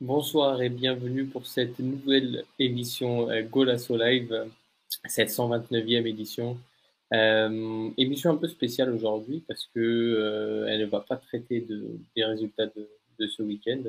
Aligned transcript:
Bonsoir 0.00 0.62
et 0.62 0.68
bienvenue 0.68 1.26
pour 1.26 1.44
cette 1.48 1.80
nouvelle 1.80 2.44
émission 2.60 3.28
euh, 3.30 3.42
Golasso 3.42 3.96
Live, 3.96 4.46
cette 5.08 5.30
129e 5.30 6.06
édition. 6.06 6.56
Euh, 7.12 7.90
émission 7.96 8.30
un 8.30 8.36
peu 8.36 8.46
spéciale 8.46 8.94
aujourd'hui 8.94 9.42
parce 9.48 9.68
que 9.74 9.80
euh, 9.80 10.68
elle 10.68 10.82
ne 10.82 10.86
va 10.86 11.00
pas 11.00 11.16
traiter 11.16 11.62
de, 11.62 11.98
des 12.14 12.24
résultats 12.24 12.66
de, 12.66 13.26
ce 13.26 13.42
week-end, 13.42 13.82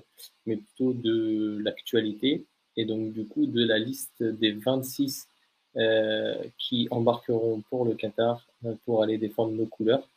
mais 0.48 0.58
plutôt 0.58 0.94
de 0.94 1.59
l'actualité 1.59 2.44
et 2.76 2.85
donc 2.85 3.13
du 3.13 3.27
coup 3.27 3.46
de 3.46 3.63
la 3.63 3.77
liste 3.77 4.23
des 4.23 4.54
26 4.54 5.27
euh, 5.76 6.34
qui 6.57 6.88
embarqueront 6.90 7.62
pour 7.70 7.85
le 7.85 7.94
Qatar 7.94 8.48
pour 8.84 9.04
aller 9.04 9.20
défendre 9.20 9.52
nos 9.52 9.68
couleurs. 9.68 10.10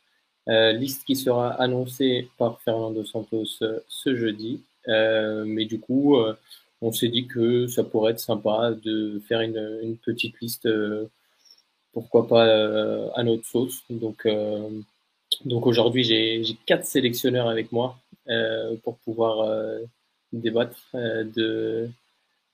Liste 0.47 1.05
qui 1.05 1.15
sera 1.15 1.51
annoncée 1.51 2.29
par 2.39 2.59
Fernando 2.61 3.05
Santos 3.05 3.59
ce 3.87 4.15
jeudi. 4.15 4.59
Euh, 4.87 5.45
mais 5.45 5.65
du 5.65 5.79
coup, 5.79 6.17
euh, 6.17 6.35
on 6.81 6.91
s'est 6.91 7.07
dit 7.09 7.27
que 7.27 7.67
ça 7.67 7.83
pourrait 7.83 8.11
être 8.11 8.19
sympa 8.19 8.73
de 8.83 9.21
faire 9.27 9.41
une, 9.41 9.97
petite 10.03 10.39
liste, 10.41 10.65
euh, 10.65 11.05
pourquoi 11.93 12.27
pas 12.27 12.45
à 13.15 13.23
notre 13.23 13.45
sauce. 13.45 13.83
Donc, 13.89 14.27
donc 15.45 15.67
aujourd'hui, 15.67 16.03
j'ai 16.03 16.43
quatre 16.65 16.85
sélectionneurs 16.85 17.49
avec 17.49 17.71
moi 17.71 17.97
pour 18.83 18.97
pouvoir 18.99 19.47
débattre 20.33 20.77
de, 20.93 21.89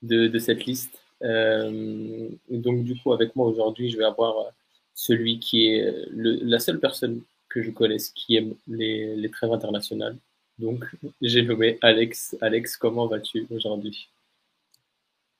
de, 0.02 0.38
cette 0.38 0.66
liste. 0.66 1.00
donc 1.22 2.84
du 2.84 2.96
coup, 3.00 3.12
avec 3.12 3.34
moi 3.36 3.46
aujourd'hui, 3.46 3.90
je 3.90 3.96
vais 3.96 4.04
avoir 4.04 4.52
celui 4.94 5.38
qui 5.40 5.68
est 5.68 5.92
la 6.12 6.58
seule 6.58 6.80
personne 6.80 7.22
que 7.48 7.62
je 7.62 7.70
connaisse 7.70 8.10
qui 8.10 8.36
aime 8.36 8.54
les, 8.68 9.16
les 9.16 9.30
trêves 9.30 9.52
internationales, 9.52 10.16
donc, 10.60 10.84
j'ai 11.20 11.42
nommé 11.42 11.78
Alex. 11.82 12.36
Alex, 12.40 12.76
comment 12.76 13.06
vas-tu 13.06 13.46
aujourd'hui? 13.50 14.08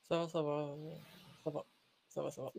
Ça 0.09 0.19
va, 0.19 0.29
ça 0.29 0.43
va. 0.43 0.75
Ça 1.45 1.51
va. 1.51 1.65
Ça 2.09 2.23
va, 2.23 2.31
ça 2.31 2.43
va. 2.43 2.53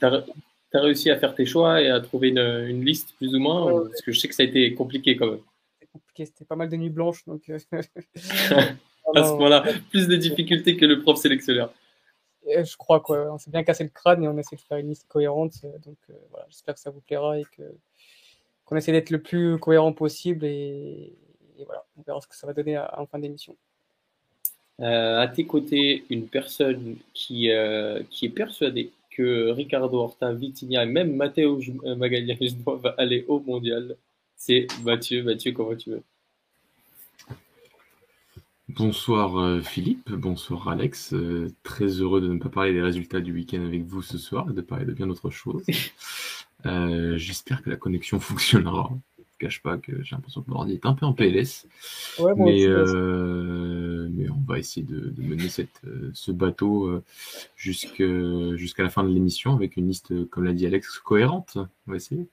T'as 0.70 0.80
réussi 0.80 1.10
à 1.10 1.18
faire 1.18 1.34
tes 1.34 1.44
choix 1.44 1.82
et 1.82 1.88
à 1.90 2.00
trouver 2.00 2.30
une, 2.30 2.38
une 2.38 2.84
liste 2.84 3.14
plus 3.16 3.34
ou 3.34 3.38
moins 3.38 3.70
ouais, 3.70 3.88
Parce 3.90 4.00
que 4.00 4.10
je 4.10 4.18
sais 4.18 4.26
que 4.26 4.34
ça 4.34 4.42
a 4.42 4.46
été 4.46 4.72
compliqué 4.74 5.16
quand 5.16 5.26
même. 5.26 5.42
C'était 5.74 5.92
compliqué, 5.92 6.24
c'était 6.24 6.44
pas 6.46 6.56
mal 6.56 6.70
de 6.70 6.76
nuits 6.76 6.90
blanches. 6.90 7.24
Donc... 7.26 7.50
à 9.14 9.24
ce 9.24 9.30
moment-là, 9.32 9.64
plus 9.90 10.08
de 10.08 10.16
difficultés 10.16 10.76
que 10.76 10.86
le 10.86 11.00
prof 11.00 11.18
sélectionneur. 11.18 11.72
Et 12.46 12.64
je 12.64 12.76
crois 12.76 13.00
quoi. 13.00 13.32
On 13.32 13.38
s'est 13.38 13.50
bien 13.50 13.62
cassé 13.62 13.84
le 13.84 13.90
crâne 13.90 14.24
et 14.24 14.28
on 14.28 14.36
a 14.36 14.40
essayé 14.40 14.56
de 14.56 14.62
faire 14.62 14.78
une 14.78 14.88
liste 14.88 15.06
cohérente. 15.08 15.62
Donc 15.84 15.98
euh, 16.10 16.14
voilà, 16.30 16.46
j'espère 16.48 16.74
que 16.74 16.80
ça 16.80 16.90
vous 16.90 17.00
plaira 17.00 17.38
et 17.38 17.44
que 17.56 17.62
on 18.70 18.76
essaie 18.76 18.92
d'être 18.92 19.10
le 19.10 19.20
plus 19.20 19.58
cohérent 19.58 19.92
possible 19.92 20.46
et, 20.46 21.12
et, 21.58 21.64
voilà, 21.66 21.84
on 21.96 22.02
verra 22.02 22.20
ce 22.20 22.26
que 22.26 22.34
ça 22.34 22.46
va 22.46 22.54
donner 22.54 22.78
en 22.78 23.06
fin 23.06 23.18
d'émission. 23.18 23.54
Euh, 24.80 25.20
à 25.20 25.28
tes 25.28 25.44
côtés, 25.44 26.04
une 26.08 26.26
personne 26.26 26.96
qui, 27.12 27.50
euh, 27.50 28.02
qui 28.10 28.26
est 28.26 28.30
persuadée 28.30 28.90
que 29.10 29.50
Ricardo 29.50 29.98
Horta, 29.98 30.32
Vitinha 30.32 30.84
et 30.84 30.86
même 30.86 31.14
Matteo 31.14 31.60
Magalhães 31.84 32.54
doivent 32.64 32.94
aller 32.96 33.26
au 33.28 33.40
mondial, 33.40 33.96
c'est 34.36 34.66
Mathieu. 34.82 35.22
Mathieu, 35.22 35.52
comment 35.52 35.76
tu 35.76 35.90
veux? 35.90 36.02
Bonsoir 38.68 39.36
euh, 39.38 39.60
Philippe, 39.60 40.10
bonsoir 40.12 40.68
Alex. 40.68 41.12
Euh, 41.12 41.52
très 41.62 41.86
heureux 41.86 42.22
de 42.22 42.28
ne 42.28 42.38
pas 42.38 42.48
parler 42.48 42.72
des 42.72 42.80
résultats 42.80 43.20
du 43.20 43.32
week-end 43.32 43.62
avec 43.62 43.82
vous 43.82 44.00
ce 44.00 44.16
soir 44.16 44.48
et 44.48 44.54
de 44.54 44.62
parler 44.62 44.86
de 44.86 44.92
bien 44.92 45.06
d'autres 45.06 45.30
choses. 45.30 45.62
Euh, 46.66 47.16
J'espère 47.18 47.62
que 47.62 47.70
la 47.70 47.76
connexion 47.76 48.20
fonctionnera. 48.20 48.90
Je 49.18 49.22
ne 49.46 49.48
cache 49.48 49.62
pas 49.62 49.76
que 49.76 50.02
j'ai 50.04 50.14
l'impression 50.14 50.42
que 50.42 50.50
mon 50.50 50.56
ordi 50.58 50.74
est 50.74 50.86
un 50.86 50.94
peu 50.94 51.04
en 51.04 51.12
PLS. 51.12 51.66
Ouais, 52.18 52.32
mais, 52.36 52.64
euh, 52.66 54.08
mais 54.12 54.28
on 54.30 54.40
va 54.46 54.58
essayer 54.58 54.86
de, 54.86 55.10
de 55.10 55.22
mener 55.22 55.48
cette, 55.48 55.80
euh, 55.84 56.10
ce 56.14 56.30
bateau 56.30 57.02
jusqu'à 57.56 58.04
la 58.82 58.90
fin 58.90 59.02
de 59.02 59.08
l'émission 59.08 59.54
avec 59.54 59.76
une 59.76 59.88
liste, 59.88 60.28
comme 60.28 60.44
l'a 60.44 60.52
dit 60.52 60.66
Alex, 60.66 60.98
cohérente. 60.98 61.56
On 61.56 61.90
va 61.90 61.96
essayer. 61.96 62.28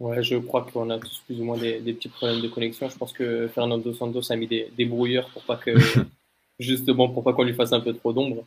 Ouais, 0.00 0.22
je 0.22 0.36
crois 0.36 0.66
qu'on 0.70 0.90
a 0.90 0.98
tous 0.98 1.22
plus 1.26 1.40
ou 1.40 1.44
moins 1.44 1.56
des, 1.56 1.80
des, 1.80 1.92
petits 1.92 2.08
problèmes 2.08 2.40
de 2.40 2.48
connexion. 2.48 2.88
Je 2.88 2.98
pense 2.98 3.12
que 3.12 3.46
Fernando 3.48 3.92
Santos 3.92 4.32
a 4.32 4.36
mis 4.36 4.48
des, 4.48 4.68
des 4.76 4.84
brouilleurs 4.84 5.28
pour 5.30 5.42
pas 5.42 5.56
que, 5.56 5.70
justement, 6.58 7.08
pour 7.08 7.22
pas 7.22 7.32
qu'on 7.32 7.44
lui 7.44 7.54
fasse 7.54 7.72
un 7.72 7.80
peu 7.80 7.94
trop 7.94 8.12
d'ombre. 8.12 8.44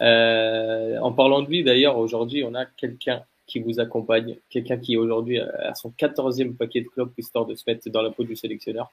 Euh, 0.00 0.98
en 0.98 1.12
parlant 1.12 1.42
de 1.42 1.48
lui, 1.48 1.64
d'ailleurs, 1.64 1.96
aujourd'hui, 1.98 2.44
on 2.44 2.54
a 2.54 2.64
quelqu'un 2.66 3.22
qui 3.48 3.58
vous 3.58 3.80
accompagne, 3.80 4.36
quelqu'un 4.50 4.76
qui 4.76 4.96
aujourd'hui 4.96 5.40
a 5.40 5.74
son 5.74 5.90
14e 5.98 6.54
paquet 6.54 6.82
de 6.82 6.88
clubs 6.88 7.10
histoire 7.18 7.46
de 7.46 7.54
se 7.54 7.64
mettre 7.66 7.88
dans 7.90 8.02
la 8.02 8.10
peau 8.10 8.22
du 8.22 8.36
sélectionneur. 8.36 8.92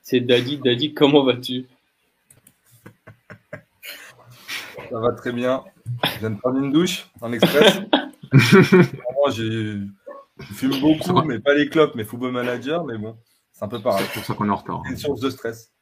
C'est 0.00 0.20
Dadi. 0.20 0.58
Dadi, 0.58 0.94
comment 0.94 1.24
vas-tu? 1.24 1.66
Ça 4.88 5.00
va 5.00 5.12
très 5.12 5.32
bien. 5.32 5.64
Je 6.04 6.20
viens 6.20 6.30
de 6.30 6.38
prendre 6.38 6.58
une 6.58 6.72
douche 6.72 7.08
en 7.20 7.32
express. 7.32 7.80
j'ai 9.30 9.80
je 10.38 10.52
fume 10.52 10.80
beaucoup, 10.80 11.22
mais 11.22 11.40
pas 11.40 11.54
les 11.54 11.68
clopes, 11.68 11.94
mais 11.94 12.04
football 12.04 12.30
manager, 12.30 12.84
mais 12.84 12.98
bon, 12.98 13.16
c'est 13.52 13.64
un 13.64 13.68
peu 13.68 13.80
pareil. 13.80 14.04
C'est 14.08 14.20
pour 14.20 14.24
ça 14.24 14.34
qu'on 14.34 14.48
est 14.48 14.52
en 14.52 14.56
retard. 14.56 14.82
C'est 14.84 14.92
une 14.92 14.96
source 14.98 15.20
de 15.20 15.30
stress. 15.30 15.72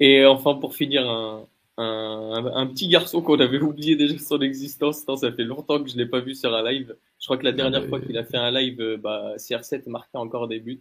Et 0.00 0.24
enfin, 0.24 0.54
pour 0.54 0.74
finir, 0.74 1.08
un, 1.08 1.44
un, 1.80 2.46
un 2.46 2.66
petit 2.66 2.88
garçon 2.88 3.22
qu'on 3.22 3.38
avait 3.40 3.60
oublié 3.60 3.96
déjà 3.96 4.18
son 4.18 4.40
existence. 4.40 5.06
Non, 5.06 5.16
ça 5.16 5.32
fait 5.32 5.44
longtemps 5.44 5.82
que 5.82 5.88
je 5.88 5.94
ne 5.94 6.02
l'ai 6.02 6.08
pas 6.08 6.20
vu 6.20 6.34
sur 6.34 6.54
un 6.54 6.62
live. 6.70 6.96
Je 7.18 7.26
crois 7.26 7.36
que 7.36 7.44
la 7.44 7.52
dernière 7.52 7.86
fois 7.86 8.00
qu'il 8.00 8.16
a 8.16 8.24
fait 8.24 8.36
un 8.36 8.50
live, 8.50 8.98
bah, 9.02 9.34
CR7 9.36 9.88
marquait 9.88 10.18
encore 10.18 10.48
des 10.48 10.60
buts. 10.60 10.80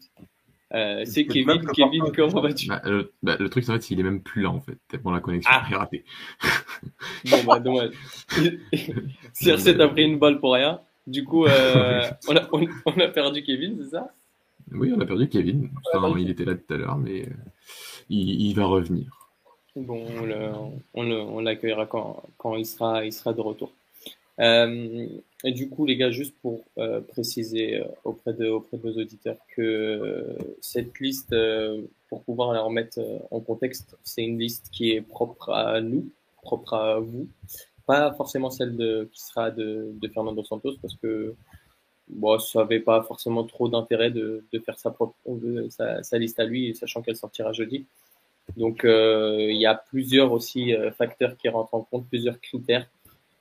Euh, 0.74 1.04
c'est 1.06 1.26
Kevin. 1.26 1.66
Kevin, 1.74 2.12
comment 2.16 2.42
vas-tu 2.42 2.68
bah, 2.68 2.82
le, 2.86 3.12
bah, 3.24 3.38
le, 3.40 3.50
truc, 3.50 3.64
c'est 3.64 3.72
en 3.72 3.76
fait, 3.76 3.92
il 3.92 4.00
est 4.00 4.04
même 4.04 4.22
plus 4.22 4.44
là, 4.44 4.52
en 4.52 4.60
fait. 4.60 4.78
Tellement 4.88 5.12
la 5.12 5.20
connexion 5.20 5.52
ah. 5.54 5.66
est 5.72 5.76
ratée. 5.76 6.06
bon, 7.30 7.38
bah, 7.46 7.60
dommage. 7.60 7.92
CR7 9.34 9.82
a 9.82 9.88
pris 9.88 10.04
une 10.04 10.20
balle 10.20 10.40
pour 10.40 10.54
rien. 10.54 10.82
Du 11.08 11.24
coup, 11.24 11.46
euh, 11.46 12.02
on, 12.28 12.36
a, 12.36 12.48
on, 12.52 12.68
on, 12.86 13.00
a, 13.00 13.08
perdu 13.08 13.42
Kevin, 13.42 13.80
c'est 13.82 13.90
ça? 13.90 14.12
Oui, 14.72 14.94
on 14.96 15.02
a 15.02 15.06
perdu 15.06 15.28
Kevin. 15.28 15.70
Enfin, 15.94 16.14
il 16.20 16.30
était 16.30 16.46
là 16.46 16.54
tout 16.54 16.72
à 16.72 16.78
l'heure, 16.78 16.98
mais 16.98 17.24
euh, 17.24 17.34
il, 18.10 18.42
il, 18.42 18.54
va 18.54 18.66
revenir. 18.66 19.19
Bon, 19.76 20.06
on 20.94 21.40
l'accueillera 21.40 21.86
quand, 21.86 22.56
il, 22.56 22.66
sera, 22.66 23.06
il 23.06 23.14
sera 23.14 23.34
de 23.34 23.42
retour. 23.42 23.72
Euh, 24.40 25.08
et 25.44 25.52
du 25.52 25.70
coup, 25.70 25.86
les 25.86 25.98
gars, 25.98 26.12
juste 26.12 26.36
pour 26.42 26.64
euh, 26.78 27.02
préciser 27.02 27.84
auprès 28.04 28.34
de, 28.34 28.48
auprès 28.48 28.78
de 28.78 28.88
nos 28.88 29.02
auditeurs 29.02 29.38
que 29.56 30.38
cette 30.62 31.00
liste, 31.00 31.36
pour 32.10 32.24
pouvoir 32.24 32.54
la 32.54 32.62
remettre 32.62 33.00
en 33.32 33.40
contexte, 33.40 33.98
c'est 34.04 34.24
une 34.24 34.40
liste 34.40 34.70
qui 34.72 34.92
est 34.92 35.02
propre 35.02 35.52
à 35.52 35.82
nous, 35.82 36.10
propre 36.42 36.74
à 36.74 37.00
vous 37.00 37.28
pas 37.90 38.14
forcément 38.14 38.52
celle 38.52 38.78
qui 39.12 39.20
sera 39.20 39.50
de, 39.50 39.96
Fernando 40.14 40.44
Santos 40.44 40.76
parce 40.80 40.96
que 40.98 41.34
bon, 42.08 42.38
ça 42.38 42.60
n'avait 42.60 42.82
pas 42.82 43.02
forcément 43.02 43.44
trop 43.46 43.68
d'intérêt 43.68 44.12
de, 44.12 44.44
faire 44.64 44.78
sa, 44.78 44.92
propre, 44.92 45.16
sa, 45.70 46.18
liste 46.20 46.40
à 46.40 46.44
lui, 46.44 46.76
sachant 46.76 47.02
qu'elle 47.02 47.16
sortira 47.16 47.52
jeudi. 47.52 47.88
Donc 48.58 48.86
euh, 48.86 49.38
il 49.40 49.58
y 49.58 49.66
a 49.66 49.76
plusieurs 49.76 50.32
aussi 50.32 50.74
euh, 50.74 50.92
facteurs 50.92 51.38
qui 51.38 51.50
rentrent 51.50 51.74
en 51.74 51.82
compte, 51.82 52.08
plusieurs 52.08 52.40
critères. 52.40 52.88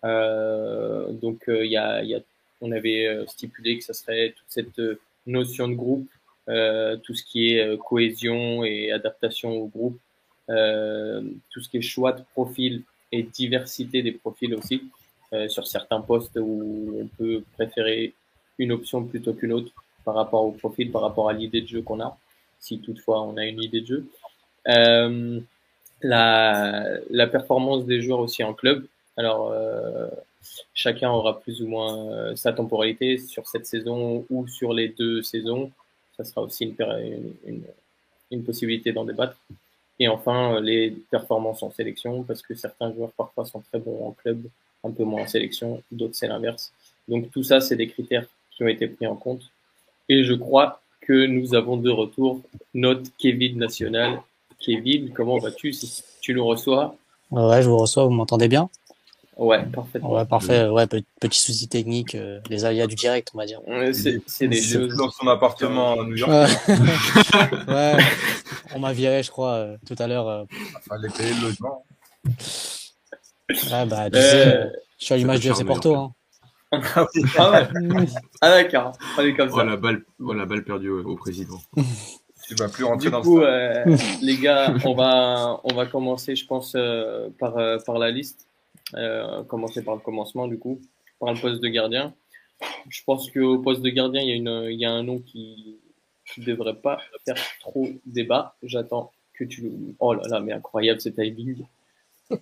Euh, 0.05 1.10
donc 1.12 1.44
il 1.49 1.70
y 1.70 1.76
a, 1.76 2.02
y 2.02 2.14
a, 2.14 2.20
on 2.60 2.72
avait 2.72 3.25
stipulé 3.26 3.78
que 3.78 3.84
ça 3.84 3.94
serait 3.94 4.34
toute 4.37 4.46
cette 4.49 4.81
notion 5.26 5.69
de 5.69 5.75
groupe, 5.75 6.08
tout 6.46 7.14
ce 7.14 7.22
qui 7.25 7.55
est 7.55 7.78
cohésion 7.78 8.64
et 8.64 8.90
adaptation 8.93 9.50
au 9.52 9.66
groupe, 9.66 9.99
tout 10.49 11.60
ce 11.60 11.69
qui 11.69 11.78
est 11.78 11.82
choix 11.82 12.12
de 12.12 12.22
profil 12.32 12.82
et 13.12 13.22
diversité 13.22 14.02
des 14.02 14.12
profils 14.12 14.55
aussi. 14.55 14.82
Euh, 15.34 15.46
sur 15.46 15.66
certains 15.66 16.00
postes 16.00 16.38
où 16.40 17.02
on 17.02 17.06
peut 17.06 17.43
préférer 17.52 18.14
une 18.58 18.72
option 18.72 19.05
plutôt 19.05 19.34
qu'une 19.34 19.52
autre 19.52 19.70
par 20.02 20.14
rapport 20.14 20.43
au 20.43 20.52
profil, 20.52 20.90
par 20.90 21.02
rapport 21.02 21.28
à 21.28 21.34
l'idée 21.34 21.60
de 21.60 21.66
jeu 21.66 21.82
qu'on 21.82 22.00
a, 22.00 22.16
si 22.58 22.78
toutefois 22.78 23.20
on 23.22 23.37
a 23.37 23.44
une 23.44 23.62
idée 23.62 23.82
de 23.82 23.87
jeu. 23.87 24.06
Euh, 24.66 25.40
la, 26.02 26.87
la 27.10 27.26
performance 27.26 27.84
des 27.87 28.02
joueurs 28.02 28.20
aussi 28.20 28.43
en 28.44 28.55
club. 28.55 28.84
Alors, 29.16 29.50
euh, 29.52 30.08
chacun 30.75 31.10
aura 31.10 31.40
plus 31.40 31.62
ou 31.62 31.66
moins 31.66 32.10
euh, 32.10 32.37
sa 32.37 32.52
temporalité 32.52 33.19
sur 33.19 33.46
cette 33.49 33.66
saison 33.66 34.25
ou 34.31 34.46
sur 34.46 34.72
les 34.72 34.88
deux 34.88 35.22
saisons. 35.22 35.70
Ça 36.16 36.25
sera 36.25 36.43
aussi 36.43 36.64
une, 36.64 36.75
une, 36.81 37.32
une, 37.46 37.62
une 38.31 38.44
possibilité 38.44 38.93
d'en 38.93 39.05
débattre. 39.05 39.37
Et 39.99 40.06
enfin, 40.08 40.55
euh, 40.55 40.60
les 40.60 40.90
performances 41.10 41.62
en 41.62 41.70
sélection, 41.70 42.22
parce 42.22 42.43
que 42.43 42.55
certains 42.55 42.93
joueurs 42.93 43.10
parfois 43.12 43.44
sont 43.44 43.60
très 43.60 43.81
bons 43.81 44.06
en 44.06 44.12
club, 44.12 44.43
un 44.84 44.93
peu 44.93 45.02
moins 45.02 45.22
en 45.22 45.26
sélection, 45.26 45.82
d'autres 45.90 46.14
c'est 46.14 46.28
l'inverse. 46.28 46.72
Donc 47.08 47.31
tout 47.32 47.43
ça, 47.43 47.60
c'est 47.60 47.76
des 47.76 47.88
critères 47.88 48.26
qui 48.52 48.62
ont 48.62 48.69
été 48.69 48.87
pris 48.87 49.06
en 49.06 49.16
compte. 49.16 49.43
Et 50.08 50.22
je 50.22 50.34
crois 50.34 50.81
que 51.00 51.26
nous 51.26 51.55
avons 51.55 51.76
de 51.76 51.90
retour 51.90 52.40
notre 52.75 53.10
Kevin 53.19 53.58
national. 53.58 54.20
Kevin, 54.58 55.12
comment 55.12 55.38
vas-tu 55.38 55.72
si 55.72 56.02
tu 56.20 56.34
nous 56.34 56.44
reçois? 56.44 56.96
Ouais, 57.31 57.62
je 57.62 57.69
vous 57.69 57.78
reçois, 57.78 58.05
vous 58.05 58.10
m'entendez 58.10 58.49
bien? 58.49 58.69
Ouais, 59.38 59.64
parfaitement. 59.66 60.14
Ouais, 60.14 60.25
parfait. 60.25 60.69
Ouais, 60.69 60.87
petit 60.87 61.38
souci 61.40 61.69
technique, 61.69 62.16
euh, 62.16 62.40
les 62.50 62.64
aléas 62.64 62.88
du 62.88 62.96
direct, 62.96 63.31
on 63.34 63.38
va 63.38 63.46
dire. 63.46 63.60
c'est 64.26 64.49
des 64.49 64.60
dans 64.96 65.10
son 65.10 65.28
appartement 65.28 65.93
à 65.93 66.05
New 66.05 66.16
York. 66.16 66.31
ouais, 67.69 67.96
on 68.75 68.81
m'a 68.81 68.93
viré, 68.93 69.22
je 69.22 69.31
crois, 69.31 69.52
euh, 69.52 69.76
tout 69.87 69.94
à 70.00 70.08
l'heure. 70.08 70.28
Euh... 70.28 70.44
Fallait 70.88 71.08
payer 71.08 71.34
le 71.34 71.43
logement. 71.43 71.84
Ouais, 72.28 73.87
bah, 73.87 74.10
tu 74.10 74.19
sais, 74.19 74.72
je 74.99 75.05
suis 75.05 75.14
à 75.14 75.16
l'image 75.16 75.38
du 75.38 75.50
FC 75.50 75.64
Porto. 75.64 75.94
Hein. 75.94 76.12
ah, 76.72 77.06
ouais. 77.52 78.06
ah 78.40 78.50
d'accord, 78.50 78.93
allez 79.16 79.34
comme 79.34 79.49
ça. 79.50 79.55
Oh, 79.58 79.62
la 79.62 79.76
balle, 79.76 80.05
oh, 80.20 80.32
la 80.32 80.46
balle 80.46 80.64
perdue 80.64 80.90
au, 80.90 81.16
président. 81.16 81.60
tu 82.48 82.54
vas 82.54 82.68
plus 82.68 82.84
rentrer 82.84 83.08
du 83.08 83.12
dans 83.12 83.20
coup, 83.20 83.40
euh, 83.40 83.84
les 84.22 84.38
gars, 84.38 84.74
on 84.86 84.94
va, 84.94 85.60
on 85.64 85.74
va 85.74 85.84
commencer, 85.84 86.34
je 86.34 86.46
pense, 86.46 86.72
euh, 86.74 87.28
par, 87.38 87.58
euh, 87.58 87.76
par 87.84 87.98
la 87.98 88.10
liste. 88.10 88.46
Euh, 88.94 89.42
commencer 89.44 89.84
par 89.84 89.94
le 89.96 90.00
commencement, 90.00 90.48
du 90.48 90.58
coup, 90.58 90.80
par 91.20 91.34
le 91.34 91.38
poste 91.38 91.60
de 91.60 91.68
gardien. 91.68 92.14
Je 92.88 93.02
pense 93.04 93.30
qu'au 93.30 93.58
poste 93.58 93.82
de 93.82 93.90
gardien, 93.90 94.22
il 94.22 94.28
y 94.28 94.32
a, 94.32 94.34
une, 94.34 94.68
il 94.70 94.80
y 94.80 94.86
a 94.86 94.90
un 94.90 95.02
nom 95.02 95.18
qui 95.18 95.76
ne 96.38 96.44
devrait 96.44 96.76
pas 96.76 96.98
faire 97.26 97.36
trop 97.60 97.86
débat. 98.06 98.56
J'attends 98.62 99.12
que 99.34 99.44
tu 99.44 99.70
Oh 99.98 100.14
là 100.14 100.22
là, 100.28 100.40
mais 100.40 100.52
incroyable 100.52 101.02
ce 101.02 101.10
timing. 101.10 101.66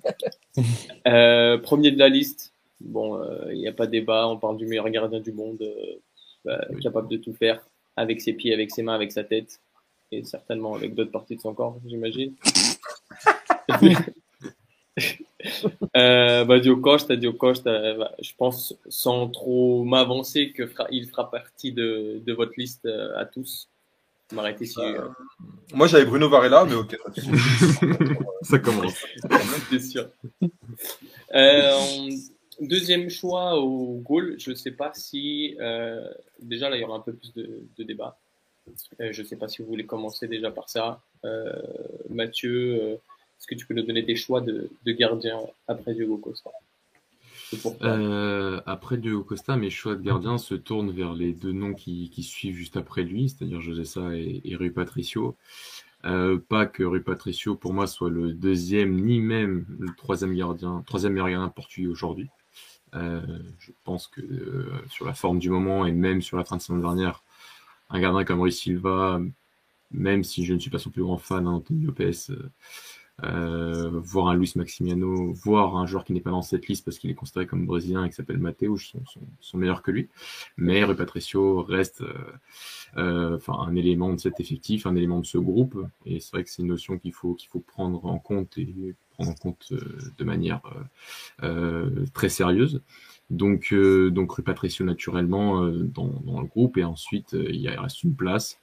euh, 1.08 1.58
premier 1.58 1.90
de 1.90 1.98
la 1.98 2.08
liste, 2.08 2.52
bon, 2.80 3.20
il 3.22 3.50
euh, 3.50 3.54
n'y 3.54 3.68
a 3.68 3.72
pas 3.72 3.86
de 3.86 3.90
débat. 3.92 4.28
On 4.28 4.38
parle 4.38 4.56
du 4.56 4.66
meilleur 4.66 4.88
gardien 4.88 5.18
du 5.18 5.32
monde, 5.32 5.60
euh, 5.62 5.96
bah, 6.44 6.64
capable 6.80 7.08
de 7.08 7.16
tout 7.16 7.34
faire 7.34 7.66
avec 7.96 8.20
ses 8.20 8.34
pieds, 8.34 8.54
avec 8.54 8.70
ses 8.70 8.82
mains, 8.82 8.94
avec 8.94 9.10
sa 9.10 9.24
tête, 9.24 9.60
et 10.12 10.24
certainement 10.24 10.74
avec 10.74 10.94
d'autres 10.94 11.10
parties 11.10 11.36
de 11.36 11.40
son 11.40 11.54
corps, 11.54 11.78
j'imagine. 11.86 12.34
euh, 15.96 16.44
bah, 16.44 16.60
Dio 16.60 16.76
Costa, 16.76 17.16
Dio 17.16 17.32
Costa, 17.32 17.94
bah, 17.94 18.12
je 18.20 18.32
pense 18.36 18.74
sans 18.88 19.28
trop 19.28 19.84
m'avancer 19.84 20.52
que 20.52 20.70
il 20.90 21.08
fera 21.08 21.30
partie 21.30 21.72
de, 21.72 22.20
de 22.24 22.32
votre 22.32 22.52
liste 22.56 22.86
euh, 22.86 23.18
à 23.18 23.24
tous. 23.24 23.68
M'arrêter 24.32 24.66
si. 24.66 24.80
Euh... 24.80 25.08
Moi 25.72 25.86
j'avais 25.86 26.04
Bruno 26.04 26.28
Varela, 26.28 26.64
mais 26.64 26.74
ok. 26.74 26.96
Ça 28.42 28.58
commence. 28.58 28.94
C'est 29.70 29.80
sûr. 29.80 30.08
Euh, 31.34 32.10
Deuxième 32.60 33.10
choix 33.10 33.58
au 33.60 33.98
goal, 33.98 34.36
je 34.38 34.50
ne 34.50 34.54
sais 34.54 34.70
pas 34.70 34.92
si. 34.94 35.56
Euh, 35.60 36.08
déjà, 36.40 36.70
là, 36.70 36.76
il 36.76 36.80
y 36.80 36.84
aura 36.84 36.96
un 36.96 37.00
peu 37.00 37.12
plus 37.12 37.34
de, 37.34 37.66
de 37.76 37.84
débat. 37.84 38.18
Euh, 39.00 39.12
je 39.12 39.22
ne 39.22 39.26
sais 39.26 39.36
pas 39.36 39.48
si 39.48 39.62
vous 39.62 39.68
voulez 39.68 39.86
commencer 39.86 40.28
déjà 40.28 40.50
par 40.50 40.68
ça. 40.68 41.00
Euh, 41.24 41.52
Mathieu, 42.10 42.78
euh, 42.80 42.94
est-ce 42.94 43.46
que 43.46 43.54
tu 43.54 43.66
peux 43.66 43.74
nous 43.74 43.82
donner 43.82 44.02
des 44.02 44.16
choix 44.16 44.40
de, 44.40 44.70
de 44.84 44.92
gardien 44.92 45.40
après 45.68 45.94
Diogo 45.94 46.18
Costa 46.18 46.50
Après 48.66 48.96
Diogo 48.96 49.24
Costa, 49.24 49.56
mes 49.56 49.70
choix 49.70 49.94
de 49.94 50.02
gardien 50.02 50.38
se 50.38 50.54
tournent 50.54 50.90
vers 50.90 51.14
les 51.14 51.32
deux 51.32 51.52
noms 51.52 51.74
qui, 51.74 52.10
suivent 52.22 52.56
juste 52.56 52.76
après 52.76 53.02
lui, 53.02 53.28
c'est-à-dire 53.28 53.60
José 53.60 53.84
et, 54.14 54.50
et 54.50 54.56
Rui 54.56 54.70
Patricio. 54.70 55.36
Pas 56.02 56.66
que 56.66 56.84
Rui 56.84 57.00
Patricio, 57.00 57.56
pour 57.56 57.72
moi, 57.72 57.86
soit 57.88 58.10
le 58.10 58.32
deuxième, 58.32 59.00
ni 59.00 59.20
même 59.20 59.66
le 59.78 59.88
troisième 59.96 60.34
gardien, 60.34 60.82
troisième 60.86 61.14
meilleur 61.14 61.30
gardien 61.30 61.48
portugais 61.48 61.88
aujourd'hui. 61.88 62.28
Je 62.92 63.72
pense 63.84 64.06
que 64.06 64.22
sur 64.88 65.04
la 65.04 65.14
forme 65.14 65.38
du 65.38 65.50
moment 65.50 65.84
et 65.84 65.92
même 65.92 66.22
sur 66.22 66.36
la 66.36 66.44
fin 66.44 66.56
de 66.56 66.62
saison 66.62 66.78
dernière, 66.78 67.22
un 67.90 68.00
gardien 68.00 68.24
comme 68.24 68.40
Rui 68.40 68.52
Silva, 68.52 69.20
même 69.90 70.24
si 70.24 70.44
je 70.44 70.54
ne 70.54 70.58
suis 70.58 70.70
pas 70.70 70.78
son 70.78 70.90
plus 70.90 71.02
grand 71.02 71.18
fan 71.18 71.46
hein, 71.46 71.62
Lopez, 71.70 72.12
euh, 73.24 73.90
voir 73.94 74.28
un 74.28 74.34
Luis 74.34 74.52
Maximiano, 74.56 75.32
voir 75.32 75.76
un 75.76 75.86
joueur 75.86 76.04
qui 76.04 76.12
n'est 76.12 76.20
pas 76.20 76.30
dans 76.30 76.42
cette 76.42 76.68
liste 76.68 76.84
parce 76.84 76.98
qu'il 76.98 77.10
est 77.10 77.14
considéré 77.14 77.46
comme 77.46 77.64
brésilien 77.64 78.04
et 78.04 78.10
qui 78.10 78.14
s'appelle 78.14 78.38
Mateus, 78.38 78.90
sont, 78.90 79.04
sont, 79.06 79.20
sont, 79.40 79.58
meilleurs 79.58 79.82
que 79.82 79.90
lui. 79.90 80.08
Mais 80.58 80.84
Rui 80.84 80.96
Patricio 80.96 81.62
reste 81.62 82.02
euh, 82.96 83.36
enfin 83.36 83.54
un 83.66 83.74
élément 83.74 84.12
de 84.12 84.18
cet 84.18 84.40
effectif, 84.40 84.86
un 84.86 84.96
élément 84.96 85.20
de 85.20 85.26
ce 85.26 85.38
groupe. 85.38 85.78
Et 86.04 86.20
c'est 86.20 86.32
vrai 86.32 86.44
que 86.44 86.50
c'est 86.50 86.62
une 86.62 86.68
notion 86.68 86.98
qu'il 86.98 87.12
faut 87.12 87.34
qu'il 87.34 87.48
faut 87.48 87.60
prendre 87.60 88.04
en 88.04 88.18
compte 88.18 88.56
et 88.58 88.94
prendre 89.10 89.30
en 89.30 89.34
compte 89.34 89.68
euh, 89.72 89.80
de 90.16 90.24
manière 90.24 90.60
euh, 91.42 92.06
très 92.14 92.28
sérieuse. 92.28 92.82
Donc, 93.31 93.73
euh, 93.73 94.11
donc 94.11 94.31
Rui 94.32 94.43
Patricio 94.43 94.84
naturellement 94.84 95.67
dans, 95.67 96.20
dans, 96.25 96.40
le 96.40 96.46
groupe 96.46 96.78
et 96.78 96.84
ensuite 96.84 97.32
il 97.32 97.69
reste 97.69 98.05
une 98.05 98.14
place 98.14 98.61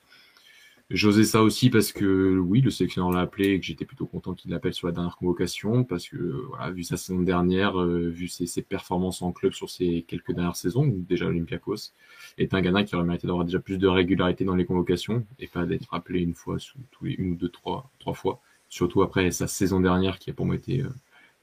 J'osais 0.93 1.23
ça 1.23 1.41
aussi 1.41 1.69
parce 1.69 1.91
que 1.91 2.37
oui, 2.37 2.61
le 2.61 2.69
sélectionneur 2.69 3.09
l'a 3.11 3.21
appelé 3.21 3.49
et 3.49 3.59
que 3.59 3.65
j'étais 3.65 3.83
plutôt 3.83 4.05
content 4.05 4.33
qu'il 4.35 4.51
l'appelle 4.51 4.73
sur 4.75 4.85
la 4.87 4.93
dernière 4.93 5.15
convocation 5.15 5.83
parce 5.83 6.07
que 6.07 6.17
voilà, 6.49 6.69
vu 6.71 6.83
sa 6.83 6.97
saison 6.97 7.21
dernière, 7.21 7.81
euh, 7.81 8.09
vu 8.09 8.27
ses, 8.27 8.45
ses, 8.45 8.61
performances 8.61 9.21
en 9.21 9.31
club 9.31 9.53
sur 9.53 9.69
ces 9.69 10.03
quelques 10.07 10.33
dernières 10.33 10.57
saisons, 10.57 10.85
déjà 10.85 11.25
Olympiakos, 11.25 11.93
est 12.37 12.53
un 12.53 12.61
gamin 12.61 12.83
qui 12.83 12.95
aurait 12.95 13.05
mérité 13.05 13.27
d'avoir 13.27 13.45
déjà 13.45 13.59
plus 13.59 13.79
de 13.79 13.87
régularité 13.87 14.45
dans 14.45 14.55
les 14.55 14.65
convocations 14.65 15.25
et 15.39 15.47
pas 15.47 15.65
d'être 15.65 15.91
appelé 15.93 16.19
une 16.19 16.35
fois 16.35 16.59
sous 16.59 16.77
tous 16.91 17.05
les 17.05 17.13
une 17.13 17.31
ou 17.31 17.35
deux 17.35 17.49
trois 17.49 17.89
trois 17.97 18.13
fois. 18.13 18.39
Surtout 18.69 19.01
après 19.01 19.31
sa 19.31 19.47
saison 19.47 19.79
dernière 19.79 20.19
qui 20.19 20.29
a 20.29 20.33
pour 20.33 20.45
moi 20.45 20.55
été 20.55 20.81
euh, 20.81 20.89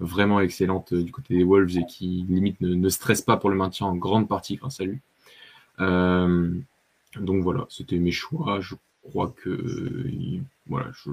vraiment 0.01 0.41
excellente 0.41 0.93
euh, 0.93 1.03
du 1.03 1.13
côté 1.13 1.37
des 1.37 1.45
Wolves 1.45 1.77
et 1.77 1.87
qui 1.87 2.27
limite 2.29 2.61
ne, 2.61 2.75
ne, 2.75 2.89
stresse 2.89 3.21
pas 3.23 3.37
pour 3.37 3.51
le 3.51 3.57
maintien 3.57 3.87
en 3.87 3.95
grande 3.95 4.29
partie 4.29 4.57
grâce 4.57 4.81
à 4.81 4.85
lui. 4.85 4.99
Euh, 5.79 6.53
donc 7.17 7.43
voilà, 7.43 7.67
c'était 7.69 7.99
mes 7.99 8.11
choix. 8.11 8.61
Je 8.61 8.75
crois 9.03 9.33
que 9.43 10.11
voilà, 10.67 10.91
je, 10.93 11.11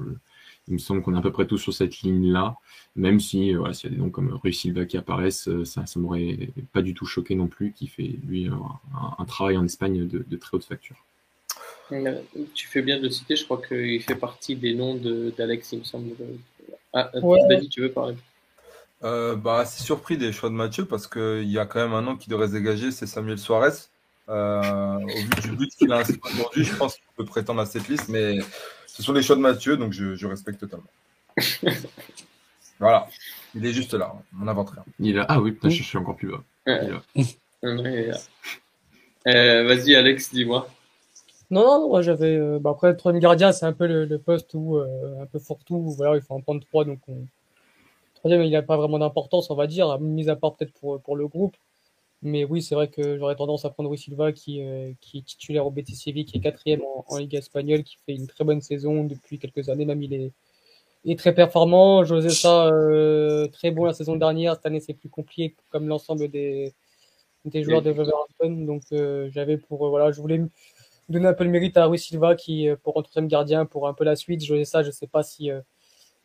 il 0.68 0.74
me 0.74 0.78
semble 0.78 1.02
qu'on 1.02 1.14
est 1.14 1.18
à 1.18 1.22
peu 1.22 1.32
près 1.32 1.46
tous 1.46 1.58
sur 1.58 1.72
cette 1.72 2.00
ligne-là, 2.00 2.56
même 2.96 3.20
si 3.20 3.52
voilà, 3.54 3.74
s'il 3.74 3.90
y 3.90 3.92
a 3.92 3.96
des 3.96 4.02
noms 4.02 4.10
comme 4.10 4.32
Rui 4.32 4.54
Silva 4.54 4.84
qui 4.84 4.96
apparaissent, 4.96 5.48
ça, 5.64 5.86
ça 5.86 6.00
m'aurait 6.00 6.50
pas 6.72 6.82
du 6.82 6.94
tout 6.94 7.06
choqué 7.06 7.34
non 7.34 7.46
plus, 7.46 7.72
qui 7.72 7.88
fait 7.88 8.14
lui 8.26 8.46
un, 8.46 8.60
un 9.18 9.24
travail 9.24 9.56
en 9.56 9.64
Espagne 9.64 10.06
de, 10.06 10.24
de, 10.28 10.36
très 10.36 10.56
haute 10.56 10.64
facture. 10.64 10.96
Tu 12.54 12.68
fais 12.68 12.82
bien 12.82 12.98
de 12.98 13.04
le 13.04 13.10
citer, 13.10 13.34
je 13.34 13.44
crois 13.44 13.60
qu'il 13.66 14.02
fait 14.02 14.14
partie 14.14 14.56
des 14.56 14.74
noms 14.74 14.94
d'Alex, 15.36 15.72
il 15.72 15.78
me 15.80 15.84
semble. 15.84 16.14
Ah, 16.92 17.10
ouais. 17.20 17.40
Dani, 17.48 17.68
tu 17.68 17.80
veux 17.80 17.90
parler 17.90 18.14
euh, 19.04 19.36
bah, 19.36 19.64
c'est 19.64 19.82
surpris 19.82 20.16
des 20.16 20.32
choix 20.32 20.48
de 20.48 20.54
Mathieu 20.54 20.84
parce 20.84 21.06
qu'il 21.06 21.50
y 21.50 21.58
a 21.58 21.66
quand 21.66 21.80
même 21.80 21.92
un 21.92 22.02
nom 22.02 22.16
qui 22.16 22.28
devrait 22.28 22.48
se 22.48 22.52
dégager, 22.52 22.90
c'est 22.90 23.06
Samuel 23.06 23.38
Suarez. 23.38 23.72
Euh, 24.28 24.98
au 25.00 25.06
vu 25.06 25.28
du 25.42 25.50
but 25.52 25.70
qu'il 25.70 25.90
a 25.92 26.02
aujourd'hui, 26.02 26.64
je 26.64 26.74
pense 26.74 26.96
qu'il 26.96 27.04
peut 27.16 27.24
prétendre 27.24 27.60
à 27.60 27.66
cette 27.66 27.88
liste, 27.88 28.08
mais 28.08 28.38
ce 28.86 29.02
sont 29.02 29.12
les 29.12 29.22
choix 29.22 29.36
de 29.36 29.40
Mathieu, 29.40 29.76
donc 29.76 29.92
je, 29.92 30.14
je 30.14 30.26
respecte 30.26 30.60
totalement. 30.60 30.90
voilà, 32.78 33.08
il 33.54 33.64
est 33.64 33.72
juste 33.72 33.94
là, 33.94 34.12
on 34.38 34.44
n'invente 34.44 34.70
rien. 34.70 34.84
Il 34.98 35.18
a... 35.18 35.26
Ah 35.28 35.40
oui, 35.40 35.52
putain, 35.52 35.70
je 35.70 35.82
suis 35.82 35.96
encore 35.96 36.16
plus 36.16 36.30
bas. 36.30 36.42
Euh, 39.26 39.64
Vas-y, 39.64 39.94
Alex, 39.94 40.32
dis-moi. 40.32 40.68
Non, 41.50 41.62
non, 41.64 41.88
moi 41.88 42.02
j'avais. 42.02 42.38
Bah, 42.60 42.70
après, 42.70 42.90
le 42.90 42.96
troisième 42.96 43.22
gardien, 43.22 43.52
c'est 43.52 43.64
un 43.64 43.72
peu 43.72 43.86
le, 43.86 44.04
le 44.04 44.18
poste 44.18 44.50
où, 44.54 44.76
euh, 44.76 45.22
un 45.22 45.26
peu 45.26 45.38
fourre-tout, 45.38 45.94
voilà, 45.96 46.16
il 46.16 46.22
faut 46.22 46.34
en 46.34 46.40
prendre 46.40 46.60
trois, 46.66 46.84
donc 46.84 47.00
on... 47.08 47.26
troisième, 48.18 48.42
il 48.42 48.50
n'a 48.50 48.62
pas 48.62 48.76
vraiment 48.76 48.98
d'importance, 48.98 49.50
on 49.50 49.54
va 49.54 49.66
dire, 49.66 49.98
mis 50.00 50.28
à 50.28 50.36
part 50.36 50.56
peut-être 50.56 50.72
pour, 50.74 51.00
pour 51.00 51.16
le 51.16 51.26
groupe. 51.28 51.56
Mais 52.22 52.44
oui, 52.44 52.62
c'est 52.62 52.74
vrai 52.74 52.88
que 52.88 53.16
j'aurais 53.16 53.36
tendance 53.36 53.64
à 53.64 53.70
prendre 53.70 53.88
Rui 53.88 53.98
Silva, 53.98 54.32
qui, 54.32 54.60
euh, 54.62 54.92
qui 55.00 55.18
est 55.18 55.22
titulaire 55.22 55.66
au 55.66 55.74
Séville, 55.94 56.24
qui 56.24 56.38
est 56.38 56.40
quatrième 56.40 56.82
en, 56.82 57.16
Ligue 57.16 57.36
espagnole, 57.36 57.84
qui 57.84 57.96
fait 58.04 58.14
une 58.14 58.26
très 58.26 58.44
bonne 58.44 58.60
saison 58.60 59.04
depuis 59.04 59.38
quelques 59.38 59.68
années. 59.68 59.84
Même 59.84 60.02
il 60.02 60.12
est, 60.14 60.32
est 61.06 61.18
très 61.18 61.34
performant. 61.34 62.04
José 62.04 62.30
ça 62.30 62.66
euh, 62.66 63.46
très 63.48 63.70
bon 63.70 63.84
la 63.84 63.92
saison 63.94 64.16
dernière. 64.16 64.54
Cette 64.56 64.66
année, 64.66 64.80
c'est 64.80 64.94
plus 64.94 65.08
compliqué, 65.08 65.54
comme 65.70 65.86
l'ensemble 65.88 66.28
des, 66.28 66.74
des 67.44 67.62
joueurs 67.62 67.82
de 67.82 67.90
Wolverhampton. 67.92 68.64
Donc, 68.66 68.82
euh, 68.92 69.30
j'avais 69.30 69.58
pour 69.58 69.88
voilà, 69.88 70.10
je 70.10 70.20
voulais 70.20 70.42
donner 71.08 71.28
un 71.28 71.34
peu 71.34 71.44
le 71.44 71.50
mérite 71.50 71.76
à 71.76 71.86
Rui 71.86 72.00
Silva, 72.00 72.34
qui 72.34 72.68
pour 72.82 72.98
un 72.98 73.02
troisième 73.02 73.28
gardien, 73.28 73.64
pour 73.64 73.86
un 73.88 73.94
peu 73.94 74.04
la 74.04 74.16
suite. 74.16 74.44
José 74.44 74.64
ça, 74.64 74.82
je 74.82 74.90
sais 74.90 75.06
pas 75.06 75.22
si 75.22 75.50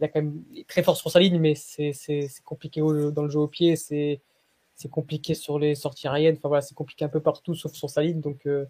il 0.04 0.06
a 0.06 0.10
quand 0.10 0.22
même 0.22 0.44
il 0.52 0.60
est 0.60 0.68
très 0.68 0.84
fort 0.84 0.98
sur 0.98 1.10
sa 1.10 1.20
ligne, 1.20 1.40
mais 1.40 1.56
c'est 1.56 1.94
c'est 1.94 2.30
compliqué 2.44 2.82
au, 2.82 3.12
dans 3.12 3.24
le 3.24 3.30
jeu 3.30 3.40
au 3.40 3.48
pied. 3.48 3.76
C'est 3.76 4.22
c'est 4.76 4.90
compliqué 4.90 5.34
sur 5.34 5.60
les 5.60 5.76
sorties 5.76 6.08
aériennes. 6.08 6.36
Enfin 6.38 6.50
voilà, 6.50 6.62
c'est 6.62 6.76
compliqué 6.76 7.06
un 7.06 7.10
peu 7.10 7.22
partout 7.22 7.56
sauf 7.56 7.74
sur 7.74 7.90
sa 7.90 8.02
ligne. 8.02 8.20
Donc 8.20 8.46
euh, 8.46 8.66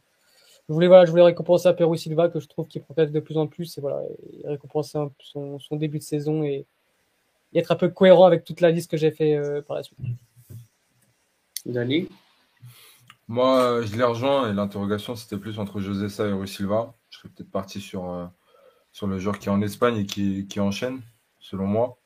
je 0.70 0.74
voulais 0.74 0.88
voilà, 0.88 1.06
je 1.06 1.12
voulais 1.12 1.24
récompenser 1.24 1.68
à 1.68 1.74
Perou 1.74 1.96
Silva 1.96 2.30
que 2.30 2.40
je 2.40 2.48
trouve 2.48 2.68
qu'il 2.68 2.84
progresse 2.84 3.12
de 3.12 3.20
plus 3.20 3.38
en 3.38 3.48
plus 3.48 3.78
et 3.78 3.82
voilà, 3.82 4.02
et 4.32 4.48
récompenser 4.48 4.98
un, 4.98 5.12
son, 5.20 5.60
son, 5.60 5.76
début 5.76 5.98
de 5.98 6.04
saison 6.04 6.44
et, 6.44 6.66
et, 7.54 7.60
être 7.60 7.72
un 7.72 7.76
peu 7.76 7.90
cohérent 7.90 8.26
avec 8.26 8.44
toute 8.44 8.62
la 8.62 8.70
liste 8.70 8.92
que 8.92 8.98
j'ai 8.98 9.12
fait 9.12 9.36
euh, 9.36 9.62
par 9.62 9.78
la 9.78 9.84
suite. 9.84 9.98
Dani? 11.66 12.08
Moi, 13.28 13.82
je 13.84 13.96
l'ai 13.96 14.04
rejoint 14.04 14.52
et 14.52 14.54
l'interrogation 14.54 15.16
c'était 15.16 15.38
plus 15.38 15.58
entre 15.58 15.80
José 15.80 16.10
Sa 16.10 16.28
et 16.28 16.34
Rui 16.34 16.48
Silva. 16.48 16.94
Je 17.10 17.18
serais 17.18 17.30
peut-être 17.30 17.52
parti 17.52 17.80
sur 17.80 18.10
euh, 18.10 18.26
sur 18.94 19.08
le 19.08 19.20
joueur 19.20 19.40
qui 19.40 19.50
est 19.50 19.52
en 19.52 19.62
Espagne 19.62 19.98
et 19.98 20.06
qui, 20.06 20.48
qui 20.48 20.60
enchaîne, 20.60 21.02
selon 21.44 21.68
moi. 21.68 21.98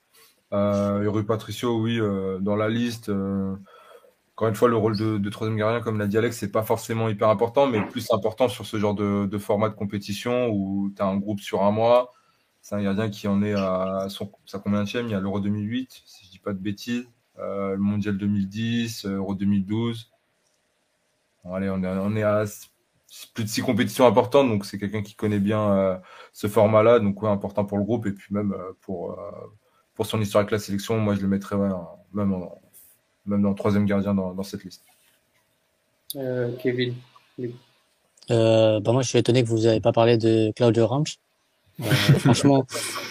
Euh, 0.53 1.24
Patricio, 1.24 1.79
oui, 1.79 2.00
euh, 2.00 2.39
dans 2.39 2.56
la 2.56 2.70
liste. 2.70 3.10
Euh, 3.10 3.56
encore 4.36 4.50
une 4.50 4.56
fois, 4.56 4.67
le 4.67 4.75
rôle 4.75 4.98
de, 4.98 5.17
de 5.17 5.29
troisième 5.29 5.58
gardien, 5.58 5.82
comme 5.82 5.98
l'a 5.98 6.08
dit 6.08 6.17
Alex, 6.17 6.38
c'est 6.38 6.51
pas 6.51 6.63
forcément 6.63 7.10
hyper 7.10 7.29
important, 7.29 7.67
mais 7.67 7.82
plus 7.88 8.12
important 8.12 8.48
sur 8.48 8.65
ce 8.65 8.77
genre 8.77 8.94
de, 8.94 9.25
de 9.25 9.38
format 9.38 9.70
de 9.70 9.75
compétition 9.75 10.50
où 10.50 10.91
tu 10.96 11.01
as 11.01 11.06
un 11.06 11.17
groupe 11.17 11.39
sur 11.39 11.63
un 11.63 11.72
mois. 11.72 12.12
C'est 12.62 12.75
un 12.75 12.84
gardien 12.84 13.10
qui 13.10 13.27
en 13.27 13.41
est 13.41 13.53
à 13.53 14.08
son, 14.10 14.32
sa 14.46 14.60
combien 14.60 14.84
Il 14.84 15.10
y 15.10 15.13
a 15.13 15.20
l'Euro 15.20 15.39
2008, 15.39 16.03
si 16.06 16.25
je 16.25 16.32
dis 16.32 16.39
pas 16.39 16.53
de 16.53 16.60
bêtises. 16.60 17.08
le 17.38 17.77
Mondial 17.77 18.17
2010, 18.17 19.06
Euro 19.06 19.36
2012. 19.36 20.12
allez, 21.46 21.70
on 21.70 21.82
est, 21.84 21.88
on 21.88 22.15
est 22.15 22.24
à 22.24 22.46
plus 23.34 23.44
de 23.44 23.50
six 23.50 23.62
compétitions 23.62 24.06
importantes, 24.06 24.50
donc 24.50 24.66
c'est 24.66 24.78
quelqu'un 24.78 25.02
qui 25.02 25.16
connaît 25.16 25.40
bien 25.40 26.02
ce 26.34 26.48
format-là, 26.48 27.00
donc 27.00 27.22
ouais, 27.22 27.30
important 27.30 27.66
pour 27.66 27.78
le 27.78 27.84
groupe 27.84 28.06
et 28.06 28.12
puis 28.12 28.34
même 28.34 28.56
pour, 28.82 29.18
pour 29.96 30.06
son 30.06 30.20
histoire 30.20 30.42
avec 30.42 30.52
la 30.52 30.60
sélection, 30.60 31.00
moi 31.00 31.16
je 31.16 31.22
le 31.22 31.28
mettrais 31.28 31.56
même, 31.56 31.74
même 32.14 33.42
dans 33.42 33.50
le 33.50 33.56
troisième 33.56 33.86
gardien 33.86 34.14
dans, 34.14 34.44
cette 34.44 34.64
liste. 34.64 34.84
Kevin. 36.60 36.96
Euh, 38.32 38.80
bah 38.80 38.92
moi, 38.92 39.02
je 39.02 39.10
suis 39.10 39.18
étonné 39.18 39.44
que 39.44 39.48
vous 39.48 39.60
n'avez 39.60 39.80
pas 39.80 39.92
parlé 39.92 40.18
de 40.18 40.52
Claudio 40.56 40.88
Ramsch. 40.88 41.20
Euh, 41.80 41.86
franchement, 42.20 42.66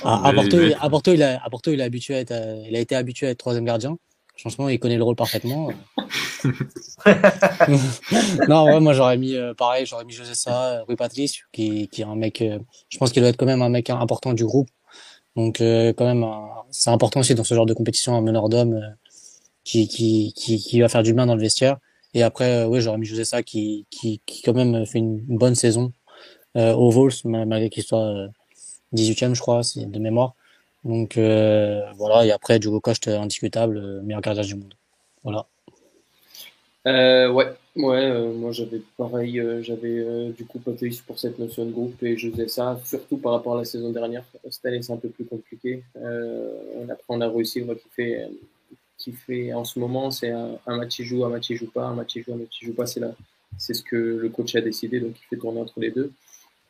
à, 0.04 0.32
Porto, 0.34 0.60
il, 0.60 0.76
à, 0.80 0.90
Porto, 0.90 1.12
il 1.12 1.22
a, 1.22 1.42
à 1.42 1.50
Porto, 1.50 1.72
il 1.72 1.80
a 1.80 1.84
habitué 1.84 2.16
à 2.16 2.20
être, 2.20 2.34
il 2.68 2.76
a 2.76 2.80
été 2.80 2.94
habitué 2.96 3.26
à 3.26 3.30
être 3.30 3.38
troisième 3.38 3.64
gardien. 3.64 3.96
Franchement, 4.38 4.68
il 4.68 4.78
connaît 4.78 4.96
le 4.96 5.04
rôle 5.04 5.16
parfaitement. 5.16 5.70
non, 8.48 8.64
ouais, 8.64 8.80
moi 8.80 8.92
j'aurais 8.92 9.16
mis 9.18 9.34
euh, 9.34 9.54
pareil, 9.54 9.86
j'aurais 9.86 10.04
mis 10.04 10.12
José 10.12 10.34
Sa, 10.34 10.82
Rui 10.84 10.96
Patrice, 10.96 11.38
qui, 11.52 11.88
est 11.96 12.02
un 12.02 12.16
mec, 12.16 12.42
euh, 12.42 12.58
je 12.88 12.98
pense 12.98 13.12
qu'il 13.12 13.22
doit 13.22 13.30
être 13.30 13.36
quand 13.36 13.46
même 13.46 13.62
un 13.62 13.68
mec 13.68 13.90
important 13.90 14.32
du 14.32 14.44
groupe. 14.44 14.68
Donc 15.36 15.60
euh, 15.60 15.92
quand 15.92 16.04
même, 16.06 16.26
c'est 16.70 16.90
important 16.90 17.20
aussi 17.20 17.34
dans 17.34 17.44
ce 17.44 17.54
genre 17.54 17.66
de 17.66 17.74
compétition 17.74 18.16
un 18.16 18.22
meneur 18.22 18.48
d'homme 18.48 18.96
qui, 19.64 20.80
va 20.80 20.88
faire 20.88 21.02
du 21.02 21.12
bien 21.12 21.26
dans 21.26 21.34
le 21.34 21.40
vestiaire. 21.40 21.78
Et 22.14 22.22
après, 22.22 22.64
oui, 22.64 22.80
j'aurais 22.80 22.98
mis 22.98 23.06
José 23.06 23.24
ça 23.24 23.42
qui, 23.42 23.86
qui, 23.90 24.22
qui 24.24 24.42
quand 24.42 24.54
même 24.54 24.86
fait 24.86 24.98
une 24.98 25.20
bonne 25.26 25.54
saison 25.54 25.92
au 26.54 26.90
Vols, 26.90 27.12
malgré 27.24 27.68
qu'il 27.68 27.82
soit 27.82 28.28
18e, 28.94 29.30
euh, 29.30 29.34
je 29.34 29.40
crois, 29.40 29.60
de 29.76 29.98
mémoire. 29.98 30.34
Donc 30.84 31.16
voilà, 31.16 32.24
et 32.24 32.30
après, 32.32 32.58
Diogo 32.58 32.80
Coste, 32.80 33.08
indiscutable, 33.08 34.02
meilleur 34.02 34.22
gardien 34.22 34.44
du 34.44 34.54
monde. 34.54 34.74
Voilà. 35.24 35.46
Euh, 36.86 37.30
ouais, 37.30 37.52
ouais, 37.76 38.32
moi 38.32 38.52
j'avais 38.52 38.80
pareil, 38.96 39.42
j'avais 39.62 40.30
du 40.30 40.44
coup 40.44 40.60
Patrice 40.60 41.00
pour 41.00 41.18
cette 41.18 41.38
notion 41.38 41.64
de 41.66 41.72
groupe 41.72 42.00
et 42.02 42.16
je 42.16 42.30
faisais 42.30 42.48
ça, 42.48 42.80
surtout 42.84 43.16
par 43.16 43.32
rapport 43.32 43.54
à 43.54 43.58
la 43.58 43.64
saison 43.64 43.90
dernière. 43.90 44.24
Cette 44.50 44.66
année 44.66 44.82
c'est 44.82 44.92
un 44.92 44.98
peu 44.98 45.08
plus 45.08 45.24
compliqué. 45.24 45.82
après 45.96 47.04
on 47.08 47.20
a 47.20 47.28
réussi, 47.28 47.64
on 47.66 47.72
a 47.72 47.76
fait 47.96 48.28
qui 48.98 49.12
fait 49.12 49.52
en 49.52 49.64
ce 49.64 49.78
moment, 49.78 50.10
c'est 50.10 50.30
un, 50.30 50.58
match 50.66 50.98
il 50.98 51.04
joue, 51.04 51.24
un 51.24 51.28
match 51.28 51.50
il 51.50 51.56
joue 51.56 51.70
pas, 51.70 51.84
un 51.84 51.94
match 51.94 52.16
il 52.16 52.24
joue, 52.24 52.32
un 52.34 52.38
match 52.38 52.58
il 52.60 52.66
joue 52.66 52.74
pas. 52.74 52.86
C'est 52.86 53.00
là, 53.00 53.14
c'est 53.58 53.74
ce 53.74 53.82
que 53.82 53.96
le 53.96 54.28
coach 54.28 54.54
a 54.56 54.60
décidé, 54.60 55.00
donc 55.00 55.14
il 55.20 55.24
fait 55.28 55.36
tourner 55.36 55.60
entre 55.60 55.80
les 55.80 55.90
deux. 55.90 56.12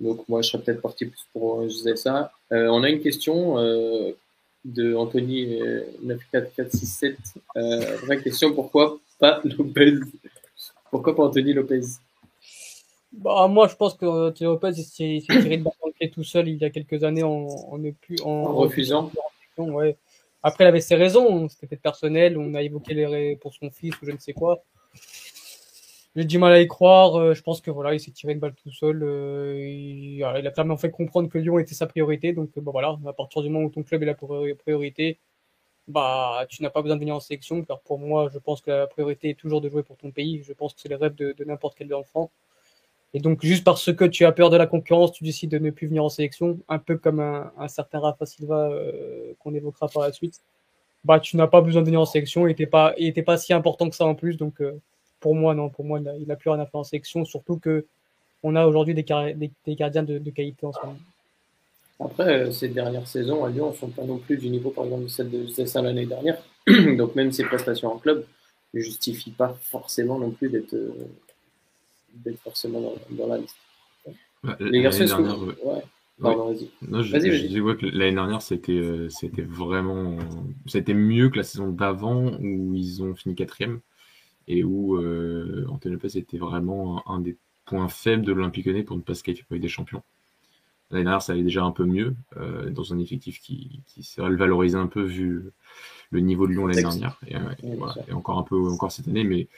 Donc 0.01 0.29
moi, 0.29 0.43
je 0.43 0.51
serais 0.51 0.63
peut-être 0.63 0.83
parti 0.83 1.07
plus 1.07 1.25
pour 1.33 1.63
euh, 1.63 1.97
ça. 1.97 2.33
Euh, 2.53 2.69
on 2.69 2.83
a 2.83 2.91
une 2.91 3.01
question 3.01 3.59
euh, 3.59 4.13
de 4.65 4.95
Anthony 4.95 5.59
94467. 6.03 7.17
Euh, 7.57 7.97
vraie 8.03 8.21
question, 8.23 8.53
pourquoi 8.53 8.99
pas 9.19 9.41
Lopez 9.45 9.95
Pourquoi 10.91 11.15
pas 11.15 11.25
Anthony 11.25 11.53
Lopez? 11.53 11.81
Bah, 13.13 13.49
moi, 13.49 13.69
je 13.69 13.77
pense 13.77 13.95
que 13.95 14.07
Anthony 14.07 14.47
Lopez 14.47 14.73
s'est 14.75 15.23
tiré 15.23 15.57
de 15.59 15.93
pied 15.99 16.11
tout 16.11 16.25
seul 16.25 16.49
il 16.49 16.57
y 16.57 16.65
a 16.65 16.71
quelques 16.71 17.03
années 17.05 17.23
en, 17.23 17.47
en, 17.47 17.81
en, 17.83 18.29
en 18.29 18.55
refusant. 18.55 19.11
Ouais. 19.59 19.97
Après, 20.43 20.65
il 20.65 20.67
avait 20.69 20.81
ses 20.81 20.95
raisons, 20.95 21.49
c'était 21.49 21.67
peut-être 21.67 21.83
personnel, 21.83 22.39
on 22.39 22.55
a 22.55 22.63
évoqué 22.63 22.95
les 22.95 23.37
pour 23.37 23.53
son 23.55 23.71
fils 23.71 23.95
ou 24.01 24.07
je 24.07 24.13
ne 24.13 24.19
sais 24.19 24.33
quoi. 24.33 24.63
J'ai 26.15 26.25
du 26.25 26.39
mal 26.39 26.53
à 26.53 26.61
y 26.61 26.67
croire. 26.67 27.17
Euh, 27.17 27.35
je 27.35 27.43
pense 27.43 27.61
que 27.61 27.71
voilà, 27.71 27.93
il 27.93 28.01
s'est 28.01 28.11
tiré 28.11 28.33
une 28.33 28.39
balle 28.39 28.55
tout 28.55 28.71
seul. 28.71 29.03
Euh, 29.03 29.59
il, 29.61 30.25
a 30.25 30.51
clairement 30.51 30.79
fait 30.79 30.91
comprendre 30.91 31.29
que 31.29 31.37
Lyon 31.37 31.59
était 31.59 31.75
sa 31.75 31.87
priorité. 31.87 32.33
Donc 32.33 32.51
bah, 32.57 32.71
voilà, 32.73 32.97
à 33.07 33.13
partir 33.13 33.43
du 33.43 33.51
moment 33.51 33.67
où 33.67 33.71
ton 33.71 33.83
club 33.83 34.03
est 34.03 34.07
la 34.07 34.15
priorité, 34.15 35.19
bah 35.89 36.47
tu 36.49 36.63
n'as 36.63 36.71
pas 36.71 36.83
besoin 36.83 36.97
de 36.97 37.01
venir 37.01 37.15
en 37.15 37.21
sélection. 37.21 37.63
Car 37.63 37.81
pour 37.81 37.99
moi, 37.99 38.29
je 38.33 38.39
pense 38.39 38.61
que 38.61 38.71
la 38.71 38.87
priorité 38.87 39.31
est 39.31 39.35
toujours 39.35 39.61
de 39.61 39.69
jouer 39.69 39.83
pour 39.83 39.97
ton 39.97 40.11
pays. 40.11 40.43
Je 40.43 40.53
pense 40.53 40.75
que 40.75 40.81
c'est 40.81 40.89
le 40.89 40.97
rêve 40.97 41.15
de, 41.15 41.35
n'importe 41.45 41.77
quel 41.77 41.93
enfant. 41.95 42.31
Et 43.15 43.21
donc, 43.21 43.43
juste 43.43 43.65
parce 43.65 43.93
que 43.93 44.05
tu 44.05 44.25
as 44.25 44.33
peur 44.33 44.51
de 44.51 44.57
la 44.57 44.67
concurrence, 44.67 45.13
tu 45.13 45.25
décides 45.25 45.51
de 45.51 45.59
ne 45.59 45.71
plus 45.71 45.87
venir 45.87 46.05
en 46.05 46.09
sélection, 46.09 46.59
un 46.69 46.79
peu 46.79 46.99
comme 46.99 47.21
un, 47.21 47.69
certain 47.69 48.01
Rafa 48.01 48.27
Silva 48.27 48.69
euh, 48.69 49.33
qu'on 49.39 49.55
évoquera 49.55 49.89
par 49.89 50.03
la 50.03 50.13
suite. 50.13 50.43
Bah, 51.05 51.21
tu 51.21 51.37
n'as 51.37 51.47
pas 51.47 51.61
besoin 51.61 51.83
de 51.83 51.87
venir 51.87 52.01
en 52.01 52.05
sélection, 52.05 52.47
il 52.47 52.51
n'était 52.51 52.67
pas, 52.67 52.95
pas 53.25 53.39
si 53.39 53.53
important 53.53 53.89
que 53.89 53.97
ça 53.97 54.05
en 54.05 54.15
plus. 54.15 54.37
Donc, 54.37 54.61
euh, 54.61 54.81
pour 55.21 55.35
moi, 55.35 55.55
non, 55.55 55.71
pour 55.71 55.85
moi, 55.85 56.01
il 56.19 56.27
n'a 56.27 56.37
plus 56.37 56.51
rien 56.51 56.61
à 56.61 56.67
faire 56.67 56.81
en 56.81 56.85
sélection, 56.85 57.25
surtout 57.25 57.59
que 57.59 57.87
on 58.43 58.55
a 58.55 58.67
aujourd'hui 58.67 58.95
des, 58.95 59.03
des, 59.03 59.51
des, 59.65 59.77
gardiens 59.77 60.03
de, 60.03 60.19
de, 60.19 60.31
qualité 60.31 60.67
en 60.67 60.73
ce 60.73 60.79
moment. 60.85 60.99
Après, 61.99 62.43
euh, 62.43 62.53
ces 62.53 62.69
dernières 62.69 63.07
saisons 63.07 63.45
à 63.45 63.51
Lyon 63.51 63.71
ne 63.71 63.77
sont 63.77 63.89
pas 63.89 64.05
non 64.05 64.19
plus 64.19 64.37
du 64.37 64.49
niveau, 64.51 64.71
par 64.71 64.85
exemple, 64.85 65.05
de 65.05 65.09
celle 65.09 65.31
de 65.31 65.47
Zessa 65.47 65.81
l'année 65.81 66.07
dernière. 66.07 66.39
donc, 66.97 67.15
même 67.15 67.33
ses 67.33 67.45
prestations 67.45 67.93
en 67.93 67.99
club 67.99 68.27
ne 68.75 68.81
justifient 68.81 69.31
pas 69.31 69.57
forcément 69.63 70.19
non 70.19 70.31
plus 70.31 70.51
d'être 70.51 70.77
d'être 72.25 72.41
forcément 72.41 72.95
dans, 73.11 73.27
la 73.27 73.39
liste. 73.39 73.57
les 74.59 74.81
garçons, 74.81 75.05
dernière, 75.05 75.39
ouais. 75.39 75.83
Pardon, 76.21 76.47
vas-y. 76.47 76.71
Non, 76.89 77.03
je, 77.03 77.19
je, 77.19 77.61
vois 77.61 77.77
que 77.77 77.85
l'année 77.85 78.15
dernière, 78.15 78.41
c'était, 78.41 78.73
euh, 78.73 79.09
c'était 79.11 79.43
vraiment. 79.43 80.17
C'était 80.67 80.95
mieux 80.95 81.29
que 81.29 81.37
la 81.37 81.43
saison 81.43 81.69
d'avant 81.69 82.33
où 82.41 82.75
ils 82.75 83.03
ont 83.03 83.15
fini 83.15 83.35
quatrième 83.35 83.81
et 84.49 84.65
où 84.65 84.97
euh, 84.97 85.67
Anthony 85.69 85.95
Lopez 85.95 86.17
était 86.19 86.39
vraiment 86.39 87.07
un, 87.11 87.21
des 87.21 87.37
points 87.67 87.89
faibles 87.89 88.25
de 88.25 88.33
l'Olympique 88.33 88.65
Lyonnais 88.65 88.83
pour 88.83 88.97
ne 88.97 89.03
pas 89.03 89.15
se 89.15 89.23
qualifier 89.23 89.45
pour 89.47 89.59
des 89.59 89.69
champions. 89.69 90.03
L'année 90.91 91.05
dernière, 91.05 91.23
ça 91.23 91.33
allait 91.33 91.43
déjà 91.43 91.65
un 91.65 91.73
peu 91.73 91.85
mieux 91.85 92.15
euh, 92.37 92.71
dans 92.71 92.93
un 92.93 92.99
effectif 92.99 93.41
qui, 93.41 93.83
qui 93.87 94.03
s'est 94.05 94.23
valorisé 94.23 94.77
un 94.77 94.87
peu 94.87 95.03
vu 95.03 95.51
le 96.11 96.21
niveau 96.21 96.47
de 96.47 96.53
Lyon 96.53 96.67
l'année 96.67 96.83
dernière 96.83 97.19
et, 97.27 97.35
voilà, 97.77 97.95
et, 98.09 98.13
encore 98.13 98.39
un 98.39 98.45
peu 98.45 98.57
encore 98.57 98.93
cette 98.93 99.09
année, 99.09 99.25
mais 99.25 99.49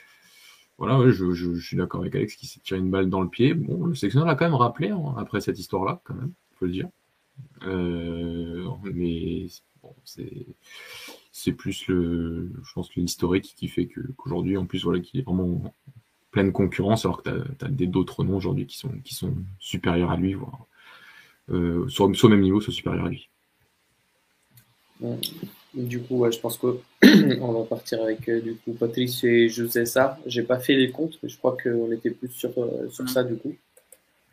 voilà, 0.79 1.11
je, 1.11 1.33
je, 1.33 1.59
suis 1.59 1.77
d'accord 1.77 2.01
avec 2.01 2.15
Alex 2.15 2.35
qui 2.35 2.47
s'est 2.47 2.61
tiré 2.61 2.79
une 2.79 2.89
balle 2.89 3.09
dans 3.09 3.21
le 3.21 3.27
pied. 3.27 3.53
Bon, 3.53 3.85
le 3.85 3.95
sélectionneur 3.95 4.27
l'a 4.27 4.35
quand 4.35 4.45
même 4.45 4.55
rappelé 4.55 4.89
hein, 4.89 5.13
après 5.17 5.41
cette 5.41 5.59
histoire-là, 5.59 6.01
quand 6.05 6.15
même, 6.15 6.31
faut 6.55 6.65
le 6.65 6.71
dire. 6.71 6.87
Euh, 7.63 8.67
mais 8.83 9.47
bon, 9.83 9.93
c'est 10.03 11.51
plus 11.51 11.87
le, 11.87 12.51
je 12.63 12.73
pense 12.73 12.95
l'historique 12.95 13.53
qui 13.55 13.67
fait 13.67 13.87
que 13.87 13.99
qu'aujourd'hui, 14.17 14.57
en 14.57 14.65
plus, 14.65 14.83
voilà, 14.83 14.99
qui 14.99 15.19
est 15.19 15.21
vraiment 15.21 15.65
en 15.65 15.73
pleine 16.31 16.51
concurrence, 16.51 17.05
alors 17.05 17.21
que 17.21 17.29
tu 17.29 17.65
as, 17.65 17.67
as 17.67 17.69
d'autres 17.69 18.23
noms 18.23 18.37
aujourd'hui 18.37 18.65
qui 18.65 18.77
sont, 18.77 18.91
qui 19.03 19.13
sont 19.13 19.35
supérieurs 19.59 20.11
à 20.11 20.17
lui, 20.17 20.33
voire 20.33 20.65
euh, 21.51 21.87
soit, 21.89 22.13
soit, 22.13 22.27
au 22.27 22.31
même 22.31 22.41
niveau, 22.41 22.61
soit 22.61 22.73
supérieurs 22.73 23.05
à 23.05 23.09
lui. 23.09 23.29
Du 25.73 26.01
coup, 26.01 26.29
je 26.29 26.39
pense 26.39 26.57
qu'on 26.57 26.79
va 27.03 27.63
partir 27.63 28.01
avec 28.01 28.27
euh, 28.27 28.41
du 28.41 28.55
coup 28.55 28.73
Patrice 28.73 29.23
et 29.23 29.49
José 29.49 29.85
ça. 29.85 30.17
J'ai 30.25 30.41
pas 30.41 30.59
fait 30.59 30.73
les 30.73 30.89
comptes, 30.89 31.19
mais 31.21 31.29
je 31.29 31.37
crois 31.37 31.55
qu'on 31.61 31.91
était 31.91 32.09
plus 32.09 32.29
sur, 32.31 32.51
euh, 32.57 32.89
sur 32.89 33.07
ça 33.07 33.23
du 33.23 33.35
coup. 33.35 33.55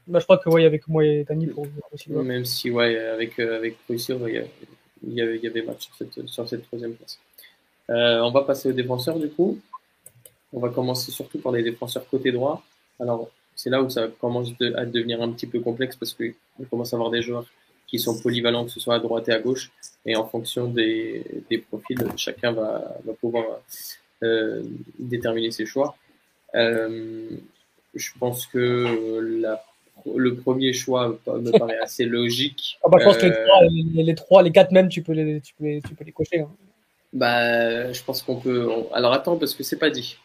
Bah, 0.07 0.19
je 0.19 0.25
crois 0.25 0.39
que 0.39 0.49
ouais, 0.49 0.65
avec 0.65 0.89
moi 0.89 1.05
et 1.05 1.25
Dani 1.25 1.47
pour 1.49 1.67
aussi. 1.93 2.11
Même 2.11 2.45
si 2.47 2.71
ouais, 2.71 2.97
avec 2.97 3.39
euh, 3.39 3.59
avec 3.59 3.77
il 3.89 5.13
y, 5.13 5.21
avait, 5.21 5.37
il 5.37 5.43
y 5.43 5.47
avait 5.47 5.63
match 5.63 5.85
sur 5.85 5.95
cette, 5.95 6.27
sur 6.27 6.49
cette 6.49 6.65
troisième 6.67 6.95
place. 6.95 7.21
on 7.89 8.31
va 8.31 8.43
passer 8.43 8.71
aux 8.71 8.73
défenseurs 8.73 9.19
du 9.19 9.29
coup. 9.29 9.59
On 10.53 10.61
va 10.61 10.71
commencer 10.71 11.13
surtout 11.13 11.39
par 11.39 11.53
les 11.53 11.63
défenseurs 11.63 12.09
côté 12.09 12.33
droit. 12.33 12.65
Alors 12.99 13.29
c'est 13.57 13.71
là 13.71 13.83
où 13.83 13.91
ça 13.91 14.09
commence 14.21 14.51
à 14.77 14.85
devenir 14.85 15.23
un 15.23 15.33
petit 15.33 15.47
peu 15.47 15.61
complexe 15.61 15.97
parce 15.97 16.15
qu'on 16.15 16.65
commence 16.71 16.93
à 16.93 16.97
avoir 16.97 17.11
des 17.11 17.23
joueurs 17.23 17.47
qui 17.87 17.99
sont 17.99 18.21
polyvalents, 18.21 18.65
que 18.65 18.71
ce 18.71 18.81
soit 18.81 18.97
à 18.97 18.99
droite 18.99 19.29
et 19.29 19.33
à 19.33 19.39
gauche. 19.39 19.71
Et 20.05 20.15
en 20.15 20.27
fonction 20.27 20.67
des, 20.69 21.25
des 21.49 21.59
profils, 21.59 21.99
chacun 22.17 22.53
va, 22.53 22.97
va 23.05 23.13
pouvoir 23.15 23.45
euh, 24.23 24.63
déterminer 24.99 25.51
ses 25.51 25.67
choix. 25.67 25.97
Euh, 26.55 27.29
je 27.95 28.11
pense 28.19 28.47
que 28.47 29.41
la, 29.41 29.65
le 30.17 30.35
premier 30.37 30.73
choix 30.73 31.19
me 31.27 31.51
paraît 31.59 31.79
assez 31.79 32.05
logique. 32.05 32.79
Ah 32.85 32.89
bah, 32.89 32.99
je 33.01 33.05
pense 33.05 33.17
que 33.17 33.27
les 33.27 33.33
trois, 33.33 33.65
les, 33.65 34.03
les, 34.03 34.15
trois, 34.15 34.43
les 34.43 34.53
quatre 34.53 34.73
même, 34.73 34.89
tu 34.89 35.03
peux 35.03 35.13
les, 35.13 35.41
tu 35.41 35.55
peux 35.55 35.65
les, 35.65 35.81
tu 35.81 35.95
peux 35.95 36.05
les 36.05 36.13
cocher. 36.13 36.41
Hein. 36.41 36.51
Bah, 37.13 37.93
je 37.93 38.03
pense 38.03 38.23
qu'on 38.23 38.37
peut. 38.37 38.69
Alors 38.93 39.13
attends, 39.13 39.37
parce 39.37 39.55
que 39.55 39.63
c'est 39.63 39.79
pas 39.79 39.91
dit. 39.91 40.19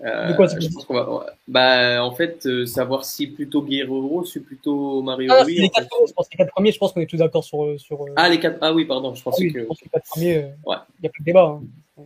Euh, 0.00 0.28
je 0.60 0.68
pense 0.72 0.84
qu'on 0.84 0.94
va, 0.94 1.26
bah, 1.48 2.04
en 2.04 2.12
fait, 2.12 2.46
euh, 2.46 2.66
savoir 2.66 3.04
si 3.04 3.26
plutôt 3.26 3.62
Guerrero, 3.62 4.24
si 4.24 4.38
plutôt 4.38 5.02
Mario 5.02 5.32
ah, 5.32 5.42
Les 5.44 5.68
quatre, 5.70 5.88
je 6.06 6.12
pense 6.12 6.28
les 6.30 6.36
quatre 6.36 6.52
premiers, 6.52 6.70
je 6.70 6.78
pense 6.78 6.92
qu'on 6.92 7.00
est 7.00 7.06
tous 7.06 7.16
d'accord 7.16 7.42
sur, 7.42 7.64
euh, 7.64 7.78
sur. 7.78 8.04
Ah, 8.14 8.28
les 8.28 8.38
quatre, 8.38 8.58
ah 8.60 8.72
oui, 8.72 8.84
pardon, 8.84 9.12
je 9.14 9.22
pensais 9.22 9.48
ah 9.50 9.52
que. 9.52 9.60
Je 9.60 9.64
pense 9.64 9.78
que 9.78 9.84
les 9.84 9.90
quatre 9.90 10.06
premiers, 10.06 10.34
il 10.34 10.68
ouais. 10.68 10.76
n'y 11.02 11.08
a 11.08 11.10
pas 11.10 11.18
de 11.18 11.24
débat. 11.24 11.60
Hein. 11.98 12.04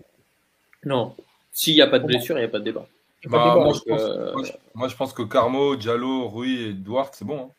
Non, 0.87 1.15
s'il 1.53 1.75
n'y 1.75 1.83
a 1.83 1.87
pas 1.87 1.99
de 1.99 2.07
blessure, 2.07 2.37
il 2.39 2.41
n'y 2.41 2.47
a 2.47 2.49
pas 2.49 2.61
de 2.61 2.65
débat. 2.65 2.87
Bah, 3.27 3.57
moi, 3.57 3.73
je 3.75 3.81
pense, 3.81 4.01
moi, 4.01 4.43
je, 4.43 4.53
moi, 4.75 4.89
je 4.89 4.97
pense, 4.97 5.13
que 5.13 5.23
Carmo, 5.23 5.77
Diallo, 5.77 6.29
Rui 6.29 6.63
et 6.63 6.73
Duarte, 6.73 7.15
c'est 7.15 7.27
bon. 7.27 7.51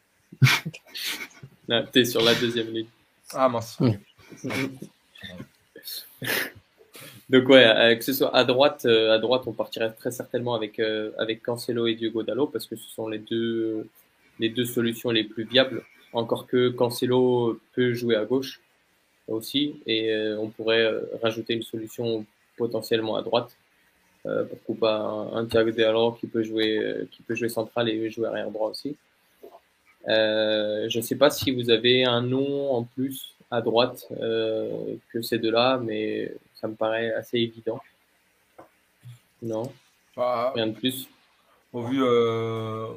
Hein. 1.70 1.86
T'es 1.92 2.06
sur 2.06 2.22
la 2.22 2.34
deuxième 2.34 2.74
ligne. 2.74 2.88
Ah 3.34 3.50
mince. 3.50 3.78
Donc 7.30 7.48
ouais, 7.50 7.66
euh, 7.66 7.96
que 7.96 8.04
ce 8.04 8.14
soit 8.14 8.36
à 8.36 8.44
droite, 8.44 8.86
euh, 8.86 9.14
à 9.14 9.18
droite, 9.18 9.44
on 9.48 9.54
partirait 9.54 9.92
très 9.94 10.12
certainement 10.12 10.56
avec 10.56 10.80
euh, 10.80 11.12
avec 11.18 11.42
Cancelo 11.42 11.88
et 11.88 11.96
Diogo 11.96 12.24
Dallo 12.24 12.48
parce 12.48 12.66
que 12.66 12.76
ce 12.76 12.88
sont 12.90 13.08
les 13.08 13.20
deux 13.20 13.88
les 14.40 14.50
deux 14.50 14.66
solutions 14.66 15.10
les 15.10 15.24
plus 15.24 15.46
viables. 15.46 15.84
Encore 16.12 16.48
que 16.48 16.70
Cancelo 16.70 17.60
peut 17.74 17.94
jouer 17.94 18.16
à 18.16 18.26
gauche 18.26 18.62
aussi 19.28 19.82
et 19.88 20.14
on 20.38 20.50
pourrait 20.50 20.92
rajouter 21.24 21.54
une 21.54 21.64
solution 21.64 22.26
potentiellement 22.58 23.16
à 23.16 23.22
droite. 23.24 23.56
Euh, 24.26 24.46
pourquoi 24.46 24.76
pas 24.90 25.30
un, 25.34 25.46
Thiago 25.46 25.72
Delors 25.72 26.20
qui 26.20 26.28
peut 26.28 26.44
jouer 26.44 27.08
qui 27.12 27.24
peut 27.24 27.36
jouer 27.36 27.50
central 27.50 27.90
et 27.90 28.10
jouer 28.12 28.28
arrière 28.28 28.52
droit 28.52 28.70
aussi. 28.70 28.96
Je 30.08 30.98
ne 30.98 31.02
sais 31.02 31.16
pas 31.16 31.30
si 31.30 31.52
vous 31.52 31.70
avez 31.70 32.04
un 32.04 32.22
nom 32.22 32.72
en 32.74 32.84
plus 32.84 33.34
à 33.54 33.62
droite 33.62 34.08
euh, 34.20 34.96
que 35.12 35.22
ces 35.22 35.38
deux-là, 35.38 35.78
mais 35.78 36.34
ça 36.56 36.68
me 36.68 36.74
paraît 36.74 37.14
assez 37.14 37.38
évident. 37.38 37.80
Non, 39.44 39.72
rien 40.18 40.68
de 40.68 40.74
plus? 40.74 41.08
au 41.72 41.84
vu, 41.84 42.04
euh, 42.04 42.88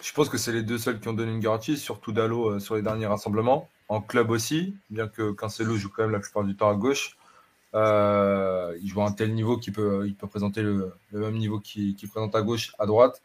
je 0.00 0.12
pense 0.12 0.28
que 0.28 0.38
c'est 0.38 0.52
les 0.52 0.62
deux 0.62 0.78
seuls 0.78 1.00
qui 1.00 1.08
ont 1.08 1.12
donné 1.12 1.30
une 1.30 1.40
garantie, 1.40 1.76
surtout 1.76 2.12
Dallo 2.12 2.50
euh, 2.50 2.58
sur 2.58 2.74
les 2.74 2.82
derniers 2.82 3.06
rassemblements. 3.06 3.68
En 3.88 4.00
club 4.00 4.30
aussi, 4.30 4.74
bien 4.90 5.06
que 5.06 5.30
Cancelo 5.30 5.76
joue 5.76 5.88
quand 5.88 6.02
même 6.02 6.12
la 6.12 6.20
plupart 6.20 6.44
du 6.44 6.56
temps 6.56 6.70
à 6.70 6.74
gauche. 6.74 7.16
Il 7.74 8.88
joue 8.88 9.02
à 9.02 9.06
un 9.06 9.12
tel 9.12 9.34
niveau 9.34 9.56
qu'il 9.56 9.72
peut, 9.72 10.04
il 10.06 10.14
peut 10.14 10.26
présenter 10.26 10.62
le, 10.62 10.92
le 11.12 11.20
même 11.20 11.36
niveau 11.36 11.60
qu'il 11.60 11.96
présente 12.08 12.34
à 12.34 12.42
gauche, 12.42 12.74
à 12.78 12.86
droite. 12.86 13.22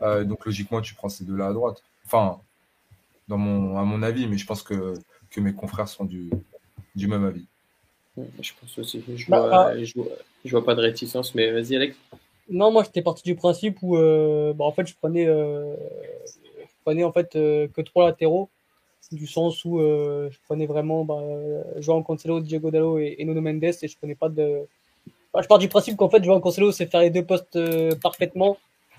Donc 0.00 0.46
logiquement, 0.46 0.80
tu 0.80 0.94
prends 0.94 1.08
ces 1.08 1.24
deux-là 1.24 1.48
à 1.48 1.52
droite. 1.52 1.82
Enfin, 2.06 2.38
dans 3.28 3.38
mon, 3.38 3.78
à 3.78 3.82
mon 3.82 4.02
avis, 4.02 4.26
mais 4.28 4.36
je 4.36 4.46
pense 4.46 4.62
que, 4.62 4.94
que 5.34 5.40
mes 5.40 5.52
confrères 5.52 5.88
sont 5.88 6.04
du, 6.04 6.30
du 6.94 7.08
même 7.08 7.24
avis. 7.24 7.44
Je 8.40 8.52
pense 8.60 8.78
aussi. 8.78 9.02
Je 9.16 9.28
Bah, 9.28 9.40
vois, 9.40 9.82
je 9.82 9.92
vois, 9.94 10.06
je 10.44 10.50
vois 10.52 10.64
pas 10.64 10.74
de 10.76 10.80
réticence, 10.80 11.34
mais 11.34 11.50
vas-y 11.50 11.74
Alex. 11.74 11.96
Non, 12.48 12.70
moi 12.70 12.84
j'étais 12.84 13.02
parti 13.02 13.22
du 13.24 13.34
principe 13.34 13.78
où 13.82 13.96
euh, 13.96 14.52
bah, 14.52 14.64
en 14.64 14.72
fait 14.72 14.86
je 14.86 14.94
prenais, 14.94 15.26
euh, 15.26 15.74
je 16.60 16.74
prenais 16.84 17.02
en 17.02 17.10
fait 17.10 17.34
euh, 17.36 17.66
que 17.68 17.80
trois 17.80 18.04
latéraux, 18.06 18.48
du 19.10 19.26
sens 19.26 19.64
où 19.64 19.80
euh, 19.80 20.28
je 20.30 20.38
prenais 20.44 20.66
vraiment 20.66 21.04
bah, 21.04 21.20
Joao 21.78 22.02
Cancelo, 22.02 22.40
Diego 22.40 22.70
Dallo 22.70 22.98
et, 22.98 23.16
et 23.18 23.24
Nuno 23.24 23.40
Mendes 23.40 23.64
et 23.64 23.88
je 23.88 23.96
prenais 23.98 24.14
pas 24.14 24.28
de. 24.28 24.60
Bah, 25.32 25.40
je 25.42 25.48
pars 25.48 25.58
du 25.58 25.68
principe 25.68 25.96
qu'en 25.96 26.08
fait 26.08 26.22
Joao 26.22 26.38
Cancelo 26.38 26.70
sait 26.70 26.86
faire 26.86 27.00
les 27.00 27.10
deux 27.10 27.24
postes 27.24 27.56
euh, 27.56 27.96
parfaitement. 27.96 28.56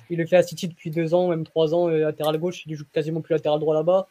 Il 0.09 0.17
le 0.17 0.25
fait 0.27 0.35
à 0.35 0.43
City 0.43 0.67
depuis 0.67 0.91
deux 0.91 1.13
ans, 1.13 1.29
même 1.29 1.45
trois 1.45 1.73
ans, 1.73 1.87
euh, 1.87 1.99
latéral 1.99 2.37
gauche, 2.37 2.63
il 2.65 2.75
joue 2.75 2.83
quasiment 2.91 3.21
plus 3.21 3.33
latéral 3.33 3.59
droit 3.59 3.73
là-bas. 3.73 4.07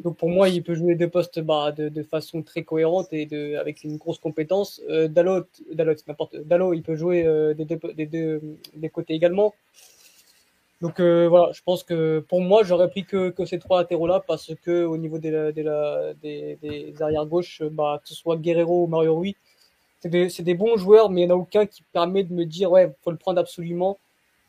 Donc 0.00 0.16
pour 0.16 0.28
moi, 0.28 0.48
il 0.48 0.62
peut 0.62 0.74
jouer 0.74 0.96
deux 0.96 1.08
postes 1.08 1.40
bah, 1.40 1.72
de, 1.72 2.02
façon 2.02 2.42
très 2.42 2.62
cohérente 2.62 3.12
et 3.12 3.26
de, 3.26 3.56
avec 3.56 3.84
une 3.84 3.96
grosse 3.96 4.18
compétence. 4.18 4.80
Euh, 4.90 5.08
Dalot, 5.08 5.44
Dalot, 5.72 5.94
n'importe, 6.06 6.36
Dalot, 6.36 6.74
il 6.74 6.82
peut 6.82 6.96
jouer 6.96 7.24
euh, 7.24 7.54
des, 7.54 7.64
deux, 7.64 8.40
côtés 8.92 9.14
également. 9.14 9.54
Donc 10.80 11.00
euh, 11.00 11.28
voilà, 11.28 11.52
je 11.52 11.62
pense 11.62 11.84
que 11.84 12.18
pour 12.28 12.40
moi, 12.40 12.64
j'aurais 12.64 12.90
pris 12.90 13.04
que, 13.04 13.32
ces 13.46 13.58
trois 13.58 13.78
latéraux-là 13.78 14.22
parce 14.26 14.52
que 14.62 14.84
au 14.84 14.96
niveau 14.96 15.18
des, 15.18 15.52
des, 15.52 16.58
des, 16.60 17.02
arrières 17.02 17.26
gauches, 17.26 17.62
bah, 17.62 18.00
que 18.02 18.08
ce 18.08 18.14
soit 18.14 18.36
Guerrero 18.36 18.84
ou 18.84 18.86
Mario 18.88 19.16
Rui, 19.16 19.36
c'est 20.00 20.10
des, 20.10 20.28
c'est 20.28 20.42
des 20.42 20.54
bons 20.54 20.76
joueurs, 20.76 21.08
mais 21.08 21.22
il 21.22 21.26
n'y 21.26 21.32
en 21.32 21.36
a 21.36 21.38
aucun 21.38 21.64
qui 21.64 21.82
permet 21.92 22.24
de 22.24 22.32
me 22.34 22.44
dire 22.44 22.70
ouais, 22.70 22.92
faut 23.02 23.10
le 23.10 23.16
prendre 23.16 23.40
absolument. 23.40 23.98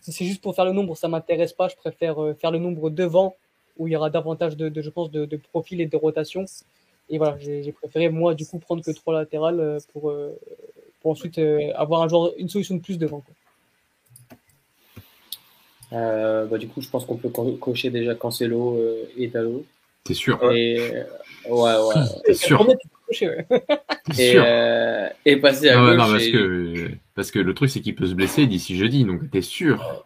Si 0.01 0.11
c'est 0.11 0.25
juste 0.25 0.43
pour 0.43 0.53
faire 0.53 0.65
le 0.65 0.73
nombre, 0.73 0.97
ça 0.97 1.07
m'intéresse 1.07 1.53
pas. 1.53 1.69
Je 1.69 1.75
préfère 1.77 2.21
euh, 2.21 2.33
faire 2.33 2.51
le 2.51 2.59
nombre 2.59 2.89
devant 2.89 3.35
où 3.77 3.87
il 3.87 3.91
y 3.91 3.95
aura 3.95 4.09
davantage 4.09 4.55
de, 4.57 4.69
de 4.69 4.81
je 4.81 4.89
pense, 4.89 5.11
de, 5.11 5.25
de 5.25 5.37
profil 5.37 5.81
et 5.81 5.85
de 5.85 5.97
rotation. 5.97 6.45
Et 7.09 7.17
voilà, 7.17 7.37
j'ai 7.39 7.71
préféré 7.71 8.09
moi 8.09 8.33
du 8.33 8.45
coup 8.45 8.57
prendre 8.59 8.83
que 8.83 8.91
trois 8.91 9.13
latérales 9.13 9.59
euh, 9.59 9.79
pour 9.93 10.09
euh, 10.09 10.37
pour 11.01 11.11
ensuite 11.11 11.37
euh, 11.37 11.71
avoir 11.75 12.01
un 12.01 12.07
genre 12.07 12.33
une 12.37 12.49
solution 12.49 12.75
de 12.75 12.81
plus 12.81 12.97
devant. 12.97 13.21
Quoi. 13.21 13.35
Euh, 15.93 16.45
bah, 16.47 16.57
du 16.57 16.67
coup, 16.67 16.81
je 16.81 16.89
pense 16.89 17.05
qu'on 17.05 17.17
peut 17.17 17.29
co- 17.29 17.53
cocher 17.53 17.89
déjà 17.89 18.15
Cancelo 18.15 18.77
euh, 18.77 19.05
et 19.17 19.27
Dallo. 19.27 19.65
T'es 20.03 20.13
sûr? 20.15 20.39
Et 20.51 21.03
ouais, 21.47 21.51
ouais. 21.51 21.95
T'es 22.25 22.33
sûr? 22.33 22.65
Et, 24.17 24.33
euh, 24.35 25.07
passer 25.41 25.69
à 25.69 25.83
ouais, 25.83 25.91
gauche. 25.91 25.97
non, 25.97 26.11
parce 26.11 26.23
et- 26.23 26.31
que, 26.31 26.89
parce 27.15 27.31
que 27.31 27.39
le 27.39 27.53
truc, 27.53 27.69
c'est 27.69 27.81
qu'il 27.81 27.95
peut 27.95 28.07
se 28.07 28.13
blesser 28.13 28.47
d'ici 28.47 28.77
jeudi, 28.77 29.03
donc 29.05 29.29
t'es 29.31 29.41
sûr? 29.41 30.03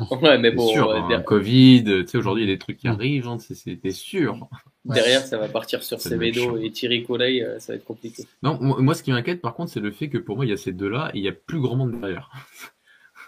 Ouais, 0.22 0.38
mais 0.38 0.50
bon, 0.50 0.66
sûr. 0.68 0.88
euh, 0.90 0.96
hein, 0.98 1.08
der- 1.08 1.24
Covid, 1.24 1.84
tu 1.84 2.06
sais, 2.06 2.18
aujourd'hui, 2.18 2.44
il 2.44 2.48
y 2.48 2.52
a 2.52 2.54
des 2.54 2.58
trucs 2.58 2.78
qui 2.78 2.88
arrivent, 2.88 3.28
hein, 3.28 3.36
t'es 3.82 3.90
sûr. 3.90 4.48
derrière, 4.84 5.22
ça 5.26 5.38
va 5.38 5.48
partir 5.48 5.82
sur 5.82 6.00
Semedo 6.00 6.56
et 6.58 6.70
Thierry 6.70 7.04
Collet, 7.04 7.42
euh, 7.42 7.58
ça 7.58 7.72
va 7.72 7.76
être 7.76 7.84
compliqué. 7.84 8.24
Non, 8.42 8.58
moi, 8.60 8.94
ce 8.94 9.02
qui 9.02 9.12
m'inquiète, 9.12 9.40
par 9.40 9.54
contre, 9.54 9.70
c'est 9.72 9.80
le 9.80 9.90
fait 9.90 10.08
que 10.08 10.18
pour 10.18 10.36
moi, 10.36 10.46
il 10.46 10.48
y 10.50 10.52
a 10.52 10.56
ces 10.56 10.72
deux-là 10.72 11.10
et 11.14 11.18
il 11.18 11.24
y 11.24 11.28
a 11.28 11.32
plus 11.32 11.60
grand 11.60 11.76
monde 11.76 12.00
derrière. 12.00 12.30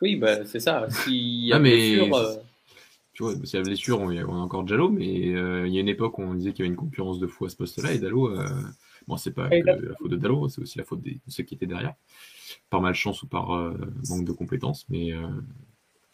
Oui, 0.00 0.16
bah, 0.16 0.44
c'est 0.44 0.58
ça. 0.58 0.88
S'il 0.90 1.46
y 1.46 1.52
a 1.52 1.56
Ah, 1.56 1.58
mais- 1.60 1.94
blessure, 1.94 2.16
euh, 2.16 2.34
Tu 3.12 3.22
vois, 3.22 3.34
c'est 3.44 3.58
la 3.58 3.62
blessure, 3.62 4.00
on, 4.00 4.06
on 4.10 4.34
a 4.34 4.38
encore 4.40 4.64
Diallo, 4.64 4.88
mais 4.88 5.28
euh, 5.34 5.68
il 5.68 5.72
y 5.72 5.76
a 5.78 5.80
une 5.80 5.88
époque 5.88 6.18
où 6.18 6.22
on 6.22 6.34
disait 6.34 6.52
qu'il 6.52 6.64
y 6.64 6.66
avait 6.66 6.72
une 6.74 6.80
concurrence 6.80 7.20
de 7.20 7.28
fou 7.28 7.44
à 7.44 7.50
ce 7.50 7.54
poste-là, 7.56 7.92
et 7.92 7.98
Dallo, 7.98 8.30
euh, 8.36 8.44
bon, 9.06 9.16
c'est 9.16 9.30
pas 9.30 9.48
que 9.48 9.54
la 9.68 9.94
faute 9.96 10.10
de 10.10 10.16
Dallo, 10.16 10.48
c'est 10.48 10.60
aussi 10.60 10.76
la 10.78 10.84
faute 10.84 11.02
de 11.02 11.12
ceux 11.28 11.44
qui 11.44 11.54
étaient 11.54 11.66
derrière, 11.66 11.94
par 12.70 12.80
malchance 12.80 13.22
ou 13.22 13.28
par 13.28 13.52
euh, 13.54 13.74
manque 14.08 14.24
de 14.24 14.32
compétences, 14.32 14.86
mais 14.88 15.12
euh, 15.12 15.28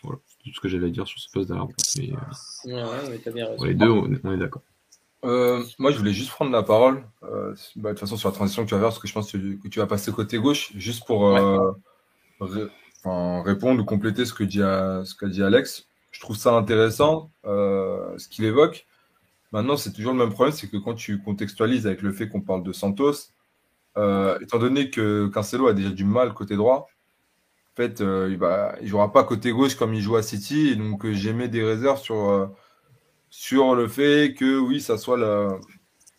voilà, 0.02 0.18
c'est 0.26 0.38
tout 0.44 0.54
ce 0.54 0.60
que 0.60 0.68
j'avais 0.68 0.86
à 0.86 0.90
dire 0.90 1.06
sur 1.06 1.18
ce 1.18 1.28
poste. 1.30 1.50
Mais 1.50 2.10
euh, 2.12 2.16
ouais, 2.66 2.82
ouais, 2.82 3.10
mais 3.10 3.18
t'as 3.18 3.30
bien 3.30 3.44
raison. 3.46 3.56
pour 3.56 3.66
les 3.66 3.74
deux, 3.74 3.88
on, 3.90 4.10
on 4.24 4.32
est 4.32 4.38
d'accord. 4.38 4.62
Euh, 5.24 5.64
moi, 5.78 5.90
je 5.90 5.98
voulais 5.98 6.12
juste 6.12 6.30
prendre 6.30 6.52
la 6.52 6.62
parole, 6.62 7.04
euh, 7.24 7.54
bah, 7.76 7.88
de 7.90 7.94
toute 7.94 8.00
façon, 8.00 8.16
sur 8.16 8.28
la 8.28 8.34
transition 8.34 8.62
que 8.64 8.68
tu 8.68 8.74
vas 8.74 8.80
faire, 8.80 8.88
parce 8.90 9.00
que 9.00 9.08
je 9.08 9.12
pense 9.12 9.30
que 9.32 9.36
tu, 9.36 9.58
que 9.58 9.68
tu 9.68 9.78
vas 9.80 9.86
passer 9.88 10.12
côté 10.12 10.38
gauche, 10.38 10.72
juste 10.76 11.04
pour 11.06 11.26
euh, 11.26 11.72
ré- 12.40 12.68
répondre 13.04 13.80
ou 13.82 13.84
compléter 13.84 14.24
ce 14.24 14.32
que 14.32 14.44
dit, 14.44 14.62
à- 14.62 15.02
ce 15.04 15.14
qu'a 15.16 15.26
dit 15.28 15.42
Alex. 15.42 15.86
Je 16.12 16.20
trouve 16.20 16.36
ça 16.36 16.54
intéressant, 16.54 17.30
euh, 17.44 18.16
ce 18.16 18.28
qu'il 18.28 18.44
évoque. 18.44 18.86
Maintenant, 19.52 19.76
c'est 19.76 19.92
toujours 19.92 20.12
le 20.12 20.18
même 20.18 20.30
problème, 20.32 20.54
c'est 20.54 20.68
que 20.68 20.76
quand 20.76 20.94
tu 20.94 21.20
contextualises 21.22 21.86
avec 21.86 22.02
le 22.02 22.12
fait 22.12 22.28
qu'on 22.28 22.40
parle 22.40 22.62
de 22.62 22.72
Santos, 22.72 23.14
euh, 23.96 24.38
étant 24.40 24.58
donné 24.58 24.90
que 24.90 25.26
Cancelo 25.28 25.66
a 25.68 25.72
déjà 25.72 25.90
du 25.90 26.04
mal 26.04 26.32
côté 26.34 26.54
droit, 26.56 26.88
fait, 27.78 28.00
euh, 28.00 28.28
il 28.28 28.82
il 28.82 28.88
jouera 28.88 29.12
pas 29.12 29.22
côté 29.24 29.52
gauche 29.52 29.76
comme 29.76 29.94
il 29.94 30.00
joue 30.02 30.16
à 30.16 30.22
City, 30.22 30.76
donc 30.76 31.04
euh, 31.04 31.12
j'émets 31.12 31.48
des 31.48 31.62
réserves 31.62 32.00
sur, 32.00 32.28
euh, 32.28 32.48
sur 33.30 33.74
le 33.76 33.86
fait 33.88 34.34
que 34.34 34.58
oui, 34.58 34.80
ça 34.80 34.98
soit 34.98 35.16
la, 35.16 35.58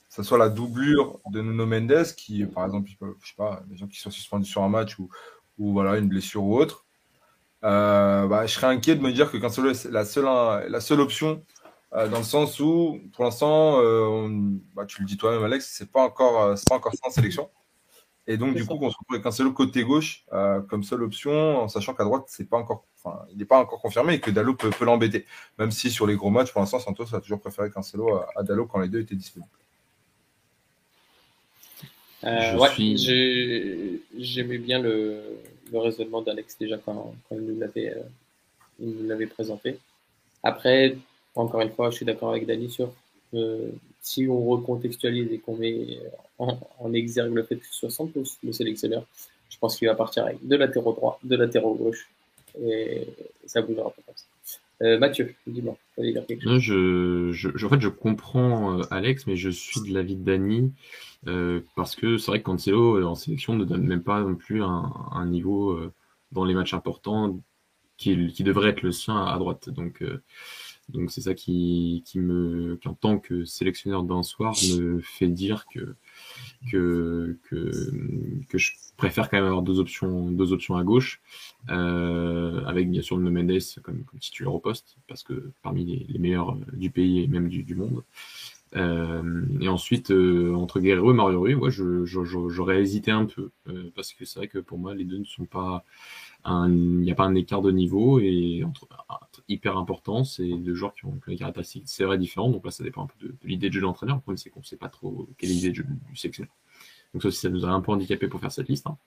ça 0.08 0.24
soit 0.24 0.38
la 0.38 0.50
doublure 0.50 1.20
de 1.32 1.42
Nuno 1.42 1.66
Mendes, 1.66 2.06
qui, 2.16 2.46
par 2.46 2.66
exemple, 2.66 2.90
je 2.90 3.28
sais 3.28 3.36
pas, 3.38 3.62
des 3.68 3.76
gens 3.78 3.88
qui 3.88 4.00
sont 4.00 4.10
suspendus 4.12 4.50
sur 4.50 4.64
un 4.64 4.70
match 4.70 4.98
ou, 5.00 5.10
ou 5.58 5.74
voilà, 5.74 5.98
une 5.98 6.08
blessure 6.08 6.44
ou 6.44 6.58
autre. 6.58 6.86
Euh, 7.66 8.26
bah, 8.28 8.46
je 8.46 8.54
serais 8.54 8.68
inquiet 8.68 8.96
de 8.96 9.02
me 9.02 9.12
dire 9.12 9.30
que 9.30 9.38
Cancelo 9.38 9.72
est 9.72 9.86
la 9.92 10.06
seule, 10.06 10.26
la 10.70 10.80
seule 10.80 11.02
option, 11.02 11.44
euh, 11.94 12.08
dans 12.08 12.20
le 12.20 12.24
sens 12.24 12.60
où, 12.62 13.00
pour 13.14 13.26
l'instant, 13.26 13.82
bah, 14.76 14.86
tu 14.86 15.02
le 15.02 15.08
dis 15.08 15.18
toi-même, 15.18 15.44
Alex, 15.44 15.70
c'est 15.78 15.92
pas 15.92 16.04
encore, 16.04 16.56
pas 16.70 16.76
encore 16.76 16.94
en 17.04 17.10
sélection. 17.10 17.50
Et 18.32 18.38
donc, 18.38 18.54
du 18.54 18.62
ça. 18.62 18.68
coup, 18.68 18.78
qu'on 18.78 18.90
se 18.92 18.96
retrouve 18.98 19.16
avec 19.16 19.24
Cancelo 19.24 19.52
côté 19.52 19.84
gauche 19.84 20.24
euh, 20.34 20.62
comme 20.62 20.84
seule 20.84 21.02
option, 21.04 21.64
en 21.64 21.68
sachant 21.68 21.94
qu'à 21.96 22.04
droite, 22.04 22.26
c'est 22.28 22.48
pas 22.48 22.58
encore, 22.58 22.86
enfin, 23.04 23.26
il 23.32 23.38
n'est 23.40 23.46
pas 23.46 23.60
encore 23.60 23.82
confirmé 23.82 24.14
et 24.14 24.20
que 24.20 24.30
Dallo 24.32 24.54
peut, 24.54 24.70
peut 24.70 24.86
l'embêter. 24.86 25.26
Même 25.58 25.72
si 25.72 25.90
sur 25.90 26.06
les 26.06 26.16
gros 26.16 26.30
matchs, 26.30 26.52
pour 26.52 26.62
l'instant, 26.62 26.80
Santos 26.80 27.16
a 27.16 27.22
toujours 27.22 27.40
préféré 27.42 27.72
Cancelo 27.72 28.16
à, 28.16 28.28
à 28.36 28.44
Dallo 28.44 28.68
quand 28.68 28.80
les 28.80 28.88
deux 28.88 29.02
étaient 29.02 29.16
disponibles. 29.16 29.50
Euh, 32.24 32.58
ouais, 32.58 32.70
suis- 32.70 32.98
j'ai- 32.98 34.02
j'aimais 34.18 34.58
bien 34.58 34.80
le, 34.80 35.22
le 35.72 35.80
raisonnement 35.80 36.22
d'Alex 36.22 36.58
déjà 36.60 36.78
quand, 36.78 37.16
quand 37.28 37.36
il 37.36 37.42
nous 37.42 37.60
l'avait 37.60 37.92
euh, 37.96 38.04
il 38.80 38.90
nous 38.90 39.08
l'avait 39.08 39.26
présenté. 39.28 39.80
Après, 40.44 40.98
encore 41.36 41.62
une 41.62 41.72
fois, 41.72 41.90
je 41.90 41.96
suis 41.96 42.06
d'accord 42.06 42.30
avec 42.32 42.46
Dani 42.46 42.70
sur 42.70 42.92
euh, 43.34 43.70
si 44.02 44.28
on 44.28 44.46
recontextualise 44.46 45.32
et 45.32 45.40
qu'on 45.40 45.58
met 45.58 46.00
en, 46.38 46.60
en 46.80 46.94
exergue 46.94 47.34
le 47.34 47.44
fait 47.44 47.58
que 47.58 47.66
ce 47.66 47.74
soit 47.74 47.90
Santos 47.90 48.38
le 48.44 48.52
sélectionneur, 48.52 49.06
je 49.50 49.58
pense 49.58 49.78
qu'il 49.78 49.88
va 49.88 49.96
partir 49.96 50.26
avec 50.26 50.40
deux 50.48 50.58
latéraux 50.58 50.94
droits, 50.94 51.20
deux 51.24 51.38
latéraux 51.38 51.76
gauche 51.76 52.10
et 52.62 53.08
ça 53.46 53.62
bougera 53.62 53.90
pas 53.90 54.02
comme 54.06 54.16
ça. 54.16 54.26
Euh, 54.82 54.98
Mathieu, 54.98 55.36
dis-moi, 55.46 55.78
dire 55.98 56.26
quelque 56.26 56.42
chose? 56.42 56.54
Non, 56.54 56.60
je, 56.60 57.66
en 57.66 57.70
fait, 57.70 57.82
je 57.82 57.90
comprends 57.90 58.80
euh, 58.80 58.84
Alex, 58.92 59.28
mais 59.28 59.36
je 59.36 59.50
suis 59.50 59.82
de 59.82 59.94
l'avis 59.94 60.16
de 60.16 60.24
Dani 60.24 60.72
euh, 61.28 61.60
parce 61.76 61.98
que 61.98 62.18
c'est 62.18 62.32
vrai 62.32 62.40
que 62.40 62.46
Cancelo 62.46 63.06
en 63.06 63.16
sélection 63.16 63.56
ne 63.56 63.66
donne 63.66 63.86
même 63.86 64.04
pas 64.04 64.22
non 64.22 64.36
plus 64.36 64.64
un, 64.64 64.94
un 65.12 65.26
niveau 65.26 65.78
dans 66.32 66.46
les 66.46 66.54
matchs 66.54 66.74
importants 66.74 67.38
qui, 67.98 68.32
qui 68.32 68.44
devrait 68.44 68.70
être 68.70 68.82
le 68.82 68.94
sien 68.94 69.18
à 69.18 69.38
droite. 69.38 69.70
Donc, 69.70 70.02
donc 70.90 71.12
c'est 71.12 71.22
ça 71.22 71.34
qui, 71.34 72.04
qui 72.06 72.20
me, 72.20 72.78
qui 72.82 72.88
en 72.88 72.94
tant 72.94 73.20
que 73.20 73.46
sélectionneur 73.46 74.04
d'un 74.04 74.24
soir 74.24 74.56
me 74.78 75.00
fait 75.00 75.28
dire 75.28 75.66
que 75.68 75.96
que, 76.72 77.38
que 77.44 78.58
je 78.58 78.72
préfère 78.98 79.30
quand 79.30 79.38
même 79.38 79.46
avoir 79.46 79.62
deux 79.62 79.80
options 79.80 80.32
deux 80.32 80.52
options 80.52 80.76
à 80.76 80.84
gauche 80.84 81.22
euh, 81.70 82.64
avec 82.66 82.90
bien 82.90 83.02
sûr 83.02 83.18
Nuno 83.18 83.32
Mendes 83.32 83.60
comme, 83.82 84.04
comme 84.04 84.20
titulaire 84.20 84.54
au 84.54 84.60
poste 84.60 84.98
parce 85.08 85.24
que 85.24 85.52
parmi 85.62 85.86
les, 85.86 86.06
les 86.10 86.20
meilleurs 86.20 86.56
du 86.74 86.90
pays 86.90 87.24
et 87.24 87.28
même 87.28 87.48
du, 87.50 87.76
monde. 87.76 88.04
Euh, 88.76 89.46
et 89.62 89.68
ensuite 89.68 90.12
euh, 90.12 90.54
entre 90.54 90.80
Guerrero 90.80 91.12
et 91.12 91.16
Mario 91.16 91.42
Rui 91.42 91.56
j'aurais 92.06 92.82
hésité 92.82 93.12
un 93.12 93.26
peu 93.26 93.52
parce 93.96 94.14
que 94.14 94.26
c'est 94.26 94.40
vrai 94.40 94.48
que 94.48 94.60
pour 94.60 94.78
moi 94.78 94.94
les 94.94 95.06
deux 95.06 95.18
ne 95.18 95.24
sont 95.26 95.46
pas 95.46 95.84
il 96.46 97.00
n'y 97.02 97.12
a 97.12 97.16
pas 97.16 97.26
un 97.26 97.36
écart 97.36 97.62
de 97.62 97.72
niveau 97.72 98.20
et 98.20 98.64
entre, 98.64 98.88
hyper 99.48 99.78
important 99.78 100.24
c'est 100.24 100.48
deux 100.48 100.74
joueurs 100.74 100.94
qui 100.94 101.06
ont 101.06 101.20
des 101.28 101.36
caractéristiques 101.36 101.88
vrai 102.00 102.18
différentes 102.18 102.54
donc 102.54 102.66
là 102.66 102.72
ça 102.72 102.84
dépend 102.84 103.04
un 103.04 103.08
peu 103.08 103.28
de, 103.28 103.36
l'idée 103.44 103.70
de 103.70 103.74
jeu 103.74 103.82
de 103.82 103.86
l'entraîneur 103.86 104.16
le 104.16 104.22
problème 104.22 104.38
c'est 104.38 104.50
qu'on 104.50 104.64
sait 104.64 104.78
pas 104.78 104.90
trop 104.90 105.28
quelle 105.38 105.50
est 105.50 105.54
l'idée 105.54 105.70
de 105.72 105.76
jeu 105.76 105.86
du 106.10 106.16
sélectionneur 106.16 106.54
Donc 107.14 107.24
ça 107.24 107.28
aussi, 107.30 107.40
ça 107.40 107.50
nous 107.50 107.66
a 107.66 107.70
un 107.70 107.82
peu 107.82 107.92
handicapé 107.92 108.28
pour 108.28 108.40
faire 108.40 108.52
cette 108.52 108.70
liste. 108.70 108.88
Hein. 108.88 108.98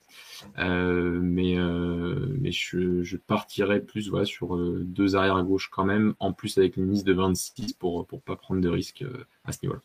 Euh, 0.59 1.19
mais 1.21 1.57
euh, 1.57 2.27
mais 2.39 2.51
je, 2.51 3.15
partirais 3.15 3.79
plus 3.79 4.11
sur 4.25 4.55
euh, 4.55 4.81
deux 4.85 5.15
arrières 5.15 5.37
à 5.37 5.43
gauche 5.43 5.69
quand 5.71 5.85
même, 5.85 6.13
en 6.19 6.33
plus 6.33 6.57
avec 6.57 6.75
une 6.75 6.91
liste 6.91 7.07
de 7.07 7.13
26 7.13 7.73
pour 7.73 8.05
pour 8.05 8.21
pas 8.21 8.35
prendre 8.35 8.61
de 8.61 8.69
risques 8.69 9.05
à 9.45 9.53
ce 9.53 9.59
niveau-là. 9.63 9.81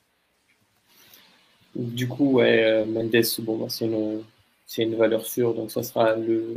Du 1.76 2.08
coup, 2.08 2.32
ouais, 2.32 2.84
Mendes, 2.86 3.22
bon, 3.40 3.58
bah, 3.58 3.66
c'est 3.68 3.86
une, 3.86 4.22
une 4.78 4.96
valeur 4.96 5.24
sûre, 5.24 5.54
donc 5.54 5.70
ça 5.70 5.84
sera 5.84 6.16
le, 6.16 6.56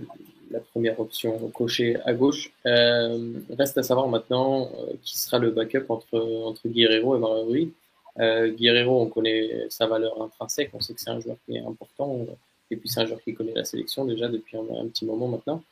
la 0.52 0.60
première 0.60 1.00
option 1.00 1.38
cochée 1.50 1.98
à 2.06 2.14
gauche. 2.14 2.52
Euh, 2.66 3.34
reste 3.58 3.78
à 3.78 3.84
savoir 3.84 4.08
maintenant 4.08 4.70
euh, 4.80 4.94
qui 5.04 5.18
sera 5.18 5.40
le 5.40 5.52
backup 5.52 5.86
entre, 5.90 6.20
entre 6.46 6.68
Guerrero 6.68 7.16
et 7.16 7.20
Mario 7.20 7.44
Rui. 7.46 7.74
Euh, 8.20 8.52
Guerrero, 8.52 9.02
on 9.02 9.08
connaît 9.08 9.68
sa 9.70 9.88
valeur 9.88 10.22
intrinsèque, 10.22 10.72
on 10.74 10.82
sait 10.82 10.94
que 10.94 11.02
c'est 11.02 11.10
un 11.10 11.20
joueur 11.20 11.38
qui 11.46 11.56
est 11.56 11.62
important, 11.62 12.26
et 12.70 12.76
puis 12.76 12.90
c'est 12.90 13.00
un 13.00 13.06
joueur 13.06 13.22
qui 13.22 13.34
connaît 13.34 13.54
la 13.54 13.64
sélection 13.64 14.04
déjà 14.06 14.28
depuis 14.28 14.58
un, 14.58 14.88
petit 14.88 15.06
moment 15.06 15.28
maintenant. 15.28 15.64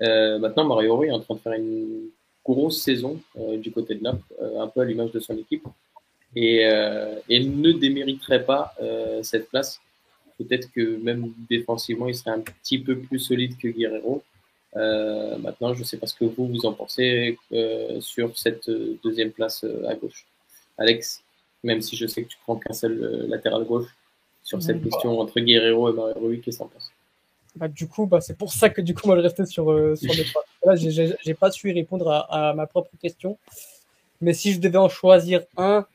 Maintenant, 0.00 0.64
Mario 0.64 0.96
Rui 0.96 1.08
est 1.08 1.12
en 1.12 1.18
train 1.18 1.34
de 1.34 1.40
faire 1.40 1.54
une 1.54 2.10
grosse 2.44 2.80
saison 2.82 3.18
du 3.36 3.72
côté 3.72 3.96
de 3.96 4.02
Naples, 4.04 4.22
un 4.58 4.68
peu 4.68 4.82
à 4.82 4.84
l'image 4.84 5.10
de 5.10 5.18
son 5.18 5.36
équipe, 5.36 5.66
et, 6.36 6.60
et 7.28 7.40
ne 7.40 7.72
démériterait 7.72 8.44
pas 8.44 8.76
cette 9.22 9.48
place 9.48 9.80
peut-être 10.38 10.70
que 10.72 10.96
même 11.02 11.32
défensivement, 11.50 12.08
il 12.08 12.14
serait 12.14 12.30
un 12.30 12.40
petit 12.40 12.78
peu 12.78 12.98
plus 12.98 13.18
solide 13.18 13.56
que 13.58 13.68
Guerrero. 13.68 14.22
Euh, 14.76 15.36
maintenant, 15.38 15.74
je 15.74 15.80
ne 15.80 15.84
sais 15.84 15.96
pas 15.96 16.06
ce 16.06 16.14
que 16.14 16.24
vous, 16.24 16.46
vous 16.46 16.66
en 16.66 16.72
pensez 16.72 17.38
euh, 17.52 18.00
sur 18.00 18.36
cette 18.38 18.70
deuxième 19.02 19.32
place 19.32 19.64
euh, 19.64 19.88
à 19.88 19.94
gauche. 19.94 20.26
Alex, 20.76 21.22
même 21.64 21.80
si 21.80 21.96
je 21.96 22.06
sais 22.06 22.22
que 22.22 22.28
tu 22.28 22.38
prends 22.44 22.56
qu'un 22.56 22.72
seul 22.72 23.26
latéral 23.28 23.64
gauche, 23.64 23.88
sur 24.44 24.62
cette 24.62 24.82
question 24.82 25.20
entre 25.20 25.40
Guerrero 25.40 25.90
et 25.90 25.92
Mario 25.92 26.14
Rui, 26.16 26.40
qu'est-ce 26.40 26.58
que 26.58 26.64
tu 26.64 26.70
penses? 26.70 26.92
Bah, 27.56 27.68
Du 27.68 27.88
coup, 27.88 28.06
bah, 28.06 28.20
c'est 28.20 28.38
pour 28.38 28.52
ça 28.52 28.70
que 28.70 28.80
du 28.80 28.94
coup, 28.94 29.06
moi, 29.06 29.16
je 29.16 29.22
restais 29.22 29.44
sur, 29.44 29.64
sur 29.98 30.14
les 30.14 30.24
trois. 30.24 30.44
Là, 30.64 30.76
j'ai 30.76 31.34
pas 31.34 31.50
su 31.50 31.72
répondre 31.72 32.08
à, 32.08 32.50
à, 32.50 32.54
ma 32.54 32.66
propre 32.66 32.90
question. 33.00 33.36
Mais 34.20 34.32
si 34.32 34.52
je 34.52 34.60
devais 34.60 34.78
en 34.78 34.88
choisir 34.88 35.42
un, 35.56 35.86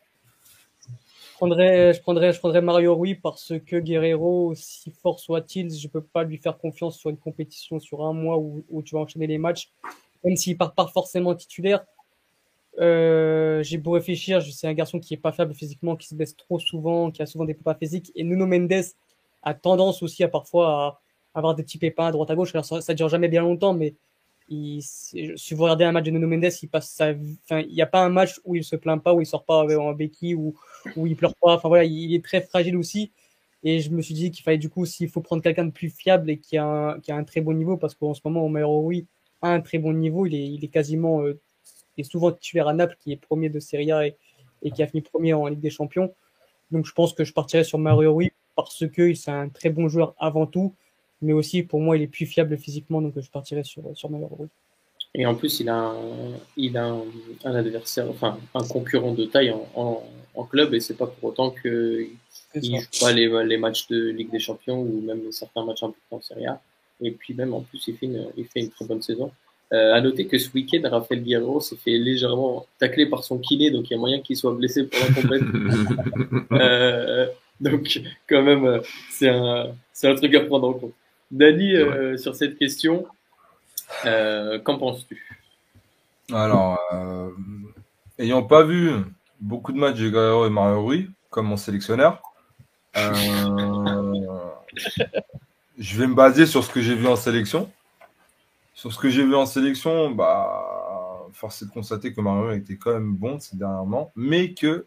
je 1.51 1.99
prendrais, 2.39 2.61
Mario 2.61 2.95
Rui 2.95 3.15
parce 3.15 3.53
que 3.65 3.77
Guerrero, 3.77 4.53
si 4.55 4.91
fort 4.91 5.19
soit-il, 5.19 5.73
je 5.73 5.87
peux 5.87 6.01
pas 6.01 6.23
lui 6.23 6.37
faire 6.37 6.57
confiance 6.57 6.97
sur 6.97 7.09
une 7.09 7.17
compétition 7.17 7.79
sur 7.79 8.05
un 8.05 8.13
mois 8.13 8.37
où, 8.37 8.81
tu 8.83 8.95
vas 8.95 9.01
enchaîner 9.01 9.27
les 9.27 9.37
matchs, 9.37 9.71
même 10.23 10.35
s'il 10.35 10.57
part 10.57 10.73
pas 10.73 10.87
forcément 10.87 11.35
titulaire. 11.35 11.83
Euh, 12.79 13.61
j'ai 13.61 13.77
beau 13.77 13.91
réfléchir, 13.91 14.41
c'est 14.41 14.67
un 14.67 14.73
garçon 14.73 14.99
qui 14.99 15.13
est 15.13 15.17
pas 15.17 15.31
faible 15.31 15.53
physiquement, 15.53 15.95
qui 15.95 16.07
se 16.07 16.15
blesse 16.15 16.35
trop 16.35 16.59
souvent, 16.59 17.11
qui 17.11 17.21
a 17.21 17.25
souvent 17.25 17.45
des 17.45 17.53
pépins 17.53 17.75
physiques. 17.75 18.11
Et 18.15 18.23
Nuno 18.23 18.47
Mendes 18.47 18.83
a 19.43 19.53
tendance 19.53 20.01
aussi 20.01 20.23
à 20.23 20.27
parfois 20.27 21.01
avoir 21.35 21.55
des 21.55 21.63
petits 21.63 21.77
pépins 21.77 22.07
à 22.07 22.11
droite 22.11 22.31
à 22.31 22.35
gauche. 22.35 22.53
Alors 22.53 22.65
ça, 22.65 22.81
ça 22.81 22.93
dure 22.93 23.09
jamais 23.09 23.27
bien 23.27 23.41
longtemps, 23.41 23.73
mais 23.73 23.95
si 24.49 25.53
vous 25.53 25.63
regardez 25.63 25.85
un 25.85 25.91
match 25.91 26.05
de 26.05 26.11
Nuno 26.11 26.27
Mendes, 26.27 26.51
il 26.61 26.67
passe 26.69 27.01
enfin, 27.01 27.59
il 27.61 27.73
n'y 27.73 27.81
a 27.81 27.87
pas 27.87 28.03
un 28.03 28.09
match 28.09 28.39
où 28.45 28.55
il 28.55 28.63
se 28.63 28.75
plaint 28.75 29.01
pas, 29.01 29.13
où 29.13 29.21
il 29.21 29.25
sort 29.25 29.45
pas 29.45 29.65
en 29.77 29.93
béquille, 29.93 30.35
ou 30.35 30.55
où 30.95 31.07
il 31.07 31.15
pleure 31.15 31.35
pas. 31.35 31.55
Enfin 31.55 31.69
voilà, 31.69 31.83
il 31.85 32.13
est 32.13 32.23
très 32.23 32.41
fragile 32.41 32.77
aussi. 32.77 33.11
Et 33.63 33.79
je 33.79 33.89
me 33.91 34.01
suis 34.01 34.13
dit 34.13 34.29
qu'il 34.31 34.43
fallait 34.43 34.57
du 34.57 34.69
coup, 34.69 34.85
s'il 34.85 35.09
faut 35.09 35.21
prendre 35.21 35.41
quelqu'un 35.41 35.65
de 35.65 35.71
plus 35.71 35.89
fiable 35.89 36.29
et 36.29 36.37
qui 36.37 36.57
a 36.57 36.97
un, 37.07 37.23
très 37.23 37.41
bon 37.41 37.53
niveau, 37.53 37.77
parce 37.77 37.95
qu'en 37.95 38.13
ce 38.13 38.19
moment, 38.25 38.45
Omer 38.45 38.69
oui 38.69 39.07
a 39.41 39.49
un 39.49 39.61
très 39.61 39.77
bon 39.77 39.93
niveau, 39.93 40.25
il 40.25 40.63
est, 40.63 40.67
quasiment, 40.67 41.21
euh, 41.21 41.39
il 41.97 42.01
est 42.01 42.09
souvent 42.09 42.31
titulaire 42.31 42.67
à 42.67 42.73
Naples, 42.73 42.97
qui 42.99 43.13
est 43.13 43.17
premier 43.17 43.49
de 43.49 43.59
Serie 43.59 43.91
A 43.91 44.07
et, 44.07 44.15
qui 44.73 44.83
a 44.83 44.87
fini 44.87 45.01
premier 45.01 45.33
en 45.33 45.47
Ligue 45.47 45.61
des 45.61 45.69
Champions. 45.69 46.13
Donc 46.71 46.85
je 46.85 46.91
pense 46.91 47.13
que 47.13 47.23
je 47.23 47.33
partirais 47.33 47.63
sur 47.63 47.77
Mario 47.77 48.13
Rui 48.13 48.31
parce 48.55 48.85
que 48.87 49.13
c'est 49.13 49.31
un 49.31 49.49
très 49.49 49.69
bon 49.69 49.87
joueur 49.87 50.13
avant 50.17 50.45
tout 50.45 50.75
mais 51.23 51.33
aussi 51.33 51.63
pour 51.63 51.79
moi 51.79 51.97
il 51.97 52.03
est 52.03 52.07
plus 52.07 52.25
fiable 52.25 52.57
physiquement, 52.57 53.01
donc 53.01 53.13
je 53.19 53.29
partirais 53.29 53.63
sur, 53.63 53.83
sur 53.95 54.09
Malheureux. 54.09 54.49
Et 55.15 55.25
en 55.27 55.35
plus, 55.35 55.59
il 55.59 55.69
a 55.69 55.75
un, 55.75 55.95
il 56.57 56.75
a 56.75 56.87
un, 57.45 57.55
adversaire, 57.55 58.09
enfin 58.09 58.39
un 58.55 58.63
concurrent 58.63 59.13
de 59.13 59.25
taille 59.25 59.51
en, 59.51 60.03
en, 60.35 60.43
club, 60.45 60.73
et 60.73 60.79
c'est 60.79 60.95
pas 60.97 61.05
pour 61.05 61.29
autant 61.29 61.51
qu'il 61.51 62.09
ne 62.55 62.61
joue 62.61 62.99
pas 62.99 63.11
les, 63.11 63.29
les, 63.45 63.57
matchs 63.57 63.87
de 63.87 64.09
Ligue 64.09 64.31
des 64.31 64.39
Champions 64.39 64.81
ou 64.81 65.01
même 65.01 65.31
certains 65.31 65.63
matchs 65.63 65.83
importants 65.83 66.17
en 66.17 66.21
Serie 66.21 66.47
A. 66.47 66.59
Et 67.01 67.11
puis 67.11 67.35
même 67.35 67.53
en 67.53 67.61
plus, 67.61 67.87
il 67.87 67.95
fait 67.95 68.07
une, 68.07 68.27
il 68.37 68.45
fait 68.45 68.61
une 68.61 68.69
très 68.69 68.85
bonne 68.85 69.01
saison. 69.03 69.31
Euh, 69.73 69.93
à 69.93 70.01
noter 70.01 70.27
que 70.27 70.37
ce 70.37 70.51
week-end, 70.53 70.87
Rafael 70.87 71.23
Guerrero 71.23 71.59
s'est 71.59 71.75
fait 71.75 71.97
légèrement 71.97 72.67
tacler 72.79 73.07
par 73.07 73.23
son 73.23 73.39
kiné, 73.39 73.71
donc 73.71 73.89
il 73.89 73.93
y 73.93 73.95
a 73.95 73.99
moyen 73.99 74.19
qu'il 74.19 74.37
soit 74.37 74.53
blessé 74.53 74.83
pour 74.83 74.99
la 74.99 75.21
compétition. 75.21 75.95
euh, 76.51 77.27
donc 77.59 77.99
quand 78.29 78.43
même, 78.43 78.65
euh, 78.65 78.79
c'est 79.09 79.29
un, 79.29 79.71
c'est 79.91 80.07
un 80.07 80.15
truc 80.15 80.35
à 80.35 80.41
prendre 80.41 80.67
en 80.67 80.73
compte. 80.73 80.93
Dani, 81.33 81.75
euh, 81.75 82.15
sur 82.15 82.35
cette 82.35 82.57
question, 82.59 83.07
euh, 84.05 84.59
qu'en 84.59 84.77
penses-tu? 84.77 85.41
Alors, 86.31 86.79
euh, 86.93 87.31
ayant 88.19 88.43
pas 88.43 88.61
vu 88.63 88.91
beaucoup 89.41 89.71
de 89.71 89.79
matchs 89.79 89.97
de 89.97 90.09
Guerrero 90.09 90.45
et 90.45 90.51
Mario 90.51 90.85
Rui, 90.85 91.09
comme 91.31 91.47
mon 91.47 91.57
sélectionneur, 91.57 92.21
je 92.95 93.01
vais 95.97 96.05
me 96.05 96.13
baser 96.13 96.45
sur 96.45 96.63
ce 96.63 96.69
que 96.69 96.81
j'ai 96.81 96.93
vu 96.93 97.07
en 97.07 97.15
sélection. 97.15 97.71
Sur 98.75 98.93
ce 98.93 98.99
que 98.99 99.09
j'ai 99.09 99.25
vu 99.25 99.35
en 99.35 99.47
sélection, 99.47 100.11
bah, 100.11 100.63
force 101.33 101.63
est 101.63 101.65
de 101.65 101.71
constater 101.71 102.13
que 102.13 102.21
Mario 102.21 102.51
était 102.51 102.77
quand 102.77 102.93
même 102.93 103.15
bon 103.15 103.39
ces 103.39 103.57
dernièrement, 103.57 104.11
mais 104.15 104.53
que 104.53 104.85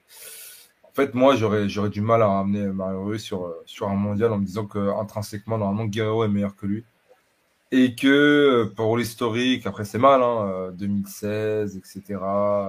fait, 0.97 1.15
moi, 1.15 1.37
j'aurais, 1.37 1.69
du 1.91 2.01
mal 2.01 2.23
à 2.23 2.29
ramener 2.29 2.67
Mario 2.67 3.19
sur, 3.19 3.55
sur 3.67 3.89
un 3.89 3.95
mondial 3.95 4.33
en 4.33 4.39
me 4.39 4.45
disant 4.47 4.67
qu'intrinsèquement, 4.67 5.59
normalement, 5.59 5.85
Guerrero 5.85 6.25
est 6.25 6.29
meilleur 6.29 6.57
que 6.57 6.67
lui. 6.67 6.85
Et 7.73 7.95
que 7.95 8.73
pour 8.77 8.97
l'historique, 8.97 9.67
après, 9.67 9.85
c'est 9.85 9.99
mal, 9.99 10.23
hein, 10.23 10.71
2016, 10.73 11.77
etc. 11.77 12.03
Euh, 12.23 12.69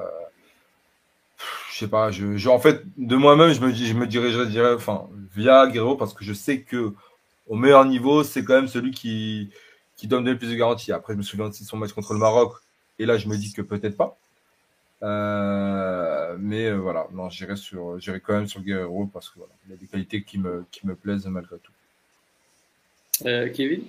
je 1.72 1.78
sais 1.78 1.88
pas, 1.88 2.12
je, 2.12 2.50
en 2.50 2.60
fait, 2.60 2.84
de 2.98 3.16
moi-même, 3.16 3.54
je 3.54 3.62
me, 3.62 3.74
je 3.74 3.94
me 3.94 4.08
dirigerais, 4.08 4.74
enfin, 4.74 5.08
via 5.36 5.68
Guerrero 5.68 5.96
parce 5.96 6.14
que 6.14 6.24
je 6.24 6.34
sais 6.34 6.62
que 6.62 6.94
au 7.48 7.56
meilleur 7.56 7.86
niveau, 7.86 8.24
c'est 8.24 8.44
quand 8.44 8.56
même 8.56 8.68
celui 8.68 8.92
qui, 8.92 9.52
qui 9.96 10.08
donne 10.08 10.26
le 10.26 10.38
plus 10.38 10.50
de 10.50 10.56
garanties. 10.56 10.92
Après, 10.92 11.14
je 11.14 11.18
me 11.18 11.24
souviens 11.24 11.50
de 11.50 11.54
son 11.54 11.78
match 11.78 11.94
contre 11.94 12.14
le 12.14 12.20
Maroc. 12.20 12.54
Et 13.00 13.06
là, 13.06 13.18
je 13.18 13.28
me 13.28 13.38
dis 13.38 13.54
que 13.54 13.62
peut-être 13.62 13.96
pas. 13.98 14.18
Euh, 15.04 16.36
mais 16.40 16.66
euh, 16.66 16.78
voilà, 16.78 17.08
non, 17.14 17.30
j'irai 17.30 17.56
sur, 17.56 18.00
j'irai 18.00 18.20
quand 18.20 18.34
même 18.34 18.48
sur 18.48 18.62
Guerrero 18.62 19.06
parce 19.08 19.30
que 19.30 19.36
voilà, 19.38 19.54
il 19.68 19.74
a 19.74 19.76
des 19.76 19.86
qualités 19.86 20.24
qui 20.24 20.40
me, 20.40 20.66
qui 20.72 20.88
me 20.88 20.96
plaisent 20.96 21.26
malgré 21.28 21.58
tout. 21.58 21.72
Euh, 23.26 23.50
Kevin? 23.50 23.84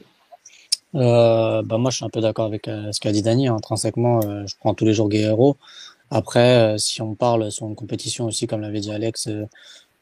Euh, 0.95 1.63
bah 1.63 1.79
moi, 1.79 1.91
je 1.91 1.97
suis 1.97 2.05
un 2.05 2.11
peu 2.11 2.21
d'accord 2.21 2.47
avec 2.47 2.69
euh, 2.69 2.93
ce 2.93 3.01
qu'a 3.01 3.13
dit 3.13 3.23
Dani. 3.23 3.49
Intrinsèquement, 3.49 4.21
je 4.47 4.55
prends 4.59 4.75
tous 4.75 4.85
les 4.85 4.95
jours 4.95 5.09
Guerrero. 5.09 5.57
Après, 6.11 6.77
si 6.79 7.03
on 7.03 7.15
parle 7.15 7.51
sur 7.51 7.67
une 7.67 7.75
compétition 7.75 8.27
aussi, 8.27 8.47
comme 8.47 8.63
l'avait 8.63 8.81
dit 8.81 8.91
Alex, 8.91 9.29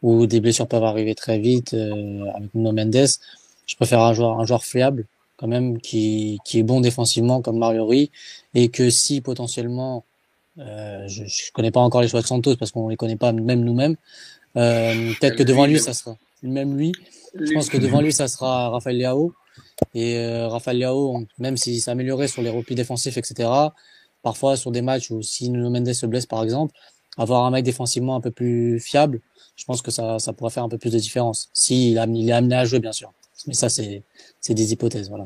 où 0.02 0.26
des 0.26 0.40
blessures 0.40 0.68
peuvent 0.68 0.84
arriver 0.84 1.16
très 1.16 1.38
vite 1.38 1.74
avec 1.74 2.54
Nuno 2.54 2.70
Mendes, 2.72 3.08
je 3.66 3.74
préfère 3.74 4.00
un 4.00 4.12
joueur, 4.12 4.38
un 4.38 4.46
joueur 4.46 4.64
fiable 4.64 5.06
quand 5.36 5.48
même 5.48 5.80
qui, 5.80 6.38
qui 6.44 6.60
est 6.60 6.62
bon 6.62 6.80
défensivement 6.80 7.42
comme 7.42 7.58
Mario 7.58 7.84
Rui 7.84 8.10
et 8.54 8.68
que 8.68 8.90
si 8.90 9.20
potentiellement 9.20 10.04
euh, 10.58 11.06
je, 11.08 11.24
je 11.24 11.52
connais 11.52 11.70
pas 11.70 11.80
encore 11.80 12.00
les 12.00 12.08
choix 12.08 12.22
de 12.22 12.26
Santos 12.26 12.56
parce 12.56 12.70
qu'on 12.70 12.88
les 12.88 12.96
connaît 12.96 13.16
pas 13.16 13.32
même 13.32 13.62
nous-mêmes. 13.62 13.96
Euh, 14.56 15.12
Peut-être 15.20 15.36
que 15.36 15.42
devant 15.42 15.66
lui, 15.66 15.78
ça 15.78 15.92
sera 15.92 16.16
même 16.42 16.76
lui. 16.76 16.92
Je 17.34 17.52
pense 17.52 17.68
que 17.68 17.76
devant 17.76 18.00
lui, 18.00 18.12
ça 18.12 18.28
sera 18.28 18.70
Rafael 18.70 18.96
Leao. 18.96 19.34
Et 19.94 20.18
euh, 20.18 20.48
Rafael 20.48 20.78
Leao, 20.78 21.24
même 21.38 21.56
s'il 21.56 21.80
s'est 21.80 21.90
amélioré 21.90 22.28
sur 22.28 22.42
les 22.42 22.50
replis 22.50 22.74
défensifs, 22.74 23.16
etc., 23.16 23.48
parfois 24.22 24.56
sur 24.56 24.70
des 24.70 24.82
matchs 24.82 25.10
où 25.10 25.22
si 25.22 25.50
Nuno 25.50 25.70
Mendes 25.70 25.92
se 25.92 26.06
blesse, 26.06 26.26
par 26.26 26.42
exemple, 26.42 26.74
avoir 27.18 27.44
un 27.44 27.50
mec 27.50 27.64
défensivement 27.64 28.16
un 28.16 28.20
peu 28.20 28.30
plus 28.30 28.80
fiable, 28.80 29.20
je 29.56 29.64
pense 29.64 29.82
que 29.82 29.90
ça, 29.90 30.18
ça 30.18 30.32
pourrait 30.32 30.50
faire 30.50 30.64
un 30.64 30.68
peu 30.68 30.78
plus 30.78 30.92
de 30.92 30.98
différence. 30.98 31.48
S'il 31.52 31.92
il, 31.92 32.16
il 32.16 32.28
est 32.28 32.32
amené 32.32 32.56
à 32.56 32.64
jouer, 32.64 32.78
bien 32.78 32.92
sûr. 32.92 33.12
Mais 33.46 33.54
ça, 33.54 33.68
c'est 33.68 34.02
des 34.48 34.72
hypothèses. 34.72 35.08
Voilà. 35.08 35.24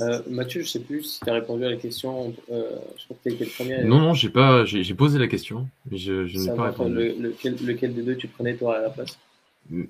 Euh, 0.00 0.22
Mathieu, 0.26 0.62
je 0.62 0.68
sais 0.68 0.80
plus 0.80 1.02
si 1.02 1.20
tu 1.20 1.28
as 1.28 1.34
répondu 1.34 1.64
à 1.64 1.70
la 1.70 1.76
question. 1.76 2.34
Euh, 2.50 2.70
je 2.96 3.04
crois 3.04 3.16
que 3.22 3.30
tu 3.30 3.44
le 3.44 3.50
premier. 3.50 3.84
Non, 3.84 4.00
non, 4.00 4.14
j'ai 4.14 4.30
pas, 4.30 4.64
j'ai 4.64 4.94
posé 4.94 5.18
la 5.18 5.28
question, 5.28 5.68
mais 5.90 5.98
je, 5.98 6.26
je 6.26 6.38
n'ai 6.38 6.56
pas 6.56 6.70
répondu. 6.70 6.94
Le, 6.94 7.14
lequel, 7.28 7.56
lequel, 7.64 7.94
des 7.94 8.02
deux 8.02 8.16
tu 8.16 8.28
prenais 8.28 8.54
toi 8.54 8.78
à 8.78 8.82
la 8.82 8.90
place? 8.90 9.18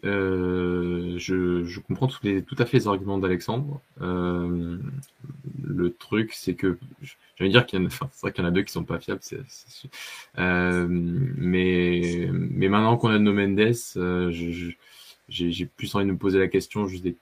Euh, 0.05 1.15
je, 1.19 1.65
je, 1.65 1.81
comprends 1.81 2.07
tous 2.07 2.23
les, 2.23 2.43
tout 2.43 2.57
à 2.59 2.67
fait 2.67 2.79
les 2.79 2.89
arguments 2.89 3.19
d'Alexandre. 3.19 3.81
Euh, 4.01 4.77
le 5.65 5.93
truc, 5.93 6.33
c'est 6.35 6.55
que 6.55 6.79
j'allais 7.37 7.51
dire 7.51 7.65
qu'il 7.65 7.79
y 7.79 7.83
en 7.83 7.87
a, 7.87 7.89
enfin, 7.89 8.09
c'est 8.13 8.23
vrai 8.23 8.33
qu'il 8.33 8.45
y 8.45 8.47
en 8.47 8.51
a 8.51 8.53
deux 8.53 8.63
qui 8.63 8.73
sont 8.73 8.85
pas 8.85 8.99
fiables, 8.99 9.21
c'est, 9.23 9.39
euh, 10.39 10.87
mais 10.89 12.29
mais 12.33 12.69
maintenant 12.69 12.97
qu'on 12.97 13.09
a 13.09 13.19
No 13.19 13.33
Mendes, 13.33 13.75
euh, 13.97 14.31
j'ai 15.29 15.67
plus 15.67 15.95
envie 15.95 16.07
de 16.07 16.13
me 16.13 16.19
poser 16.19 16.39
la 16.39 16.49
question 16.49 16.87
juste 16.87 17.05
des 17.05 17.17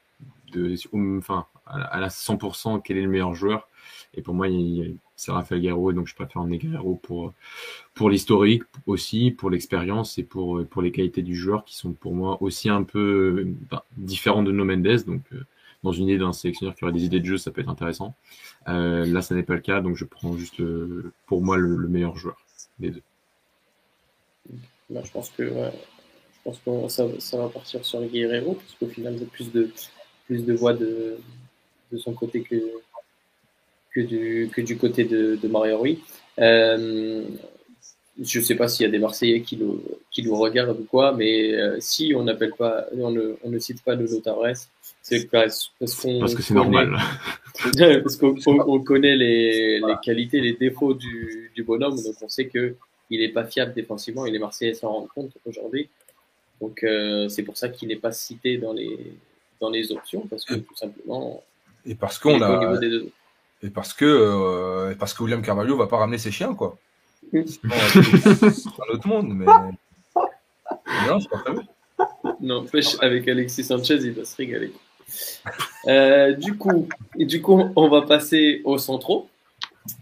enfin, 1.19 1.47
à 1.67 2.01
la 2.01 2.09
100%, 2.09 2.81
quel 2.83 2.97
est 2.97 3.03
le 3.03 3.09
meilleur 3.09 3.35
joueur 3.35 3.69
Et 4.15 4.23
pour 4.23 4.35
moi, 4.35 4.47
c'est 5.17 5.33
Raphaël 5.33 5.61
Guerrero, 5.61 5.93
donc 5.93 6.09
je 6.09 6.15
préfère 6.15 6.43
emmener 6.43 6.59
Guerrero 6.59 6.97
pour, 6.97 7.33
pour 7.95 8.11
l'historique 8.11 8.63
aussi, 8.87 9.31
pour 9.31 9.51
l'expérience 9.51 10.19
et 10.19 10.23
pour, 10.23 10.65
pour 10.67 10.83
les 10.83 10.93
qualités 10.93 11.23
du 11.23 11.37
joueur 11.37 11.65
qui 11.65 11.77
sont 11.77 11.93
pour 11.93 12.15
moi 12.15 12.39
aussi 12.43 12.69
un 12.69 12.83
peu 12.83 13.47
bah, 13.71 13.85
différents 13.97 14.43
de 14.43 14.53
No 14.53 14.65
Mendes. 14.65 15.05
Donc, 15.07 15.23
euh, 15.33 15.45
dans 15.83 15.93
une 15.93 16.09
idée 16.09 16.19
d'un 16.19 16.33
sélectionneur 16.33 16.75
qui 16.75 16.85
aurait 16.85 16.93
des 16.93 17.05
idées 17.05 17.21
de 17.21 17.25
jeu, 17.25 17.39
ça 17.39 17.51
peut 17.51 17.63
être 17.63 17.71
intéressant. 17.71 18.15
Euh, 18.69 19.07
là, 19.07 19.23
ça 19.23 19.35
n'est 19.35 19.43
pas 19.43 19.55
le 19.55 19.61
cas, 19.61 19.81
donc 19.81 19.97
je 19.97 20.05
prends 20.05 20.37
juste 20.37 20.61
pour 21.27 21.43
moi 21.43 21.57
le, 21.57 21.89
meilleur 21.89 22.17
joueur 22.17 22.37
des 22.79 22.91
deux. 22.91 23.03
Je 24.91 25.11
pense 25.11 25.31
que, 25.31 25.45
je 25.45 26.39
pense 26.45 26.59
que 26.59 26.89
ça, 26.89 27.07
ça, 27.19 27.39
va 27.39 27.49
partir 27.49 27.83
sur 27.85 28.03
Guerrero, 28.05 28.55
parce 28.55 28.75
qu'au 28.75 28.89
final, 28.89 29.15
il 29.15 29.21
y 29.21 29.25
a 29.25 29.27
plus 29.27 29.53
de, 29.53 29.71
plus 30.31 30.47
de 30.47 30.53
voix 30.53 30.75
de, 30.75 31.17
de 31.91 31.99
son 31.99 32.13
côté 32.13 32.43
que, 32.43 32.55
que, 33.93 34.01
du, 34.01 34.49
que 34.55 34.61
du 34.61 34.79
côté 34.79 35.03
de, 35.03 35.35
de 35.35 35.49
Mario 35.49 35.77
Rui. 35.77 35.99
Euh, 36.39 37.25
je 38.23 38.39
ne 38.39 38.45
sais 38.45 38.55
pas 38.55 38.69
s'il 38.69 38.87
y 38.87 38.89
a 38.89 38.93
des 38.93 39.01
Marseillais 39.01 39.41
qui 39.41 39.57
nous, 39.57 39.83
qui 40.13 40.23
nous 40.23 40.37
regardent 40.37 40.79
ou 40.79 40.85
quoi, 40.85 41.11
mais 41.17 41.53
euh, 41.55 41.79
si 41.81 42.13
on 42.15 42.23
n'appelle 42.23 42.53
pas, 42.57 42.87
on 42.97 43.11
ne, 43.11 43.35
on 43.43 43.51
ne 43.51 43.59
cite 43.59 43.83
pas 43.83 43.97
le 43.97 44.07
Tavares, 44.21 44.55
c'est 45.03 45.29
parce, 45.29 45.73
qu'on 46.01 46.21
parce 46.21 46.37
que 46.37 46.43
c'est 46.43 46.55
normal. 46.55 46.97
parce 48.05 48.17
qu'on 48.17 48.81
connaît 48.85 49.17
les, 49.17 49.81
les, 49.81 49.95
qualités, 50.01 50.41
les 50.41 50.53
défauts 50.53 50.95
du, 50.95 51.51
du, 51.57 51.65
bonhomme, 51.65 51.97
donc 51.97 52.15
on 52.23 52.29
sait 52.29 52.47
que 52.47 52.77
il 53.11 53.19
n'est 53.19 53.31
pas 53.31 53.45
fiable 53.45 53.73
défensivement. 53.75 54.27
Et 54.27 54.31
les 54.31 54.39
Marseillais 54.39 54.75
s'en 54.75 54.93
rendent 54.93 55.09
compte 55.09 55.33
aujourd'hui. 55.45 55.89
Donc 56.61 56.85
euh, 56.85 57.29
c'est 57.29 57.43
pour 57.43 57.57
ça 57.57 57.69
qu'il 57.69 57.89
n'est 57.89 57.97
pas 57.97 58.13
cité 58.13 58.59
dans 58.59 58.73
les 58.73 58.97
dans 59.61 59.71
les 59.71 59.93
options 59.93 60.27
parce 60.29 60.45
que 60.45 60.55
tout 60.55 60.77
simplement. 60.77 61.43
Et 61.87 61.95
parce 61.95 62.19
qu'on 62.19 62.41
a. 62.43 62.79
Et 63.63 63.71
parce 63.71 63.93
que 63.93 64.05
euh, 64.05 64.95
parce 64.99 65.13
que 65.13 65.23
William 65.23 65.43
Carvalho 65.43 65.77
va 65.77 65.87
pas 65.87 65.99
ramener 65.99 66.19
ses 66.19 66.31
chiens 66.31 66.55
quoi. 66.55 66.79
un 67.35 67.41
autre 68.91 69.07
monde 69.07 69.35
mais. 69.35 69.45
non, 71.07 71.21
c'est 71.21 71.29
pas 71.29 71.39
prévu. 71.39 71.61
Non, 72.41 72.65
pêche 72.65 72.97
avec 73.01 73.29
Alexis 73.29 73.65
Sanchez, 73.65 73.97
il 73.97 74.13
va 74.13 74.25
se 74.25 74.37
régaler. 74.37 74.73
Euh, 75.87 76.33
du 76.33 76.57
coup, 76.57 76.89
et 77.19 77.25
du 77.25 77.43
coup, 77.43 77.73
on 77.77 77.89
va 77.89 78.03
passer 78.03 78.63
aux 78.65 78.79
centraux. 78.79 79.29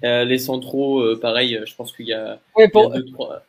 Euh, 0.05 0.25
les 0.25 0.39
centraux, 0.39 1.01
euh, 1.01 1.19
pareil, 1.21 1.61
je 1.65 1.75
pense 1.75 1.93
qu'il 1.93 2.07
y 2.07 2.13
a, 2.13 2.39
pour... 2.73 2.91
deux, 2.91 3.05
trois. 3.07 3.43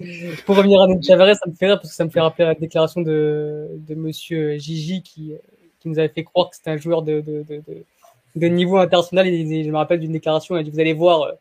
Pour 0.46 0.56
revenir 0.56 0.80
à 0.80 0.86
Chavez, 1.02 1.34
ça 1.34 1.48
me 1.48 1.54
fait 1.54 1.66
rire 1.66 1.76
parce 1.76 1.90
que 1.90 1.94
ça 1.94 2.04
me 2.04 2.10
fait 2.10 2.20
rappeler 2.20 2.44
la 2.46 2.54
déclaration 2.54 3.02
de, 3.02 3.68
de 3.86 3.94
monsieur 3.94 4.56
Gigi 4.56 5.02
qui, 5.02 5.34
qui 5.78 5.88
nous 5.88 5.98
avait 5.98 6.08
fait 6.08 6.24
croire 6.24 6.50
que 6.50 6.56
c'était 6.56 6.70
un 6.70 6.78
joueur 6.78 7.02
de, 7.02 7.20
de, 7.20 7.42
de, 7.42 7.62
de, 8.36 8.46
niveau 8.46 8.78
international. 8.78 9.26
Et 9.26 9.64
je 9.64 9.70
me 9.70 9.76
rappelle 9.76 10.00
d'une 10.00 10.12
déclaration, 10.12 10.56
il 10.56 10.60
a 10.60 10.62
dit 10.62 10.70
Vous 10.70 10.80
allez 10.80 10.94
voir, 10.94 11.34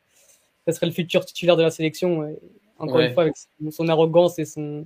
ce 0.68 0.74
serait 0.74 0.88
le 0.88 0.92
futur 0.92 1.26
titulaire 1.26 1.56
de 1.56 1.64
la 1.64 1.72
sélection. 1.72 2.36
encore 2.78 3.00
une 3.00 3.14
fois, 3.14 3.24
avec 3.24 3.36
son 3.72 3.88
arrogance 3.88 4.40
et, 4.40 4.46
son, 4.46 4.86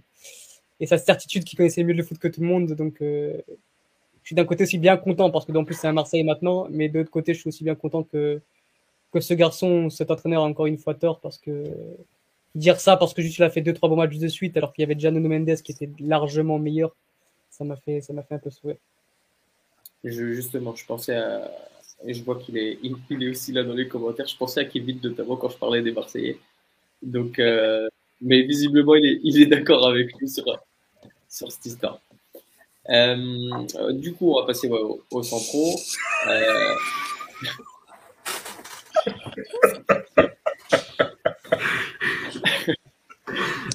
et 0.79 0.85
sa 0.85 0.97
certitude 0.97 1.43
qu'il 1.43 1.57
connaissait 1.57 1.83
mieux 1.83 1.93
le 1.93 2.03
foot 2.03 2.19
que 2.19 2.27
tout 2.27 2.41
le 2.41 2.47
monde. 2.47 2.73
Donc, 2.73 2.97
je 2.99 3.41
suis 4.23 4.35
d'un 4.35 4.45
côté 4.45 4.63
aussi 4.63 4.77
bien 4.77 4.97
content 4.97 5.31
parce 5.31 5.45
que 5.45 5.51
en 5.51 5.65
plus 5.65 5.75
c'est 5.75 5.87
un 5.87 5.93
Marseille 5.93 6.23
maintenant, 6.23 6.67
mais 6.69 6.89
de 6.89 6.99
l'autre 6.99 7.11
côté, 7.11 7.33
je 7.33 7.39
suis 7.39 7.49
aussi 7.49 7.63
bien 7.63 7.75
content 7.75 8.03
que 8.03 8.39
que 9.11 9.19
ce 9.19 9.35
garçon, 9.35 9.91
cet 9.91 10.09
entraîneur 10.09 10.43
a 10.43 10.45
encore 10.45 10.65
une 10.65 10.79
fois 10.79 10.95
tort 10.95 11.19
parce 11.19 11.37
que 11.37 11.65
dire 12.55 12.79
ça 12.79 12.97
parce 12.97 13.13
que 13.13 13.21
juste 13.21 13.37
il 13.37 13.43
a 13.43 13.49
fait 13.49 13.61
deux 13.61 13.73
trois 13.73 13.89
bons 13.89 13.95
matchs 13.95 14.17
de 14.17 14.27
suite 14.27 14.55
alors 14.57 14.73
qu'il 14.73 14.83
y 14.83 14.85
avait 14.85 14.95
déjà 14.95 15.11
Nuno 15.11 15.29
Mendes 15.29 15.61
qui 15.63 15.71
était 15.71 15.89
largement 15.99 16.59
meilleur, 16.59 16.95
ça 17.49 17.63
m'a 17.63 17.75
fait 17.75 18.01
ça 18.01 18.13
m'a 18.13 18.23
fait 18.23 18.35
un 18.35 18.39
peu 18.39 18.49
sourire. 18.49 18.77
justement, 20.03 20.75
je 20.75 20.85
pensais 20.85 21.15
à 21.15 21.51
et 22.05 22.13
je 22.13 22.23
vois 22.23 22.37
qu'il 22.37 22.57
est 22.57 22.79
il, 22.83 23.23
est 23.23 23.29
aussi 23.29 23.53
là 23.53 23.63
dans 23.63 23.73
les 23.73 23.87
commentaires. 23.87 24.27
Je 24.27 24.35
pensais 24.35 24.59
à 24.59 24.65
Kevin 24.65 24.99
notamment 25.03 25.37
quand 25.37 25.49
je 25.49 25.57
parlais 25.57 25.81
des 25.81 25.91
Marseillais. 25.91 26.37
Donc 27.01 27.39
euh, 27.39 27.87
mais 28.21 28.41
visiblement 28.43 28.95
il 28.95 29.05
est 29.05 29.19
il 29.23 29.41
est 29.41 29.45
d'accord 29.45 29.87
avec 29.87 30.19
nous 30.21 30.27
sur 30.27 30.45
sur 31.29 31.51
cette 31.51 31.65
histoire. 31.65 31.99
Euh, 32.89 33.93
du 33.93 34.13
coup, 34.13 34.33
on 34.33 34.41
va 34.41 34.45
passer 34.45 34.69
au, 34.69 35.01
au 35.09 35.23
centro. 35.23 35.79
Euh, 36.27 36.75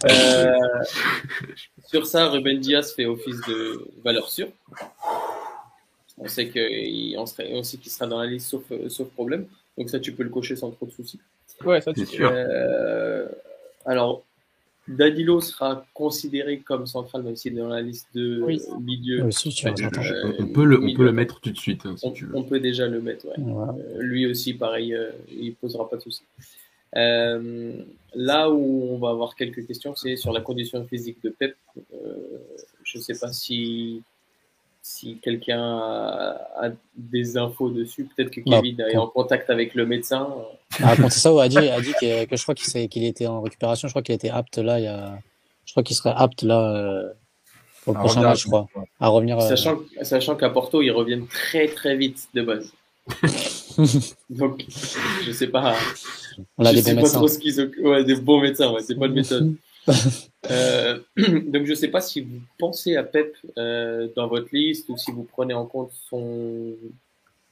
euh, 0.04 0.58
sur 1.86 2.06
ça, 2.06 2.28
Ruben 2.28 2.60
Diaz 2.60 2.94
fait 2.94 3.06
office 3.06 3.40
de 3.48 3.88
valeur 4.04 4.28
sûre. 4.28 4.48
On 6.18 6.26
sait 6.28 6.48
qu'il 6.48 7.16
qu'il 7.16 7.92
sera 7.92 8.06
dans 8.06 8.20
la 8.20 8.26
liste 8.26 8.48
sauf, 8.48 8.62
sauf 8.88 9.08
problème. 9.08 9.46
Donc 9.76 9.90
ça, 9.90 10.00
tu 10.00 10.12
peux 10.12 10.24
le 10.24 10.30
cocher 10.30 10.56
sans 10.56 10.70
trop 10.70 10.86
de 10.86 10.90
soucis. 10.90 11.20
Ouais, 11.64 11.80
ça, 11.80 11.92
c'est 11.94 12.06
sûr. 12.06 12.30
Euh, 12.32 13.28
alors, 13.84 14.24
Dadilo 14.88 15.40
sera 15.40 15.84
considéré 15.92 16.60
comme 16.60 16.86
central, 16.86 17.22
même 17.22 17.36
s'il 17.36 17.52
est 17.52 17.60
dans 17.60 17.68
la 17.68 17.82
liste 17.82 18.08
de 18.14 18.42
milieu. 18.80 19.24
Euh, 19.24 20.32
on, 20.38 20.46
peut 20.46 20.64
le, 20.64 20.82
on 20.82 20.94
peut 20.94 21.04
le 21.04 21.12
mettre 21.12 21.40
tout 21.40 21.50
de 21.50 21.58
suite. 21.58 21.84
Hein, 21.84 21.94
on, 22.02 22.12
on, 22.32 22.42
peut 22.42 22.58
déjà 22.58 22.86
le 22.86 23.00
mettre, 23.00 23.26
ouais. 23.26 23.34
Euh, 23.38 24.00
lui 24.00 24.26
aussi, 24.26 24.54
pareil, 24.54 24.94
euh, 24.94 25.10
il 25.30 25.54
posera 25.54 25.88
pas 25.88 25.96
de 25.96 26.02
soucis. 26.02 26.22
Là 26.94 28.50
où 28.50 28.88
on 28.90 28.98
va 28.98 29.10
avoir 29.10 29.36
quelques 29.36 29.66
questions, 29.66 29.94
c'est 29.94 30.16
sur 30.16 30.32
la 30.32 30.40
condition 30.40 30.86
physique 30.86 31.22
de 31.22 31.30
Pep. 31.30 31.56
je 32.84 32.98
ne 32.98 33.02
sais 33.02 33.18
pas 33.18 33.32
si 33.32 34.02
si 34.88 35.18
quelqu'un 35.22 35.60
a, 35.60 36.70
des 36.96 37.36
infos 37.36 37.68
dessus, 37.68 38.04
peut-être 38.04 38.30
que 38.30 38.40
bah, 38.46 38.56
Kevin 38.56 38.80
est 38.80 38.96
en 38.96 39.06
contact 39.06 39.50
avec 39.50 39.74
le 39.74 39.84
médecin. 39.84 40.34
Ah, 40.82 40.96
ça, 41.10 41.30
a 41.42 41.48
dit, 41.48 41.58
a 41.58 41.80
dit 41.80 41.92
que, 42.00 42.24
que 42.24 42.36
je 42.36 42.42
crois 42.42 42.54
qu'il 42.54 43.04
était 43.04 43.26
en 43.26 43.42
récupération, 43.42 43.86
je 43.86 43.92
crois 43.92 44.02
qu'il 44.02 44.14
était 44.14 44.30
apte 44.30 44.56
là, 44.56 44.78
il 44.78 44.84
y 44.84 44.88
a... 44.88 45.18
je 45.66 45.72
crois 45.72 45.82
qu'il 45.82 45.94
serait 45.94 46.14
apte 46.16 46.42
là 46.42 46.74
euh, 46.74 47.12
pour 47.84 47.92
le 47.92 48.00
prochain 48.00 48.22
match, 48.22 48.44
je 48.44 48.46
crois, 48.46 48.66
à 48.98 49.08
revenir. 49.08 49.38
Euh, 49.38 49.48
sachant, 49.48 49.80
sachant 50.02 50.36
qu'à 50.36 50.48
Porto, 50.48 50.80
ils 50.80 50.90
reviennent 50.90 51.26
très 51.26 51.68
très 51.68 51.94
vite 51.94 52.28
de 52.32 52.42
base. 52.42 52.72
Donc, 54.30 54.64
je 55.24 55.32
sais 55.32 55.48
pas. 55.48 55.76
On 56.56 56.64
a 56.64 56.72
des 56.72 56.82
bons 56.82 56.94
médecins. 56.94 57.70
Ouais, 57.82 58.04
des 58.04 58.16
bons 58.16 58.40
médecins, 58.40 58.72
ouais, 58.72 58.82
c'est 58.82 58.94
pas 58.94 59.08
de 59.08 59.14
méthode. 59.14 59.54
Euh, 60.50 61.00
donc 61.16 61.64
je 61.64 61.70
ne 61.70 61.74
sais 61.74 61.88
pas 61.88 62.00
si 62.00 62.20
vous 62.20 62.40
pensez 62.58 62.96
à 62.96 63.02
Pep 63.02 63.34
euh, 63.56 64.06
dans 64.14 64.28
votre 64.28 64.48
liste 64.52 64.88
ou 64.88 64.96
si 64.96 65.10
vous 65.10 65.24
prenez 65.24 65.52
en 65.52 65.66
compte 65.66 65.90
son 66.08 66.74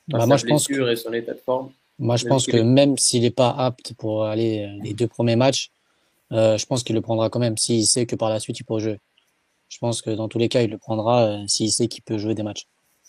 bah, 0.07 0.24
moi, 0.24 0.37
je 0.37 0.46
pense 0.46 0.68
que... 0.68 0.88
et 0.88 0.96
son 0.96 1.12
état 1.12 1.35
de 1.35 1.40
forme. 1.40 1.70
Moi 1.98 2.16
je 2.16 2.26
pense 2.26 2.46
que 2.46 2.59
même 2.59 2.96
s'il 2.96 3.22
n'est 3.22 3.31
pas 3.31 3.50
apte 3.50 3.94
pour 3.94 4.24
aller 4.24 4.70
les 4.83 4.94
deux 4.94 5.09
premiers 5.09 5.35
matchs, 5.35 5.72
euh, 6.33 6.57
je 6.57 6.66
pense 6.66 6.85
qu'il 6.85 6.94
le 6.94 7.00
prendra 7.00 7.29
quand 7.29 7.40
même 7.40 7.57
s'il 7.57 7.87
sait 7.87 8.07
que 8.07 8.14
par 8.14 8.31
la 8.31 8.38
suite 8.38 8.61
il 8.61 8.64
peut 8.64 8.79
jouer. 8.79 9.00
Je 9.68 9.79
pense 9.79 10.00
que 10.00 10.11
dans 10.11 10.29
tous 10.29 10.38
les 10.38 10.48
cas 10.48 10.62
il 10.62 10.70
le 10.70 10.79
prendra 10.79 11.38
s'il 11.48 11.72
sait 11.72 11.88
qu'il 11.88 12.05
peut 12.05 12.18
jouer 12.18 12.35
des 12.35 12.44
matchs. 12.44 12.66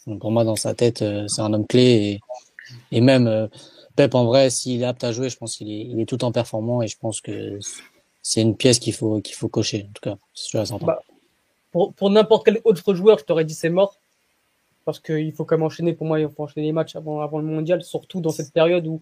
Donc 0.07 0.21
pour 0.21 0.31
moi 0.31 0.43
dans 0.43 0.55
sa 0.55 0.73
tête 0.73 1.03
c'est 1.27 1.41
un 1.41 1.53
homme 1.53 1.67
clé 1.67 1.83
et, 1.83 2.19
et 2.91 3.01
même 3.01 3.49
Pep 3.95 4.15
en 4.15 4.25
vrai 4.25 4.49
s'il 4.49 4.81
est 4.81 4.85
apte 4.85 5.03
à 5.03 5.11
jouer 5.11 5.29
je 5.29 5.37
pense 5.37 5.55
qu'il 5.55 5.71
est, 5.71 5.85
il 5.85 5.99
est 5.99 6.05
tout 6.05 6.23
en 6.23 6.31
performant 6.31 6.81
et 6.81 6.87
je 6.87 6.97
pense 6.97 7.21
que 7.21 7.59
c'est 8.27 8.41
une 8.41 8.57
pièce 8.57 8.77
qu'il 8.79 8.93
faut, 8.93 9.21
qu'il 9.21 9.35
faut 9.35 9.47
cocher, 9.47 9.87
en 9.89 9.93
tout 9.93 10.01
cas. 10.01 10.17
Bah, 10.81 11.01
pour, 11.71 11.93
pour 11.93 12.09
n'importe 12.09 12.43
quel 12.43 12.59
autre 12.65 12.93
joueur, 12.93 13.19
je 13.19 13.23
t'aurais 13.23 13.45
dit 13.45 13.53
c'est 13.53 13.69
mort. 13.69 13.95
Parce 14.83 14.99
qu'il 14.99 15.31
faut 15.31 15.45
quand 15.45 15.55
même 15.55 15.65
enchaîner, 15.65 15.93
pour 15.93 16.05
moi, 16.05 16.19
il 16.19 16.27
faut 16.27 16.43
enchaîner 16.43 16.65
les 16.65 16.73
matchs 16.73 16.97
avant, 16.97 17.21
avant 17.21 17.37
le 17.39 17.45
mondial, 17.45 17.81
surtout 17.83 18.19
dans 18.19 18.31
cette 18.31 18.51
période 18.51 18.85
où 18.85 19.01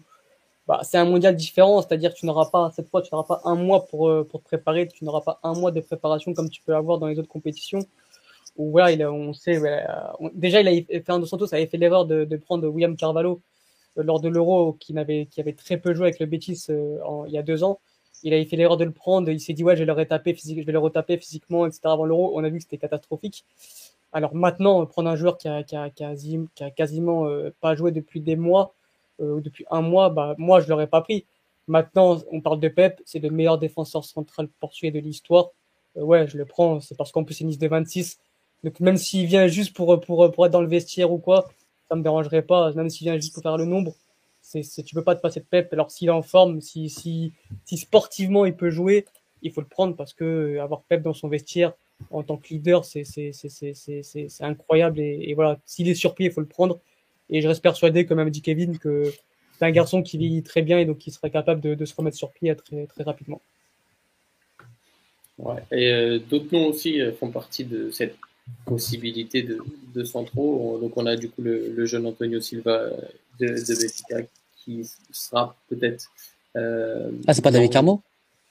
bah, 0.68 0.80
c'est 0.84 0.98
un 0.98 1.04
mondial 1.04 1.34
différent, 1.34 1.82
c'est-à-dire 1.82 2.14
que 2.14 2.18
tu 2.18 2.26
n'auras 2.26 2.50
pas, 2.50 2.72
cette 2.76 2.88
fois, 2.88 3.02
tu 3.02 3.08
n'auras 3.12 3.26
pas 3.26 3.40
un 3.44 3.56
mois 3.56 3.86
pour, 3.86 4.08
euh, 4.08 4.22
pour 4.22 4.40
te 4.42 4.44
préparer, 4.44 4.86
tu 4.86 5.04
n'auras 5.04 5.22
pas 5.22 5.40
un 5.42 5.54
mois 5.54 5.72
de 5.72 5.80
préparation 5.80 6.32
comme 6.32 6.48
tu 6.48 6.62
peux 6.62 6.76
avoir 6.76 6.98
dans 6.98 7.08
les 7.08 7.18
autres 7.18 7.28
compétitions. 7.28 7.80
Où 8.56 8.70
voilà, 8.70 8.92
il 8.92 9.04
on 9.04 9.32
sait, 9.32 9.60
déjà, 10.34 10.60
il 10.60 10.68
a, 10.68 11.00
Fernando 11.02 11.26
Santos 11.26 11.52
avait 11.52 11.66
fait 11.66 11.78
l'erreur 11.78 12.04
de, 12.04 12.24
de 12.24 12.36
prendre 12.36 12.68
William 12.68 12.96
Carvalho 12.96 13.32
euh, 13.32 13.40
lors 13.96 14.20
de 14.20 14.28
l'Euro, 14.28 14.74
qui, 14.74 14.92
n'avait, 14.94 15.26
qui 15.26 15.40
avait 15.40 15.52
très 15.52 15.76
peu 15.78 15.94
joué 15.94 16.06
avec 16.06 16.20
le 16.20 16.26
Betis 16.26 16.66
euh, 16.70 16.98
il 17.26 17.32
y 17.32 17.38
a 17.38 17.42
deux 17.42 17.64
ans 17.64 17.80
il 18.22 18.34
avait 18.34 18.44
fait 18.44 18.56
l'erreur 18.56 18.76
de 18.76 18.84
le 18.84 18.92
prendre. 18.92 19.30
Il 19.30 19.40
s'est 19.40 19.52
dit, 19.52 19.64
ouais, 19.64 19.76
je 19.76 19.80
vais 19.80 19.86
le 19.86 19.92
retaper, 19.92 20.34
physique, 20.34 20.60
je 20.60 20.66
vais 20.66 20.72
le 20.72 20.78
retaper 20.78 21.16
physiquement, 21.16 21.66
etc. 21.66 21.80
avant 21.84 22.04
l'euro. 22.04 22.32
On 22.34 22.44
a 22.44 22.48
vu 22.48 22.58
que 22.58 22.64
c'était 22.64 22.78
catastrophique. 22.78 23.44
Alors 24.12 24.34
maintenant, 24.34 24.84
prendre 24.86 25.10
un 25.10 25.16
joueur 25.16 25.38
qui 25.38 25.48
a, 25.48 25.62
qui 25.62 25.76
a, 25.76 25.90
qui 25.90 26.04
a, 26.04 26.70
quasiment 26.70 27.26
euh, 27.26 27.50
pas 27.60 27.74
joué 27.74 27.92
depuis 27.92 28.20
des 28.20 28.36
mois, 28.36 28.74
euh, 29.20 29.40
depuis 29.40 29.64
un 29.70 29.82
mois, 29.82 30.10
bah, 30.10 30.34
moi, 30.38 30.60
je 30.60 30.68
l'aurais 30.68 30.86
pas 30.86 31.02
pris. 31.02 31.24
Maintenant, 31.68 32.18
on 32.30 32.40
parle 32.40 32.60
de 32.60 32.68
Pep, 32.68 33.00
c'est 33.04 33.18
le 33.18 33.30
meilleur 33.30 33.58
défenseur 33.58 34.04
central 34.04 34.48
portugais 34.60 34.90
de 34.90 35.00
l'histoire. 35.00 35.50
Euh, 35.96 36.02
ouais, 36.02 36.26
je 36.28 36.38
le 36.38 36.44
prends, 36.44 36.80
c'est 36.80 36.96
parce 36.96 37.12
qu'en 37.12 37.24
plus, 37.24 37.34
c'est 37.34 37.44
Nice 37.44 37.58
de 37.58 37.68
26. 37.68 38.18
Donc, 38.64 38.80
même 38.80 38.96
s'il 38.96 39.26
vient 39.26 39.46
juste 39.48 39.74
pour, 39.76 40.00
pour, 40.00 40.30
pour 40.30 40.46
être 40.46 40.52
dans 40.52 40.62
le 40.62 40.68
vestiaire 40.68 41.12
ou 41.12 41.18
quoi, 41.18 41.46
ça 41.88 41.96
me 41.96 42.02
dérangerait 42.02 42.42
pas. 42.42 42.72
Même 42.72 42.90
s'il 42.90 43.06
vient 43.06 43.16
juste 43.16 43.34
pour 43.34 43.42
faire 43.42 43.56
le 43.56 43.64
nombre, 43.64 43.94
c'est, 44.42 44.62
tu 44.84 44.94
peux 44.94 45.02
pas 45.02 45.16
te 45.16 45.20
passer 45.20 45.40
de 45.40 45.44
Pep. 45.44 45.72
Alors 45.72 45.90
s'il 45.90 46.08
est 46.08 46.12
en 46.12 46.22
forme, 46.22 46.60
si, 46.60 46.88
si, 46.88 47.32
si 47.64 47.76
sportivement 47.76 48.44
il 48.44 48.54
peut 48.54 48.70
jouer, 48.70 49.06
il 49.42 49.52
faut 49.52 49.60
le 49.60 49.66
prendre 49.66 49.96
parce 49.96 50.12
que 50.12 50.24
euh, 50.24 50.62
avoir 50.62 50.82
Pep 50.82 51.02
dans 51.02 51.14
son 51.14 51.28
vestiaire 51.28 51.72
en 52.10 52.22
tant 52.22 52.36
que 52.36 52.48
leader, 52.48 52.84
c'est, 52.84 53.04
c'est, 53.04 53.32
c'est, 53.32 53.48
c'est, 53.48 53.74
c'est, 53.74 54.02
c'est 54.28 54.44
incroyable. 54.44 55.00
Et, 55.00 55.32
voilà, 55.34 55.58
s'il 55.64 55.88
est 55.88 55.94
sur 55.94 56.14
pied, 56.14 56.26
il 56.26 56.32
faut 56.32 56.40
le 56.40 56.46
prendre. 56.46 56.78
Et 57.30 57.40
je 57.40 57.48
reste 57.48 57.62
persuadé, 57.62 58.06
comme 58.06 58.18
a 58.18 58.30
dit 58.30 58.42
Kevin, 58.42 58.78
que 58.78 59.12
un 59.60 59.70
garçon 59.70 60.02
qui 60.02 60.18
vit 60.18 60.42
très 60.42 60.62
bien 60.62 60.78
et 60.78 60.84
donc 60.84 60.98
qui 60.98 61.10
serait 61.10 61.30
capable 61.30 61.60
de, 61.60 61.84
se 61.84 61.94
remettre 61.94 62.16
sur 62.16 62.30
pied 62.30 62.54
très, 62.54 62.86
très 62.86 63.04
rapidement. 63.04 63.40
Ouais. 65.38 65.62
Et 65.72 65.90
euh, 65.92 66.18
d'autres 66.18 66.52
noms 66.52 66.66
aussi 66.66 67.00
euh, 67.00 67.12
font 67.12 67.30
partie 67.30 67.64
de 67.64 67.90
cette 67.90 68.16
possibilité 68.64 69.42
de, 69.42 69.58
de 69.94 70.04
centraux. 70.04 70.78
Donc 70.80 70.96
on 70.96 71.06
a 71.06 71.16
du 71.16 71.28
coup 71.28 71.42
le, 71.42 71.84
jeune 71.86 72.06
Antonio 72.06 72.40
Silva 72.40 72.90
de, 73.40 73.46
de 73.46 74.26
qui 74.64 74.88
sera 75.12 75.56
peut-être. 75.68 76.10
Euh, 76.56 77.10
ah, 77.26 77.34
c'est 77.34 77.42
pas 77.42 77.50
David 77.50 77.70
Carmo? 77.70 78.02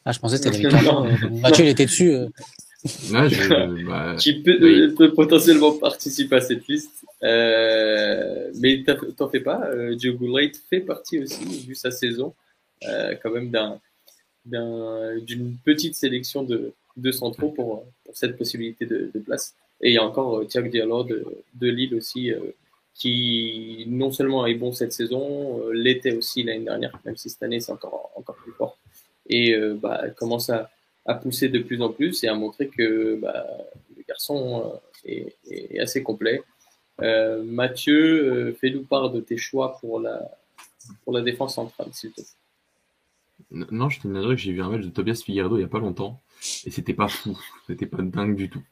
Ah, 0.06 0.12
je 0.12 0.20
pensais 0.20 0.38
que 0.38 0.44
c'était 0.44 0.62
David 0.62 0.84
Carmo. 0.84 1.08
Mathieu, 1.42 1.66
il 1.66 1.70
était 1.70 1.86
dessus. 1.86 2.16
Bah, 3.12 3.28
qui 4.20 4.44
peut, 4.44 4.94
peut, 4.96 5.14
potentiellement 5.14 5.74
participer 5.74 6.36
à 6.36 6.42
cette 6.42 6.68
liste. 6.68 7.04
Euh, 7.24 8.52
mais 8.60 8.84
t'en 9.18 9.30
fais 9.30 9.40
pas, 9.40 9.68
euh, 9.70 9.96
Diogo 9.96 10.28
Light 10.38 10.62
fait 10.70 10.82
partie 10.82 11.20
aussi, 11.20 11.44
vu 11.66 11.74
sa 11.74 11.90
saison, 11.90 12.34
euh, 12.88 13.16
quand 13.22 13.32
même 13.32 13.50
d'un 13.50 13.80
d'une 14.46 15.58
petite 15.64 15.96
sélection 15.96 16.44
de, 16.44 16.72
de 16.98 17.12
centraux 17.12 17.50
pour, 17.50 17.84
pour 18.06 18.16
cette 18.16 18.38
possibilité 18.38 18.86
de, 18.86 19.10
de, 19.12 19.20
place. 19.20 19.56
Et 19.82 19.90
il 19.90 19.94
y 19.94 19.98
a 19.98 20.04
encore 20.04 20.40
euh, 20.40 20.46
Thiago 20.46 20.70
Diallo 20.70 21.04
de, 21.04 21.68
Lille 21.68 21.96
aussi, 21.96 22.32
euh, 22.32 22.40
qui 22.94 23.86
non 23.88 24.12
seulement 24.12 24.46
est 24.46 24.56
bon 24.56 24.72
cette 24.72 24.94
saison, 24.94 25.60
euh, 25.60 25.74
l'était 25.74 26.16
aussi 26.16 26.44
l'année 26.44 26.64
dernière, 26.64 26.98
même 27.06 27.18
si 27.18 27.30
cette 27.30 27.44
année 27.44 27.60
c'est 27.60 27.72
encore, 27.72 28.12
encore 28.16 28.36
plus 28.36 28.54
fort. 28.54 28.78
Et 29.28 29.58
bah, 29.82 30.08
commence 30.12 30.52
à, 30.52 30.70
à 31.08 31.16
pousser 31.16 31.50
de 31.50 31.58
plus 31.58 31.82
en 31.82 31.90
plus 31.90 32.24
et 32.24 32.28
à 32.28 32.36
montrer 32.36 32.68
que 32.68 33.16
bah, 33.20 33.44
le 33.98 34.04
garçon 34.08 34.80
est, 35.04 35.80
assez 35.80 36.04
complet. 36.04 36.44
Mathieu, 37.00 38.56
fais-nous 38.62 38.84
part 38.84 39.10
de 39.10 39.22
tes 39.22 39.38
choix 39.38 39.80
pour 39.82 40.00
la, 40.00 40.30
pour 41.04 41.12
la 41.12 41.22
défense 41.22 41.56
centrale, 41.56 41.88
s'il 41.92 42.12
te 42.12 42.22
plaît. 42.22 43.66
Non, 43.72 43.90
je 43.90 44.00
te 44.00 44.08
que 44.08 44.36
j'ai 44.36 44.52
vu 44.52 44.62
un 44.62 44.70
match 44.70 44.84
de 44.84 44.90
Tobias 44.90 45.24
Figueredo 45.26 45.56
il 45.56 45.60
n'y 45.62 45.66
a 45.66 45.70
pas 45.70 45.80
longtemps 45.80 46.22
et 46.66 46.72
c'était 46.72 46.94
pas 46.94 47.08
fou, 47.08 47.38
c'était 47.68 47.86
pas 47.86 48.02
dingue 48.02 48.36
du 48.36 48.50
tout. 48.50 48.64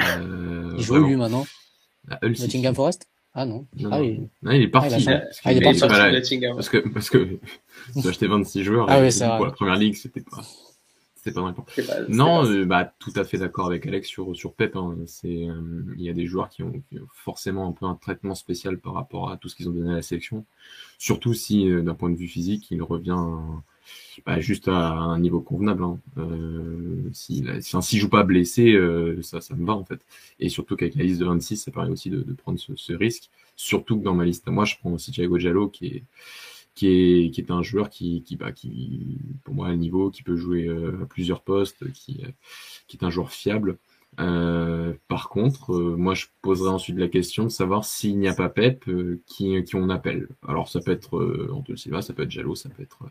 Euh, 0.00 0.74
il 0.76 0.82
joue 0.82 0.96
lui 0.96 1.16
maintenant 1.16 1.46
Nottingham 2.22 2.74
Forest 2.74 3.08
Ah 3.34 3.44
non. 3.46 3.66
Non, 3.76 3.90
ah, 3.92 4.02
il... 4.02 4.28
non, 4.42 4.52
il 4.52 4.62
est 4.62 4.68
parti. 4.68 5.06
Ah, 5.44 5.52
il 5.52 5.58
est 5.58 5.62
parti. 5.62 5.80
Parce 6.54 6.68
que, 6.68 6.88
parce 6.88 7.10
que 7.10 7.38
j'ai 7.96 8.08
acheté 8.08 8.26
26 8.26 8.64
joueurs 8.64 8.86
ah, 8.88 9.00
oui, 9.00 9.08
pour 9.36 9.46
la 9.46 9.52
première 9.52 9.76
ligue, 9.76 9.94
c'était 9.94 10.20
pas. 10.20 10.42
Pas 11.32 11.42
n'importe 11.42 11.80
Non, 12.08 12.44
euh, 12.46 12.64
bah, 12.64 12.92
tout 12.98 13.12
à 13.16 13.24
fait 13.24 13.38
d'accord 13.38 13.66
avec 13.66 13.86
Alex 13.86 14.08
sur, 14.08 14.34
sur 14.36 14.54
Pep. 14.54 14.76
Hein. 14.76 14.96
C'est, 15.06 15.48
euh, 15.48 15.84
il 15.96 16.02
y 16.02 16.08
a 16.08 16.12
des 16.12 16.26
joueurs 16.26 16.48
qui 16.48 16.62
ont, 16.62 16.72
qui 16.88 16.98
ont, 16.98 17.06
forcément 17.12 17.68
un 17.68 17.72
peu 17.72 17.86
un 17.86 17.94
traitement 17.94 18.34
spécial 18.34 18.78
par 18.78 18.94
rapport 18.94 19.30
à 19.30 19.36
tout 19.36 19.48
ce 19.48 19.56
qu'ils 19.56 19.68
ont 19.68 19.72
donné 19.72 19.92
à 19.92 19.96
la 19.96 20.02
sélection. 20.02 20.44
Surtout 20.98 21.34
si, 21.34 21.68
euh, 21.68 21.82
d'un 21.82 21.94
point 21.94 22.10
de 22.10 22.16
vue 22.16 22.28
physique, 22.28 22.70
il 22.70 22.82
revient 22.82 23.26
bah, 24.26 24.40
juste 24.40 24.68
à 24.68 24.90
un 24.90 25.18
niveau 25.18 25.40
convenable. 25.40 25.84
Hein. 25.84 25.98
Euh, 26.18 27.08
s'il 27.12 27.50
si, 27.62 27.98
joue 27.98 28.08
pas 28.08 28.24
blessé, 28.24 28.72
euh, 28.72 29.20
ça, 29.22 29.40
ça 29.40 29.54
me 29.54 29.66
va 29.66 29.74
en 29.74 29.84
fait. 29.84 30.00
Et 30.40 30.48
surtout 30.48 30.76
qu'avec 30.76 30.94
la 30.96 31.04
liste 31.04 31.20
de 31.20 31.26
26, 31.26 31.56
ça 31.56 31.70
permet 31.70 31.90
aussi 31.90 32.10
de, 32.10 32.22
prendre 32.34 32.58
ce, 32.58 32.92
risque. 32.92 33.30
Surtout 33.56 33.98
que 33.98 34.04
dans 34.04 34.14
ma 34.14 34.24
liste, 34.24 34.46
moi, 34.48 34.64
je 34.64 34.76
prends 34.78 34.92
aussi 34.92 35.12
Thiago 35.12 35.38
Giallo 35.38 35.68
qui 35.68 35.86
est 35.86 36.04
qui 36.74 36.86
est, 36.86 37.30
qui 37.32 37.40
est 37.40 37.50
un 37.50 37.60
joueur 37.62 37.90
qui, 37.90 38.22
qui, 38.22 38.36
bah, 38.36 38.52
qui, 38.52 39.18
pour 39.42 39.52
moi, 39.52 39.66
à 39.66 39.74
niveau, 39.74 40.10
qui 40.12 40.22
peut 40.22 40.36
jouer 40.36 40.68
euh, 40.68 41.02
à 41.02 41.06
plusieurs 41.06 41.42
postes, 41.42 41.90
qui, 41.92 42.22
qui 42.86 42.96
est 42.96 43.04
un 43.04 43.10
joueur 43.10 43.32
fiable. 43.32 43.78
Euh, 44.20 44.94
par 45.06 45.28
contre, 45.28 45.74
euh, 45.74 45.96
moi, 45.96 46.14
je 46.14 46.26
poserai 46.42 46.70
ensuite 46.70 46.98
la 46.98 47.08
question 47.08 47.44
de 47.44 47.50
savoir 47.50 47.84
s'il 47.84 48.18
n'y 48.18 48.28
a 48.28 48.34
pas 48.34 48.48
Pep, 48.48 48.84
qui, 49.26 49.62
qui 49.64 49.76
on 49.76 49.88
appelle. 49.90 50.28
Alors, 50.46 50.68
ça 50.68 50.80
peut 50.80 50.90
être 50.90 51.18
euh, 51.18 51.50
Antonio 51.52 51.76
Silva, 51.76 52.02
ça 52.02 52.12
peut 52.14 52.22
être 52.22 52.30
Jallo, 52.30 52.54
ça 52.54 52.68
peut 52.68 52.82
être 52.82 53.04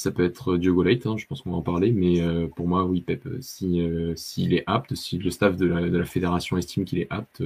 ça 0.00 0.10
peut 0.10 0.24
être 0.24 0.56
Diogo 0.56 0.82
Leite, 0.82 1.06
hein, 1.06 1.16
je 1.18 1.26
pense 1.26 1.42
qu'on 1.42 1.50
va 1.50 1.58
en 1.58 1.62
parler, 1.62 1.92
mais 1.92 2.22
euh, 2.22 2.46
pour 2.46 2.66
moi, 2.66 2.84
oui, 2.84 3.02
Pep, 3.02 3.28
si 3.40 3.82
s'il 4.16 4.54
est 4.54 4.64
apte, 4.66 4.94
si 4.94 5.18
le 5.18 5.30
staff 5.30 5.56
de 5.56 5.66
la, 5.66 6.04
fédération 6.04 6.56
estime 6.56 6.84
qu'il 6.84 7.00
est 7.00 7.06
apte, 7.10 7.42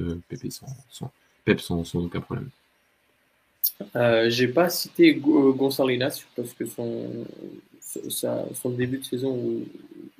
Pep 1.45 1.59
sans, 1.59 1.95
aucun 1.95 2.21
problème. 2.21 2.49
Euh, 3.95 4.29
J'ai 4.29 4.47
pas 4.47 4.69
cité 4.69 5.15
euh, 5.15 5.51
Gonçalinas 5.51 6.23
parce 6.35 6.53
que 6.53 6.65
son, 6.65 7.25
début 8.69 8.99
de 8.99 9.03
saison, 9.03 9.61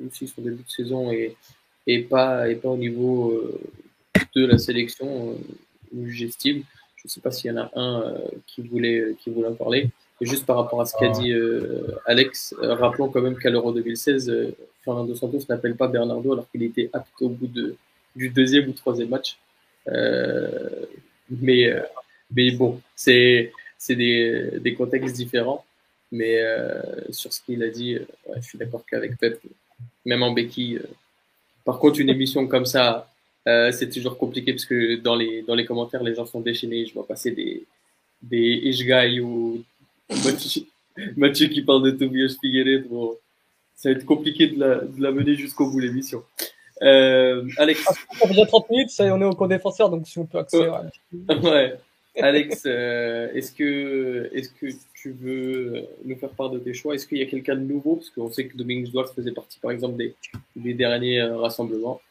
aussi 0.06 0.28
son 0.28 0.41
début 0.41 0.63
de 0.63 0.69
saison 0.69 1.12
est, 1.12 2.00
pas, 2.10 2.48
au 2.63 2.78
niveau 2.78 3.32
euh, 3.32 3.60
de 4.36 4.45
la 4.45 4.58
sélection, 4.58 5.32
euh, 5.32 6.06
j'estime. 6.08 6.63
Je 6.98 7.08
sais 7.08 7.21
pas 7.21 7.32
s'il 7.32 7.52
y 7.52 7.54
en 7.54 7.62
a 7.62 7.71
un 7.76 8.15
qui, 8.48 8.62
voulait, 8.62 9.15
qui 9.19 9.30
voulait 9.30 9.48
en 9.48 9.54
parler. 9.54 9.89
Et 10.21 10.25
juste 10.25 10.45
par 10.45 10.56
rapport 10.56 10.82
à 10.82 10.86
ce 10.86 10.95
qu'a 10.97 11.10
dit 11.10 11.34
Alex, 12.06 12.56
rappelons 12.62 13.10
quand 13.10 13.21
même 13.21 13.38
qu'à 13.38 13.49
l'Euro 13.49 13.73
2016, 13.73 14.32
Fernando 14.84 15.13
Santos 15.13 15.39
n'appelle 15.49 15.75
pas 15.75 15.88
Bernardo 15.88 16.32
alors 16.34 16.49
qu'il 16.49 16.63
était 16.63 16.89
apte 16.93 17.10
au 17.21 17.30
bout 17.30 17.47
de, 17.47 17.75
du 18.15 18.30
deuxième 18.30 18.69
ou 18.69 18.71
troisième 18.71 19.10
match. 19.10 19.38
mais 21.30 21.73
mais 22.32 22.51
bon, 22.51 22.82
c'est 22.95 23.51
des, 23.89 24.51
des 24.60 24.73
contextes 24.73 25.15
différents. 25.15 25.65
Mais 26.12 26.39
euh, 26.39 26.82
sur 27.10 27.34
ce 27.34 27.41
qu'il 27.41 27.63
a 27.63 27.69
dit, 27.69 27.95
euh, 27.95 28.06
ouais, 28.28 28.38
je 28.41 28.47
suis 28.47 28.58
d'accord 28.58 28.86
qu'avec 28.89 29.17
Pep, 29.17 29.39
même 30.06 30.23
en 30.23 30.32
béquille. 30.32 30.78
Euh, 30.78 30.88
par 31.63 31.80
contre, 31.80 31.99
une 31.99 32.10
émission 32.10 32.47
comme 32.47 32.65
ça, 32.65 33.12
euh, 33.47 33.71
c'est 33.71 33.89
toujours 33.89 34.17
compliqué 34.17 34.54
parce 34.54 34.65
que 34.65 34.95
dans 34.97 35.15
les, 35.15 35.41
dans 35.41 35.56
les 35.56 35.65
commentaires, 35.65 36.04
les 36.04 36.15
gens 36.15 36.25
sont 36.25 36.41
déchaînés. 36.41 36.86
Je 36.86 36.93
vois 36.93 37.08
passer 37.08 37.32
des, 37.32 37.65
des 38.21 38.38
Ishgai 38.38 39.19
ou 39.19 39.63
Mathieu, 41.17 41.47
qui 41.47 41.61
parle 41.61 41.83
de 41.83 41.91
Tobias 41.91 42.35
Figueredo. 42.39 42.87
Bon, 42.89 43.17
ça 43.75 43.89
va 43.89 43.95
être 43.95 44.05
compliqué 44.05 44.47
de 44.47 44.59
la, 44.59 44.75
de 44.79 45.01
la 45.01 45.11
mener 45.11 45.35
jusqu'au 45.35 45.69
bout 45.69 45.79
l'émission. 45.79 46.23
Euh, 46.81 47.47
Alex. 47.57 47.85
Ah, 48.21 48.27
déjà 48.27 48.45
30 48.45 48.69
minutes, 48.69 48.89
ça, 48.89 49.05
on 49.05 49.21
est 49.21 49.25
au 49.25 49.33
co-défenseur, 49.33 49.89
donc 49.89 50.07
si 50.07 50.19
on 50.19 50.25
peut 50.25 50.39
accélérer. 50.39 50.87
ouais. 51.43 51.75
Alex, 52.21 52.63
euh, 52.65 53.29
est-ce 53.33 53.51
que, 53.51 54.29
est 54.33 54.53
que 54.57 54.67
tu 54.93 55.11
veux 55.11 55.85
nous 56.05 56.15
faire 56.15 56.29
part 56.29 56.49
de 56.49 56.59
tes 56.59 56.73
choix? 56.73 56.95
Est-ce 56.95 57.07
qu'il 57.07 57.17
y 57.17 57.21
a 57.21 57.25
quelqu'un 57.25 57.55
de 57.55 57.61
nouveau? 57.61 57.97
Parce 57.97 58.09
qu'on 58.09 58.31
sait 58.31 58.47
que 58.47 58.55
Dominique 58.55 58.91
Duarte 58.91 59.13
faisait 59.13 59.31
partie, 59.31 59.59
par 59.59 59.71
exemple, 59.71 59.97
des, 59.97 60.15
des 60.55 60.73
derniers 60.73 61.19
euh, 61.19 61.37
rassemblements. 61.37 62.01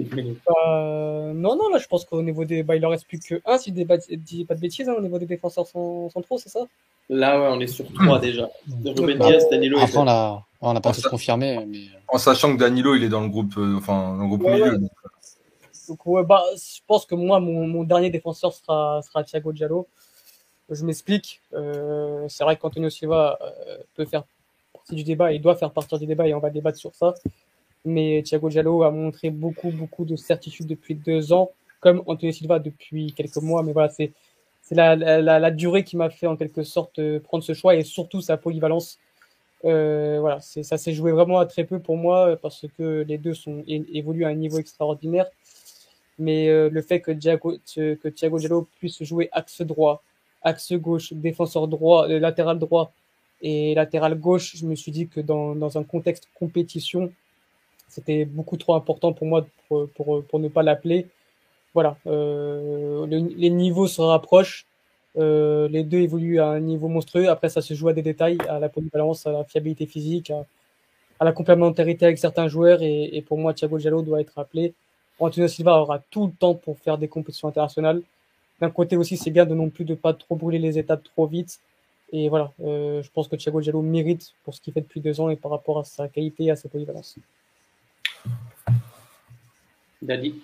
Euh, 0.00 1.32
non, 1.32 1.56
non, 1.56 1.68
là, 1.70 1.78
je 1.78 1.86
pense 1.86 2.04
qu'au 2.04 2.22
niveau 2.22 2.44
des. 2.44 2.62
Bah, 2.62 2.76
il 2.76 2.86
en 2.86 2.90
reste 2.90 3.06
plus 3.06 3.18
que 3.18 3.40
un, 3.44 3.58
si 3.58 3.70
je 3.70 4.16
dis 4.16 4.44
pas 4.44 4.54
de 4.54 4.60
bêtises, 4.60 4.88
hein, 4.88 4.94
au 4.96 5.00
niveau 5.00 5.18
des 5.18 5.26
défenseurs 5.26 5.66
centraux, 5.66 6.38
c'est 6.38 6.48
ça? 6.48 6.60
Là, 7.08 7.40
ouais, 7.40 7.48
on 7.50 7.60
est 7.60 7.66
sur 7.66 7.92
trois 7.92 8.18
déjà. 8.18 8.48
Ruben 8.84 9.18
Diaz, 9.18 9.48
Danilo. 9.50 9.78
Après, 9.78 9.98
on 9.98 10.04
n'a 10.74 10.80
pas 10.80 10.92
tout 10.92 11.08
confirmé. 11.08 11.64
Mais... 11.66 11.86
En 12.08 12.18
sachant 12.18 12.54
que 12.54 12.60
Danilo, 12.60 12.94
il 12.94 13.04
est 13.04 13.08
dans 13.08 13.22
le 13.22 13.28
groupe, 13.28 13.54
enfin, 13.76 14.16
dans 14.16 14.22
le 14.22 14.28
groupe 14.28 14.42
milieu. 14.42 14.78
Donc, 15.88 16.06
ouais, 16.06 16.22
bah, 16.22 16.44
je 16.54 16.80
pense 16.86 17.06
que 17.06 17.14
moi, 17.14 17.40
mon, 17.40 17.66
mon 17.66 17.82
dernier 17.82 18.10
défenseur 18.10 18.52
sera, 18.52 19.00
sera 19.02 19.24
Thiago 19.24 19.52
Giallo. 19.52 19.88
Je 20.70 20.84
m'explique. 20.84 21.40
Euh, 21.54 22.26
c'est 22.28 22.44
vrai 22.44 22.56
qu'Antonio 22.56 22.90
Silva 22.90 23.38
euh, 23.40 23.78
peut 23.94 24.04
faire 24.04 24.24
partie 24.74 24.94
du 24.94 25.02
débat, 25.02 25.32
il 25.32 25.40
doit 25.40 25.56
faire 25.56 25.70
partie 25.70 25.98
du 25.98 26.06
débat 26.06 26.28
et 26.28 26.34
on 26.34 26.40
va 26.40 26.50
débattre 26.50 26.76
sur 26.76 26.94
ça. 26.94 27.14
Mais 27.84 28.22
Thiago 28.24 28.50
Giallo 28.50 28.82
a 28.82 28.90
montré 28.90 29.30
beaucoup, 29.30 29.70
beaucoup 29.70 30.04
de 30.04 30.16
certitude 30.16 30.66
depuis 30.66 30.94
deux 30.94 31.32
ans, 31.32 31.50
comme 31.80 32.02
Antonio 32.06 32.32
Silva 32.32 32.58
depuis 32.58 33.12
quelques 33.12 33.36
mois. 33.36 33.62
Mais 33.62 33.72
voilà, 33.72 33.88
c'est 33.88 34.12
la, 34.70 34.96
la, 34.96 35.38
la, 35.38 35.50
durée 35.50 35.84
qui 35.84 35.96
m'a 35.96 36.10
fait 36.10 36.26
en 36.26 36.36
quelque 36.36 36.62
sorte 36.62 36.98
euh, 36.98 37.20
prendre 37.20 37.42
ce 37.42 37.54
choix 37.54 37.74
et 37.74 37.84
surtout 37.84 38.20
sa 38.20 38.36
polyvalence. 38.36 38.98
Euh, 39.64 40.18
voilà, 40.20 40.40
ça 40.40 40.78
s'est 40.78 40.92
joué 40.92 41.10
vraiment 41.10 41.38
à 41.38 41.46
très 41.46 41.64
peu 41.64 41.80
pour 41.80 41.96
moi 41.96 42.36
parce 42.40 42.66
que 42.76 43.04
les 43.08 43.18
deux 43.18 43.34
sont 43.34 43.64
évoluent 43.66 44.24
à 44.24 44.28
un 44.28 44.34
niveau 44.34 44.58
extraordinaire 44.58 45.26
mais 46.18 46.48
euh, 46.48 46.68
le 46.70 46.82
fait 46.82 47.00
que 47.00 47.12
Thiago, 47.12 47.56
que 47.74 48.08
Thiago 48.08 48.38
Giallo 48.38 48.68
puisse 48.78 49.02
jouer 49.02 49.28
axe 49.32 49.62
droit, 49.62 50.02
axe 50.42 50.72
gauche, 50.72 51.12
défenseur 51.12 51.68
droit, 51.68 52.08
euh, 52.08 52.18
latéral 52.18 52.58
droit 52.58 52.92
et 53.40 53.74
latéral 53.74 54.18
gauche, 54.18 54.56
je 54.56 54.66
me 54.66 54.74
suis 54.74 54.90
dit 54.90 55.06
que 55.06 55.20
dans, 55.20 55.54
dans 55.54 55.78
un 55.78 55.84
contexte 55.84 56.28
compétition, 56.34 57.12
c'était 57.88 58.24
beaucoup 58.24 58.56
trop 58.56 58.74
important 58.74 59.12
pour 59.12 59.26
moi 59.26 59.46
pour, 59.68 59.88
pour, 59.90 60.24
pour 60.24 60.38
ne 60.38 60.48
pas 60.48 60.62
l'appeler. 60.62 61.06
Voilà, 61.74 61.96
euh, 62.06 63.06
les 63.06 63.50
niveaux 63.50 63.86
se 63.86 64.00
rapprochent, 64.00 64.66
euh, 65.16 65.68
les 65.68 65.84
deux 65.84 65.98
évoluent 65.98 66.40
à 66.40 66.48
un 66.48 66.60
niveau 66.60 66.88
monstrueux. 66.88 67.28
Après, 67.28 67.48
ça 67.48 67.60
se 67.60 67.74
joue 67.74 67.88
à 67.88 67.92
des 67.92 68.02
détails, 68.02 68.38
à 68.48 68.58
la 68.58 68.68
polyvalence, 68.68 69.26
à 69.26 69.32
la 69.32 69.44
fiabilité 69.44 69.86
physique, 69.86 70.30
à, 70.30 71.24
la 71.24 71.32
complémentarité 71.32 72.06
avec 72.06 72.18
certains 72.18 72.48
joueurs. 72.48 72.82
Et, 72.82 73.16
et 73.16 73.22
pour 73.22 73.38
moi, 73.38 73.54
Thiago 73.54 73.78
Giallo 73.78 74.02
doit 74.02 74.20
être 74.20 74.38
appelé. 74.38 74.74
Antonio 75.20 75.48
Silva 75.48 75.80
aura 75.80 75.98
tout 76.10 76.26
le 76.26 76.32
temps 76.32 76.54
pour 76.54 76.78
faire 76.78 76.98
des 76.98 77.08
compétitions 77.08 77.48
internationales. 77.48 78.02
D'un 78.60 78.70
côté 78.70 78.96
aussi, 78.96 79.16
c'est 79.16 79.30
bien 79.30 79.46
de 79.46 79.54
non 79.54 79.70
plus 79.70 79.84
de 79.84 79.94
pas 79.94 80.14
trop 80.14 80.36
brûler 80.36 80.58
les 80.58 80.78
étapes 80.78 81.04
trop 81.04 81.26
vite. 81.26 81.60
Et 82.12 82.28
voilà, 82.28 82.52
euh, 82.64 83.02
je 83.02 83.10
pense 83.10 83.28
que 83.28 83.36
Thiago 83.36 83.60
Giallo 83.60 83.82
mérite 83.82 84.32
pour 84.44 84.54
ce 84.54 84.60
qu'il 84.60 84.72
fait 84.72 84.80
depuis 84.80 85.00
deux 85.00 85.20
ans 85.20 85.28
et 85.28 85.36
par 85.36 85.50
rapport 85.50 85.78
à 85.78 85.84
sa 85.84 86.08
qualité 86.08 86.44
et 86.44 86.50
à 86.50 86.56
sa 86.56 86.68
polyvalence. 86.68 87.16
Dadi 90.02 90.40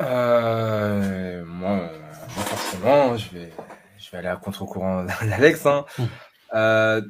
euh, 0.00 1.44
moi, 1.44 1.90
forcément, 2.28 3.16
je 3.16 3.30
vais, 3.30 3.52
je 3.98 4.10
vais 4.10 4.18
aller 4.18 4.28
à 4.28 4.36
contre-courant 4.36 5.04
d'Alex. 5.22 5.66
Hein. 5.66 5.84
Mm. 5.98 6.04
Euh, 6.54 7.02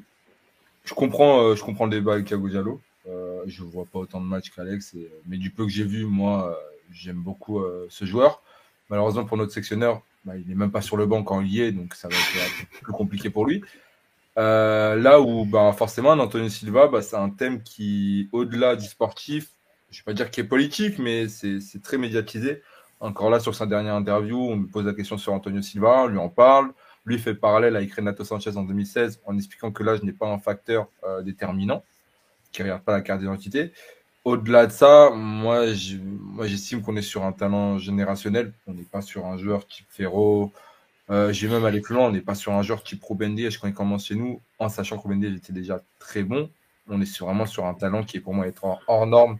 je 0.84 0.94
comprends, 0.94 1.40
euh, 1.40 1.54
je 1.54 1.62
comprends 1.62 1.84
le 1.84 1.92
débat 1.92 2.14
avec 2.14 2.26
Thiago 2.26 2.48
Diallo. 2.48 2.80
Euh, 3.08 3.42
je 3.46 3.62
vois 3.62 3.86
pas 3.86 4.00
autant 4.00 4.20
de 4.20 4.26
matchs 4.26 4.50
qu'Alex, 4.50 4.96
mais 5.26 5.38
du 5.38 5.50
peu 5.50 5.64
que 5.64 5.70
j'ai 5.70 5.84
vu, 5.84 6.04
moi, 6.04 6.58
j'aime 6.92 7.22
beaucoup 7.22 7.60
euh, 7.60 7.86
ce 7.90 8.04
joueur. 8.04 8.42
Malheureusement 8.90 9.24
pour 9.24 9.36
notre 9.36 9.52
sectionneur, 9.52 10.02
bah, 10.24 10.36
il 10.36 10.46
n'est 10.48 10.54
même 10.54 10.70
pas 10.70 10.82
sur 10.82 10.96
le 10.96 11.06
banc 11.06 11.22
quand 11.22 11.40
il 11.40 11.52
y 11.52 11.60
est, 11.60 11.72
donc 11.72 11.94
ça 11.94 12.08
va 12.08 12.14
être 12.14 12.62
un 12.62 12.64
peu 12.64 12.84
plus 12.84 12.92
compliqué 12.92 13.30
pour 13.30 13.46
lui. 13.46 13.62
Euh, 14.38 14.96
là 14.96 15.20
où 15.20 15.44
bah, 15.44 15.72
forcément, 15.72 16.10
Antonio 16.10 16.48
Silva, 16.48 16.88
bah, 16.88 17.02
c'est 17.02 17.16
un 17.16 17.30
thème 17.30 17.62
qui, 17.62 18.28
au-delà 18.32 18.76
du 18.76 18.86
sportif, 18.86 19.50
je 19.92 20.00
vais 20.00 20.04
pas 20.04 20.12
dire 20.14 20.30
qu'il 20.30 20.44
est 20.44 20.48
politique, 20.48 20.98
mais 20.98 21.28
c'est 21.28 21.82
très 21.82 21.98
médiatisé. 21.98 22.62
Encore 23.00 23.30
là, 23.30 23.40
sur 23.40 23.54
sa 23.54 23.66
dernière 23.66 23.94
interview, 23.94 24.38
on 24.38 24.56
lui 24.56 24.66
pose 24.68 24.86
la 24.86 24.94
question 24.94 25.18
sur 25.18 25.32
Antonio 25.32 25.60
Silva, 25.62 26.02
on 26.04 26.06
lui 26.06 26.18
en 26.18 26.28
parle. 26.28 26.70
Lui 27.04 27.18
fait 27.18 27.32
le 27.32 27.38
parallèle 27.38 27.74
avec 27.76 27.92
Renato 27.94 28.22
Sanchez 28.24 28.56
en 28.56 28.62
2016 28.62 29.20
en 29.26 29.36
expliquant 29.36 29.72
que 29.72 29.82
l'âge 29.82 30.02
n'est 30.04 30.12
pas 30.12 30.28
un 30.28 30.38
facteur 30.38 30.86
euh, 31.04 31.20
déterminant, 31.22 31.82
qui 32.52 32.62
ne 32.62 32.66
regarde 32.66 32.82
pas 32.82 32.92
la 32.92 33.00
carte 33.02 33.20
d'identité. 33.20 33.72
Au-delà 34.24 34.66
de 34.68 34.72
ça, 34.72 35.10
moi, 35.10 35.66
je- 35.72 35.96
j'estime 36.44 36.80
qu'on 36.82 36.96
est 36.96 37.02
sur 37.02 37.24
un 37.24 37.32
talent 37.32 37.78
générationnel. 37.78 38.52
On 38.68 38.72
n'est 38.74 38.84
pas 38.84 39.02
sur 39.02 39.26
un 39.26 39.36
joueur 39.36 39.66
type 39.66 39.86
Ferro. 39.90 40.52
Euh, 41.10 41.32
J'ai 41.32 41.48
même 41.48 41.64
allé 41.64 41.80
plus 41.80 41.94
loin. 41.96 42.06
On 42.06 42.12
n'est 42.12 42.20
pas 42.20 42.36
sur 42.36 42.52
un 42.52 42.62
joueur 42.62 42.84
type 42.84 43.02
Rubendi. 43.02 43.48
Quand 43.60 43.66
il 43.68 43.74
commence 43.74 44.06
chez 44.06 44.14
nous, 44.14 44.40
en 44.60 44.68
sachant 44.68 44.96
que 44.96 45.02
Rubendi 45.08 45.26
était 45.26 45.52
déjà 45.52 45.82
très 45.98 46.22
bon, 46.22 46.48
on 46.88 47.00
est 47.00 47.18
vraiment 47.20 47.46
sur 47.46 47.66
un 47.66 47.74
talent 47.74 48.04
qui 48.04 48.18
est 48.18 48.20
pour 48.20 48.34
moi 48.34 48.46
être 48.46 48.64
hors 48.86 49.06
norme 49.06 49.38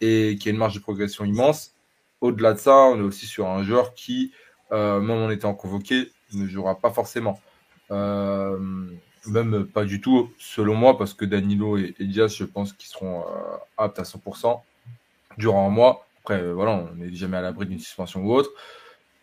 et 0.00 0.36
qui 0.40 0.48
a 0.48 0.52
une 0.52 0.58
marge 0.58 0.74
de 0.74 0.80
progression 0.80 1.24
immense. 1.24 1.74
Au-delà 2.20 2.54
de 2.54 2.58
ça, 2.58 2.74
on 2.74 2.98
est 2.98 3.02
aussi 3.02 3.26
sur 3.26 3.46
un 3.48 3.62
joueur 3.64 3.94
qui, 3.94 4.32
euh, 4.72 5.00
même 5.00 5.18
en 5.18 5.30
étant 5.30 5.54
convoqué, 5.54 6.10
ne 6.32 6.46
jouera 6.46 6.80
pas 6.80 6.90
forcément. 6.90 7.38
Euh, 7.90 8.58
même 9.26 9.66
pas 9.66 9.84
du 9.84 10.00
tout, 10.00 10.30
selon 10.38 10.74
moi, 10.74 10.98
parce 10.98 11.14
que 11.14 11.24
Danilo 11.24 11.76
et, 11.78 11.94
et 11.98 12.04
Diaz, 12.06 12.34
je 12.34 12.44
pense 12.44 12.72
qu'ils 12.72 12.88
seront 12.88 13.20
euh, 13.20 13.56
aptes 13.76 13.98
à 13.98 14.02
100% 14.02 14.60
durant 15.38 15.66
un 15.66 15.70
mois. 15.70 16.06
Après, 16.22 16.52
voilà, 16.52 16.72
on 16.72 16.94
n'est 16.94 17.14
jamais 17.14 17.36
à 17.36 17.42
l'abri 17.42 17.66
d'une 17.66 17.78
suspension 17.78 18.24
ou 18.24 18.32
autre. 18.32 18.50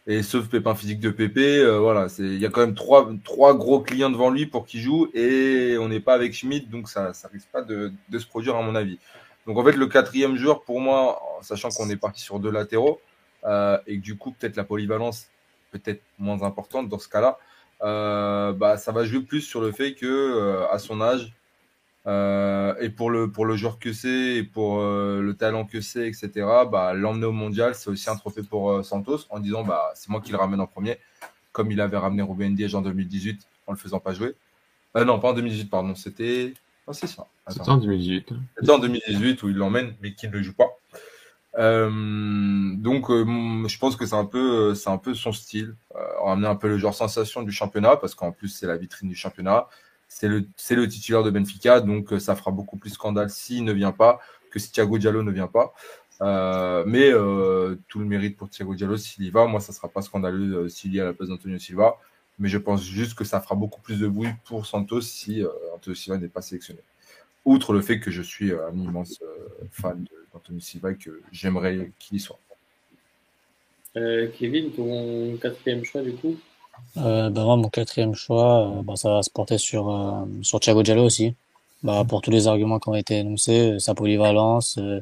Et 0.08 0.24
sauf 0.24 0.48
pépin 0.50 0.74
physique 0.76 1.00
de 1.00 1.12
Pépé, 1.12 1.64
voilà, 1.80 2.08
il 2.18 2.40
y 2.40 2.46
a 2.46 2.50
quand 2.50 2.62
même 2.62 2.74
trois, 2.74 3.54
gros 3.56 3.82
clients 3.82 4.10
devant 4.10 4.32
lui 4.32 4.48
pour 4.48 4.66
qu'il 4.66 4.82
joue 4.82 5.10
et 5.14 5.76
on 5.80 5.90
n'est 5.90 6.00
pas 6.00 6.16
avec 6.16 6.34
Schmidt, 6.34 6.68
donc 6.70 6.90
ça 6.90 7.14
ça 7.14 7.28
risque 7.28 7.50
pas 7.52 7.62
de, 7.62 7.92
de 8.10 8.20
se 8.20 8.26
produire 8.26 8.56
à 8.56 8.64
mon 8.64 8.74
avis. 8.74 8.98
Donc 9.48 9.58
en 9.58 9.64
fait 9.64 9.74
le 9.74 9.88
quatrième 9.88 10.36
joueur 10.36 10.64
pour 10.64 10.80
moi, 10.80 11.20
sachant 11.42 11.70
qu'on 11.70 11.90
est 11.90 11.98
parti 11.98 12.22
sur 12.22 12.40
deux 12.40 12.52
latéraux 12.52 13.02
euh, 13.46 13.78
et 13.88 13.98
que 13.98 14.02
du 14.02 14.16
coup 14.18 14.32
peut-être 14.32 14.56
la 14.56 14.64
polyvalence 14.64 15.28
peut-être 15.72 16.02
moins 16.20 16.44
importante 16.44 16.90
dans 16.90 17.00
ce 17.00 17.08
cas-là, 17.08 17.38
euh, 17.82 18.54
bah 18.54 18.78
ça 18.78 18.92
va 18.92 19.04
jouer 19.06 19.22
plus 19.22 19.42
sur 19.42 19.62
le 19.62 19.72
fait 19.72 19.96
que 19.96 20.06
euh, 20.06 20.68
à 20.70 20.78
son 20.78 21.02
âge 21.02 21.34
et 22.06 22.90
pour 22.90 23.10
le 23.12 23.56
joueur 23.56 23.80
que 23.80 23.94
c'est 23.94 24.36
et 24.38 24.44
pour 24.44 24.80
le 24.82 25.34
talent 25.38 25.66
que 25.66 25.82
c'est 25.82 26.08
etc 26.08 26.32
bah 26.72 26.94
l'emmener 26.96 27.28
au 27.28 27.32
mondial 27.32 27.76
c'est 27.76 27.92
aussi 27.92 28.10
un 28.10 28.16
trophée 28.16 28.42
pour 28.42 28.84
Santos 28.84 29.28
en 29.30 29.40
disant 29.40 29.64
bah 29.64 29.92
c'est 29.94 30.10
moi 30.10 30.20
qui 30.20 30.32
le 30.32 30.38
ramène 30.40 30.60
en 30.62 30.66
premier 30.66 30.98
comme 31.52 31.72
il 31.72 31.80
avait 31.80 31.98
ramené 31.98 32.24
Ruben 32.24 32.56
Diaz 32.56 32.74
en 32.74 32.82
2018 32.82 33.42
en 33.68 33.74
le 33.74 33.78
faisant 33.78 34.00
pas 34.00 34.14
jouer. 34.14 34.34
Non 34.96 35.20
pas 35.20 35.30
en 35.30 35.34
2018 35.34 35.70
pardon 35.70 35.94
c'était 35.94 36.56
ah, 36.88 36.94
c'est 36.94 37.08
ça. 37.08 37.28
C'était 37.48 37.70
en 37.70 37.78
2018. 37.78 38.30
C'était 38.60 38.72
en 38.72 38.80
2018 38.80 39.44
où 39.44 39.50
il 39.50 39.56
l'emmène, 39.56 39.96
mais 40.02 40.14
qu'il 40.14 40.30
ne 40.30 40.36
le 40.38 40.44
joue 40.44 40.54
pas. 40.54 40.70
Euh, 41.58 41.90
donc, 42.78 43.10
euh, 43.10 43.24
mon- 43.26 43.68
je 43.68 43.78
pense 43.78 43.96
que 43.96 44.06
c'est 44.06 44.16
un 44.16 44.26
peu, 44.26 44.70
euh, 44.72 44.76
c'est 44.76 44.90
un 44.90 44.98
peu 44.98 45.14
son 45.14 45.34
style. 45.34 45.76
Euh, 45.96 46.00
ramener 46.24 46.48
un 46.48 46.56
peu 46.56 46.68
le 46.70 46.78
genre 46.78 46.94
sensation 46.96 47.44
du 47.44 47.52
championnat, 47.52 47.98
parce 47.98 48.16
qu'en 48.16 48.32
plus 48.32 48.48
c'est 48.50 48.68
la 48.68 48.78
vitrine 48.78 49.10
du 49.10 49.16
championnat. 49.16 49.68
C'est 50.08 50.28
le, 50.28 50.46
c'est 50.56 50.76
le 50.76 50.88
titulaire 50.88 51.24
de 51.24 51.30
Benfica, 51.30 51.80
donc 51.82 52.14
ça 52.20 52.36
fera 52.36 52.52
beaucoup 52.52 52.78
plus 52.78 52.92
scandale 52.92 53.30
s'il 53.30 53.64
ne 53.64 53.72
vient 53.74 53.92
pas 53.94 54.20
que 54.50 54.60
si 54.60 54.72
Thiago 54.72 54.98
Diallo 54.98 55.24
ne 55.24 55.32
vient 55.32 55.48
pas. 55.48 55.74
Mais 56.86 57.12
tout 57.88 58.00
le 58.00 58.06
mérite 58.06 58.38
pour 58.38 58.50
Thiago 58.50 58.76
Diallo 58.76 58.98
s'il 58.98 59.24
y 59.26 59.30
va. 59.30 59.46
Moi, 59.48 59.60
ça 59.62 59.72
sera 59.72 59.88
pas 59.88 60.02
scandaleux 60.02 60.68
s'il 60.70 60.94
y 60.94 60.98
est 60.98 61.02
à 61.02 61.06
la 61.06 61.14
place 61.14 61.30
d'Antonio 61.30 61.58
Silva. 61.60 61.96
Mais 62.40 62.50
je 62.50 62.58
pense 62.58 62.84
juste 62.84 63.14
que 63.14 63.24
ça 63.24 63.40
fera 63.42 63.56
beaucoup 63.56 63.82
plus 63.82 64.00
de 64.00 64.08
bruit 64.08 64.32
pour 64.46 64.66
Santos 64.66 65.02
si 65.02 65.44
euh, 65.44 65.50
Antonio 65.76 65.96
Silva 65.96 66.18
n'est 66.18 66.28
pas 66.28 66.42
sélectionné 66.42 66.80
outre 67.46 67.74
le 67.74 67.82
fait 67.82 68.00
que 68.00 68.12
je 68.12 68.22
suis 68.22 68.52
euh, 68.52 68.68
un 68.68 68.78
immense 68.78 69.20
euh, 69.22 69.66
fan 69.72 70.06
d'Anthony 70.34 70.62
Silva 70.62 70.92
et 70.92 70.96
que 70.96 71.22
j'aimerais 71.32 71.92
qu'il 72.00 72.18
y 72.18 72.20
soit. 72.20 72.40
Euh, 73.98 74.28
Kevin, 74.38 74.72
ton 74.72 75.38
quatrième 75.38 75.84
choix 75.84 76.02
du 76.02 76.14
coup? 76.14 76.36
Euh, 76.98 77.30
bah, 77.30 77.44
moi, 77.44 77.58
mon 77.58 77.70
quatrième 77.70 78.16
choix, 78.16 78.68
euh, 78.68 78.82
bah, 78.84 78.96
ça 78.96 79.10
va 79.10 79.24
se 79.24 79.30
porter 79.30 79.58
sur, 79.58 79.90
euh, 79.90 80.26
sur 80.42 80.60
Thiago 80.60 80.84
Diallo 80.84 81.04
aussi. 81.04 81.36
Bah, 81.84 82.06
pour 82.08 82.22
tous 82.22 82.32
les 82.32 82.48
arguments 82.48 82.80
qui 82.80 82.90
ont 82.90 82.96
été 82.96 83.18
énoncés, 83.20 83.74
euh, 83.74 83.80
sa 83.80 83.94
polyvalence, 83.94 84.78
euh, 84.78 85.02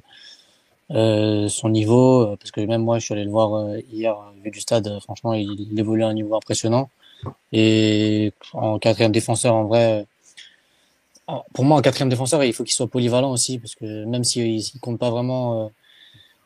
euh, 0.91 1.47
son 1.49 1.69
niveau, 1.69 2.21
euh, 2.21 2.35
parce 2.37 2.51
que 2.51 2.61
même 2.61 2.83
moi, 2.83 2.99
je 2.99 3.05
suis 3.05 3.13
allé 3.13 3.25
le 3.25 3.29
voir 3.29 3.53
euh, 3.53 3.79
hier, 3.91 4.15
vu 4.43 4.49
du 4.49 4.59
stade, 4.59 4.87
euh, 4.87 4.99
franchement, 5.01 5.33
il, 5.33 5.67
il 5.71 5.79
évolue 5.79 6.03
à 6.03 6.07
un 6.07 6.13
niveau 6.13 6.35
impressionnant. 6.35 6.89
Et 7.51 8.33
en 8.53 8.79
quatrième 8.79 9.11
défenseur, 9.11 9.55
en 9.55 9.65
vrai, 9.65 10.05
pour 11.53 11.65
moi, 11.65 11.77
en 11.77 11.81
quatrième 11.81 12.09
défenseur, 12.09 12.43
il 12.43 12.53
faut 12.53 12.63
qu'il 12.63 12.73
soit 12.73 12.87
polyvalent 12.87 13.31
aussi, 13.31 13.59
parce 13.59 13.75
que 13.75 14.05
même 14.05 14.23
s'il 14.23 14.47
il 14.47 14.79
compte 14.81 14.99
pas 14.99 15.09
vraiment 15.09 15.65
euh, 15.65 15.67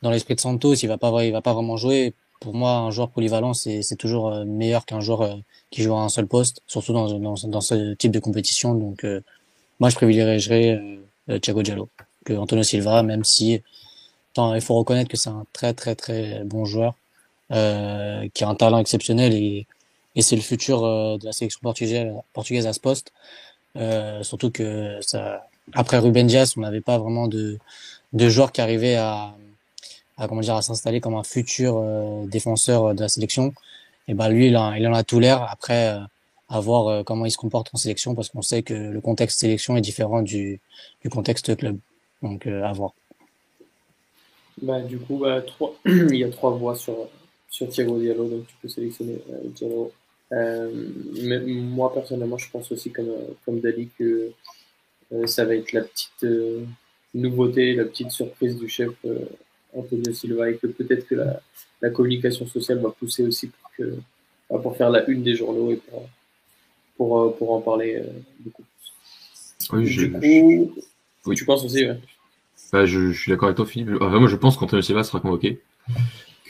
dans 0.02 0.12
l'esprit 0.12 0.36
de 0.36 0.40
Santos, 0.40 0.76
il 0.76 0.88
va 0.88 0.98
pas, 0.98 1.24
il 1.24 1.32
va 1.32 1.42
pas 1.42 1.54
vraiment 1.54 1.78
jouer. 1.78 2.14
Pour 2.42 2.54
moi, 2.54 2.72
un 2.72 2.92
joueur 2.92 3.10
polyvalent, 3.10 3.54
c'est 3.54 3.96
toujours 3.98 4.34
euh, 4.34 4.46
meilleur 4.46 4.86
qu'un 4.86 5.00
joueur 5.00 5.22
euh, 5.22 5.36
qui 5.72 5.82
joue 5.84 5.96
à 5.96 6.02
un 6.02 6.10
seul 6.10 6.28
poste, 6.28 6.62
surtout 6.68 6.92
dans, 6.94 7.20
dans, 7.20 7.62
ce 7.62 7.94
type 7.94 8.12
de 8.12 8.20
compétition. 8.20 8.76
Donc, 8.76 9.06
moi, 9.80 9.90
je 9.90 9.96
privilégierais 9.96 10.82
euh, 11.30 11.40
Thiago 11.40 11.62
Diallo 11.62 11.90
que 12.26 12.34
Antonio 12.34 12.64
Silva, 12.64 13.04
même 13.04 13.24
si 13.24 13.62
tant, 14.34 14.56
il 14.56 14.62
faut 14.62 14.76
reconnaître 14.76 15.10
que 15.10 15.18
c'est 15.18 15.30
un 15.30 15.46
très, 15.54 15.74
très, 15.74 15.96
très 15.96 16.44
bon 16.46 16.66
joueur, 16.66 16.96
euh, 17.52 18.28
qui 18.34 18.44
a 18.44 18.50
un 18.50 18.56
talent 18.56 18.80
exceptionnel 18.80 19.34
et, 19.34 19.68
et 20.16 20.22
c'est 20.22 20.36
le 20.36 20.42
futur 20.42 20.84
euh, 20.84 21.18
de 21.18 21.26
la 21.26 21.32
sélection 21.32 21.60
portugaise, 21.62 22.14
portugaise 22.34 22.68
à 22.68 22.74
ce 22.74 22.80
poste. 22.80 23.12
Euh, 23.78 24.24
surtout 24.24 24.52
que 24.52 25.00
ça, 25.02 25.48
après 25.74 25.98
Ruben 26.00 26.28
Dias, 26.28 26.54
on 26.58 26.62
n'avait 26.62 26.82
pas 26.82 26.98
vraiment 27.00 27.28
de, 27.28 27.58
de 28.14 28.30
joueurs 28.30 28.52
qui 28.52 28.62
arrivaient 28.62 28.96
à, 28.96 29.34
à 30.18 30.28
comment 30.28 30.42
dire, 30.42 30.56
à 30.56 30.62
s'installer 30.62 31.02
comme 31.02 31.16
un 31.16 31.24
futur 31.24 31.78
euh, 31.78 32.26
défenseur 32.28 32.94
de 32.96 33.02
la 33.02 33.10
sélection. 33.10 33.54
Et 34.08 34.14
ben 34.14 34.30
lui, 34.30 34.48
il, 34.48 34.58
en- 34.58 34.74
il 34.74 34.88
en 34.88 34.94
a 34.94 35.04
tout 35.04 35.20
l'air. 35.20 35.44
Après, 35.50 35.90
euh, 35.96 36.00
à 36.50 36.60
voir 36.60 36.88
euh, 36.88 37.04
comment 37.04 37.26
il 37.26 37.32
se 37.32 37.38
comporte 37.38 37.70
en 37.74 37.78
sélection, 37.78 38.16
parce 38.16 38.30
qu'on 38.30 38.42
sait 38.42 38.64
que 38.64 38.74
le 38.74 39.02
contexte 39.02 39.40
sélection 39.40 39.76
est 39.78 39.82
différent 39.82 40.22
du, 40.22 40.60
du 41.02 41.10
contexte 41.10 41.56
club. 41.58 41.78
Donc, 42.22 42.46
euh, 42.48 42.64
à 42.64 42.74
voir. 42.74 42.92
Bah, 44.62 44.82
du 44.82 45.00
coup, 45.00 45.18
bah, 45.18 45.42
trois... 45.42 45.76
il 45.86 46.16
y 46.16 46.24
a 46.24 46.30
trois 46.30 46.52
voix 46.52 46.76
sur, 46.76 46.96
sur 47.50 47.68
Thiago 47.70 48.00
Diallo, 48.00 48.28
donc 48.28 48.48
tu 48.48 48.56
peux 48.62 48.68
sélectionner 48.68 49.18
euh, 49.32 49.40
Diallo. 49.56 49.92
Euh, 50.34 50.72
mais 51.22 51.40
moi, 51.40 51.94
personnellement, 51.94 52.38
je 52.38 52.50
pense 52.50 52.72
aussi, 52.72 52.92
comme, 52.92 53.10
euh, 53.10 53.34
comme 53.46 53.60
Dali, 53.60 53.90
que 53.98 54.32
euh, 55.14 55.28
ça 55.28 55.46
va 55.46 55.56
être 55.56 55.72
la 55.74 55.82
petite 55.82 56.26
nouveauté, 57.14 57.76
la 57.76 57.86
petite 57.86 58.12
surprise 58.12 58.58
du 58.58 58.68
chef 58.68 58.92
Antonio 59.76 60.12
Silva, 60.14 60.50
et 60.50 60.58
que 60.58 60.68
peut-être 60.68 61.08
que 61.08 61.16
la, 61.16 61.42
la 61.82 61.90
communication 61.90 62.48
sociale 62.48 62.80
va 62.80 62.90
pousser 62.90 63.24
aussi 63.24 63.48
pour, 63.48 63.72
que, 63.78 63.96
pour 64.48 64.76
faire 64.76 64.90
la 64.90 65.08
une 65.10 65.24
des 65.24 65.36
journaux 65.36 65.72
et 65.72 65.76
pour, 65.76 66.10
pour, 66.98 67.38
pour 67.38 67.52
en 67.54 67.62
parler 67.62 68.02
beaucoup 68.40 68.64
plus. 68.64 69.74
Oui, 69.74 69.84
du 69.86 70.12
coup, 70.12 70.74
Oui. 71.26 71.36
tu 71.36 71.46
penses 71.46 71.64
aussi, 71.64 71.86
ouais. 71.88 72.00
Bah, 72.72 72.86
je, 72.88 73.12
je 73.12 73.20
suis 73.22 73.30
d'accord 73.30 73.48
avec 73.50 73.58
toi, 73.58 73.68
Philippe. 73.68 73.90
Enfin, 74.02 74.20
moi, 74.20 74.28
je 74.28 74.36
pense 74.36 74.58
qu'Antonio 74.58 74.82
Silva 74.82 75.04
sera 75.04 75.20
convoqué. 75.20 75.62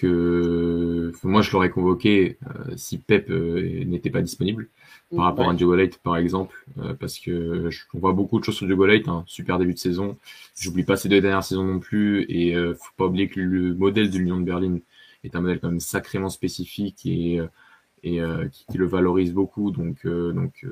Que 0.04 1.12
moi, 1.24 1.41
je 1.41 1.51
l'aurais 1.51 1.70
convoqué 1.70 2.38
euh, 2.45 2.74
si 2.76 2.97
Pep 2.97 3.30
euh, 3.30 3.86
n'était 3.86 4.10
pas 4.10 4.22
disponible 4.22 4.68
par 5.16 5.26
rapport 5.26 5.45
Ouais. 5.45 5.54
à 5.54 5.56
Diogo 5.56 5.76
Leite, 5.76 5.97
par 5.99 6.18
exemple, 6.18 6.66
euh, 6.80 6.93
parce 6.93 7.20
que 7.20 7.70
je, 7.70 7.82
on 7.93 7.99
voit 7.99 8.14
beaucoup 8.14 8.39
de 8.39 8.43
choses 8.43 8.56
sur 8.56 8.66
Diogo 8.66 8.86
Leite, 8.86 9.08
un 9.08 9.24
super 9.28 9.60
début 9.60 9.74
de 9.74 9.80
saison. 9.80 10.18
J'oublie 10.60 10.84
pas 10.84 10.97
ces 10.97 11.08
deux 11.08 11.22
dernières 11.22 11.43
saisons 11.43 11.64
non 11.64 11.80
plus, 11.80 12.26
et 12.30 12.54
faut 12.56 12.91
pas 12.97 13.06
oublier 13.06 13.30
que 13.30 13.39
le 13.39 13.74
modèle 13.76 14.10
de 14.10 14.18
l'Union 14.18 14.39
de 14.39 14.45
Berlin 14.45 14.80
est 15.24 15.36
un 15.36 15.41
modèle 15.41 15.60
quand 15.60 15.70
même 15.70 15.80
sacrément 15.80 16.30
spécifique 16.30 17.06
et 17.06 17.39
et 18.06 18.20
qui, 18.51 18.66
qui 18.70 18.78
le 18.78 18.86
valorise 18.86 19.32
beaucoup. 19.34 19.72
Donc, 19.72 20.06
donc 20.06 20.66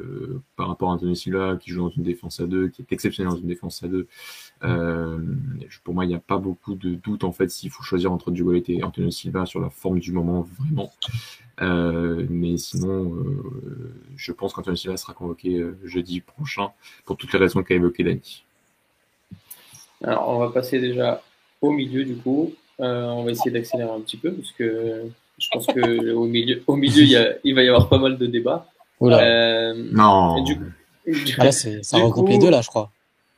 par 0.58 0.68
rapport 0.68 0.90
à 0.90 0.94
Antonio 0.94 1.16
Silva, 1.16 1.56
qui 1.58 1.72
joue 1.72 1.82
dans 1.82 1.90
une 1.90 2.04
défense 2.04 2.40
à 2.42 2.48
deux, 2.48 2.68
qui 2.68 2.82
est 2.82 2.92
exceptionnel 2.92 3.32
dans 3.32 3.40
une 3.40 3.48
défense 3.48 3.82
à 3.84 3.88
deux, 3.88 4.08
euh, 4.64 5.18
pour 5.84 5.93
moi, 5.93 6.05
il 6.05 6.09
n'y 6.09 6.16
a 6.16 6.20
pas 6.20 6.38
beaucoup 6.38 6.76
de 6.76 6.91
doute 6.95 7.24
en 7.24 7.32
fait 7.32 7.49
s'il 7.49 7.70
faut 7.72 7.84
choisir 7.84 8.12
entre 8.12 8.32
Diogo 8.32 8.51
Leite 8.51 8.70
et 8.70 8.84
Antonio 8.84 9.09
Silva 9.12 9.45
sur 9.45 9.59
la 9.59 9.70
forme 9.70 9.99
du 9.99 10.12
moment 10.12 10.47
vraiment. 10.59 10.91
Euh, 11.62 12.26
mais 12.30 12.57
sinon, 12.57 13.14
euh, 13.16 13.93
je 14.16 14.32
pense 14.32 14.53
qu'Antonio 14.53 14.76
Silva 14.76 14.97
sera 14.97 15.14
convoqué 15.14 15.57
euh, 15.57 15.78
jeudi 15.84 16.22
prochain 16.22 16.70
pour 17.05 17.18
toutes 17.18 17.34
les 17.34 17.39
raisons 17.39 17.62
qu'a 17.64 17.76
évoqué 17.76 18.03
Dani. 18.03 18.43
Alors, 20.03 20.30
on 20.30 20.39
va 20.39 20.49
passer 20.49 20.80
déjà 20.80 21.22
au 21.62 21.72
milieu 21.72 22.03
du 22.03 22.16
coup. 22.16 22.53
Euh, 22.80 23.05
on 23.09 23.24
va 23.24 23.32
essayer 23.32 23.51
d'accélérer 23.51 23.91
un 23.91 23.99
petit 24.01 24.18
peu 24.18 24.32
parce 24.34 24.51
que 24.51 25.03
je 25.38 25.47
pense 25.51 25.68
que 25.68 26.12
au 26.14 26.26
milieu, 26.26 26.64
au 26.68 26.76
milieu 26.76 27.03
il, 27.03 27.09
y 27.09 27.16
a- 27.16 27.36
il 27.43 27.53
va 27.53 27.64
y 27.64 27.68
avoir 27.68 27.88
pas 27.89 27.99
mal 27.99 28.18
de 28.18 28.26
débats. 28.26 28.68
Euh, 29.03 29.74
Non. 29.91 30.43
du 30.43 30.57
Ah, 31.38 31.45
là, 31.45 31.51
ça 31.51 31.97
regroupe 31.97 32.30
les 32.30 32.38
deux, 32.39 32.49
là, 32.51 32.62
je 32.62 32.68
crois. 32.68 32.91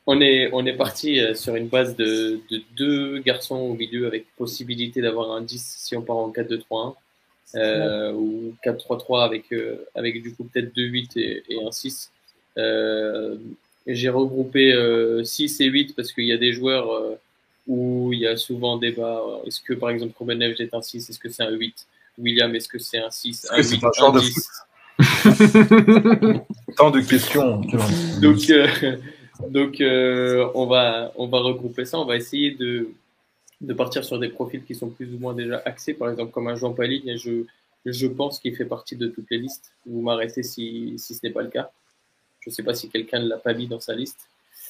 On 0.05 0.19
est, 0.19 0.49
on 0.51 0.65
est 0.65 0.73
parti 0.75 1.19
euh, 1.19 1.33
sur 1.33 1.55
une 1.55 1.67
base 1.67 1.95
de, 1.95 2.39
de 2.51 2.61
deux 2.75 3.19
garçons 3.19 3.55
au 3.55 3.73
milieu 3.73 4.05
avec 4.05 4.25
possibilité 4.35 5.01
d'avoir 5.01 5.31
un 5.31 5.41
10 5.41 5.75
si 5.79 5.95
on 5.95 6.01
part 6.01 6.17
en 6.17 6.29
4-2-3-1 6.31 6.93
euh, 7.55 8.11
ou 8.11 8.53
4-3-3 8.65 9.23
avec, 9.23 9.53
euh, 9.53 9.85
avec 9.95 10.21
du 10.21 10.33
coup 10.35 10.43
peut-être 10.43 10.75
2-8 10.75 11.17
et, 11.19 11.43
et 11.49 11.63
un 11.65 11.71
6. 11.71 12.11
Euh, 12.57 13.37
J'ai 13.87 14.09
regroupé 14.09 14.73
euh, 14.73 15.23
6 15.23 15.61
et 15.61 15.65
8 15.67 15.95
parce 15.95 16.11
qu'il 16.11 16.25
y 16.25 16.33
a 16.33 16.37
des 16.37 16.51
joueurs 16.51 16.91
euh, 16.91 17.15
où 17.67 18.11
il 18.11 18.19
y 18.19 18.27
a 18.27 18.35
souvent 18.35 18.77
débat. 18.77 19.21
euh, 19.25 19.47
Est-ce 19.47 19.61
que 19.61 19.73
par 19.73 19.89
exemple 19.89 20.13
Ruben 20.19 20.37
Neves 20.37 20.59
est 20.59 20.73
un 20.73 20.81
6 20.81 21.09
Est-ce 21.09 21.19
que 21.19 21.29
c'est 21.29 21.43
un 21.43 21.51
8 21.51 21.87
William, 22.19 22.53
est-ce 22.53 22.67
que 22.67 22.77
c'est 22.77 22.99
un 22.99 23.09
6 23.09 23.45
Est-ce 23.45 23.51
que 23.55 23.63
c'est 23.63 23.85
un 23.85 23.91
joueur 23.97 24.11
de 24.11 24.19
Tant 26.77 26.91
de 26.91 26.99
questions. 27.01 27.61
Donc, 28.21 28.49
euh, 28.49 28.67
donc 29.49 29.81
euh, 29.81 30.47
on, 30.53 30.65
va, 30.65 31.11
on 31.15 31.27
va 31.27 31.39
regrouper 31.39 31.85
ça. 31.85 31.99
On 31.99 32.05
va 32.05 32.15
essayer 32.15 32.51
de, 32.51 32.89
de 33.61 33.73
partir 33.73 34.03
sur 34.03 34.19
des 34.19 34.29
profils 34.29 34.63
qui 34.63 34.75
sont 34.75 34.89
plus 34.89 35.13
ou 35.13 35.19
moins 35.19 35.33
déjà 35.33 35.61
axés. 35.65 35.93
Par 35.93 36.09
exemple, 36.09 36.31
comme 36.31 36.47
un 36.47 36.55
Jean 36.55 36.73
Paligne, 36.73 37.17
je, 37.17 37.43
je 37.85 38.07
pense 38.07 38.39
qu'il 38.39 38.55
fait 38.55 38.65
partie 38.65 38.95
de 38.95 39.07
toutes 39.07 39.29
les 39.31 39.39
listes. 39.39 39.71
Vous 39.85 40.01
m'arrêtez 40.01 40.43
si, 40.43 40.95
si 40.97 41.13
ce 41.15 41.19
n'est 41.23 41.33
pas 41.33 41.41
le 41.41 41.49
cas. 41.49 41.71
Je 42.41 42.49
ne 42.49 42.53
sais 42.53 42.63
pas 42.63 42.73
si 42.73 42.89
quelqu'un 42.89 43.19
ne 43.21 43.27
l'a 43.29 43.37
pas 43.37 43.53
mis 43.53 43.67
dans 43.67 43.79
sa 43.79 43.95
liste. 43.95 44.27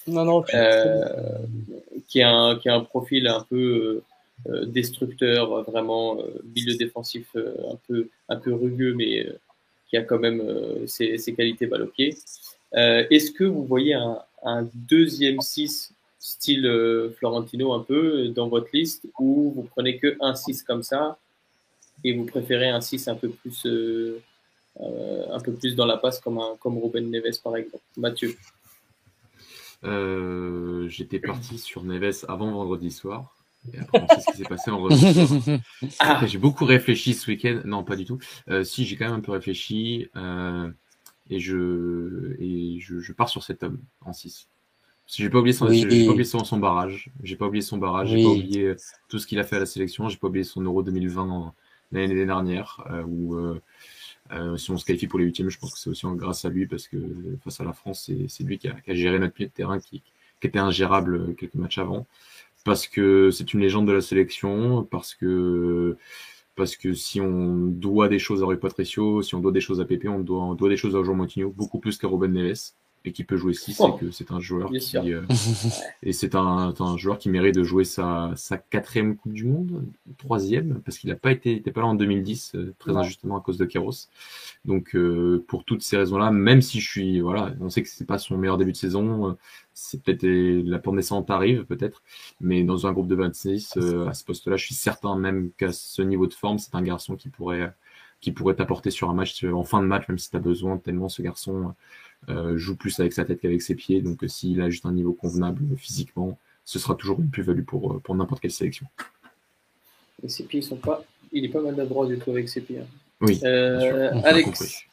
Non, 0.07 0.25
non, 0.25 0.43
Euh, 0.53 1.37
qui, 2.07 2.21
a 2.21 2.29
un, 2.31 2.59
qui 2.59 2.69
a 2.69 2.75
un 2.75 2.81
profil 2.81 3.27
un 3.27 3.41
peu 3.49 4.01
euh, 4.47 4.65
destructeur, 4.65 5.63
vraiment 5.63 6.19
euh, 6.19 6.41
milieu 6.55 6.75
défensif 6.75 7.27
euh, 7.35 7.55
un, 7.71 7.77
peu, 7.87 8.09
un 8.29 8.35
peu 8.35 8.53
rugueux, 8.53 8.93
mais 8.93 9.25
euh, 9.25 9.39
qui 9.89 9.97
a 9.97 10.03
quand 10.03 10.19
même 10.19 10.41
euh, 10.41 10.85
ses, 10.87 11.17
ses 11.17 11.33
qualités 11.33 11.67
balle 11.67 11.83
au 11.83 11.87
pied. 11.87 12.15
Euh, 12.75 13.05
Est-ce 13.09 13.31
que 13.31 13.43
vous 13.43 13.63
voyez 13.65 13.93
un, 13.93 14.19
un 14.43 14.67
deuxième 14.73 15.41
6 15.41 15.93
style 16.19 16.65
euh, 16.65 17.11
Florentino 17.17 17.73
un 17.73 17.81
peu 17.81 18.29
dans 18.29 18.47
votre 18.47 18.69
liste 18.73 19.07
ou 19.19 19.51
vous 19.55 19.63
prenez 19.63 19.97
que 19.97 20.15
un 20.21 20.35
6 20.35 20.63
comme 20.63 20.83
ça 20.83 21.17
et 22.03 22.13
vous 22.13 22.25
préférez 22.25 22.69
un 22.69 22.79
6 22.81 23.07
un 23.09 23.15
peu 23.15 23.29
plus 23.29 23.65
euh, 23.65 24.21
euh, 24.79 25.25
un 25.31 25.39
peu 25.39 25.51
plus 25.53 25.75
dans 25.75 25.85
la 25.85 25.97
passe 25.97 26.19
comme 26.19 26.37
un 26.37 26.55
comme 26.59 26.77
Ruben 26.81 27.09
Neves 27.11 27.41
par 27.43 27.57
exemple 27.57 27.83
Mathieu 27.97 28.35
J'étais 30.87 31.19
parti 31.19 31.57
sur 31.57 31.83
Neves 31.83 32.23
avant 32.29 32.51
vendredi 32.51 32.89
soir. 32.91 33.35
Et 33.73 33.79
après, 33.79 34.01
on 34.01 34.07
sait 34.07 34.21
ce 34.21 34.31
qui 34.31 34.37
s'est 34.37 34.43
passé 34.43 34.71
soir. 34.71 35.59
Ah 35.99 36.25
J'ai 36.25 36.37
beaucoup 36.37 36.63
réfléchi 36.63 37.13
ce 37.13 37.29
week-end. 37.29 37.61
Non, 37.65 37.83
pas 37.83 37.97
du 37.97 38.05
tout. 38.05 38.19
Si, 38.63 38.85
j'ai 38.85 38.95
quand 38.95 39.05
même 39.05 39.15
un 39.15 39.19
peu 39.19 39.31
réfléchi. 39.33 40.07
euh, 40.15 40.69
et 41.35 41.39
je, 41.39 42.35
et 42.39 42.79
je, 42.79 42.99
je 42.99 43.13
pars 43.13 43.29
sur 43.29 43.43
cet 43.43 43.63
homme 43.63 43.79
en 44.01 44.13
6. 44.13 44.47
Parce 45.05 45.17
que 45.17 45.23
j'ai 45.23 45.29
pas 45.29 45.39
oublié 45.39 45.53
son, 45.53 45.67
Oui. 45.67 45.85
j'ai 45.89 46.05
pas 46.05 46.11
oublié 46.11 46.23
son, 46.23 46.43
son 46.43 46.57
barrage. 46.57 47.11
J'ai 47.23 47.35
pas 47.35 47.47
oublié 47.47 47.61
son 47.61 47.77
barrage. 47.77 48.09
J'ai 48.09 48.23
pas 48.23 48.29
oublié 48.29 48.63
euh, 48.67 48.75
tout 49.09 49.19
ce 49.19 49.27
qu'il 49.27 49.37
a 49.39 49.43
fait 49.43 49.57
à 49.57 49.59
la 49.59 49.65
sélection. 49.65 50.07
J'ai 50.09 50.17
pas 50.17 50.27
oublié 50.27 50.43
son 50.45 50.61
Euro 50.61 50.81
2020 50.83 51.29
en- 51.29 51.53
l'année 51.91 52.25
dernière. 52.25 52.83
Euh, 52.89 53.03
où, 53.05 53.35
euh, 53.35 53.59
euh, 54.31 54.55
si 54.57 54.71
on 54.71 54.77
se 54.77 54.85
qualifie 54.85 55.07
pour 55.07 55.19
les 55.19 55.25
huitièmes, 55.25 55.49
je 55.49 55.59
pense 55.59 55.73
que 55.73 55.79
c'est 55.79 55.89
aussi 55.89 56.05
grâce 56.15 56.45
à 56.45 56.49
lui 56.49 56.65
parce 56.67 56.87
que 56.87 56.97
face 57.43 57.59
à 57.59 57.65
la 57.65 57.73
France, 57.73 58.03
c'est, 58.05 58.27
c'est 58.29 58.43
lui 58.43 58.57
qui 58.57 58.69
a, 58.69 58.73
qui 58.79 58.91
a 58.91 58.95
géré 58.95 59.19
notre 59.19 59.33
milieu 59.37 59.49
de 59.49 59.53
terrain 59.53 59.79
qui, 59.79 60.01
qui 60.39 60.47
était 60.47 60.59
ingérable 60.59 61.35
quelques 61.35 61.55
matchs 61.55 61.77
avant. 61.79 62.07
Parce 62.63 62.87
que 62.87 63.29
c'est 63.31 63.53
une 63.53 63.59
légende 63.59 63.87
de 63.87 63.91
la 63.91 63.99
sélection, 63.99 64.83
parce 64.85 65.15
que 65.15 65.97
parce 66.55 66.75
que 66.75 66.93
si 66.93 67.19
on 67.19 67.65
doit 67.67 68.07
des 68.09 68.19
choses 68.19 68.43
à 68.43 68.45
Rui 68.45 68.57
Patricio, 68.57 69.21
si 69.21 69.35
on 69.35 69.39
doit 69.39 69.51
des 69.51 69.61
choses 69.61 69.81
à 69.81 69.85
Pepe, 69.85 70.07
on 70.07 70.19
doit, 70.19 70.69
des 70.69 70.77
choses 70.77 70.95
à 70.95 71.03
Jean 71.03 71.15
Moutinho, 71.15 71.51
beaucoup 71.51 71.79
plus 71.79 71.97
qu'à 71.97 72.07
Ruben 72.07 72.31
Neves, 72.31 72.73
et 73.05 73.11
qui 73.11 73.23
peut 73.23 73.35
jouer 73.37 73.53
6, 73.53 73.77
Oh. 73.79 73.95
et 73.95 73.99
que 73.99 74.11
c'est 74.11 74.31
un 74.31 74.39
joueur 74.39 74.69
Bien 74.69 74.79
qui, 74.79 75.13
euh, 75.13 75.23
et 76.03 76.13
c'est 76.13 76.35
un, 76.35 76.73
un 76.79 76.97
joueur 76.97 77.17
qui 77.17 77.29
mérite 77.29 77.55
de 77.55 77.63
jouer 77.63 77.83
sa, 77.83 78.31
sa 78.35 78.57
quatrième 78.57 79.17
Coupe 79.17 79.33
du 79.33 79.45
Monde, 79.45 79.85
troisième, 80.17 80.81
parce 80.85 80.97
qu'il 80.97 81.09
n'a 81.09 81.15
pas 81.17 81.31
été, 81.31 81.51
il 81.51 81.57
était 81.57 81.71
pas 81.71 81.81
là 81.81 81.87
en 81.87 81.95
2010, 81.95 82.53
euh, 82.55 82.73
très 82.79 82.95
injustement 82.95 83.37
à 83.37 83.41
cause 83.41 83.57
de 83.57 83.65
Kéros. 83.65 84.07
Donc, 84.65 84.95
euh, 84.95 85.43
pour 85.47 85.65
toutes 85.65 85.81
ces 85.81 85.97
raisons-là, 85.97 86.31
même 86.31 86.61
si 86.61 86.79
je 86.79 86.89
suis, 86.89 87.19
voilà, 87.19 87.53
on 87.59 87.69
sait 87.69 87.83
que 87.83 87.89
c'est 87.89 88.05
pas 88.05 88.17
son 88.17 88.37
meilleur 88.37 88.57
début 88.57 88.71
de 88.71 88.77
saison, 88.77 89.31
euh, 89.31 89.33
c'est 89.73 90.01
peut-être 90.01 90.23
euh, 90.23 90.61
la 90.65 90.79
pente 90.79 90.95
descente 90.95 91.29
arrive, 91.29 91.65
peut-être, 91.65 92.03
mais 92.39 92.63
dans 92.63 92.87
un 92.87 92.93
groupe 92.93 93.07
de 93.07 93.15
26, 93.15 93.73
euh, 93.77 94.07
à 94.07 94.13
ce 94.13 94.23
poste-là, 94.23 94.55
je 94.55 94.65
suis 94.65 94.75
certain 94.75 95.17
même 95.17 95.51
qu'à 95.57 95.73
ce 95.73 96.01
niveau 96.01 96.27
de 96.27 96.33
forme, 96.33 96.57
c'est 96.59 96.75
un 96.75 96.81
garçon 96.81 97.15
qui 97.15 97.27
pourrait, 97.29 97.73
qui 98.21 98.31
pourrait 98.31 98.55
t'apporter 98.55 98.91
sur 98.91 99.09
un 99.09 99.13
match, 99.13 99.43
en 99.43 99.63
fin 99.63 99.81
de 99.81 99.87
match, 99.87 100.07
même 100.07 100.17
si 100.19 100.29
tu 100.29 100.37
as 100.37 100.39
besoin, 100.39 100.77
tellement 100.77 101.09
ce 101.09 101.21
garçon 101.21 101.69
euh, 101.69 101.71
joue 102.55 102.75
plus 102.75 102.99
avec 102.99 103.13
sa 103.13 103.25
tête 103.25 103.39
qu'avec 103.41 103.61
ses 103.61 103.75
pieds. 103.75 104.01
Donc, 104.01 104.23
euh, 104.23 104.27
s'il 104.27 104.61
a 104.61 104.69
juste 104.69 104.85
un 104.85 104.91
niveau 104.93 105.13
convenable 105.13 105.63
euh, 105.71 105.75
physiquement, 105.75 106.37
ce 106.65 106.79
sera 106.79 106.95
toujours 106.95 107.19
une 107.19 107.29
plus-value 107.29 107.63
pour, 107.63 107.93
euh, 107.93 107.99
pour 107.99 108.15
n'importe 108.15 108.41
quelle 108.41 108.51
sélection. 108.51 108.85
Et 110.23 110.29
ses 110.29 110.43
pieds, 110.43 110.59
ils 110.61 110.63
sont 110.63 110.77
pas. 110.77 111.03
Il 111.31 111.43
est 111.45 111.49
pas 111.49 111.61
maladroit 111.61 112.05
du 112.07 112.17
tout 112.19 112.31
avec 112.31 112.47
ses 112.47 112.61
pieds. 112.61 112.79
hein. 112.79 112.85
Oui, 113.21 113.39
Euh, 113.43 114.11
Alex. 114.23 114.83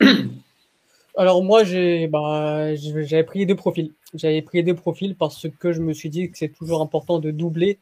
Alors 1.16 1.42
moi, 1.42 1.64
j'ai, 1.64 2.06
bah, 2.06 2.74
j'avais 2.76 3.24
pris 3.24 3.40
les 3.40 3.46
deux 3.46 3.56
profils. 3.56 3.92
J'avais 4.14 4.40
pris 4.42 4.58
les 4.58 4.64
deux 4.64 4.74
profils 4.76 5.16
parce 5.16 5.46
que 5.58 5.72
je 5.72 5.80
me 5.80 5.92
suis 5.92 6.10
dit 6.10 6.30
que 6.30 6.38
c'est 6.38 6.48
toujours 6.50 6.80
important 6.80 7.18
de 7.18 7.30
doubler 7.32 7.78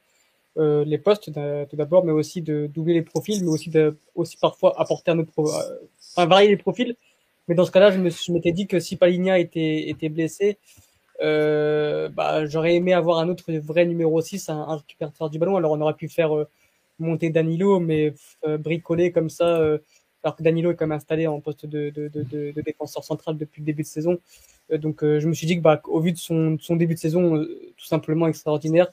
euh, 0.57 0.85
les 0.87 0.97
postes 0.97 1.31
tout 1.33 1.77
d'abord, 1.77 2.05
mais 2.05 2.13
aussi 2.13 2.41
de 2.41 2.67
doubler 2.73 2.95
les 2.95 3.03
profils, 3.03 3.43
mais 3.45 3.51
aussi 3.51 3.69
de, 3.69 3.95
aussi 4.15 4.39
parfois 4.39 4.81
apporter 4.81 5.11
un 5.11 5.19
autre, 5.19 5.31
pro- 5.33 5.53
euh, 5.53 5.77
enfin 6.17 6.27
varier 6.27 6.49
les 6.49 6.57
profils. 6.57 6.97
Mais 7.49 7.55
dans 7.55 7.65
ce 7.65 7.71
cas-là, 7.71 7.91
je 7.91 8.33
m'étais 8.33 8.53
dit 8.53 8.67
que 8.67 8.81
si 8.81 8.97
Paligna 8.97 9.39
était, 9.39 9.89
était 9.89 10.09
blessé, 10.09 10.59
euh, 11.23 12.09
bah, 12.09 12.47
j'aurais 12.47 12.75
aimé 12.75 12.93
avoir 12.93 13.19
un 13.19 13.29
autre 13.29 13.53
vrai 13.53 13.87
numéro 13.87 14.21
6, 14.21 14.49
un, 14.49 14.77
récupérateur 14.77 15.31
du 15.31 15.39
ballon. 15.39 15.57
Alors 15.57 15.73
on 15.73 15.81
aurait 15.81 15.95
pu 15.95 16.09
faire 16.09 16.37
euh, 16.37 16.49
monter 16.99 17.31
Danilo, 17.31 17.81
mais 17.81 18.15
euh, 18.47 18.59
bricoler 18.59 19.13
comme 19.13 19.31
ça. 19.31 19.57
euh, 19.59 19.79
alors 20.23 20.37
que 20.37 20.43
Danilo 20.43 20.73
est 20.73 20.75
quand 20.75 20.87
même 20.87 20.97
installé 20.97 21.27
en 21.29 21.41
poste 21.41 21.67
de, 21.67 21.91
de, 21.91 22.09
de, 22.09 22.23
de, 22.25 22.61
défenseur 22.61 23.05
central 23.05 23.39
depuis 23.39 23.61
le 23.61 23.67
début 23.67 23.83
de 23.83 23.87
saison. 23.87 24.19
Donc 24.73 25.03
je 25.03 25.25
me 25.29 25.33
suis 25.33 25.47
dit 25.47 25.57
que 25.57 25.61
bah, 25.61 25.81
au 25.85 26.01
vu 26.01 26.11
de 26.11 26.19
son, 26.19 26.57
son 26.61 26.75
début 26.75 26.95
de 26.95 26.99
saison 26.99 27.45
tout 27.77 27.85
simplement 27.85 28.27
extraordinaire, 28.27 28.89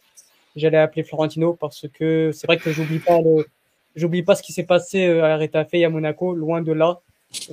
j'allais 0.56 0.78
appeler 0.78 1.02
Florentino 1.04 1.54
parce 1.54 1.88
que 1.88 2.30
c'est 2.32 2.46
vrai 2.46 2.58
que 2.58 2.72
j'oublie 2.72 3.00
pas 3.00 3.20
le, 3.20 3.48
j'oublie 3.96 4.22
pas 4.22 4.36
ce 4.36 4.44
qui 4.44 4.54
s'est 4.54 4.66
passé 4.66 5.08
à 5.08 5.38
Retafe 5.38 5.74
et 5.74 5.86
à 5.86 5.90
Monaco, 5.90 6.36
loin 6.36 6.62
de 6.62 6.72
là. 6.72 7.02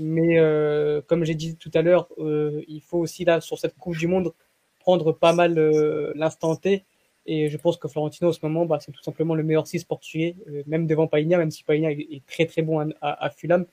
Mais 0.01 0.39
euh, 0.39 1.01
comme 1.07 1.25
j'ai 1.25 1.35
dit 1.35 1.57
tout 1.57 1.71
à 1.75 1.83
l'heure, 1.83 2.09
euh, 2.19 2.63
il 2.69 2.81
faut 2.81 2.99
aussi 2.99 3.25
là 3.25 3.41
sur 3.41 3.59
cette 3.59 3.77
Coupe 3.77 3.97
du 3.97 4.07
Monde 4.07 4.33
prendre 4.79 5.13
pas 5.13 5.33
mal 5.33 5.59
euh, 5.59 6.13
l'instant 6.15 6.57
T. 6.57 6.85
Et 7.27 7.49
je 7.49 7.57
pense 7.57 7.77
que 7.77 7.87
Florentino, 7.87 8.31
en 8.31 8.33
ce 8.33 8.41
moment, 8.43 8.67
bah, 8.67 8.79
c'est 8.81 8.93
tout 8.93 9.03
simplement 9.03 9.35
le 9.35 9.43
meilleur 9.43 9.67
6 9.67 9.85
portugais, 9.85 10.35
même 10.67 10.87
devant 10.87 11.07
Païna, 11.07 11.39
même 11.39 11.51
si 11.51 11.63
Païna 11.63 11.93
est, 11.93 12.23
très 12.27 12.47
très 12.47 12.63
bon 12.63 12.91
à, 13.01 13.31
Fulham. 13.31 13.67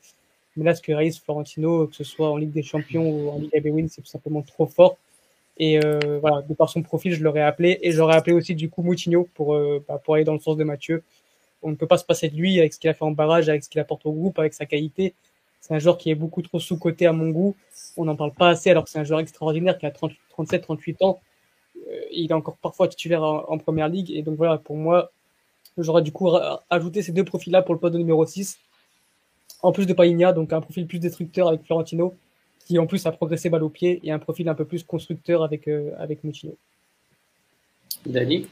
Mais 0.57 0.65
là, 0.65 0.75
ce 0.75 0.81
que 0.81 0.91
réalise 0.91 1.19
Florentino, 1.19 1.87
que 1.87 1.95
ce 1.95 2.03
soit 2.03 2.29
en 2.29 2.37
Ligue 2.37 2.51
des 2.51 2.61
Champions 2.61 3.09
ou 3.09 3.29
en 3.29 3.39
Ligue 3.39 3.55
ABWin, 3.55 3.87
c'est 3.87 4.01
tout 4.01 4.07
simplement 4.07 4.41
trop 4.41 4.67
fort. 4.67 4.97
Et 5.57 5.79
voilà, 6.19 6.41
de 6.41 6.53
par 6.53 6.69
son 6.69 6.83
profil, 6.83 7.13
je 7.13 7.23
l'aurais 7.23 7.41
appelé. 7.41 7.79
Et 7.81 7.93
j'aurais 7.93 8.17
appelé 8.17 8.35
aussi 8.35 8.53
du 8.53 8.69
coup 8.69 8.83
Moutinho 8.83 9.27
pour, 9.33 9.57
bah, 9.87 9.99
pour 10.03 10.15
aller 10.15 10.25
dans 10.25 10.33
le 10.33 10.39
sens 10.39 10.57
de 10.57 10.63
Mathieu. 10.63 11.01
On 11.63 11.71
ne 11.71 11.75
peut 11.75 11.87
pas 11.87 11.97
se 11.97 12.05
passer 12.05 12.29
de 12.29 12.35
lui 12.35 12.59
avec 12.59 12.73
ce 12.73 12.79
qu'il 12.79 12.89
a 12.89 12.93
fait 12.93 13.05
en 13.05 13.11
barrage, 13.11 13.49
avec 13.49 13.63
ce 13.63 13.69
qu'il 13.69 13.79
apporte 13.79 14.05
au 14.05 14.11
groupe, 14.11 14.37
avec 14.37 14.53
sa 14.53 14.65
qualité. 14.65 15.15
C'est 15.67 15.75
un 15.75 15.79
joueur 15.79 15.97
qui 15.97 16.09
est 16.09 16.15
beaucoup 16.15 16.41
trop 16.41 16.61
sous-coté 16.61 17.07
à 17.07 17.11
mon 17.11 17.29
goût. 17.29 17.57
On 17.97 18.05
n'en 18.05 18.15
parle 18.15 18.31
pas 18.31 18.47
assez 18.47 18.69
alors 18.69 18.85
que 18.85 18.89
c'est 18.89 18.99
un 18.99 19.03
joueur 19.03 19.19
extraordinaire 19.19 19.77
qui 19.77 19.85
a 19.85 19.91
30, 19.91 20.13
37, 20.29 20.61
38 20.61 21.01
ans. 21.01 21.19
Euh, 21.89 22.01
il 22.11 22.31
est 22.31 22.33
encore 22.33 22.55
parfois 22.57 22.87
titulaire 22.87 23.21
en, 23.21 23.43
en, 23.49 23.57
première 23.57 23.89
ligue. 23.89 24.09
Et 24.11 24.21
donc 24.21 24.37
voilà, 24.37 24.57
pour 24.59 24.77
moi, 24.77 25.11
j'aurais 25.77 26.01
du 26.01 26.13
coup 26.13 26.29
ajouté 26.69 27.01
ces 27.01 27.11
deux 27.11 27.25
profils-là 27.25 27.63
pour 27.63 27.73
le 27.73 27.81
poste 27.81 27.93
de 27.95 27.97
numéro 27.99 28.25
6. 28.25 28.57
En 29.61 29.73
plus 29.73 29.87
de 29.87 29.93
Païnia, 29.93 30.31
donc 30.31 30.53
un 30.53 30.61
profil 30.61 30.87
plus 30.87 30.99
destructeur 30.99 31.49
avec 31.49 31.65
Florentino, 31.65 32.15
qui 32.65 32.79
en 32.79 32.87
plus 32.87 33.05
a 33.05 33.11
progressé 33.11 33.49
balle 33.49 33.63
au 33.63 33.69
pied, 33.69 33.99
et 34.03 34.11
un 34.11 34.19
profil 34.19 34.47
un 34.47 34.55
peu 34.55 34.63
plus 34.63 34.83
constructeur 34.83 35.43
avec, 35.43 35.67
euh, 35.67 35.91
avec 35.97 36.23
Moutinho. 36.23 36.55
Dani? 38.05 38.47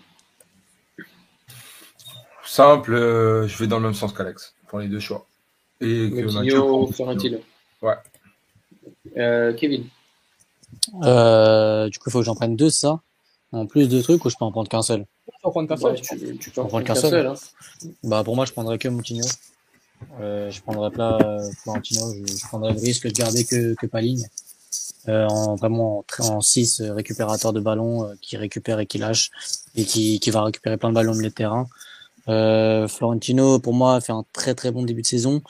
Simple, 2.43 2.93
euh, 2.93 3.47
je 3.47 3.57
vais 3.57 3.67
dans 3.67 3.77
le 3.77 3.83
même 3.83 3.93
sens 3.93 4.11
qu'Alex 4.11 4.53
pour 4.67 4.79
les 4.79 4.87
deux 4.89 4.99
choix. 4.99 5.25
Et 5.81 6.09
que 6.09 6.21
Moutinho, 6.21 6.87
Florentino. 6.87 7.37
Ouais. 7.81 7.95
Euh, 9.17 9.53
Kevin 9.53 9.85
euh, 11.03 11.89
Du 11.89 11.99
coup, 11.99 12.09
il 12.09 12.11
faut 12.11 12.19
que 12.19 12.25
j'en 12.25 12.35
prenne 12.35 12.55
deux, 12.55 12.69
ça 12.69 13.01
En 13.51 13.65
plus 13.65 13.87
de 13.87 14.01
trucs, 14.01 14.23
ou 14.25 14.29
je 14.29 14.35
peux 14.37 14.45
en 14.45 14.51
prendre 14.51 14.69
qu'un 14.69 14.81
seul? 14.81 15.05
Tu 15.25 15.31
peux 15.41 15.47
en 15.47 15.51
prendre 15.51 15.67
qu'un 15.67 15.75
bah, 15.75 15.95
seul. 15.95 16.01
tu, 16.01 16.37
tu, 16.37 16.49
peux 16.51 16.61
en 16.61 16.67
prendre 16.67 16.85
qu'un 16.85 16.95
seul. 16.95 17.11
seul. 17.11 17.27
hein. 17.27 17.35
Bah, 18.03 18.23
pour 18.23 18.35
moi, 18.35 18.45
je 18.45 18.51
prendrais 18.51 18.77
que 18.77 18.87
Moutinho. 18.87 19.25
Euh, 20.19 20.51
je 20.51 20.61
prendrais 20.61 20.91
pas 20.91 21.17
euh, 21.21 21.49
Florentino, 21.63 22.13
je, 22.13 22.33
je 22.33 22.47
prendrais 22.47 22.73
le 22.73 22.79
risque 22.79 23.07
de 23.07 23.13
garder 23.13 23.45
que, 23.45 23.73
que 23.75 23.85
Paligne. 23.87 24.25
Euh, 25.07 25.27
en 25.27 25.55
vraiment 25.55 26.03
en 26.19 26.41
6 26.41 26.81
euh, 26.81 26.93
récupérateur 26.93 27.53
de 27.53 27.59
ballon 27.59 28.07
euh, 28.07 28.13
qui 28.21 28.37
récupère 28.37 28.79
et 28.79 28.87
qui 28.87 28.97
lâche 28.97 29.29
et 29.75 29.85
qui, 29.85 30.19
qui 30.19 30.31
va 30.31 30.43
récupérer 30.43 30.77
plein 30.77 30.89
de 30.89 30.95
ballons 30.95 31.11
au 31.11 31.15
milieu 31.15 31.29
de 31.29 31.33
terrain. 31.33 31.67
Euh, 32.27 32.87
Florentino 32.87 33.59
pour 33.59 33.73
moi 33.73 34.01
fait 34.01 34.11
un 34.11 34.25
très 34.33 34.55
très 34.55 34.71
bon 34.71 34.83
début 34.83 35.03
de 35.03 35.07
saison 35.07 35.41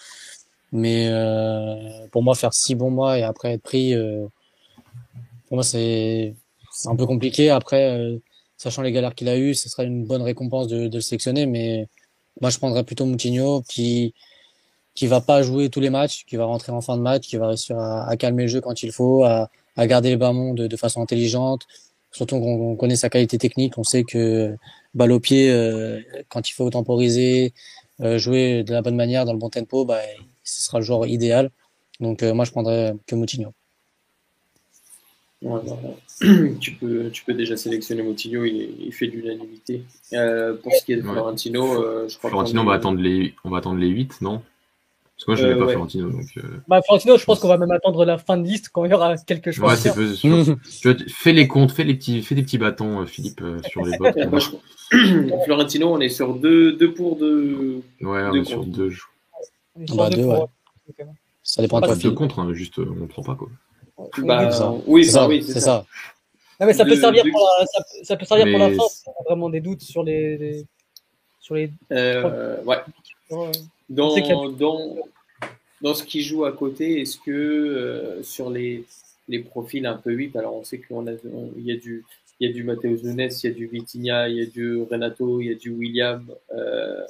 Mais 0.71 1.07
euh, 1.09 2.07
pour 2.11 2.23
moi, 2.23 2.35
faire 2.35 2.53
six 2.53 2.75
bons 2.75 2.91
mois 2.91 3.17
et 3.17 3.23
après 3.23 3.53
être 3.53 3.61
pris, 3.63 3.93
euh, 3.93 4.27
pour 5.47 5.55
moi, 5.57 5.63
c'est 5.63 6.35
un 6.85 6.95
peu 6.95 7.05
compliqué. 7.05 7.49
Après, 7.49 8.19
sachant 8.57 8.81
les 8.81 8.91
galères 8.91 9.15
qu'il 9.15 9.29
a 9.29 9.37
eues, 9.37 9.53
ce 9.55 9.69
serait 9.69 9.85
une 9.85 10.05
bonne 10.05 10.21
récompense 10.21 10.67
de, 10.67 10.87
de 10.87 10.95
le 10.97 11.01
sélectionner. 11.01 11.45
Mais 11.45 11.87
moi, 12.41 12.49
je 12.49 12.57
prendrais 12.57 12.83
plutôt 12.83 13.05
Moutinho 13.05 13.61
qui 13.69 14.13
qui 14.95 15.07
va 15.07 15.21
pas 15.21 15.43
jouer 15.43 15.69
tous 15.69 15.81
les 15.81 15.89
matchs, 15.89 16.25
qui 16.25 16.37
va 16.37 16.45
rentrer 16.45 16.71
en 16.71 16.81
fin 16.81 16.97
de 16.97 17.01
match, 17.01 17.27
qui 17.27 17.37
va 17.37 17.47
réussir 17.49 17.77
à, 17.77 18.07
à 18.09 18.17
calmer 18.17 18.43
le 18.43 18.49
jeu 18.49 18.61
quand 18.61 18.81
il 18.83 18.91
faut, 18.93 19.23
à, 19.25 19.49
à 19.75 19.87
garder 19.87 20.09
les 20.09 20.17
ballons 20.17 20.53
de, 20.53 20.67
de 20.67 20.77
façon 20.77 21.01
intelligente. 21.01 21.63
Surtout 22.11 22.39
qu'on 22.39 22.75
connaît 22.77 22.95
sa 22.95 23.09
qualité 23.09 23.37
technique, 23.37 23.77
on 23.77 23.83
sait 23.83 24.03
que 24.05 24.55
balle 24.95 25.11
au 25.11 25.19
pied, 25.19 25.51
euh, 25.51 26.01
quand 26.29 26.49
il 26.49 26.53
faut 26.53 26.69
temporiser, 26.69 27.53
euh, 28.01 28.17
jouer 28.17 28.63
de 28.63 28.73
la 28.73 28.81
bonne 28.81 28.95
manière, 28.95 29.25
dans 29.25 29.33
le 29.33 29.39
bon 29.39 29.49
tempo, 29.49 29.85
bah, 29.85 29.99
ce 30.43 30.63
sera 30.63 30.79
le 30.79 30.85
joueur 30.85 31.05
idéal. 31.05 31.51
Donc 31.99 32.23
euh, 32.23 32.33
moi, 32.33 32.45
je 32.45 32.51
prendrais 32.51 32.95
que 33.05 33.15
Moutinho. 33.15 33.53
Ouais, 35.41 35.61
bah, 35.65 35.77
tu, 36.59 36.71
peux, 36.71 37.09
tu 37.11 37.23
peux 37.23 37.33
déjà 37.33 37.55
sélectionner 37.55 38.01
Moutinho, 38.01 38.45
il, 38.45 38.75
il 38.79 38.93
fait 38.93 39.07
de 39.07 39.11
l'unanimité. 39.11 39.83
Euh, 40.13 40.55
pour 40.55 40.73
ce 40.73 40.83
qui 40.83 40.93
est 40.93 40.97
de 40.97 41.03
Ouais. 41.03 41.11
Florentino, 41.11 41.83
euh, 41.83 42.07
je 42.07 42.17
crois 42.17 42.29
Florentino, 42.29 42.61
on 42.61 42.65
va 42.65 42.73
attendre 42.73 42.99
les, 42.99 43.35
on 43.43 43.49
va 43.49 43.59
attendre 43.59 43.79
les 43.79 43.87
8, 43.87 44.21
non? 44.21 44.41
Parce 45.15 45.25
que 45.25 45.31
moi, 45.31 45.35
je 45.37 45.43
n'aimais 45.43 45.55
Euh, 45.55 45.59
pas 45.59 45.65
ouais. 45.67 45.71
Florentino, 45.73 46.09
donc. 46.09 46.25
euh, 46.37 46.41
Bah, 46.67 46.81
Florentino, 46.83 47.17
je 47.17 47.23
pense 47.23 47.39
qu'on 47.39 47.47
va 47.47 47.57
même 47.57 47.71
attendre 47.71 48.03
la 48.03 48.17
fin 48.17 48.35
de 48.37 48.43
liste 48.45 48.67
quand 48.69 48.83
il 48.83 48.91
y 48.91 48.93
aura 48.93 49.15
quelque 49.17 49.51
chose 49.51 49.63
Ouais, 49.63 49.75
c'est. 49.77 49.93
Tu 50.81 50.91
vois, 50.91 50.95
fais 51.07 51.31
les 51.31 51.47
comptes, 51.47 51.71
fais 51.71 51.85
les 51.85 51.93
petits, 51.95 52.21
fais 52.21 52.35
des 52.35 52.43
petits 52.43 52.57
bâtons, 52.57 53.01
euh, 53.01 53.05
Philippe, 53.05 53.39
euh, 53.41 53.59
sur 53.69 53.85
les 53.85 53.97
votes. 53.97 54.15
Moi, 54.29 54.39
je- 54.39 55.35
Florentino, 55.45 55.93
on 55.93 55.99
est 56.01 56.09
sur 56.09 56.33
deux, 56.35 56.73
deux 56.73 56.93
pour 56.93 57.15
deux. 57.15 57.81
Ouais, 58.01 58.23
on 58.23 58.31
Deux 58.33 58.41
est 58.41 58.45
sur 58.45 58.65
deux. 58.65 58.91
On 59.77 59.81
est 59.81 59.87
sur 59.87 59.95
Bah, 59.95 60.09
deux 60.09 60.17
deux, 60.17 60.23
pour- 60.23 60.41
ouais. 60.41 61.05
Ça 61.43 61.61
dépend 61.61 61.79
de 61.79 61.85
toi, 61.85 61.95
Pas 61.95 62.01
deux 62.01 62.11
contre, 62.11 62.39
hein, 62.39 62.53
juste 62.53 62.79
euh, 62.79 62.87
on 63.01 63.07
prend 63.07 63.21
pas 63.23 63.35
quoi. 63.35 63.47
Bah, 64.17 64.49
oui, 64.87 65.05
C'est 65.05 65.13
bah 65.13 65.19
ça, 65.21 65.27
oui, 65.29 65.43
c'est 65.43 65.59
ça. 65.61 65.85
Non, 66.59 66.67
mais 66.67 66.73
ça 66.73 66.83
peut 66.83 66.95
servir 66.95 67.23
pour 67.31 67.47
la, 67.59 67.65
ça, 67.65 67.83
ça 68.03 68.17
peut 68.17 68.25
servir 68.25 68.47
pour 68.51 68.59
la 68.59 68.69
Mais- 68.69 68.75
fin. 68.75 68.83
si 68.89 69.03
on 69.07 69.11
a 69.11 69.23
vraiment 69.29 69.49
des 69.49 69.61
doutes 69.61 69.81
sur 69.81 70.03
les, 70.03 70.37
les- 70.37 70.65
sur 71.39 71.55
les. 71.55 71.71
Euh, 71.93 72.61
ouais. 72.63 72.77
Dans, 73.89 74.15
a- 74.15 74.51
dans, 74.51 74.95
dans 75.81 75.93
ce 75.93 76.03
qui 76.03 76.21
joue 76.21 76.45
à 76.45 76.51
côté, 76.51 77.01
est-ce 77.01 77.17
que 77.19 77.31
euh, 77.31 78.23
sur 78.23 78.49
les, 78.49 78.83
les 79.27 79.39
profils 79.39 79.85
un 79.85 79.95
peu 79.97 80.11
8, 80.11 80.35
alors 80.35 80.55
on 80.55 80.63
sait 80.63 80.79
qu'il 80.79 80.95
y 81.65 81.71
a 81.71 81.75
du 81.77 82.03
il 82.41 82.47
y 82.49 82.51
a 82.51 82.53
du 82.53 82.63
Matheus 82.63 83.01
Nunes, 83.03 83.29
il 83.31 83.47
y 83.47 83.49
a 83.49 83.53
du 83.53 83.65
Vitinha, 83.67 84.27
il 84.27 84.35
y 84.35 84.41
a 84.41 84.45
du 84.45 84.81
Renato, 84.81 85.39
il 85.39 85.47
y 85.47 85.51
a 85.51 85.55
du 85.55 85.69
William, 85.69 86.25
euh, 86.53 87.01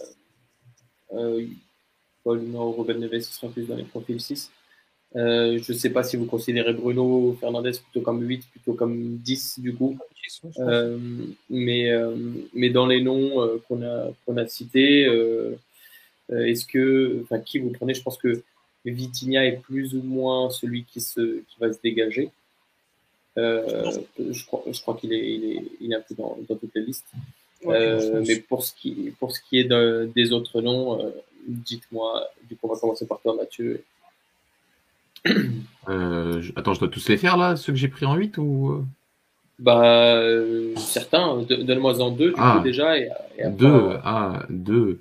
euh, 1.13 1.47
Paul, 2.23 2.41
non, 2.41 2.71
Ruben 2.71 2.99
Neves, 2.99 3.21
ce 3.21 3.33
sera 3.33 3.51
plus 3.51 3.67
dans 3.67 3.75
les 3.75 3.85
profils 3.85 4.19
6. 4.21 4.51
Euh, 5.15 5.57
je 5.59 5.71
ne 5.71 5.77
sais 5.77 5.89
pas 5.89 6.03
si 6.03 6.15
vous 6.17 6.25
considérez 6.25 6.73
Bruno 6.73 7.35
Fernandez 7.39 7.71
plutôt 7.71 8.01
comme 8.05 8.21
8, 8.21 8.45
plutôt 8.51 8.73
comme 8.73 9.17
10 9.17 9.59
du 9.59 9.73
coup. 9.73 9.97
Euh, 10.59 10.99
mais, 11.49 11.89
euh, 11.89 12.15
mais 12.53 12.69
dans 12.69 12.85
les 12.85 13.01
noms 13.01 13.41
euh, 13.41 13.57
qu'on 13.67 13.81
a, 13.81 14.09
qu'on 14.25 14.37
a 14.37 14.45
cités, 14.45 15.05
euh, 15.07 15.55
est-ce 16.29 16.65
que, 16.65 17.21
enfin, 17.23 17.39
qui 17.39 17.59
vous 17.59 17.69
prenez? 17.71 17.93
Je 17.93 18.01
pense 18.03 18.17
que 18.17 18.41
Vitinha 18.85 19.45
est 19.45 19.57
plus 19.61 19.95
ou 19.95 20.01
moins 20.03 20.49
celui 20.49 20.83
qui, 20.83 21.01
se, 21.01 21.39
qui 21.39 21.55
va 21.59 21.71
se 21.73 21.79
dégager. 21.83 22.31
Euh, 23.37 23.91
je 24.17 24.45
crois, 24.45 24.63
je 24.71 24.79
crois 24.81 24.95
qu'il 24.95 25.11
est, 25.13 25.33
il 25.35 25.43
est, 25.45 25.63
il 25.81 25.91
est 25.91 25.95
un 25.95 26.01
peu 26.01 26.15
dans, 26.15 26.37
dans 26.47 26.55
toutes 26.55 26.73
les 26.75 26.81
listes. 26.85 27.07
Ouais, 27.63 27.75
Euh, 27.77 28.23
mais 28.27 28.39
pour 28.39 28.63
ce 28.63 28.73
qui, 28.73 29.11
pour 29.19 29.31
ce 29.35 29.39
qui 29.41 29.59
est 29.59 29.63
de- 29.65 30.09
des 30.15 30.31
autres 30.31 30.61
noms, 30.61 31.01
euh, 31.03 31.09
dites-moi. 31.47 32.27
Du 32.49 32.55
coup, 32.55 32.67
on 32.69 32.73
va 32.73 32.79
commencer 32.79 33.05
par 33.07 33.19
toi, 33.21 33.35
Mathieu. 33.35 33.83
Euh, 35.89 36.41
Attends, 36.55 36.73
je 36.73 36.79
dois 36.79 36.87
tous 36.89 37.09
les 37.09 37.17
faire 37.17 37.37
là, 37.37 37.55
ceux 37.55 37.73
que 37.73 37.79
j'ai 37.79 37.87
pris 37.87 38.05
en 38.05 38.15
8 38.15 38.37
ou 38.37 38.69
euh? 38.71 38.83
Bah, 39.59 40.15
euh, 40.17 40.73
certains. 40.77 41.37
De- 41.47 41.55
Donne-moi 41.63 42.01
en 42.01 42.11
deux, 42.11 42.29
du 42.29 42.35
Ah. 42.37 42.55
coup, 42.57 42.63
déjà. 42.63 42.97
Et, 42.97 43.09
et 43.37 43.43
après, 43.43 43.57
deux 43.57 43.69
va- 43.69 44.01
Ah, 44.03 44.43
deux. 44.49 44.99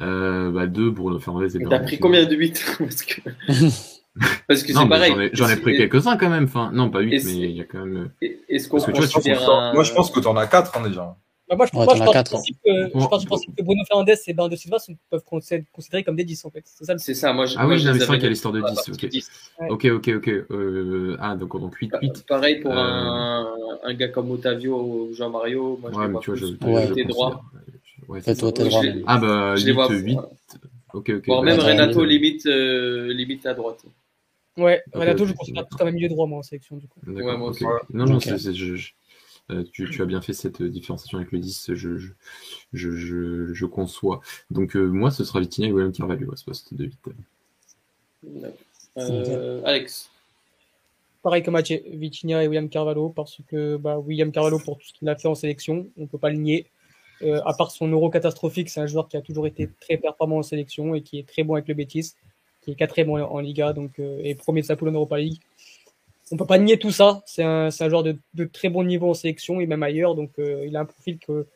Euh, 0.00 0.50
bah 0.50 0.66
deux 0.66 0.90
Bruno 0.90 1.18
Fernandez 1.18 1.56
et 1.56 1.64
T'as 1.64 1.78
pris 1.78 1.98
combien 1.98 2.26
de 2.26 2.34
8 2.36 2.64
Parce 2.78 3.02
que 3.02 3.20
Parce 4.48 4.62
que 4.62 4.72
Non, 4.72 4.82
c'est 4.82 4.88
pareil. 4.88 5.12
j'en 5.14 5.20
ai, 5.20 5.30
j'en 5.32 5.48
ai 5.48 5.56
pris 5.56 5.76
quelques-uns 5.76 6.16
quand 6.16 6.28
même. 6.30 6.44
Enfin, 6.44 6.70
non, 6.72 6.90
pas 6.90 7.00
8, 7.00 7.14
Et 7.14 7.24
mais 7.24 7.32
il 7.32 7.56
y 7.56 7.60
a 7.60 7.64
quand 7.64 7.84
même. 7.84 8.10
et- 8.22 8.40
Est-ce 8.48 8.68
qu'on 8.68 8.76
Parce 8.76 8.86
que 8.86 8.92
tu 8.92 8.98
vois, 8.98 9.06
tu 9.08 9.14
considère 9.14 9.38
penses- 9.38 9.48
un... 9.50 9.72
Moi, 9.74 9.82
je 9.84 9.92
pense 9.92 10.10
que 10.10 10.20
tu 10.20 10.26
en 10.26 10.36
as 10.36 10.46
4 10.46 10.76
hein, 10.78 10.86
déjà. 10.86 11.16
Bah, 11.48 11.54
moi, 11.54 11.66
je, 11.66 11.78
Ouais, 11.78 11.84
moi, 11.84 11.94
je 11.94 12.12
quatre, 12.12 12.30
principe 12.32 12.56
que, 12.64 12.70
je 12.88 13.06
pars 13.08 13.18
du 13.18 13.26
principe 13.26 13.54
que 13.54 13.62
Bruno 13.62 13.84
Fernandez 13.86 14.14
et 14.26 14.32
Bernardo 14.34 14.56
Silva 14.56 14.80
sont, 14.80 14.96
peuvent 15.10 15.22
considérer 15.22 15.64
considérés 15.72 16.02
comme 16.02 16.16
des 16.16 16.24
10 16.24 16.44
en 16.44 16.50
fait. 16.50 16.62
C'est 16.64 16.84
ça 16.84 16.92
le 16.94 16.98
C'est 16.98 17.14
ça, 17.14 17.32
moi 17.32 17.46
je. 17.46 17.54
Ah 17.56 17.68
oui, 17.68 17.78
je 17.78 17.86
non, 17.86 17.92
mais 17.92 17.98
les 17.98 18.00
c'est 18.00 18.06
vrai 18.06 18.14
avais 18.14 18.18
qu'il 18.18 18.24
y 18.24 18.26
a 18.26 18.30
l'histoire 18.30 18.52
de 18.52 18.58
sur 18.58 18.66
la 18.66 18.70
10, 18.72 18.76
partie 18.76 18.90
ok. 19.06 19.10
10. 19.10 19.30
Ouais. 19.60 19.70
Ok, 19.70 19.84
ok, 19.84 20.08
ok. 20.16 20.28
Euh, 20.50 21.16
ah, 21.20 21.36
donc, 21.36 21.52
donc 21.60 21.74
8, 21.76 21.88
Pa- 21.90 21.98
8. 22.02 22.26
Pareil 22.26 22.60
pour 22.60 22.72
Euh, 22.72 22.76
un, 22.76 23.78
un 23.84 23.94
gars 23.94 24.08
comme 24.08 24.30
Otavio 24.32 24.76
ou 24.76 25.14
Jean-Mario. 25.14 25.78
Moi, 25.80 25.92
je 25.92 25.96
Ouais, 25.96 26.02
les 26.02 26.08
mais 26.08 26.12
vois 26.14 26.20
tu 26.20 26.30
vois, 26.30 26.36
je, 26.40 26.46
je, 26.46 26.66
Ouais. 26.66 26.86
je 26.88 27.08
droit. 27.08 27.44
Ouais, 28.08 28.20
toi, 28.22 28.52
t'es 28.52 28.64
Je 28.64 28.68
droit. 28.68 28.82
Ah 29.06 29.18
bah 29.18 29.54
Je 29.56 29.66
les 29.66 29.70
8, 29.70 29.74
vois. 29.74 29.88
8. 29.88 30.12
voilà. 30.14 30.28
Ok, 30.94 31.10
ok. 31.10 31.26
Voire 31.26 31.42
même 31.44 31.60
Renato, 31.60 32.04
limite, 32.04 32.46
euh, 32.46 33.12
limite 33.12 33.46
à 33.46 33.54
droite. 33.54 33.84
Ouais, 34.56 34.82
Renato, 34.92 35.26
je 35.26 35.32
considère 35.34 35.66
plus 35.66 35.76
comme 35.76 35.88
un 35.88 35.92
milieu 35.92 36.08
droit 36.08 36.26
moi 36.26 36.38
en 36.38 36.42
sélection 36.42 36.76
du 36.76 36.88
coup. 36.88 36.98
Ouais, 37.06 37.36
moi 37.36 37.50
aussi. 37.50 37.64
Non, 37.92 38.06
non, 38.06 38.18
je, 38.18 38.36
je- 38.36 38.92
euh, 39.50 39.64
tu, 39.72 39.88
tu 39.90 40.02
as 40.02 40.06
bien 40.06 40.20
fait 40.20 40.32
cette 40.32 40.60
euh, 40.60 40.68
différenciation 40.68 41.18
avec 41.18 41.32
le 41.32 41.38
10, 41.38 41.74
je, 41.74 41.96
je, 41.96 42.08
je, 42.72 42.90
je, 42.90 43.54
je 43.54 43.66
conçois. 43.66 44.20
Donc, 44.50 44.76
euh, 44.76 44.86
moi, 44.86 45.10
ce 45.10 45.24
sera 45.24 45.40
Vitinha 45.40 45.68
et 45.68 45.72
William 45.72 45.92
Carvalho 45.92 46.32
à 46.32 46.36
ce 46.36 46.44
poste 46.44 46.74
de 46.74 46.84
8. 46.84 46.98
D'accord. 48.22 48.58
Euh, 48.98 49.60
Alex. 49.64 50.10
Pareil 51.22 51.42
que 51.42 51.50
Mathieu 51.50 51.82
Vitinha 51.92 52.44
et 52.44 52.48
William 52.48 52.68
Carvalho, 52.68 53.08
parce 53.10 53.38
que 53.48 53.76
bah, 53.76 53.98
William 53.98 54.30
Carvalho, 54.30 54.58
pour 54.58 54.78
tout 54.78 54.86
ce 54.86 54.92
qu'il 54.92 55.08
a 55.08 55.16
fait 55.16 55.28
en 55.28 55.34
sélection, 55.34 55.88
on 55.96 56.02
ne 56.02 56.06
peut 56.06 56.18
pas 56.18 56.30
le 56.30 56.36
nier. 56.36 56.66
Euh, 57.22 57.40
à 57.44 57.54
part 57.54 57.70
son 57.70 57.88
euro 57.88 58.10
catastrophique, 58.10 58.68
c'est 58.68 58.80
un 58.80 58.86
joueur 58.86 59.08
qui 59.08 59.16
a 59.16 59.22
toujours 59.22 59.46
été 59.46 59.70
très 59.80 59.96
performant 59.96 60.38
en 60.38 60.42
sélection 60.42 60.94
et 60.94 61.02
qui 61.02 61.18
est 61.18 61.26
très 61.26 61.42
bon 61.42 61.54
avec 61.54 61.66
le 61.66 61.74
Betis, 61.74 62.12
qui 62.60 62.70
est 62.70 62.74
quatrième 62.74 63.10
en, 63.10 63.16
en 63.16 63.38
Liga 63.40 63.72
donc, 63.72 63.98
euh, 63.98 64.20
et 64.22 64.34
premier 64.34 64.60
de 64.60 64.66
sa 64.66 64.76
poule 64.76 64.90
en 64.90 64.92
Europa 64.92 65.18
League. 65.18 65.40
On 66.32 66.36
peut 66.36 66.46
pas 66.46 66.58
nier 66.58 66.78
tout 66.78 66.90
ça. 66.90 67.22
C'est 67.26 67.44
un, 67.44 67.70
joueur 67.70 68.02
de, 68.02 68.16
de 68.34 68.44
très 68.44 68.68
bon 68.68 68.82
niveau 68.84 69.10
en 69.10 69.14
sélection 69.14 69.60
et 69.60 69.66
même 69.66 69.82
ailleurs. 69.82 70.14
Donc, 70.14 70.30
euh, 70.38 70.64
il 70.66 70.76
a 70.76 70.80
un 70.80 70.84
profil 70.84 71.18
que 71.18 71.46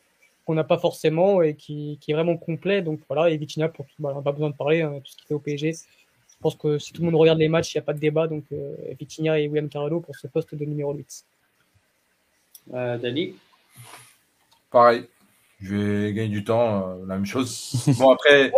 qu'on 0.46 0.54
n'a 0.54 0.64
pas 0.64 0.78
forcément 0.78 1.42
et 1.42 1.54
qui, 1.54 1.98
qui 2.00 2.10
est 2.10 2.14
vraiment 2.14 2.36
complet. 2.36 2.82
Donc 2.82 3.00
voilà, 3.08 3.30
et 3.30 3.36
Vitinha, 3.36 3.68
pour 3.68 3.86
tout, 3.86 3.94
bah, 3.98 4.10
on 4.12 4.16
n'a 4.16 4.22
pas 4.22 4.32
besoin 4.32 4.50
de 4.50 4.56
parler, 4.56 4.82
hein, 4.82 4.94
tout 5.04 5.10
ce 5.12 5.16
qu'il 5.16 5.26
fait 5.26 5.34
au 5.34 5.38
PSG. 5.38 5.72
Je 5.72 6.36
pense 6.40 6.54
que 6.56 6.78
si 6.78 6.92
tout 6.92 7.02
le 7.02 7.06
monde 7.10 7.20
regarde 7.20 7.38
les 7.38 7.48
matchs, 7.48 7.74
il 7.74 7.78
n'y 7.78 7.82
a 7.82 7.84
pas 7.84 7.92
de 7.92 7.98
débat. 7.98 8.26
Donc 8.26 8.44
euh, 8.52 8.74
Vitinha 8.98 9.38
et 9.38 9.48
William 9.48 9.68
Carvalho 9.68 10.00
pour 10.00 10.16
ce 10.16 10.26
poste 10.26 10.54
de 10.54 10.64
numéro 10.64 10.94
8. 10.94 11.24
Euh, 12.74 12.98
Dani? 12.98 13.34
Pareil. 14.70 15.04
Je 15.60 15.74
vais 15.76 16.12
gagner 16.14 16.28
du 16.28 16.42
temps, 16.42 16.88
euh, 16.88 17.06
la 17.06 17.16
même 17.16 17.26
chose. 17.26 17.72
Bon, 17.98 18.10
après, 18.10 18.50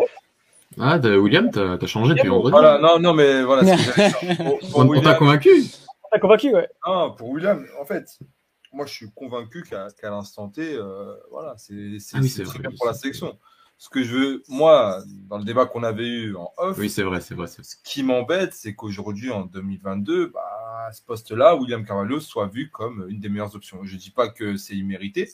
Ah, 0.79 0.99
William, 0.99 1.51
t'as 1.51 1.75
as 1.75 1.87
changé 1.87 2.15
depuis 2.15 2.29
vendredi. 2.29 2.53
voilà, 2.53 2.79
non, 2.79 3.01
non, 3.01 3.13
mais 3.13 3.43
voilà 3.43 3.77
ce 3.77 3.85
que 3.85 3.93
j'allais 3.93 4.09
dire. 4.37 4.37
Pour, 4.45 4.59
pour 4.61 4.79
On 4.81 5.01
t'a 5.01 5.15
convaincu 5.15 5.65
T'as 6.13 6.19
convaincu, 6.19 6.55
ouais. 6.55 6.69
pour 7.17 7.31
William, 7.31 7.67
en 7.81 7.85
fait, 7.87 8.19
moi, 8.73 8.85
je 8.87 8.93
suis 8.93 9.11
convaincu 9.15 9.63
qu'à 9.63 9.89
qu'à 9.99 10.11
l'instant 10.11 10.49
T, 10.49 10.75
euh, 10.75 11.15
voilà, 11.31 11.55
c'est 11.57 11.99
c'est- 11.99 12.17
Ah 12.17 12.21
oui, 12.23 12.31
très 12.31 12.45
vrai, 12.45 12.59
bien 12.59 12.71
pour 12.77 12.87
la 12.87 12.95
sélection. 12.95 13.39
Ce 13.79 13.89
que 13.89 14.03
je 14.05 14.15
veux, 14.15 14.43
moi, 14.49 15.03
dans 15.29 15.39
le 15.39 15.45
débat 15.45 15.67
qu'on 15.67 15.83
avait 15.83 16.07
eu 16.07 16.37
en 16.37 16.53
off, 16.59 16.79
Oui, 16.79 16.89
c'est 16.91 17.03
vrai, 17.03 17.21
c'est 17.21 17.35
vrai. 17.35 17.47
ce 17.49 17.75
qui 17.83 18.03
m'embête, 18.03 18.53
c'est 18.55 18.75
qu'aujourd'hui, 18.75 19.31
en 19.33 19.45
2022, 19.47 20.27
bah, 20.29 20.87
à 20.87 20.93
ce 20.93 21.03
poste-là, 21.03 21.57
William 21.57 21.85
Carvalho 21.85 22.21
soit 22.21 22.47
vu 22.47 22.71
comme 22.71 23.07
une 23.09 23.19
des 23.19 23.29
meilleures 23.29 23.55
options. 23.57 23.83
Je 23.83 23.95
ne 23.95 23.99
dis 23.99 24.11
pas 24.11 24.29
que 24.29 24.57
c'est 24.57 24.75
immérité, 24.77 25.29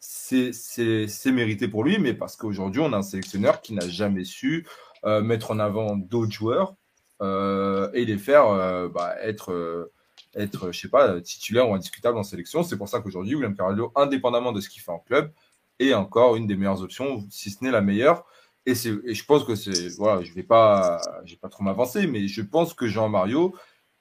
c'est 0.00 0.52
c'est- 0.52 1.06
c'est 1.08 1.32
mérité 1.32 1.68
pour 1.68 1.84
lui, 1.84 1.98
mais 1.98 2.12
parce 2.14 2.36
qu'aujourd'hui, 2.36 2.80
on 2.80 2.92
a 2.92 2.96
un 2.98 3.02
sélectionneur 3.02 3.60
qui 3.62 3.72
n'a 3.74 3.86
jamais 3.88 4.24
su 4.24 4.66
euh, 5.04 5.22
mettre 5.22 5.52
en 5.52 5.58
avant 5.60 5.96
d'autres 5.96 6.32
joueurs 6.32 6.74
euh, 7.22 7.88
et 7.94 8.04
les 8.04 8.18
faire 8.18 8.48
euh, 8.48 8.88
bah, 8.88 9.14
être, 9.22 9.52
euh, 9.52 9.92
être, 10.36 10.70
je 10.70 10.80
sais 10.80 10.88
pas, 10.88 11.20
titulaire 11.20 11.68
ou 11.68 11.74
indiscutable 11.74 12.18
en 12.18 12.22
sélection. 12.22 12.62
C'est 12.62 12.76
pour 12.76 12.88
ça 12.88 13.00
qu'aujourd'hui, 13.00 13.34
William 13.34 13.56
Carvalho, 13.56 13.90
indépendamment 13.96 14.52
de 14.52 14.60
ce 14.60 14.68
qu'il 14.68 14.82
fait 14.82 14.92
en 14.92 14.98
club, 14.98 15.32
est 15.78 15.94
encore 15.94 16.36
une 16.36 16.46
des 16.46 16.56
meilleures 16.56 16.82
options, 16.82 17.26
si 17.30 17.50
ce 17.50 17.64
n'est 17.64 17.70
la 17.70 17.80
meilleure. 17.80 18.24
Et, 18.66 18.72
et 18.72 19.14
je 19.14 19.24
pense 19.24 19.44
que 19.44 19.54
c'est. 19.54 19.88
Voilà, 19.96 20.22
je 20.22 20.32
vais 20.32 20.42
pas, 20.42 21.00
je 21.24 21.32
vais 21.32 21.38
pas 21.38 21.48
trop 21.48 21.62
m'avancer, 21.62 22.06
mais 22.06 22.28
je 22.28 22.42
pense 22.42 22.74
que 22.74 22.86
Jean-Mario 22.86 23.54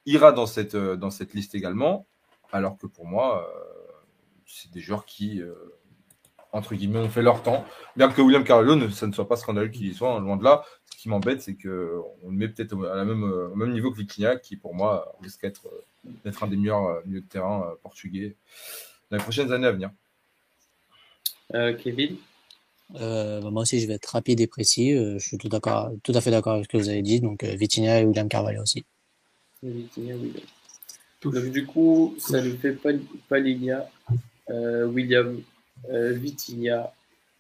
ira 0.06 0.32
dans 0.32 0.46
cette, 0.46 0.76
euh, 0.76 0.96
dans 0.96 1.12
cette 1.12 1.34
liste 1.34 1.56
également. 1.56 2.08
Alors 2.52 2.78
que 2.78 2.88
pour 2.88 3.06
moi, 3.06 3.48
euh, 3.48 3.62
c'est 4.46 4.72
des 4.72 4.80
joueurs 4.80 5.06
qui, 5.06 5.42
euh, 5.42 5.54
entre 6.52 6.76
guillemets, 6.76 7.00
ont 7.00 7.10
fait 7.10 7.22
leur 7.22 7.44
temps. 7.44 7.66
Bien 7.96 8.10
que 8.10 8.22
William 8.22 8.44
Carvalho, 8.44 8.90
ça 8.90 9.08
ne 9.08 9.14
soit 9.14 9.28
pas 9.28 9.36
scandaleux 9.36 9.70
qu'il 9.70 9.86
y 9.86 9.94
soit, 9.94 10.14
hein, 10.14 10.20
loin 10.20 10.38
de 10.38 10.44
là. 10.44 10.64
Ce 10.86 10.98
qui 10.98 11.10
m'embête, 11.10 11.42
c'est 11.42 11.56
qu'on 11.56 11.68
le 11.68 12.32
met 12.32 12.48
peut-être 12.48 12.74
à 12.88 13.04
même, 13.06 13.24
au 13.24 13.56
même 13.56 13.72
niveau 13.72 13.92
que 13.92 13.98
Vitinha, 13.98 14.38
qui 14.38 14.56
pour 14.56 14.74
moi 14.74 15.16
risque 15.22 15.42
d'être 15.42 15.68
d'être 16.24 16.44
un 16.44 16.48
des 16.48 16.56
meilleurs 16.56 16.86
euh, 16.86 17.02
milieux 17.06 17.22
de 17.22 17.28
terrain 17.28 17.68
euh, 17.68 17.76
portugais 17.82 18.36
dans 19.10 19.18
les 19.18 19.24
prochaines 19.24 19.52
années 19.52 19.68
à 19.68 19.72
venir. 19.72 19.92
Euh, 21.54 21.74
Kevin? 21.74 22.18
Euh, 22.96 23.42
bah, 23.42 23.50
moi 23.52 23.64
aussi, 23.64 23.80
je 23.80 23.88
vais 23.88 23.94
être 23.96 24.08
rapide 24.08 24.40
et 24.40 24.48
précis. 24.48 24.94
Euh, 24.94 25.18
je 25.20 25.28
suis 25.28 25.38
tout, 25.38 25.50
d'accord, 25.50 25.92
tout 26.04 26.12
à 26.14 26.22
fait 26.22 26.32
d'accord 26.32 26.54
avec 26.54 26.66
ce 26.66 26.70
que 26.70 26.78
vous 26.78 26.90
avez 26.90 27.02
dit. 27.02 27.20
Donc, 27.20 27.44
euh, 27.44 27.56
Vitinha 27.56 28.02
et 28.02 28.06
William 28.06 28.28
Carvalho 28.28 28.62
aussi. 28.62 28.86
Vitinha, 29.64 30.16
William. 30.16 30.44
Donc, 31.22 31.52
du 31.52 31.66
coup, 31.66 32.16
ça 32.20 32.42
nous 32.42 32.56
fait 32.58 32.78
Palinia, 33.28 33.90
euh, 34.50 34.86
William, 34.86 35.42
euh, 35.90 36.14
Vitinha 36.14 36.94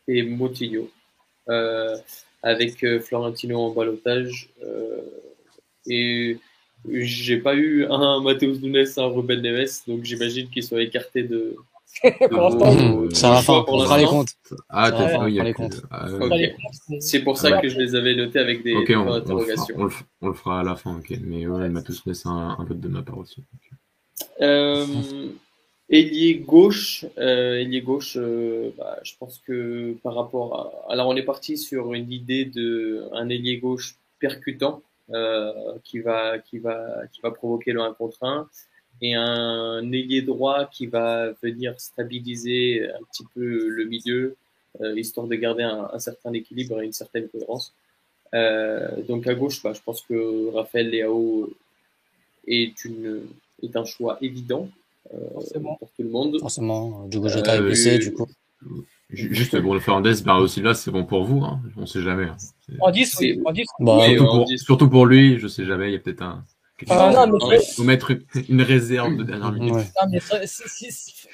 et 0.07 0.24
Motinho. 0.24 0.89
Euh, 1.49 1.95
avec 2.41 2.84
euh, 2.84 2.99
Florentino 2.99 3.59
en 3.59 3.72
balotage. 3.72 4.49
Euh, 4.63 5.01
et 5.88 6.39
j'ai 6.92 7.38
pas 7.38 7.56
eu 7.56 7.86
un 7.86 8.22
Matheus 8.22 8.60
Nunes, 8.62 8.86
un 8.98 9.06
Ruben 9.08 9.42
Neves, 9.42 9.82
donc 9.88 10.04
j'imagine 10.04 10.50
qu'ils 10.50 10.64
sont 10.64 10.78
écartés 10.78 11.24
de. 11.24 11.56
Ça 13.14 13.30
va 13.30 13.42
fin, 13.42 13.64
on 13.68 13.80
fera 13.80 13.98
les 13.98 14.06
comptes. 14.06 14.34
Ah, 14.70 14.90
Ça 14.90 14.92
t'as 14.92 15.20
on 15.20 15.26
oui, 15.26 15.34
fera 15.36 15.44
les 15.46 15.54
comptes. 15.54 15.82
Ah, 15.90 16.08
C'est 17.00 17.24
pour 17.24 17.38
ça 17.38 17.52
Ouais. 17.52 17.62
que 17.62 17.70
je 17.70 17.80
les 17.80 17.96
avais 17.96 18.16
notés 18.16 18.40
avec 18.40 18.64
des 18.64 18.74
on, 18.76 18.78
on 18.78 18.82
le 18.82 18.86
fera, 18.86 19.20
d'interrogation. 19.20 19.76
on, 19.78 19.84
le, 19.86 19.90
f- 19.90 20.02
on 20.22 20.28
le 20.28 20.34
fera 20.34 20.60
à 20.60 20.64
la 20.64 20.76
fin, 20.76 20.98
ok. 20.98 21.14
Mais 21.22 21.48
ouais, 21.48 21.70
Matos 21.70 22.02
c'est 22.06 22.28
un, 22.28 22.56
un 22.60 22.64
vote 22.66 22.80
de 22.80 22.88
ma 22.90 23.02
part 23.02 23.18
aussi. 23.20 23.42
Euh, 24.42 24.86
ailier 25.90 26.36
gauche, 26.36 27.06
euh, 27.18 27.56
ailier 27.60 27.82
gauche, 27.82 28.18
euh, 28.18 28.72
bah, 28.78 29.00
je 29.04 29.14
pense 29.20 29.42
que 29.46 29.94
par 30.04 30.16
rapport 30.16 30.84
à, 30.90 30.92
alors 30.92 31.08
on 31.08 31.16
est 31.16 31.24
parti 31.24 31.58
sur 31.58 31.94
une 31.94 32.12
idée 32.12 32.46
de 32.46 33.04
un 33.14 33.30
ailier 33.30 33.58
gauche 33.58 33.96
percutant 34.20 34.76
euh, 34.78 34.82
qui 35.84 35.99
va 35.99 36.39
qui 36.39 36.58
va 36.60 37.01
qui 37.12 37.22
va 37.22 37.32
provoquer 37.32 37.72
le 37.72 37.82
1 37.82 37.93
contre 37.93 38.24
1 38.24 38.49
et 39.01 39.14
un 39.14 39.91
ailier 39.91 40.22
droit 40.22 40.66
qui 40.66 40.88
va 40.88 41.32
venir 41.43 41.80
stabiliser 41.80 42.88
un 42.89 43.03
petit 43.12 43.26
peu 43.34 43.68
le 43.68 43.86
milieu 43.86 44.36
euh, 44.82 44.99
histoire 44.99 45.28
de 45.28 45.36
garder 45.36 45.64
un, 45.64 45.89
un 45.93 45.99
certain 45.99 46.34
équilibre 46.34 46.82
et 46.82 46.86
une 46.86 46.93
certaine 46.93 47.28
cohérence. 47.30 47.74
Euh, 48.34 49.01
donc 49.03 49.28
à 49.28 49.34
gauche, 49.34 49.64
bah, 49.64 49.72
je 49.74 49.82
pense 49.82 50.01
que 50.01 50.49
Raphaël 50.53 50.89
Leao 50.89 51.49
est 52.47 52.84
une 52.84 53.22
est 53.64 53.76
un 53.78 53.86
choix 53.86 54.18
évident 54.22 54.68
euh, 55.14 55.18
Forcément. 55.34 55.76
pour 55.76 55.89
tout 55.91 56.03
le 56.03 56.10
monde. 56.10 56.39
Forcément, 56.39 57.06
Diogo 57.08 57.30
Jota 57.30 57.56
est 57.56 57.60
Euh, 57.60 57.62
blessé, 57.62 57.95
euh, 57.95 57.99
du 57.99 58.14
coup. 58.14 58.28
Ju- 59.12 59.34
Juste 59.36 59.56
Bruno 59.58 59.80
Fernandez, 59.80 60.14
bah 60.26 60.38
aussi 60.38 60.62
là, 60.62 60.74
c'est 60.74 60.89
bon 60.91 61.06
pour 61.06 61.24
vous, 61.26 61.43
hein. 61.43 61.62
on 61.78 61.86
sait 61.86 62.01
jamais. 62.01 62.26
hein. 62.26 62.38
C'est- 62.66 62.74
En 62.82 62.89
10, 62.91 63.16
oui. 63.20 63.34
C'est- 63.36 63.47
En 63.47 63.51
10. 63.51 63.66
Bah, 63.80 63.99
surtout, 64.08 64.24
on 64.24 64.38
pour, 64.38 64.45
dit- 64.45 64.58
surtout 64.58 64.89
pour 64.89 65.06
lui, 65.06 65.38
je 65.39 65.47
sais 65.47 65.66
jamais, 65.66 65.89
il 65.89 65.93
y 65.93 65.95
a 65.95 65.99
peut-être 65.99 66.22
un. 66.24 66.43
Ah, 66.89 67.12
non, 67.14 67.38
mais 67.38 67.45
Ouais. 67.45 67.60
faut 67.76 67.84
mettre 67.84 68.12
une, 68.12 68.26
une 68.49 68.62
réserve 68.62 69.16
de 69.16 69.24
dernière 69.24 69.51
minute. 69.51 69.74
Ouais. 69.76 69.84
Non, 70.01 70.10
mais 70.12 70.20
c'est- 70.20 70.45
c'est- 70.47 70.68
c'est- 70.68 71.28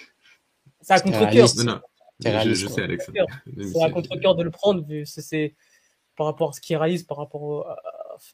c'est 0.82 0.94
à 0.94 1.00
contre-cœur. 1.00 1.48
je, 1.48 2.68
sais, 2.68 2.82
Alex. 2.84 3.10
C'est 3.10 3.82
à 3.84 3.90
contre-cœur 3.90 4.36
de 4.36 4.44
le 4.44 4.52
prendre, 4.52 4.84
vu 4.86 5.06
c'est- 5.06 5.22
c'est 5.22 5.56
par 6.18 6.26
rapport 6.28 6.50
à 6.50 6.54
ce 6.54 6.62
qu'il 6.62 6.76
réalise, 6.78 7.04
par 7.04 7.18
rapport 7.18 7.42
au... 7.42 7.62
à- 7.62 7.78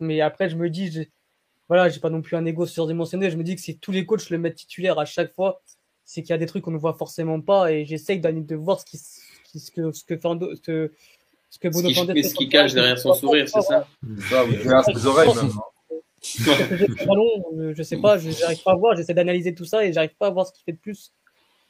Mais 0.02 0.20
après, 0.20 0.50
je 0.50 0.56
me 0.58 0.70
dis, 0.70 0.92
j'ai- 0.92 1.12
voilà, 1.70 1.88
j'ai 1.88 2.00
pas 2.02 2.10
non 2.10 2.22
plus 2.22 2.36
un 2.36 2.46
ego 2.46 2.66
surdimensionné. 2.66 3.30
Je 3.30 3.38
me 3.38 3.44
dis 3.44 3.56
que 3.56 3.62
si 3.62 3.78
tous 3.78 3.92
les 3.92 4.06
coachs 4.06 4.30
le 4.30 4.38
mettent 4.40 4.56
titulaire 4.56 5.00
à 5.00 5.06
chaque 5.06 5.34
fois, 5.34 5.62
c'est 6.10 6.22
qu'il 6.24 6.32
y 6.32 6.34
a 6.34 6.38
des 6.38 6.46
trucs 6.46 6.64
qu'on 6.64 6.72
ne 6.72 6.78
voit 6.78 6.94
forcément 6.94 7.40
pas. 7.42 7.72
Et 7.72 7.86
j'essaye 7.86 8.20
de 8.20 8.56
voir 8.56 8.80
ce, 8.80 8.86
qui, 8.86 8.98
ce, 8.98 9.20
qui- 9.44 9.60
ce 9.60 9.70
que 9.72 9.92
ce 9.92 10.04
que 10.06 10.18
Fernando- 10.18 10.56
ce 10.56 10.62
que 10.62 10.92
ce 11.50 11.60
que 11.60 11.68
Ce 11.68 11.74
Bruno 11.74 11.90
qui, 11.90 11.94
ce 12.24 12.30
qui 12.30 12.32
sur 12.32 12.42
le 12.46 12.50
cache 12.52 12.74
derrière 12.74 12.98
son 13.00 13.10
sourire, 13.20 13.48
c'est 13.50 13.62
ça 13.62 13.88
ses 14.84 15.06
oreilles 15.06 15.28
même. 15.36 15.52
hein. 15.58 16.04
Je 17.76 17.84
sais 17.84 17.98
pas, 17.98 18.18
je- 18.18 18.32
j'arrive 18.32 18.64
pas 18.64 18.72
à 18.72 18.76
voir, 18.76 18.96
j'essaie 18.98 19.14
d'analyser 19.14 19.54
tout 19.54 19.66
ça 19.66 19.86
et 19.86 19.94
j'arrive 19.94 20.16
pas 20.18 20.28
à 20.28 20.30
voir 20.32 20.48
ce 20.48 20.54
qu'il 20.54 20.64
fait 20.64 20.72
de 20.74 20.78
plus. 20.80 21.14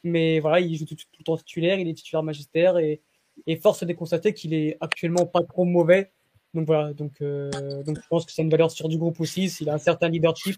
Mais 0.04 0.40
voilà, 0.40 0.60
il 0.60 0.76
joue 0.78 0.86
tout, 0.86 0.96
tout 0.96 1.06
le 1.20 1.24
temps 1.24 1.38
titulaire, 1.38 1.80
il 1.80 1.88
est 1.90 1.94
titulaire 1.94 2.24
magistère 2.24 2.78
et, 2.78 3.02
et 3.48 3.56
force 3.58 3.84
de 3.84 3.94
constater 3.94 4.34
qu'il 4.34 4.54
est 4.54 4.78
actuellement 4.80 5.26
pas 5.26 5.44
trop 5.44 5.66
mauvais. 5.66 6.12
Donc 6.54 6.66
voilà, 6.68 6.94
donc, 6.94 7.22
euh, 7.22 7.50
donc 7.84 7.98
je 8.02 8.08
pense 8.08 8.26
que 8.26 8.32
c'est 8.32 8.42
une 8.42 8.50
valeur 8.50 8.72
sûre 8.72 8.88
du 8.90 8.98
groupe 8.98 9.20
aussi, 9.20 9.50
s'il 9.50 9.70
a 9.70 9.74
un 9.74 9.78
certain 9.80 10.08
leadership. 10.10 10.58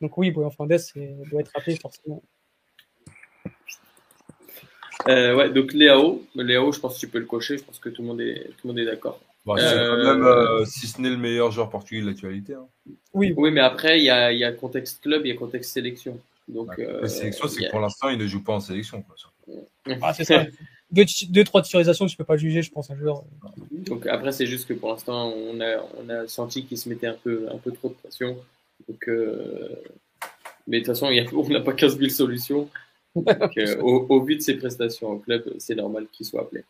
Donc 0.00 0.16
oui, 0.18 0.30
Bruno 0.30 0.50
Fernandes 0.50 0.78
c'est- 0.78 1.16
doit 1.30 1.40
être 1.40 1.50
rappelé 1.54 1.76
forcément. 1.76 2.22
Euh, 5.08 5.34
Ouais, 5.34 5.50
donc 5.50 5.72
Léao, 5.72 6.22
Léao, 6.34 6.72
je 6.72 6.80
pense 6.80 6.94
que 6.94 7.00
tu 7.00 7.08
peux 7.08 7.18
le 7.18 7.26
cocher. 7.26 7.58
Je 7.58 7.64
pense 7.64 7.78
que 7.78 7.88
tout 7.88 8.02
le 8.02 8.08
monde 8.08 8.20
est 8.20 8.44
tout 8.58 8.66
le 8.66 8.68
monde 8.68 8.78
est 8.78 8.84
d'accord. 8.84 9.20
Bah, 9.46 9.54
c'est 9.58 9.64
Euh, 9.64 9.90
quand 9.90 10.14
même, 10.14 10.24
euh, 10.24 10.64
si 10.64 10.86
ce 10.86 11.00
n'est 11.00 11.10
le 11.10 11.16
meilleur 11.18 11.50
joueur 11.50 11.68
portugais 11.68 12.00
de 12.00 12.06
l'actualité. 12.06 12.54
Hein. 12.54 12.66
Oui, 13.12 13.34
Oui, 13.36 13.50
mais 13.50 13.60
après 13.60 13.98
il 13.98 14.04
y 14.04 14.10
a 14.10 14.32
il 14.32 14.38
y 14.38 14.44
a 14.44 14.52
contexte 14.52 15.02
club, 15.02 15.22
il 15.26 15.28
y 15.28 15.32
a 15.32 15.36
contexte 15.36 15.72
sélection. 15.72 16.18
Donc 16.48 16.68
Ouais. 16.78 16.86
euh, 16.86 17.02
La 17.02 17.08
sélection, 17.08 17.48
c'est 17.48 17.60
que 17.60 17.66
a- 17.66 17.70
pour 17.70 17.80
l'instant, 17.80 18.08
il 18.10 18.18
ne 18.18 18.26
joue 18.26 18.42
pas 18.42 18.54
en 18.54 18.60
sélection. 18.60 19.02
Quoi. 19.02 19.56
ah, 20.02 20.14
c'est 20.14 20.24
ça. 20.24 20.44
Deux, 20.90 21.04
deux, 21.30 21.42
trois 21.44 21.60
titularisations, 21.62 22.06
tu 22.06 22.16
peux 22.16 22.24
pas 22.24 22.36
juger, 22.36 22.62
je 22.62 22.70
pense, 22.70 22.90
un 22.90 22.96
joueur. 22.96 23.24
Donc 23.72 24.06
après, 24.06 24.30
c'est 24.32 24.46
juste 24.46 24.68
que 24.68 24.74
pour 24.74 24.90
l'instant, 24.90 25.28
on 25.34 25.60
a, 25.60 25.78
on 25.98 26.08
a 26.08 26.28
senti 26.28 26.64
qu'il 26.66 26.78
se 26.78 26.88
mettait 26.88 27.06
un 27.08 27.16
peu, 27.24 27.48
un 27.52 27.56
peu 27.58 27.72
trop 27.72 27.88
de 27.88 27.94
pression. 27.94 28.36
Donc, 28.88 29.08
euh, 29.08 29.68
Mais 30.68 30.78
de 30.80 30.84
toute 30.84 30.94
façon, 30.94 31.10
il 31.10 31.16
y 31.16 31.20
a, 31.20 31.24
on 31.34 31.48
n'a 31.48 31.60
pas 31.60 31.72
15 31.72 31.98
000 31.98 32.10
solutions. 32.10 32.68
Donc, 33.14 33.56
euh, 33.58 33.80
au, 33.80 34.06
au 34.08 34.22
vu 34.22 34.36
de 34.36 34.40
ses 34.40 34.56
prestations 34.56 35.10
au 35.10 35.18
club, 35.18 35.44
c'est 35.58 35.74
normal 35.74 36.06
qu'il 36.12 36.26
soit 36.26 36.42
appelé. 36.42 36.64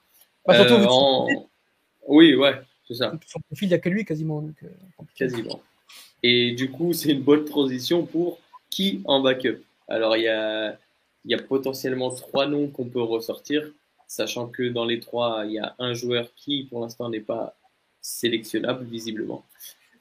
Bah, 0.47 0.55
surtout, 0.55 0.75
Euh, 0.75 0.87
en- 0.89 1.49
Oui, 2.07 2.35
ouais, 2.35 2.61
c'est 2.87 2.95
ça, 2.95 3.13
le 3.13 3.19
profil, 3.49 3.67
il 3.67 3.69
n'y 3.69 3.75
a 3.75 3.79
que 3.79 3.89
lui 3.89 4.05
quasiment. 4.05 4.43
Donc, 4.43 4.57
euh, 4.63 4.69
quasiment. 5.15 5.63
Et 6.23 6.53
du 6.53 6.71
coup, 6.71 6.93
c'est 6.93 7.11
une 7.13 7.23
bonne 7.23 7.45
transition 7.45 8.05
pour 8.05 8.39
qui 8.71 9.03
en 9.05 9.21
backup? 9.21 9.59
Alors, 9.89 10.17
il 10.17 10.25
y 10.25 10.29
a, 10.29 10.79
y 11.25 11.35
a 11.35 11.39
potentiellement 11.43 12.11
trois 12.11 12.47
noms 12.47 12.69
qu'on 12.69 12.85
peut 12.87 13.03
ressortir, 13.03 13.71
sachant 14.07 14.49
que 14.49 14.65
dans 14.69 14.85
les 14.85 15.01
trois, 15.01 15.45
il 15.47 15.53
y 15.53 15.59
a 15.59 15.75
un 15.79 15.95
joueur 15.95 16.29
qui, 16.35 16.65
pour 16.65 16.81
l'instant, 16.81 17.09
n'est 17.09 17.21
pas 17.21 17.57
sélectionnable, 18.01 18.85
visiblement. 18.85 19.45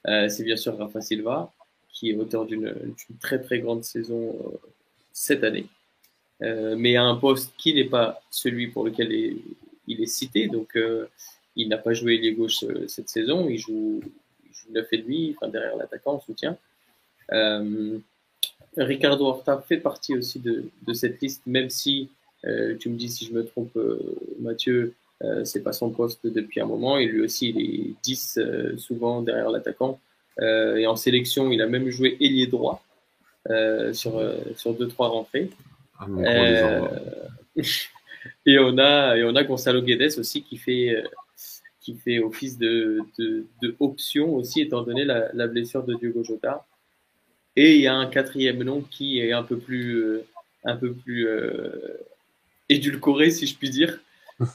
Euh, 0.06 0.28
c'est 0.28 0.44
bien 0.44 0.56
sûr 0.56 0.76
Rafa 0.76 1.00
Silva, 1.00 1.50
qui 1.88 2.10
est 2.10 2.16
auteur 2.16 2.44
d'une 2.44 2.72
d'une 2.74 3.16
très 3.18 3.40
très 3.40 3.60
grande 3.60 3.84
saison 3.84 4.36
euh, 4.44 4.56
cette 5.12 5.44
année, 5.44 5.66
euh, 6.42 6.74
mais 6.76 6.96
à 6.96 7.04
un 7.04 7.16
poste 7.16 7.54
qui 7.56 7.74
n'est 7.74 7.84
pas 7.84 8.22
celui 8.30 8.68
pour 8.68 8.84
lequel 8.84 9.12
il 9.86 10.02
est 10.02 10.06
cité. 10.06 10.48
Donc, 10.48 10.76
euh, 10.76 11.06
il 11.56 11.68
n'a 11.68 11.78
pas 11.78 11.92
joué 11.92 12.14
ailier 12.14 12.32
gauche 12.32 12.64
euh, 12.64 12.86
cette 12.88 13.08
saison. 13.08 13.48
Il 13.48 13.58
joue, 13.58 14.00
il 14.44 14.54
joue 14.54 14.72
9 14.72 14.86
et 14.92 14.98
demi, 14.98 15.34
enfin 15.36 15.48
derrière 15.50 15.76
l'attaquant 15.76 16.14
en 16.14 16.20
soutien. 16.20 16.56
Ricardo 18.76 19.26
Horta 19.26 19.64
fait 19.66 19.76
partie 19.76 20.14
aussi 20.14 20.40
de, 20.40 20.64
de 20.84 20.92
cette 20.92 21.20
liste, 21.20 21.42
même 21.46 21.70
si 21.70 22.10
tu 22.42 22.90
me 22.90 22.96
dis 22.96 23.08
si 23.08 23.24
je 23.24 23.32
me 23.32 23.46
trompe, 23.46 23.78
Mathieu, 24.40 24.94
c'est 25.44 25.62
pas 25.62 25.72
son 25.72 25.90
poste 25.90 26.26
depuis 26.26 26.60
un 26.60 26.66
moment. 26.66 26.98
Et 26.98 27.06
lui 27.06 27.22
aussi, 27.22 27.50
il 27.50 27.60
est 27.60 27.94
10 28.02 28.38
euh, 28.38 28.76
souvent 28.76 29.22
derrière 29.22 29.50
l'attaquant. 29.50 29.98
Et 30.42 30.86
en 30.88 30.96
sélection, 30.96 31.52
il 31.52 31.62
a 31.62 31.68
même 31.68 31.88
joué 31.90 32.16
ailier 32.20 32.48
droit 32.48 32.84
sur, 33.92 34.20
sur 34.56 34.74
deux 34.74 34.88
trois 34.88 35.08
rentrées. 35.08 35.48
Ah, 35.98 36.06
Euh, 36.08 36.88
et 38.46 38.58
on 38.58 38.78
a 38.78 39.16
et 39.16 39.24
on 39.24 39.34
a 39.36 39.44
Gonzalo 39.44 39.82
Guedes 39.82 40.18
aussi 40.18 40.42
qui 40.42 40.56
fait 40.56 40.90
euh, 40.96 41.02
qui 41.80 41.94
fait 41.96 42.18
office 42.18 42.56
de, 42.58 43.00
de, 43.18 43.44
de 43.62 43.76
option 43.78 44.34
aussi 44.34 44.62
étant 44.62 44.82
donné 44.82 45.04
la, 45.04 45.28
la 45.34 45.46
blessure 45.46 45.84
de 45.84 45.94
Diogo 45.94 46.24
Jota. 46.24 46.64
Et 47.56 47.74
il 47.76 47.82
y 47.82 47.86
a 47.86 47.94
un 47.94 48.06
quatrième 48.06 48.62
nom 48.64 48.80
qui 48.80 49.20
est 49.20 49.32
un 49.32 49.42
peu 49.42 49.58
plus 49.58 49.96
euh, 50.02 50.24
un 50.64 50.76
peu 50.76 50.92
plus 50.94 51.28
euh, 51.28 51.98
édulcoré 52.68 53.30
si 53.30 53.46
je 53.46 53.56
puis 53.56 53.70
dire. 53.70 54.00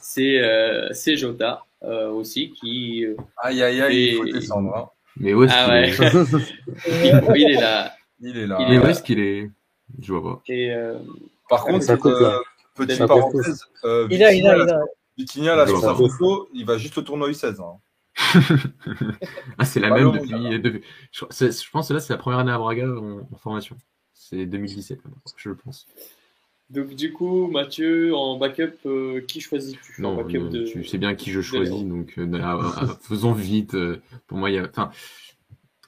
C'est 0.02 0.38
euh, 0.40 0.88
c'est 0.92 1.16
Jota 1.16 1.64
euh, 1.82 2.10
aussi 2.10 2.50
qui 2.52 3.06
Aïe, 3.38 3.62
aïe, 3.62 3.80
aïe, 3.80 4.06
il 4.08 4.16
faut 4.16 4.24
descendre. 4.26 4.76
hein. 4.76 4.88
Mais 5.16 5.32
où 5.34 5.44
est-ce 5.44 5.52
ah 5.56 5.82
qu'il 5.88 6.04
ouais. 6.04 7.08
est 7.36 7.40
il 7.40 7.50
est 7.52 7.60
là 7.60 7.94
Il 8.20 8.36
est 8.36 8.46
là. 8.46 8.58
Il 8.60 8.68
Mais 8.68 8.74
est 8.74 8.78
où 8.78 8.82
là. 8.82 8.90
est-ce 8.90 9.02
qu'il 9.02 9.20
est? 9.20 9.50
Je 10.00 10.12
vois 10.12 10.34
pas. 10.36 10.42
et 10.48 10.72
euh, 10.72 10.98
Par 11.48 11.64
contre, 11.64 11.84
Ça 11.84 11.96
coupe, 11.96 12.12
euh, 12.12 12.38
petite 12.74 12.96
Ça 12.96 13.06
parenthèse, 13.06 13.64
euh, 13.84 14.06
Il 14.10 14.22
a, 14.22 14.32
il 14.32 14.46
a, 14.46 14.54
Vitinha, 14.54 14.64
il 14.64 14.70
a. 14.70 14.80
Vitinha, 15.18 15.56
là, 15.56 15.66
sur 15.66 15.80
sa 15.80 15.94
photo, 15.94 16.48
il 16.54 16.64
va 16.64 16.78
juste 16.78 16.96
au 16.98 17.02
tournoi 17.02 17.30
U16. 17.30 17.60
Hein. 17.60 17.78
Ah, 19.58 19.64
c'est 19.64 19.80
la 19.80 19.90
Bah 19.90 19.96
même 20.00 20.12
depuis, 20.12 20.82
Je, 21.12 21.70
pense 21.70 21.88
que 21.88 21.94
là, 21.94 22.00
c'est 22.00 22.12
la 22.12 22.18
première 22.18 22.40
année 22.40 22.52
à 22.52 22.58
Braga 22.58 22.86
en, 22.86 23.20
en 23.32 23.36
formation. 23.36 23.76
C'est 24.12 24.46
2017, 24.46 25.04
maintenant, 25.04 25.20
je 25.36 25.50
pense. 25.50 25.86
donc 26.70 26.94
du 26.94 27.12
coup 27.12 27.48
Mathieu 27.48 28.14
en 28.14 28.38
backup 28.38 28.74
euh, 28.86 29.20
qui 29.26 29.40
choisis-tu 29.40 30.00
Non, 30.00 30.14
backup 30.14 30.38
non, 30.38 30.50
de 30.50 30.64
tu 30.64 30.84
sais 30.84 30.98
bien 30.98 31.14
qui 31.16 31.32
je 31.32 31.40
choisis, 31.40 31.82
donc 31.84 32.14
euh, 32.18 32.86
faisons 33.00 33.32
vite. 33.32 33.74
euh, 33.74 34.00
pour 34.28 34.38
moi, 34.38 34.50
il 34.50 34.54
y 34.54 34.58
a. 34.58 34.68
Enfin, 34.68 34.90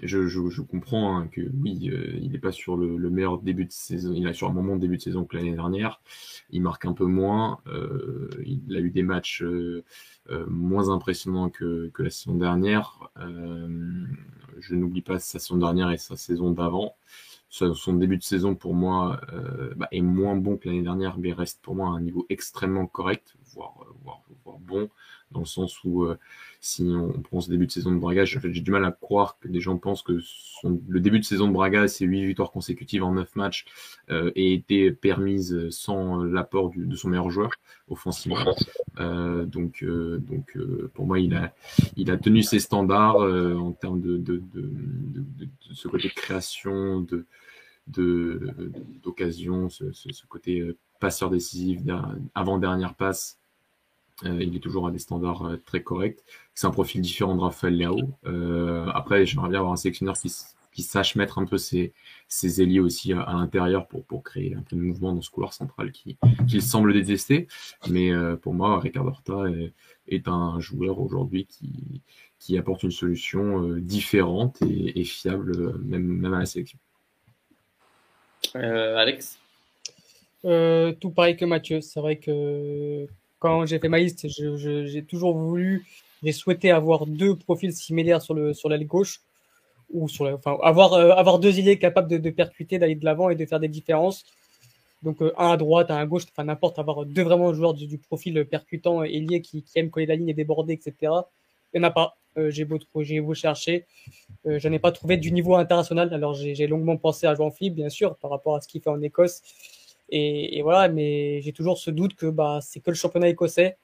je, 0.03 0.27
je, 0.27 0.49
je 0.51 0.63
comprends 0.63 1.17
hein, 1.17 1.29
que 1.29 1.43
oui, 1.63 1.91
euh, 1.91 2.19
il 2.21 2.33
n'est 2.33 2.39
pas 2.39 2.53
sur 2.53 2.77
le, 2.77 2.97
le 2.97 3.11
meilleur 3.11 3.39
début 3.39 3.65
de 3.65 3.73
saison. 3.73 4.13
Il 4.15 4.27
a 4.27 4.33
sur 4.35 4.49
un 4.49 4.53
moment 4.53 4.77
de 4.77 4.81
début 4.81 4.97
de 4.97 5.03
saison 5.03 5.25
que 5.25 5.37
l'année 5.37 5.53
dernière. 5.55 6.01
Il 6.51 6.63
marque 6.63 6.85
un 6.85 6.93
peu 6.93 7.07
moins. 7.07 7.61
euh, 7.67 8.29
il 8.45 8.77
a 8.77 8.81
eu 8.81 8.91
des 8.91 9.03
matchs 9.03 9.43
euh, 9.43 9.85
euh, 10.31 10.47
moins 10.49 10.89
impressionnants 10.91 11.51
que, 11.51 11.91
que 11.95 12.03
la 12.03 12.11
saison 12.11 12.35
dernière. 12.37 13.11
Euh, 13.19 14.05
je 14.61 14.75
n'oublie 14.75 15.03
pas 15.03 15.19
sa 15.19 15.39
saison 15.39 15.57
dernière 15.57 15.91
et 15.91 15.99
sa 15.99 16.17
saison 16.17 16.51
d'avant. 16.53 16.95
son 17.49 17.95
début 17.95 18.17
de 18.17 18.23
saison 18.23 18.55
pour 18.55 18.75
moi 18.75 19.21
bah, 19.77 19.89
est 19.93 20.01
moins 20.01 20.37
bon 20.37 20.57
que 20.57 20.69
l'année 20.69 20.83
dernière, 20.83 21.19
mais 21.19 21.33
reste 21.33 21.61
pour 21.63 21.75
moi 21.75 21.89
à 21.89 21.93
un 21.93 22.01
niveau 22.01 22.27
extrêmement 22.29 22.87
correct, 22.87 23.35
voire, 23.55 23.75
voire, 24.03 24.23
voire 24.45 24.59
bon, 24.59 24.89
dans 25.31 25.41
le 25.41 25.47
sens 25.47 25.83
où 25.85 26.05
euh, 26.05 26.19
si 26.61 26.83
on 26.83 27.13
prend 27.23 27.41
ce 27.41 27.51
début 27.51 27.67
de 27.67 27.73
saison 27.73 27.93
de 27.93 27.99
Braga, 27.99 28.25
j'ai 28.25 28.39
du 28.39 28.71
mal 28.71 28.85
à 28.85 28.93
croire 28.93 29.39
que 29.41 29.49
des 29.49 29.61
gens 29.61 29.79
pensent 29.79 30.03
que 30.03 30.19
son, 30.21 30.81
le 30.89 31.01
début 31.01 31.19
de 31.19 31.25
saison 31.25 31.49
de 31.49 31.53
Braga, 31.53 31.89
ces 31.89 32.05
8 32.05 32.27
victoires 32.27 32.51
consécutives 32.51 33.03
en 33.03 33.13
9 33.13 33.35
matchs, 33.37 33.65
euh, 34.11 34.31
ait 34.35 34.53
été 34.53 34.91
permise 34.93 35.69
sans 35.71 36.23
l'apport 36.23 36.73
de 36.75 36.97
son 36.97 37.09
meilleur 37.09 37.31
joueur 37.31 37.51
offensivement. 37.89 38.55
Euh, 39.01 39.45
donc, 39.45 39.83
euh, 39.83 40.19
donc 40.19 40.57
euh, 40.57 40.91
pour 40.95 41.07
moi, 41.07 41.19
il 41.19 41.35
a, 41.35 41.55
il 41.97 42.11
a 42.11 42.17
tenu 42.17 42.43
ses 42.43 42.61
standards 42.61 43.21
euh, 43.21 43.57
en 43.57 43.73
termes 43.73 44.01
de, 44.01 44.17
de, 44.17 44.43
de, 44.53 44.63
de, 44.63 45.49
ce 45.73 45.89
côté 45.89 46.09
de 46.09 46.15
création, 46.15 47.01
de 47.01 47.27
d'occasion, 49.03 49.69
ce, 49.69 49.91
ce, 49.93 50.13
ce, 50.13 50.25
côté 50.27 50.63
passeur 51.01 51.31
décisif, 51.31 51.81
avant-dernière 52.33 52.95
passe 52.95 53.39
euh, 53.39 53.42
il 54.25 54.55
est 54.57 54.61
toujours 54.61 54.87
à 54.87 54.91
des 54.91 54.99
standards 54.99 55.45
euh, 55.45 55.57
très 55.65 55.83
corrects. 55.83 56.21
C'est 56.55 56.67
un 56.67 56.71
profil 56.71 57.01
différent 57.01 57.35
de 57.35 57.41
Raphaël 57.41 57.77
Leao. 57.77 57.99
Euh, 58.27 58.87
après, 58.95 59.27
j'aimerais 59.27 59.49
bien 59.49 59.59
avoir 59.59 59.73
un 59.73 59.77
sélectionneur 59.77 60.17
qui, 60.17 60.33
qui 60.73 60.83
sache 60.83 61.17
mettre 61.17 61.39
un 61.39 61.45
peu 61.45 61.59
ses, 61.59 61.93
ses 62.29 62.63
ailiers 62.63 62.81
aussi 62.81 63.13
à, 63.13 63.23
à 63.23 63.35
l'intérieur 63.35 63.87
pour, 63.87 64.05
pour 64.05 64.23
créer 64.23 64.55
un 64.55 64.63
peu 64.63 64.77
de 64.77 64.81
mouvement 64.81 65.13
dans 65.13 65.23
ce 65.23 65.31
couloir 65.31 65.53
central 65.53 65.93
qu'il 65.93 66.17
qui 66.49 66.61
semble 66.61 66.93
détester. 66.93 67.49
Mais 67.89 68.11
euh, 68.11 68.37
pour 68.37 68.55
moi, 68.55 68.79
Ricardo 68.81 69.11
Horta 69.11 69.51
est, 69.51 69.73
est 70.09 70.29
un 70.29 70.61
joueur 70.61 71.01
aujourd'hui 71.01 71.47
qui, 71.47 72.01
qui 72.39 72.59
apporte 72.59 72.83
une 72.83 72.91
solution 72.91 73.63
euh, 73.63 73.81
différente 73.81 74.61
et, 74.63 75.01
et 75.01 75.05
fiable, 75.05 75.79
même, 75.81 76.05
même 76.05 76.35
à 76.35 76.41
la 76.41 76.47
sélection. 76.47 76.79
Alex? 78.55 79.39
Tout 80.43 81.11
pareil 81.11 81.37
que 81.37 81.45
Mathieu. 81.45 81.81
C'est 81.81 82.01
vrai 82.01 82.17
que 82.17 83.07
quand 83.43 83.67
j'ai 83.67 83.81
fait 83.81 83.89
ma 83.89 83.99
liste, 83.99 84.29
j'ai 84.29 85.05
toujours 85.05 85.37
voulu, 85.37 85.85
j'ai 86.23 86.31
souhaité 86.31 86.71
avoir 86.71 87.07
deux 87.07 87.35
profils 87.35 87.73
similaires 87.73 88.23
sur 88.23 88.35
le 88.35 88.55
sur 88.55 88.69
l'aile 88.69 88.87
gauche 88.87 89.21
ou 89.91 90.09
sur 90.09 90.25
la, 90.25 90.35
enfin 90.35 90.57
avoir 90.63 90.93
euh, 90.93 91.11
avoir 91.11 91.41
deux 91.41 91.59
ailiers 91.59 91.77
capables 91.77 92.09
de, 92.09 92.19
de 92.19 92.31
percuter, 92.31 92.79
d'aller 92.79 92.95
de 92.95 93.05
l'avant 93.05 93.31
et 93.31 93.35
de 93.35 93.45
faire 93.45 93.59
des 93.59 93.67
différences. 93.67 94.25
Donc 95.03 95.21
euh, 95.23 95.33
un 95.37 95.51
à 95.51 95.57
droite, 95.57 95.91
un 95.91 95.97
à 95.97 96.07
gauche, 96.07 96.23
enfin 96.31 96.45
n'importe, 96.45 96.79
avoir 96.79 97.05
deux 97.05 97.23
vraiment 97.23 97.53
joueurs 97.53 97.75
du, 97.75 97.99
profil 97.99 98.45
percutant 98.45 99.03
ailier 99.03 99.43
qui, 99.43 99.65
qui 99.65 99.77
aiment 99.81 99.91
coller 99.91 100.07
la 100.07 100.15
ligne 100.15 100.29
et 100.29 100.35
déborder, 100.35 100.75
etc. 100.75 100.95
Il 101.75 101.81
n'y 101.81 101.85
en 101.85 101.89
a 101.89 101.91
pas. 101.91 102.17
Euh, 102.39 102.49
j'ai 102.51 102.65
beau 102.65 102.79
j'ai 103.01 103.21
beau 103.21 103.35
chercher, 103.35 103.87
je 104.45 104.69
n'ai 104.69 104.79
pas 104.79 104.93
trouvé 104.93 105.17
du 105.17 105.33
niveau 105.33 105.57
international. 105.57 106.15
Alors 106.15 106.35
j'ai 106.35 106.67
longuement 106.69 106.97
pensé 106.97 107.27
à 107.27 107.35
Jean 107.35 107.51
Philippe, 107.51 107.75
bien 107.75 107.91
sûr, 107.91 108.15
par 108.19 108.31
rapport 108.31 108.55
à 108.55 108.61
ce 108.61 108.69
qu'il 108.69 108.81
fait 108.81 108.91
en 108.91 109.03
Écosse 109.03 109.43
et, 110.15 110.61
voilà, 110.63 110.89
mais 110.89 111.41
j'ai 111.41 111.53
toujours 111.53 111.79
ce 111.79 111.91
doute 111.91 112.15
que 112.15 112.27
bah, 112.27 112.59
c'est 112.61 112.81
que 112.81 112.91
le 112.91 112.97
championnat 112.97 113.29
écossais. 113.29 113.79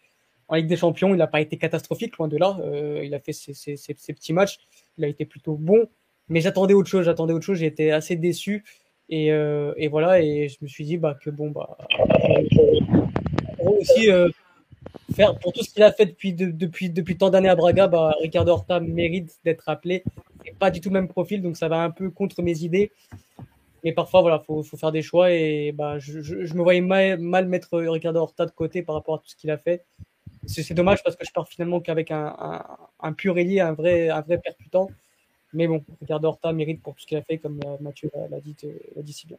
En 0.48 0.56
Ligue 0.56 0.66
des 0.66 0.76
Champions, 0.76 1.14
il 1.14 1.16
n'a 1.16 1.26
pas 1.26 1.40
été 1.40 1.56
catastrophique, 1.56 2.18
loin 2.18 2.28
de 2.28 2.36
là. 2.36 2.58
Euh, 2.60 3.02
il 3.04 3.14
a 3.14 3.18
fait 3.18 3.32
ses, 3.32 3.54
petits 3.54 4.32
matchs. 4.34 4.58
Il 4.98 5.04
a 5.04 5.08
été 5.08 5.24
plutôt 5.24 5.54
bon. 5.54 5.88
Mais 6.28 6.40
j'attendais 6.40 6.74
autre 6.74 6.88
chose. 6.88 7.06
J'attendais 7.06 7.32
autre 7.32 7.44
chose. 7.44 7.58
J'ai 7.58 7.66
été 7.66 7.92
assez 7.92 8.16
déçu. 8.16 8.62
Et, 9.08 9.32
euh, 9.32 9.72
voilà. 9.90 10.20
Et 10.20 10.48
je 10.48 10.58
me 10.60 10.68
suis 10.68 10.84
dit 10.84 10.98
bah, 10.98 11.16
que 11.22 11.30
bon, 11.30 11.50
bah, 11.50 11.78
aussi 13.64 14.10
euh, 14.10 14.28
faire 15.14 15.38
pour 15.38 15.54
tout 15.54 15.62
ce 15.62 15.70
qu'il 15.70 15.82
a 15.82 15.92
fait 15.92 16.06
depuis, 16.06 16.34
de, 16.34 16.50
depuis, 16.50 16.90
depuis 16.90 17.16
tant 17.16 17.30
d'années 17.30 17.48
à 17.48 17.56
Braga, 17.56 17.86
bah, 17.86 18.14
Ricardo 18.20 18.52
Horta 18.52 18.80
mérite 18.80 19.38
d'être 19.44 19.68
appelé. 19.68 20.02
Pas 20.58 20.70
du 20.70 20.80
tout 20.80 20.90
le 20.90 20.94
même 20.94 21.08
profil, 21.08 21.40
donc 21.40 21.56
ça 21.56 21.68
va 21.68 21.82
un 21.82 21.90
peu 21.90 22.10
contre 22.10 22.42
mes 22.42 22.64
idées. 22.64 22.90
Mais 23.84 23.92
parfois, 23.92 24.22
voilà, 24.22 24.40
faut, 24.40 24.62
faut 24.62 24.76
faire 24.76 24.92
des 24.92 25.02
choix 25.02 25.30
et 25.30 25.72
bah, 25.72 25.98
je, 25.98 26.20
je, 26.20 26.44
je 26.44 26.54
me 26.54 26.62
voyais 26.62 26.80
mal, 26.80 27.18
mal, 27.18 27.46
mettre 27.46 27.78
Ricardo 27.78 28.20
Horta 28.20 28.46
de 28.46 28.50
côté 28.50 28.82
par 28.82 28.94
rapport 28.94 29.16
à 29.16 29.18
tout 29.18 29.28
ce 29.28 29.36
qu'il 29.36 29.50
a 29.50 29.58
fait. 29.58 29.84
C'est 30.46 30.74
dommage 30.74 31.02
parce 31.02 31.14
que 31.16 31.26
je 31.26 31.32
pars 31.32 31.46
finalement 31.46 31.80
qu'avec 31.80 32.10
un, 32.10 32.34
un, 32.38 32.64
un, 33.00 33.12
pur 33.12 33.38
ailier, 33.38 33.60
un 33.60 33.72
vrai, 33.72 34.08
un 34.08 34.22
vrai 34.22 34.38
percutant. 34.38 34.88
Mais 35.52 35.66
bon, 35.66 35.84
Ricardo 36.00 36.28
Horta 36.28 36.52
mérite 36.52 36.82
pour 36.82 36.94
tout 36.94 37.00
ce 37.00 37.06
qu'il 37.06 37.18
a 37.18 37.22
fait, 37.22 37.38
comme 37.38 37.60
Mathieu 37.80 38.10
l'a 38.30 38.40
dit, 38.40 38.56
dit 38.96 39.12
si 39.12 39.26
bien. 39.26 39.38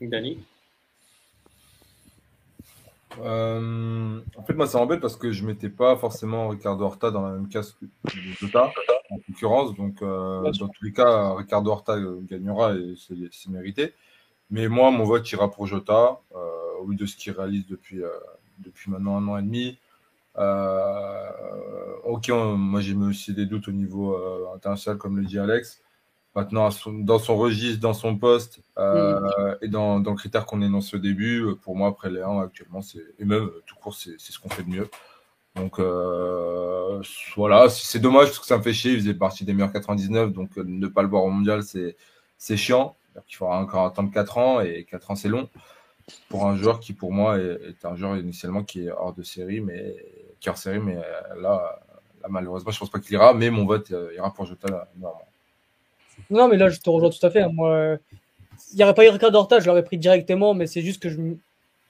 Dani 0.00 0.38
euh, 3.20 4.20
en 4.36 4.42
fait, 4.42 4.54
moi, 4.54 4.66
ça 4.66 4.78
m'embête 4.78 5.00
parce 5.00 5.16
que 5.16 5.32
je 5.32 5.44
mettais 5.44 5.68
pas 5.68 5.96
forcément 5.96 6.48
Ricardo 6.48 6.84
Horta 6.84 7.10
dans 7.10 7.22
la 7.22 7.32
même 7.32 7.48
case 7.48 7.76
que 7.78 7.86
Jota, 8.40 8.72
en 9.12 9.18
concurrence. 9.18 9.74
Donc, 9.74 10.02
euh, 10.02 10.50
dans 10.58 10.68
tous 10.68 10.84
les 10.84 10.92
cas, 10.92 11.34
Ricardo 11.34 11.70
Horta 11.70 11.98
gagnera 12.22 12.74
et 12.74 12.94
c'est 12.96 13.48
mérité. 13.48 13.94
Mais 14.50 14.68
moi, 14.68 14.90
mon 14.90 15.04
vote 15.04 15.30
ira 15.32 15.50
pour 15.50 15.66
Jota, 15.66 16.20
euh, 16.34 16.38
au 16.80 16.86
vu 16.86 16.96
de 16.96 17.06
ce 17.06 17.16
qu'il 17.16 17.32
réalise 17.32 17.66
depuis, 17.66 18.02
euh, 18.02 18.08
depuis 18.58 18.90
maintenant 18.90 19.16
un 19.16 19.28
an 19.28 19.38
et 19.38 19.42
demi. 19.42 19.78
Euh, 20.38 21.30
ok, 22.04 22.30
on, 22.32 22.56
moi 22.56 22.80
j'ai 22.80 22.94
aussi 22.94 23.34
des 23.34 23.46
doutes 23.46 23.68
au 23.68 23.72
niveau 23.72 24.14
euh, 24.14 24.54
international, 24.54 24.98
comme 24.98 25.16
le 25.16 25.24
dit 25.24 25.38
Alex. 25.38 25.82
Maintenant, 26.34 26.70
dans 26.86 27.18
son 27.18 27.36
registre, 27.36 27.80
dans 27.80 27.92
son 27.92 28.16
poste 28.16 28.60
euh, 28.78 29.20
mmh. 29.20 29.56
et 29.60 29.68
dans, 29.68 30.00
dans 30.00 30.12
le 30.12 30.16
critère 30.16 30.46
qu'on 30.46 30.62
énonce 30.62 30.94
au 30.94 30.98
début, 30.98 31.44
pour 31.62 31.76
moi, 31.76 31.88
après 31.88 32.10
les 32.10 32.22
1 32.22 32.40
actuellement, 32.40 32.80
et 33.18 33.24
même 33.26 33.50
tout 33.66 33.76
court, 33.76 33.94
c'est 33.94 34.18
ce 34.18 34.38
qu'on 34.38 34.48
fait 34.48 34.62
de 34.62 34.70
mieux. 34.70 34.88
Donc 35.56 35.78
euh, 35.78 37.02
voilà, 37.36 37.68
c'est 37.68 37.98
dommage 37.98 38.28
parce 38.28 38.38
que 38.38 38.46
ça 38.46 38.58
me 38.58 38.62
fait 38.62 38.72
chier. 38.72 38.92
Il 38.92 38.98
faisait 38.98 39.14
partie 39.14 39.44
des 39.44 39.52
meilleurs 39.52 39.72
99, 39.72 40.32
donc 40.32 40.56
euh, 40.56 40.64
ne 40.66 40.86
pas 40.86 41.02
le 41.02 41.08
voir 41.08 41.24
au 41.24 41.30
mondial, 41.30 41.62
c'est 41.62 41.96
c'est 42.38 42.56
chiant. 42.56 42.96
Il 43.28 43.36
faudra 43.36 43.58
encore 43.60 43.84
attendre 43.84 44.10
4 44.10 44.38
ans 44.38 44.60
et 44.60 44.86
4 44.90 45.10
ans, 45.10 45.14
c'est 45.14 45.28
long 45.28 45.48
pour 46.28 46.46
un 46.46 46.56
joueur 46.56 46.80
qui, 46.80 46.94
pour 46.94 47.12
moi, 47.12 47.38
est, 47.38 47.84
un 47.84 47.94
joueur 47.94 48.16
initialement 48.16 48.64
qui 48.64 48.86
est 48.86 48.90
hors 48.90 49.14
de 49.14 49.22
série, 49.22 49.60
mais 49.60 49.94
qui 50.40 50.48
est 50.48 50.78
mais 50.78 50.98
là, 51.40 51.78
malheureusement, 52.28 52.72
je 52.72 52.78
pense 52.78 52.90
pas 52.90 52.98
qu'il 52.98 53.12
ira. 53.12 53.34
Mais 53.34 53.50
mon 53.50 53.64
vote 53.64 53.92
ira 54.16 54.32
pour 54.32 54.46
Jota 54.46 54.88
normalement. 54.96 55.28
Non, 56.28 56.48
mais 56.48 56.56
là, 56.56 56.70
je 56.70 56.80
te 56.80 56.90
rejoins 56.90 57.10
tout 57.10 57.24
à 57.24 57.30
fait. 57.30 57.46
Moi, 57.48 57.98
il 58.72 58.76
n'y 58.76 58.82
aurait 58.82 58.94
pas 58.94 59.04
eu 59.04 59.10
Ricardo 59.10 59.38
Horta, 59.38 59.60
je 59.60 59.66
l'aurais 59.66 59.84
pris 59.84 59.98
directement, 59.98 60.54
mais 60.54 60.66
c'est 60.66 60.82
juste 60.82 61.02
que 61.02 61.08
je, 61.08 61.18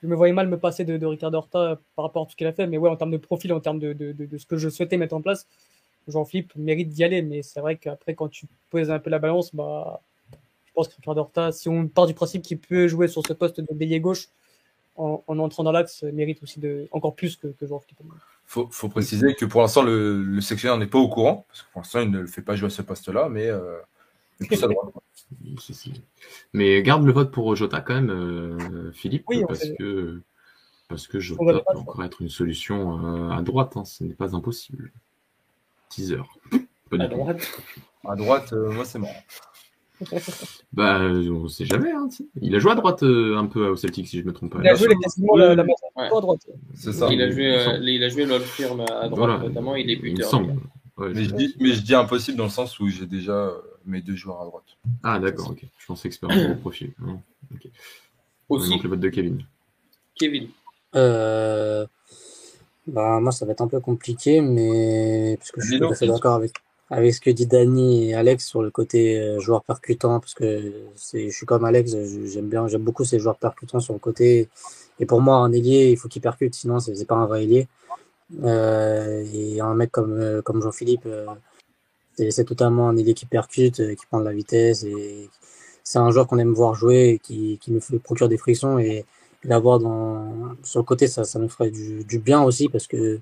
je, 0.02 0.06
me 0.06 0.14
voyais 0.14 0.32
mal 0.32 0.48
me 0.48 0.58
passer 0.58 0.84
de, 0.84 0.96
de 0.96 1.06
Ricardo 1.06 1.38
Horta 1.38 1.80
par 1.96 2.04
rapport 2.04 2.22
à 2.22 2.26
tout 2.26 2.32
ce 2.32 2.36
qu'il 2.36 2.46
a 2.46 2.52
fait. 2.52 2.66
Mais 2.66 2.78
ouais, 2.78 2.90
en 2.90 2.96
termes 2.96 3.10
de 3.10 3.16
profil, 3.16 3.52
en 3.52 3.60
termes 3.60 3.78
de, 3.78 4.14
ce 4.36 4.46
que 4.46 4.56
je 4.56 4.68
souhaitais 4.68 4.96
mettre 4.96 5.14
en 5.14 5.22
place, 5.22 5.46
Jean-Philippe 6.08 6.52
mérite 6.56 6.88
d'y 6.88 7.04
aller. 7.04 7.22
Mais 7.22 7.42
c'est 7.42 7.60
vrai 7.60 7.76
qu'après, 7.76 8.14
quand 8.14 8.28
tu 8.28 8.46
poses 8.70 8.90
un 8.90 8.98
peu 8.98 9.10
la 9.10 9.18
balance, 9.18 9.54
bah, 9.54 10.00
je 10.66 10.72
pense 10.74 10.88
que 10.88 10.96
Ricardo 10.96 11.20
Horta, 11.20 11.52
si 11.52 11.68
on 11.68 11.86
part 11.88 12.06
du 12.06 12.14
principe 12.14 12.42
qu'il 12.42 12.58
peut 12.58 12.88
jouer 12.88 13.08
sur 13.08 13.26
ce 13.26 13.32
poste 13.32 13.60
de 13.60 13.74
bélier 13.74 14.00
gauche 14.00 14.28
en, 14.96 15.22
en 15.26 15.38
entrant 15.38 15.62
dans 15.62 15.72
l'axe, 15.72 16.02
mérite 16.02 16.42
aussi 16.42 16.60
de, 16.60 16.88
encore 16.92 17.14
plus 17.14 17.36
que, 17.36 17.48
Jean-Philippe. 17.62 18.00
Faut, 18.46 18.68
faut 18.70 18.88
préciser 18.88 19.34
que 19.34 19.46
pour 19.46 19.62
l'instant, 19.62 19.82
le, 19.82 20.22
le 20.22 20.40
sectionnaire 20.40 20.76
n'est 20.78 20.86
pas 20.86 20.98
au 20.98 21.08
courant, 21.08 21.46
parce 21.48 21.62
que 21.62 21.72
pour 21.72 21.80
l'instant, 21.80 22.00
il 22.00 22.10
ne 22.10 22.20
le 22.20 22.26
fait 22.26 22.42
pas 22.42 22.56
jouer 22.56 22.66
à 22.66 22.70
ce 22.70 22.82
poste-là, 22.82 23.28
mais 23.30 23.46
euh, 23.46 23.78
mais 26.52 26.82
garde 26.82 27.04
le 27.04 27.12
vote 27.12 27.30
pour 27.30 27.54
Jota 27.56 27.80
quand 27.80 27.94
même, 27.94 28.10
euh, 28.10 28.92
Philippe, 28.92 29.24
oui, 29.28 29.44
parce, 29.46 29.64
que, 29.78 30.20
parce 30.88 31.06
que 31.06 31.20
Jota 31.20 31.44
peut 31.44 31.78
encore 31.78 32.04
être 32.04 32.22
une 32.22 32.28
solution 32.28 33.04
euh, 33.04 33.30
à 33.30 33.42
droite, 33.42 33.76
hein, 33.76 33.84
ce 33.84 34.04
n'est 34.04 34.14
pas 34.14 34.34
impossible. 34.36 34.92
Teaser. 35.88 36.22
À 36.98 37.06
droite, 37.06 37.62
à 38.04 38.16
droite 38.16 38.52
euh, 38.52 38.70
moi 38.70 38.84
c'est 38.84 38.98
marrant. 38.98 39.12
bah, 40.72 41.00
on 41.00 41.48
sait 41.48 41.64
jamais. 41.64 41.90
Hein, 41.90 42.08
il 42.40 42.54
a 42.54 42.58
joué 42.58 42.72
à 42.72 42.74
droite 42.74 43.02
euh, 43.02 43.36
un 43.36 43.46
peu 43.46 43.68
au 43.68 43.76
Celtic, 43.76 44.08
si 44.08 44.20
je 44.20 44.24
me 44.24 44.32
trompe 44.32 44.52
pas. 44.52 44.60
Il 44.62 44.68
a 44.68 44.74
joué 44.74 44.88
quasiment 45.00 45.36
la, 45.36 45.54
la, 45.54 45.64
la 45.64 46.04
à 46.04 46.08
droite. 46.20 46.40
C'est 46.74 46.92
ça. 46.92 47.08
Il 47.10 47.22
a 47.22 47.30
joué, 47.30 47.54
euh, 47.54 47.78
il 47.80 48.02
a 48.02 48.08
joué 48.08 48.26
Firm 48.40 48.80
à 48.80 49.08
droite, 49.08 49.14
voilà. 49.14 49.38
notamment. 49.38 49.76
Il 49.76 49.90
est 49.90 49.96
buteur. 49.96 50.12
Il 50.12 50.18
me 50.18 50.22
semble. 50.22 50.52
Ouais, 50.96 51.12
mais, 51.14 51.24
je 51.24 51.34
dis, 51.34 51.56
mais, 51.60 51.72
je 51.72 51.80
dis, 51.82 51.94
impossible 51.94 52.36
dans 52.36 52.44
le 52.44 52.50
sens 52.50 52.78
où 52.78 52.88
j'ai 52.88 53.06
déjà 53.06 53.52
mes 53.86 54.00
deux 54.00 54.16
joueurs 54.16 54.40
à 54.42 54.44
droite. 54.44 54.64
Ah 55.02 55.18
d'accord, 55.18 55.50
ok. 55.50 55.64
Je 55.78 55.86
pensais 55.86 56.08
que 56.08 56.14
c'était 56.14 56.32
un 56.32 56.54
profil. 56.54 56.92
Okay. 57.54 57.70
Aussi. 58.48 58.70
Donc 58.70 58.82
le 58.82 58.88
vote 58.90 59.00
de 59.00 59.08
Kevin. 59.08 59.44
Kevin. 60.14 60.48
Euh... 60.94 61.86
Bah, 62.86 63.20
moi, 63.20 63.30
ça 63.30 63.46
va 63.46 63.52
être 63.52 63.60
un 63.60 63.68
peu 63.68 63.80
compliqué, 63.80 64.40
mais 64.40 65.36
parce 65.38 65.52
que 65.52 65.60
je 65.60 65.66
suis 65.68 65.78
tout 65.78 65.86
à 65.86 65.94
fait 65.94 66.06
d'accord 66.06 66.34
avec, 66.34 66.52
avec 66.90 67.14
ce 67.14 67.20
que 67.20 67.30
dit 67.30 67.46
Dani 67.46 68.10
et 68.10 68.14
Alex 68.14 68.44
sur 68.44 68.60
le 68.60 68.70
côté 68.70 69.18
euh, 69.18 69.38
joueur 69.38 69.62
percutant, 69.62 70.18
parce 70.18 70.34
que 70.34 70.72
c'est, 70.96 71.30
je 71.30 71.36
suis 71.36 71.46
comme 71.46 71.64
Alex, 71.64 71.94
j'aime 72.26 72.48
bien, 72.48 72.66
j'aime 72.66 72.82
beaucoup 72.82 73.04
ces 73.04 73.20
joueurs 73.20 73.38
percutants 73.38 73.78
sur 73.78 73.92
le 73.92 74.00
côté. 74.00 74.48
Et 74.98 75.06
pour 75.06 75.20
moi, 75.20 75.36
un 75.36 75.52
ailier, 75.52 75.90
il 75.90 75.96
faut 75.96 76.08
qu'il 76.08 76.22
percute, 76.22 76.54
sinon 76.54 76.80
c'est, 76.80 77.06
pas 77.06 77.14
un 77.14 77.26
vrai 77.26 77.44
ailier. 77.44 77.68
Euh, 78.42 79.24
et 79.32 79.60
un 79.60 79.74
mec 79.74 79.92
comme, 79.92 80.18
euh, 80.18 80.42
comme 80.42 80.60
Jean-Philippe, 80.62 81.06
euh, 81.06 81.26
c'est 82.16 82.44
totalement 82.44 82.88
un 82.88 82.96
ailier 82.96 83.14
qui 83.14 83.26
percute, 83.26 83.76
qui 83.96 84.06
prend 84.06 84.20
de 84.20 84.24
la 84.24 84.32
vitesse 84.32 84.84
et 84.84 85.30
c'est 85.84 85.98
un 85.98 86.10
joueur 86.10 86.26
qu'on 86.26 86.38
aime 86.38 86.52
voir 86.52 86.74
jouer 86.74 87.20
qui, 87.22 87.58
qui 87.60 87.72
nous 87.72 87.80
procure 88.00 88.28
des 88.28 88.38
frictions 88.38 88.78
et 88.78 89.04
l'avoir 89.44 89.80
sur 90.62 90.80
le 90.80 90.84
côté 90.84 91.08
ça, 91.08 91.24
ça 91.24 91.38
nous 91.38 91.48
ferait 91.48 91.70
du, 91.70 92.04
du 92.04 92.18
bien 92.18 92.42
aussi 92.42 92.68
parce 92.68 92.86
que 92.86 93.20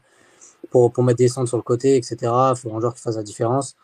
pour, 0.70 0.92
pour 0.92 1.04
mettre 1.04 1.18
des 1.18 1.28
centres 1.28 1.48
sur 1.48 1.56
le 1.56 1.62
côté 1.62 1.96
etc 1.96 2.16
il 2.22 2.54
faut 2.56 2.74
un 2.74 2.80
joueur 2.80 2.94
qui 2.94 3.00
fasse 3.00 3.16
la 3.16 3.22
différence 3.22 3.76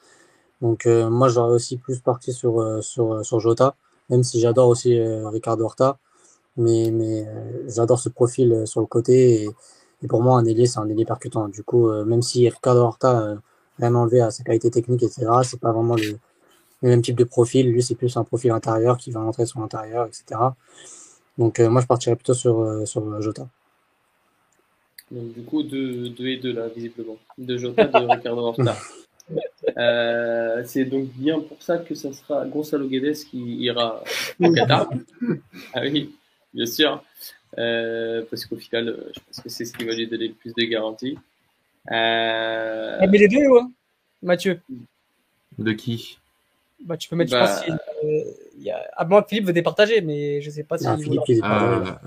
donc 0.61 0.87
euh, 0.87 1.09
moi 1.11 1.29
j'aurais 1.29 1.55
aussi 1.55 1.77
plus 1.79 2.01
parti 2.01 2.33
sur 2.33 2.83
sur 2.83 3.25
sur 3.25 3.41
Jota 3.41 3.77
même 4.11 4.23
si 4.23 4.41
j'adore 4.41 4.69
aussi 4.69 4.99
Ricardo 5.01 5.65
Horta. 5.65 5.99
Mais, 6.57 6.91
mais 6.91 7.27
j'adore 7.69 7.99
ce 7.99 8.09
profil 8.09 8.63
sur 8.67 8.81
le 8.81 8.87
côté. 8.87 9.45
Et, 9.45 9.51
et 10.03 10.07
pour 10.09 10.23
moi, 10.23 10.39
un 10.39 10.45
ailier, 10.47 10.67
c'est 10.67 10.79
un 10.79 10.89
ailier 10.89 11.05
percutant. 11.05 11.49
Du 11.49 11.63
coup, 11.63 11.91
même 12.05 12.23
si 12.23 12.49
Ricardo 12.49 12.81
Horta 12.83 13.37
rien 13.79 13.95
enlevé 13.95 14.20
à 14.20 14.31
sa 14.31 14.45
qualité 14.45 14.70
technique, 14.70 15.03
etc. 15.03 15.27
C'est 15.45 15.61
pas 15.61 15.72
vraiment 15.72 15.97
le, 15.97 16.18
le, 16.83 16.89
même 16.89 17.03
type 17.03 17.16
de 17.16 17.24
profil. 17.24 17.70
Lui, 17.70 17.83
c'est 17.83 17.95
plus 17.95 18.16
un 18.16 18.24
profil 18.24 18.51
intérieur 18.51 18.97
qui 18.97 19.11
va 19.11 19.20
rentrer 19.20 19.47
sur 19.47 19.61
l'intérieur, 19.61 20.07
etc. 20.07 20.41
Donc, 21.39 21.61
euh, 21.61 21.68
moi, 21.68 21.81
je 21.81 21.87
partirais 21.87 22.16
plutôt 22.16 22.35
sur, 22.35 22.61
euh, 22.61 22.85
sur 22.87 23.20
Jota. 23.20 23.49
Donc, 25.11 25.33
du 25.33 25.43
coup, 25.43 25.62
deux, 25.62 26.09
deux 26.09 26.27
et 26.27 26.37
deux 26.39 26.53
là, 26.53 26.68
visiblement. 26.68 27.16
De 27.39 27.57
Jota, 27.57 27.85
de 27.85 28.07
Ricardo 28.11 28.43
Horta. 28.43 28.77
Euh, 29.77 30.62
c'est 30.64 30.85
donc 30.85 31.09
bien 31.14 31.41
pour 31.41 31.61
ça 31.62 31.79
que 31.79 31.95
ça 31.95 32.12
sera 32.12 32.47
Gonzalo 32.47 32.87
Guedes 32.89 33.16
qui 33.16 33.57
ira 33.57 34.03
au 34.41 34.53
Qatar. 34.53 34.89
ah 35.74 35.81
oui, 35.83 36.14
bien 36.55 36.66
sûr. 36.66 37.03
Euh, 37.59 38.22
parce 38.29 38.45
qu'au 38.45 38.57
final, 38.57 38.97
je 39.14 39.20
pense 39.20 39.41
que 39.41 39.49
c'est 39.49 39.64
ce 39.64 39.72
qui 39.72 39.85
va 39.85 39.95
lui 39.95 40.07
donner 40.07 40.29
le 40.29 40.35
plus 40.35 40.53
de 40.55 40.64
garanties. 40.64 41.18
Euh... 41.91 42.99
Ah, 43.01 43.07
mais 43.07 43.18
les 43.18 43.28
deux, 43.28 43.47
ouais. 43.47 43.62
Mathieu. 44.22 44.61
De 45.59 45.72
qui? 45.72 46.18
Bah, 46.84 46.97
Tu 46.97 47.09
peux 47.09 47.16
mettre, 47.16 47.30
bah... 47.30 47.62
je 47.66 47.70
pense, 47.70 47.80
euh, 48.05 48.22
y 48.59 48.70
a... 48.70 48.78
à 48.97 49.05
moins 49.05 49.22
que 49.22 49.28
Philippe 49.28 49.47
veut 49.47 49.53
départager, 49.53 50.01
mais 50.01 50.41
je 50.43 50.51
sais 50.51 50.64
pas 50.64 50.78
si. 50.78 50.87
Ah, 50.87 50.97
Philippe, 50.97 51.22
il 51.28 51.41
ah, 51.43 52.01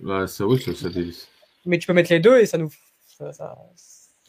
bah, 0.00 0.26
ça, 0.26 0.46
oui, 0.46 0.60
ça, 0.60 0.74
ça, 0.74 0.88
Mais 1.66 1.78
tu 1.78 1.86
peux 1.86 1.92
mettre 1.92 2.12
les 2.12 2.20
deux 2.20 2.38
et 2.38 2.46
ça 2.46 2.58
nous. 2.58 2.72
Ça, 3.18 3.32
ça... 3.32 3.56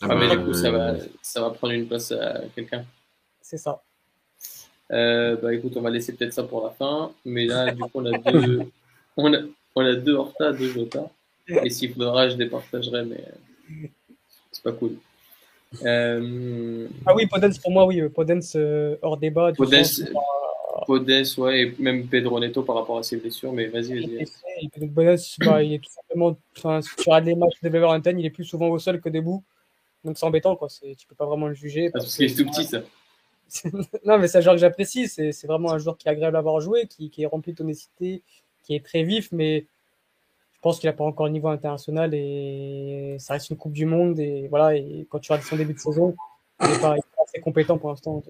Ah, 0.01 0.07
bah, 0.07 0.15
mais 0.15 0.29
du 0.29 0.43
coup, 0.43 0.53
ça, 0.53 0.71
va, 0.71 0.95
ça 1.21 1.41
va 1.41 1.49
prendre 1.51 1.73
une 1.73 1.87
place 1.87 2.11
à 2.11 2.41
quelqu'un. 2.55 2.85
C'est 3.41 3.57
ça. 3.57 3.81
Euh, 4.91 5.35
bah 5.37 5.53
écoute, 5.53 5.73
on 5.75 5.81
va 5.81 5.91
laisser 5.91 6.15
peut-être 6.15 6.33
ça 6.33 6.43
pour 6.43 6.63
la 6.63 6.71
fin. 6.71 7.11
Mais 7.25 7.45
là, 7.45 7.71
du 7.71 7.81
coup, 7.81 7.89
on 7.93 8.05
a 8.05 8.17
deux, 8.17 8.61
on 9.17 9.33
a, 9.33 9.37
on 9.75 9.85
a 9.85 9.93
deux 9.93 10.13
Horta, 10.13 10.51
deux 10.51 10.69
Jota. 10.69 11.09
Et 11.47 11.69
s'il 11.69 11.93
faudra, 11.93 12.29
je 12.29 12.35
départagerai, 12.35 13.05
mais 13.05 13.23
c'est 14.51 14.63
pas 14.63 14.71
cool. 14.71 14.95
Euh... 15.83 16.87
Ah 17.05 17.13
oui, 17.15 17.27
Podence 17.27 17.59
pour 17.59 17.71
moi, 17.71 17.85
oui. 17.85 18.01
Podence 18.09 18.53
euh, 18.55 18.97
hors 19.01 19.17
débat. 19.17 19.51
Podence, 19.53 20.01
Podence, 20.87 21.37
ouais, 21.37 21.61
et 21.61 21.75
même 21.79 22.07
Pedro 22.07 22.39
Neto 22.39 22.63
par 22.63 22.75
rapport 22.75 22.97
à 22.97 23.03
ses 23.03 23.17
blessures, 23.17 23.53
mais 23.53 23.67
vas-y, 23.67 23.99
vas-y. 23.99 24.87
Podence, 24.87 25.37
bah, 25.39 25.61
il 25.61 25.73
est 25.73 25.79
tout 25.79 25.91
simplement, 25.91 26.35
enfin, 26.57 26.81
si 26.81 26.89
tu 26.95 27.09
regardes 27.09 27.25
les 27.25 27.35
matchs 27.35 27.61
de 27.61 27.69
Wolverhampton, 27.69 28.15
il 28.17 28.25
est 28.25 28.31
plus 28.31 28.45
souvent 28.45 28.69
au 28.69 28.79
sol 28.79 28.99
que 28.99 29.09
debout. 29.09 29.43
Donc 30.03 30.17
c'est 30.17 30.25
embêtant, 30.25 30.55
quoi. 30.55 30.69
Tu 30.69 31.07
peux 31.07 31.15
pas 31.15 31.25
vraiment 31.25 31.47
le 31.47 31.53
juger. 31.53 31.89
Parce, 31.91 32.05
parce 32.05 32.17
qu'il 32.17 32.31
est 32.31 32.35
tout 32.35 32.49
petit, 32.49 32.65
ça. 32.65 32.81
non, 34.05 34.17
mais 34.17 34.27
c'est 34.27 34.37
un 34.37 34.41
joueur 34.41 34.55
que 34.55 34.61
j'apprécie. 34.61 35.07
C'est 35.07 35.45
vraiment 35.45 35.71
un 35.71 35.77
joueur 35.77 35.97
qui 35.97 36.07
est 36.07 36.11
agréable 36.11 36.35
à 36.35 36.39
avoir 36.39 36.61
joué, 36.61 36.87
qui, 36.87 37.09
qui 37.09 37.23
est 37.23 37.25
rempli 37.25 37.51
de 37.51 37.57
tonicité, 37.57 38.21
qui 38.63 38.75
est 38.75 38.85
très 38.85 39.03
vif, 39.03 39.29
mais 39.31 39.65
je 40.59 40.61
pense 40.61 40.79
qu'il 40.81 40.89
n'a 40.89 40.93
pas 40.93 41.05
encore 41.05 41.27
le 41.27 41.31
niveau 41.31 41.47
international 41.47 42.13
et 42.13 43.15
ça 43.17 43.31
reste 43.31 43.49
une 43.49 43.55
Coupe 43.55 43.71
du 43.71 43.85
Monde. 43.85 44.19
Et 44.19 44.49
voilà, 44.49 44.75
et 44.75 45.07
quand 45.09 45.19
tu 45.19 45.31
regardes 45.31 45.47
son 45.47 45.55
début 45.55 45.73
de 45.73 45.79
saison, 45.79 46.17
il 46.61 46.67
n'est 46.67 46.79
pas, 46.79 46.95
assez 47.23 47.39
compétent 47.39 47.77
pour 47.77 47.91
l'instant 47.91 48.21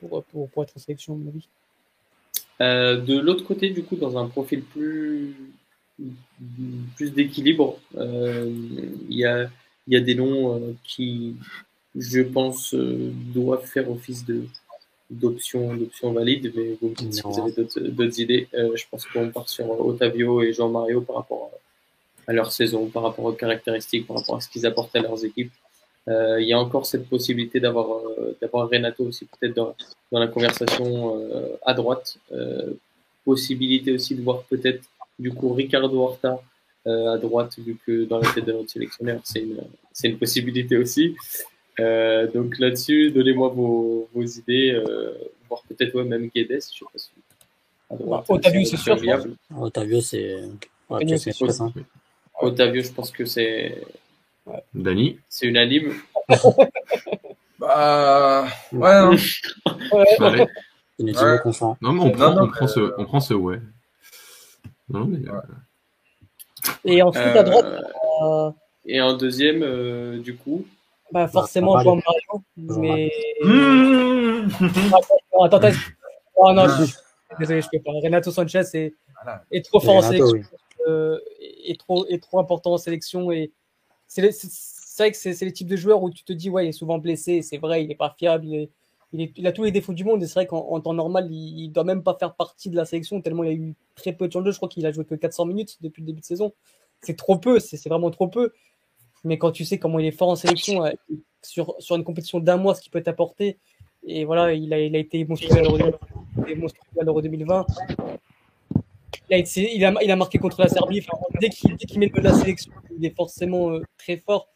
pour, 0.00 0.24
être 0.64 0.76
en 0.76 0.80
sélection, 0.80 1.14
à 1.14 1.16
mon 1.18 1.28
avis. 1.28 1.46
Euh, 2.60 3.00
de 3.00 3.16
l'autre 3.16 3.44
côté, 3.44 3.70
du 3.70 3.84
coup, 3.84 3.94
dans 3.94 4.18
un 4.18 4.26
profil 4.26 4.64
plus, 4.64 5.36
d'équilibre, 6.98 7.78
euh, 7.96 8.52
il 9.08 9.16
y, 9.16 9.24
a, 9.24 9.48
des 9.86 10.16
noms 10.16 10.56
euh, 10.56 10.72
qui, 10.82 11.36
je 11.94 12.22
pense, 12.22 12.74
doivent 12.74 13.66
faire 13.66 13.88
office 13.88 14.24
de, 14.24 14.46
d'options 15.10 15.74
d'options 15.74 16.12
valides, 16.12 16.52
mais 16.54 16.76
vous 16.80 16.88
me 16.88 16.94
dites 16.94 17.14
si 17.14 17.22
vous 17.22 17.40
avez 17.40 17.52
d'autres 17.52 18.20
idées. 18.20 18.48
Euh, 18.54 18.76
je 18.76 18.84
pense 18.90 19.04
qu'on 19.06 19.28
part 19.30 19.48
sur 19.48 19.68
Otavio 19.84 20.42
et 20.42 20.52
Jean-Mario 20.52 21.00
par 21.00 21.16
rapport 21.16 21.50
à 22.26 22.32
leur 22.32 22.52
saison, 22.52 22.86
par 22.86 23.02
rapport 23.02 23.24
aux 23.24 23.32
caractéristiques, 23.32 24.06
par 24.06 24.18
rapport 24.18 24.36
à 24.36 24.40
ce 24.40 24.48
qu'ils 24.48 24.66
apportent 24.66 24.94
à 24.94 25.00
leurs 25.00 25.24
équipes. 25.24 25.52
Euh, 26.08 26.40
il 26.40 26.48
y 26.48 26.52
a 26.52 26.58
encore 26.58 26.86
cette 26.86 27.08
possibilité 27.08 27.60
d'avoir 27.60 27.98
euh, 27.98 28.36
d'avoir 28.40 28.70
Renato 28.70 29.04
aussi 29.04 29.26
peut-être 29.26 29.54
dans, 29.54 29.74
dans 30.10 30.18
la 30.18 30.28
conversation 30.28 31.18
euh, 31.18 31.56
à 31.62 31.74
droite. 31.74 32.16
Euh, 32.32 32.72
possibilité 33.24 33.92
aussi 33.92 34.14
de 34.14 34.22
voir 34.22 34.42
peut-être 34.44 34.82
du 35.18 35.32
coup 35.32 35.52
Ricardo 35.52 36.00
Horta 36.00 36.40
à 36.86 37.18
droite, 37.18 37.58
vu 37.58 37.76
que 37.86 38.04
dans 38.06 38.18
la 38.18 38.32
tête 38.32 38.46
de 38.46 38.52
notre 38.52 38.70
sélectionneur, 38.70 39.20
c'est 39.22 39.40
une, 39.40 39.60
c'est 39.92 40.08
une 40.08 40.18
possibilité 40.18 40.78
aussi. 40.78 41.14
Euh, 41.80 42.26
donc 42.30 42.58
là-dessus, 42.58 43.10
donnez-moi 43.10 43.48
vos, 43.48 44.08
vos 44.14 44.22
idées, 44.22 44.72
euh, 44.72 45.12
voire 45.48 45.62
peut-être 45.68 45.94
ouais, 45.94 46.04
même 46.04 46.28
Guedes, 46.34 46.48
je 46.50 46.78
sais 46.78 46.84
pas 46.84 46.98
si. 46.98 47.10
Otavio, 48.28 48.64
c'est 48.64 48.76
sûr. 48.76 48.96
Otavio, 49.56 50.00
c'est. 50.00 50.36
Ouais, 50.88 51.04
Otavio, 52.40 52.82
je 52.82 52.92
pense 52.92 53.10
que 53.10 53.24
c'est. 53.24 53.82
Dani 54.74 55.18
C'est 55.28 55.46
unanime. 55.46 55.94
bah. 57.58 58.46
Ouais, 58.72 59.00
non. 59.00 59.10
ouais. 59.92 60.46
ouais. 60.98 61.38
Confort. 61.42 61.76
Non, 61.80 61.92
mais 61.92 62.00
on 62.02 62.10
prend, 62.10 62.30
non, 62.30 62.34
non, 62.34 62.42
on, 62.44 62.48
prend 62.48 62.66
ce, 62.66 62.92
on 62.98 63.04
prend 63.04 63.20
ce 63.20 63.34
ouais. 63.34 63.60
Non, 64.88 65.04
mais. 65.04 65.18
Ouais. 65.28 65.38
Et 66.84 67.02
ensuite, 67.02 67.24
à 67.24 67.42
droite. 67.42 67.82
Euh... 68.22 68.50
Et 68.86 69.00
en 69.00 69.16
deuxième, 69.16 69.62
euh, 69.62 70.18
du 70.18 70.36
coup. 70.36 70.66
Bah, 71.12 71.28
forcément, 71.28 71.74
bah, 71.74 71.82
Jean 71.82 71.96
Mario. 71.96 72.44
Mais. 72.56 73.10
Mmh. 73.42 74.48
attends, 75.40 75.58
attends. 75.58 75.78
Oh 76.36 76.52
non, 76.52 76.66
je... 76.68 76.94
désolé, 77.38 77.60
je 77.60 77.68
peux 77.70 77.80
pas. 77.80 77.92
Renato 78.02 78.30
Sanchez 78.30 78.62
est, 78.74 78.94
voilà. 79.22 79.44
est 79.50 79.64
trop 79.64 79.80
fort 79.80 79.96
Renato, 79.96 80.06
en 80.06 80.10
sélection. 80.10 80.38
Oui. 80.38 80.58
Euh, 80.88 81.18
est, 81.40 81.78
trop, 81.78 82.06
est 82.06 82.22
trop 82.22 82.38
important 82.38 82.72
en 82.72 82.78
sélection. 82.78 83.30
Et 83.30 83.52
c'est 84.06 84.22
vrai 84.98 85.10
que 85.10 85.16
c'est 85.16 85.44
les 85.44 85.52
types 85.52 85.68
de 85.68 85.76
joueurs 85.76 86.02
où 86.02 86.10
tu 86.10 86.24
te 86.24 86.32
dis, 86.32 86.48
ouais, 86.48 86.66
il 86.66 86.68
est 86.70 86.72
souvent 86.72 86.98
blessé. 86.98 87.42
C'est 87.42 87.58
vrai, 87.58 87.82
il 87.82 87.88
n'est 87.88 87.94
pas 87.94 88.14
fiable. 88.18 88.46
Il, 88.46 88.54
est, 88.54 88.70
il, 89.12 89.20
est, 89.20 89.32
il, 89.36 89.46
a 89.46 89.52
tous 89.52 89.64
les 89.64 89.72
défauts 89.72 89.92
du 89.92 90.04
monde. 90.04 90.22
Et 90.22 90.26
c'est 90.26 90.34
vrai 90.34 90.46
qu'en 90.46 90.80
temps 90.80 90.94
normal, 90.94 91.28
il 91.30 91.68
ne 91.68 91.72
doit 91.72 91.84
même 91.84 92.02
pas 92.02 92.16
faire 92.18 92.34
partie 92.34 92.70
de 92.70 92.76
la 92.76 92.84
sélection, 92.84 93.20
tellement 93.20 93.44
il 93.44 93.50
a 93.50 93.52
eu 93.52 93.74
très 93.94 94.12
peu 94.12 94.28
de 94.28 94.32
temps 94.32 94.40
de 94.40 94.46
jeu. 94.46 94.52
Je 94.52 94.56
crois 94.56 94.68
qu'il 94.68 94.86
a 94.86 94.92
joué 94.92 95.04
que 95.04 95.14
400 95.14 95.44
minutes 95.46 95.78
depuis 95.80 96.00
le 96.00 96.06
début 96.06 96.20
de 96.20 96.26
saison. 96.26 96.52
C'est 97.02 97.16
trop 97.16 97.36
peu. 97.38 97.60
C'est 97.60 97.88
vraiment 97.88 98.10
trop 98.10 98.28
peu. 98.28 98.52
Mais 99.24 99.38
quand 99.38 99.52
tu 99.52 99.64
sais 99.64 99.78
comment 99.78 99.98
il 99.98 100.06
est 100.06 100.12
fort 100.12 100.30
en 100.30 100.36
sélection, 100.36 100.84
euh, 100.84 100.92
sur, 101.42 101.74
sur 101.78 101.96
une 101.96 102.04
compétition 102.04 102.40
d'un 102.40 102.56
mois, 102.56 102.74
ce 102.74 102.80
qu'il 102.80 102.90
peut 102.90 103.02
t'apporter, 103.02 103.58
et 104.06 104.24
voilà, 104.24 104.52
il 104.52 104.72
a, 104.72 104.80
il 104.80 104.96
a 104.96 104.98
été 104.98 105.24
monstrueux 105.24 105.58
à 105.58 105.62
l'Euro 105.62 107.20
2020. 107.20 107.66
Il 109.28 109.34
a, 109.34 109.36
été, 109.36 109.76
il, 109.76 109.84
a, 109.84 109.94
il 110.02 110.10
a 110.10 110.16
marqué 110.16 110.38
contre 110.38 110.60
la 110.60 110.68
Serbie. 110.68 111.00
Enfin, 111.06 111.18
dès 111.40 111.50
qu'il 111.50 111.76
qu 111.76 111.98
met 111.98 112.10
le 112.12 112.20
de 112.20 112.24
la 112.26 112.34
sélection, 112.34 112.72
il 112.96 113.04
est 113.04 113.14
forcément 113.14 113.70
euh, 113.70 113.82
très 113.96 114.16
fort. 114.16 114.48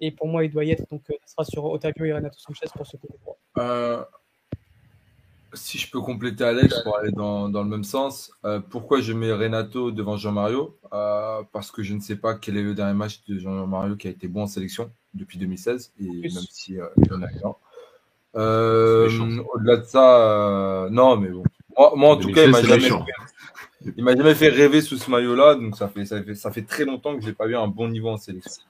Et 0.00 0.10
pour 0.12 0.28
moi, 0.28 0.44
il 0.44 0.50
doit 0.50 0.64
y 0.64 0.70
être. 0.70 0.88
Donc, 0.90 1.02
euh, 1.10 1.14
ce 1.24 1.32
sera 1.32 1.44
sur 1.44 1.64
Otavio 1.64 2.04
et 2.04 2.12
Renato 2.12 2.38
Sanchez 2.38 2.66
pour 2.74 2.86
ce 2.86 2.96
droit. 2.96 3.38
Euh, 3.58 4.04
si 5.54 5.78
je 5.78 5.90
peux 5.90 6.00
compléter 6.00 6.44
Alex 6.44 6.82
pour 6.82 6.96
aller 6.98 7.12
dans, 7.12 7.48
dans 7.48 7.62
le 7.62 7.68
même 7.68 7.84
sens, 7.84 8.32
euh, 8.44 8.60
pourquoi 8.60 9.00
je 9.00 9.12
mets 9.12 9.32
Renato 9.32 9.90
devant 9.90 10.16
Jean-Mario 10.16 10.76
euh, 10.92 11.42
Parce 11.52 11.70
que 11.70 11.82
je 11.82 11.94
ne 11.94 12.00
sais 12.00 12.16
pas 12.16 12.34
quel 12.34 12.56
est 12.56 12.62
le 12.62 12.74
dernier 12.74 12.94
match 12.94 13.22
de 13.28 13.38
Jean-Mario 13.38 13.96
qui 13.96 14.08
a 14.08 14.10
été 14.10 14.28
bon 14.28 14.42
en 14.42 14.46
sélection 14.46 14.90
depuis 15.14 15.38
2016, 15.38 15.92
et 16.00 16.04
même 16.04 16.30
si 16.50 16.78
euh, 16.78 16.86
il 16.98 17.12
en 17.12 17.22
a 17.22 17.26
eu. 17.26 17.40
Euh, 18.36 19.08
Au-delà 19.54 19.78
de 19.78 19.84
ça, 19.84 20.84
euh, 20.84 20.90
non, 20.90 21.16
mais 21.16 21.28
bon. 21.28 21.42
Moi, 21.76 21.92
moi 21.96 22.10
en 22.10 22.16
tout 22.16 22.30
cas, 22.30 22.44
il 22.44 22.50
m'a 22.50 22.62
jamais, 22.62 22.80
fait, 22.80 22.94
il 23.96 24.04
m'a 24.04 24.16
jamais 24.16 24.34
fait 24.34 24.48
rêver 24.48 24.80
sous 24.80 24.98
ce 24.98 25.10
maillot-là, 25.10 25.56
donc 25.56 25.76
ça 25.76 25.88
fait, 25.88 26.04
ça 26.04 26.22
fait, 26.22 26.34
ça 26.34 26.50
fait 26.50 26.62
très 26.62 26.84
longtemps 26.84 27.16
que 27.16 27.22
j'ai 27.22 27.32
pas 27.32 27.46
eu 27.46 27.56
un 27.56 27.68
bon 27.68 27.88
niveau 27.88 28.10
en 28.10 28.16
sélection. 28.16 28.62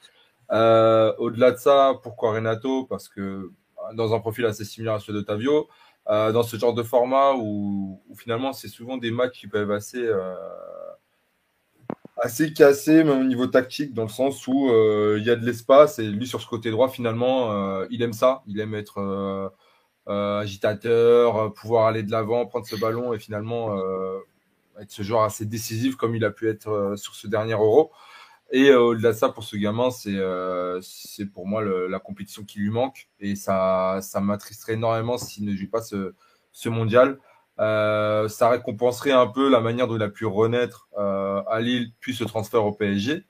Euh, 0.53 1.13
Au-delà 1.19 1.53
de 1.53 1.57
ça, 1.59 1.95
pourquoi 2.03 2.33
Renato? 2.33 2.85
Parce 2.85 3.09
que 3.09 3.51
dans 3.95 4.15
un 4.15 4.21
profil 4.21 4.47
assez 4.47 4.65
similaire 4.65 4.95
à 4.95 5.01
celui 5.01 5.19
de 5.19 5.25
Tavio, 5.25 5.69
euh, 6.11 6.33
dans 6.33 6.43
ce 6.43 6.57
genre 6.57 6.75
de 6.75 6.83
format 6.83 7.35
où, 7.35 8.03
finalement 8.17 8.53
c'est 8.53 8.69
souvent 8.69 8.97
des 8.97 9.13
matchs 9.13 9.41
qui 9.41 9.47
peuvent 9.47 9.71
assez 9.71 10.03
euh, 10.05 10.35
assez 12.17 12.53
cassés 12.53 13.05
même 13.05 13.21
au 13.21 13.25
niveau 13.25 13.47
tactique 13.47 13.95
dans 13.95 14.03
le 14.03 14.09
sens 14.09 14.47
où 14.49 14.71
euh, 14.71 15.17
il 15.21 15.25
y 15.25 15.31
a 15.31 15.37
de 15.37 15.47
l'espace 15.47 16.01
et 16.01 16.05
lui 16.05 16.27
sur 16.27 16.41
ce 16.41 16.49
côté 16.49 16.73
droit 16.73 16.89
finalement 16.89 17.85
il 17.91 18.03
aime 18.03 18.13
ça. 18.13 18.43
Il 18.47 18.59
aime 18.61 18.75
être 18.75 19.53
agitateur 20.07 21.55
pouvoir 21.55 21.87
aller 21.87 22.03
de 22.03 22.11
l'avant 22.11 22.45
prendre 22.47 22.67
ce 22.67 22.77
ballon 22.77 23.13
et 23.15 23.19
finalement 23.19 23.79
être 24.81 24.91
ce 24.91 25.03
joueur 25.03 25.23
assez 25.23 25.47
décisif 25.47 25.97
comme 25.97 26.17
il 26.17 26.25
a 26.25 26.31
pu 26.31 26.49
être 26.49 26.95
sur 26.97 27.15
ce 27.15 27.29
dernier 27.29 27.53
Euro 27.53 27.93
et 28.53 28.71
euh, 28.71 28.81
au-delà 28.81 29.13
de 29.13 29.17
ça, 29.17 29.29
pour 29.29 29.45
ce 29.45 29.57
gamin, 29.57 29.91
c'est 29.91 30.15
euh, 30.17 30.81
pour 31.33 31.47
moi 31.47 31.63
la 31.63 31.99
compétition 32.01 32.45
qui 32.45 32.59
lui 32.59 32.71
manque. 32.71 33.09
Et 33.21 33.37
ça, 33.37 34.01
ça 34.03 34.21
m'attristerait 34.21 34.75
énormément 34.75 35.19
s'il 35.19 35.45
ne 35.45 35.55
joue 35.55 35.71
pas 35.71 35.83
ce, 35.83 36.15
ce 36.53 36.69
mondial. 36.69 37.19
Euh, 37.61 38.29
ça 38.29 38.49
récompenserait 38.49 39.13
un 39.13 39.27
peu 39.27 39.49
la 39.49 39.61
manière 39.61 39.87
dont 39.87 39.97
il 39.97 40.03
a 40.03 40.09
pu 40.09 40.27
renaître 40.27 40.89
à 40.97 41.61
Lille, 41.61 41.93
puis 42.01 42.15
se 42.15 42.25
transfert 42.25 42.65
au 42.65 42.73
PSG. 42.73 43.25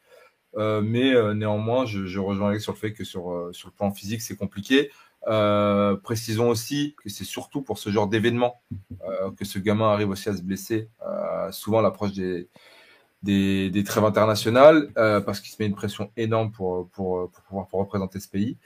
Mais 0.57 1.35
néanmoins, 1.35 1.85
je, 1.85 2.19
rejoins 2.19 2.49
Alex 2.49 2.65
sur 2.65 2.73
le 2.73 2.79
fait 2.79 2.93
que 2.93 3.05
sur, 3.05 3.51
sur 3.53 3.69
le 3.69 3.75
plan 3.75 3.93
physique, 3.93 4.23
c'est 4.23 4.37
compliqué. 4.37 4.91
Précisons 6.03 6.49
aussi 6.49 6.97
que 7.03 7.11
c'est 7.11 7.25
surtout 7.25 7.61
pour 7.61 7.79
ce 7.79 7.91
genre 7.91 8.09
d'événement 8.09 8.63
que 9.37 9.45
ce 9.45 9.59
gamin 9.59 9.91
arrive 9.93 10.09
aussi 10.09 10.31
à 10.31 10.37
se 10.37 10.43
blesser. 10.43 10.89
Souvent, 11.51 11.83
l'approche 11.83 12.13
des, 12.13 12.49
des, 13.23 13.71
des 13.71 13.85
trêves 13.85 14.05
internationales, 14.05 14.91
euh, 14.97 15.21
parce 15.21 15.41
qu'il 15.41 15.51
se 15.53 15.57
met 15.61 15.67
une 15.67 15.75
pression 15.75 16.11
énorme 16.17 16.51
pour, 16.53 16.89
pour, 16.91 17.31
pour 17.31 17.43
pouvoir 17.45 17.67
pour 17.69 17.81
représenter 17.81 18.19
ce 18.21 18.29
pays. 18.29 18.57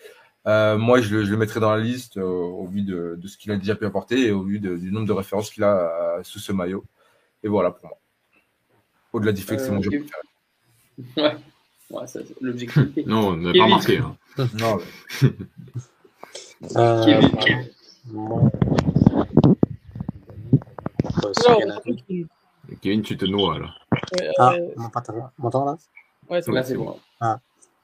Euh, 0.46 0.76
moi, 0.78 1.00
je 1.00 1.14
le, 1.16 1.24
je 1.24 1.30
le 1.30 1.36
mettrai 1.38 1.58
dans 1.60 1.70
la 1.74 1.80
liste 1.82 2.18
euh, 2.18 2.22
au 2.24 2.66
vu 2.66 2.82
de, 2.82 3.16
de 3.20 3.26
ce 3.28 3.36
qu'il 3.38 3.50
a 3.50 3.56
déjà 3.56 3.74
pu 3.74 3.86
apporter 3.86 4.26
et 4.26 4.30
au 4.30 4.42
vu 4.42 4.60
de- 4.60 4.76
du 4.76 4.92
nombre 4.92 5.06
de 5.06 5.12
références 5.12 5.50
qu'il 5.50 5.64
a 5.64 6.18
euh, 6.18 6.22
sous 6.22 6.38
ce 6.38 6.52
maillot. 6.52 6.84
Et 7.42 7.48
voilà 7.48 7.70
pour 7.70 7.86
moi. 7.88 7.98
Au-delà 9.12 9.32
du 9.32 9.42
fait 9.42 9.56
que 9.56 9.62
c'est 9.62 9.70
mon 9.72 9.82
jeu 9.82 9.90
préféré. 9.90 11.38
Ouais, 11.90 12.00
ouais 12.00 12.24
l'objectif. 12.40 12.82
Non, 13.06 13.28
on 13.28 13.36
n'a 13.36 13.52
pas 13.52 13.64
remarqué. 13.64 13.98
hein. 13.98 14.16
Non, 14.54 14.78
Euh, 16.76 17.20
bah, 17.20 18.40
euh. 21.48 22.24
Kevin, 22.80 23.02
tu 23.02 23.16
te 23.16 23.24
noies 23.26 23.58
là. 23.58 23.74
Ouais, 24.12 24.30
Ah, 24.38 24.52
euh, 24.54 24.68
on 24.76 24.82
m'entend 24.82 25.12
m'entend, 25.38 25.64
là? 25.64 25.76
Ouais, 26.28 26.42
c'est 26.42 26.50
bon. 26.76 26.84
bon. 26.84 27.00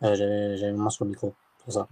Euh, 0.02 0.14
J'avais 0.16 0.56
j'avais 0.56 0.72
une 0.72 0.78
main 0.78 0.90
sur 0.90 1.04
le 1.04 1.10
micro, 1.10 1.34
pour 1.64 1.72
ça. 1.72 1.88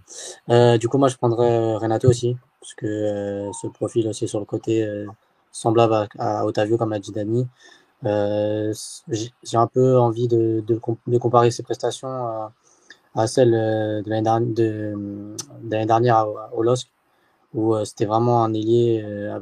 Euh, 0.49 0.77
du 0.77 0.87
coup, 0.89 0.97
moi, 0.97 1.09
je 1.09 1.17
prendrais 1.17 1.51
euh, 1.57 1.77
Renato 1.77 2.09
aussi, 2.09 2.37
parce 2.59 2.73
que 2.73 2.85
euh, 2.87 3.51
ce 3.61 3.67
profil 3.67 4.07
aussi 4.07 4.27
sur 4.27 4.39
le 4.39 4.45
côté 4.45 4.83
euh, 4.85 5.07
semblable 5.51 5.93
à, 6.19 6.39
à 6.41 6.45
Otavio, 6.45 6.77
comme 6.77 6.91
l'a 6.91 6.99
dit 6.99 7.11
Dani. 7.11 7.47
Euh, 8.05 8.73
j'ai 9.09 9.31
j'ai 9.43 9.57
un 9.57 9.67
peu 9.67 9.97
envie 9.99 10.27
de, 10.27 10.63
de, 10.67 10.81
de 11.07 11.17
comparer 11.19 11.51
ses 11.51 11.63
prestations 11.63 12.09
à, 12.09 12.53
à 13.15 13.27
celles 13.27 13.51
de 13.51 14.09
l'année 14.09 14.23
dernière, 14.23 14.49
de, 14.55 14.95
de 15.63 15.85
dernière 15.85 16.17
à- 16.17 16.49
au 16.55 16.63
LOSC, 16.63 16.89
où 17.53 17.75
euh, 17.75 17.85
c'était 17.85 18.05
vraiment 18.05 18.43
un 18.43 18.53
ailier, 18.53 19.01
euh, 19.05 19.39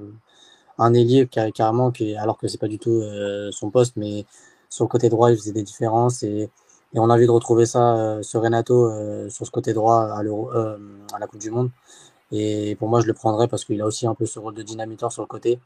un 0.78 0.94
ailier 0.94 1.28
ca- 1.34 1.52
carrément, 1.52 1.92
qui, 1.92 2.16
alors 2.16 2.38
que 2.38 2.48
c'est 2.48 2.58
pas 2.60 2.68
du 2.68 2.80
tout 2.80 2.92
euh, 2.92 3.52
son 3.52 3.70
poste, 3.72 3.96
mais 3.98 4.26
sur 4.70 4.86
le 4.86 4.90
côté 4.90 5.10
droit, 5.10 5.32
il 5.32 5.38
faisait 5.38 5.52
des 5.54 5.64
différences 5.64 6.24
et 6.24 6.50
et 6.94 7.00
on 7.00 7.10
a 7.10 7.14
envie 7.14 7.26
de 7.26 7.32
retrouver 7.32 7.66
ça 7.66 7.98
euh, 7.98 8.24
sur 8.24 8.42
Renato 8.42 8.90
euh, 8.90 9.30
sur 9.30 9.46
ce 9.46 9.52
côté 9.52 9.74
droit 9.74 10.04
à, 10.04 10.22
euh, 10.24 10.78
à 11.14 11.20
la 11.20 11.28
Coupe 11.28 11.42
du 11.42 11.52
Monde. 11.52 11.70
Et 12.32 12.76
pour 12.80 12.90
moi, 12.90 13.02
je 13.02 13.08
le 13.08 13.14
prendrais 13.14 13.48
parce 13.48 13.66
qu'il 13.66 13.82
a 13.82 13.86
aussi 13.86 14.08
un 14.08 14.16
peu 14.16 14.26
ce 14.26 14.40
rôle 14.40 14.54
de 14.54 14.64
dynamiteur 14.64 15.12
sur 15.12 15.22
le 15.22 15.28
côté. 15.28 15.60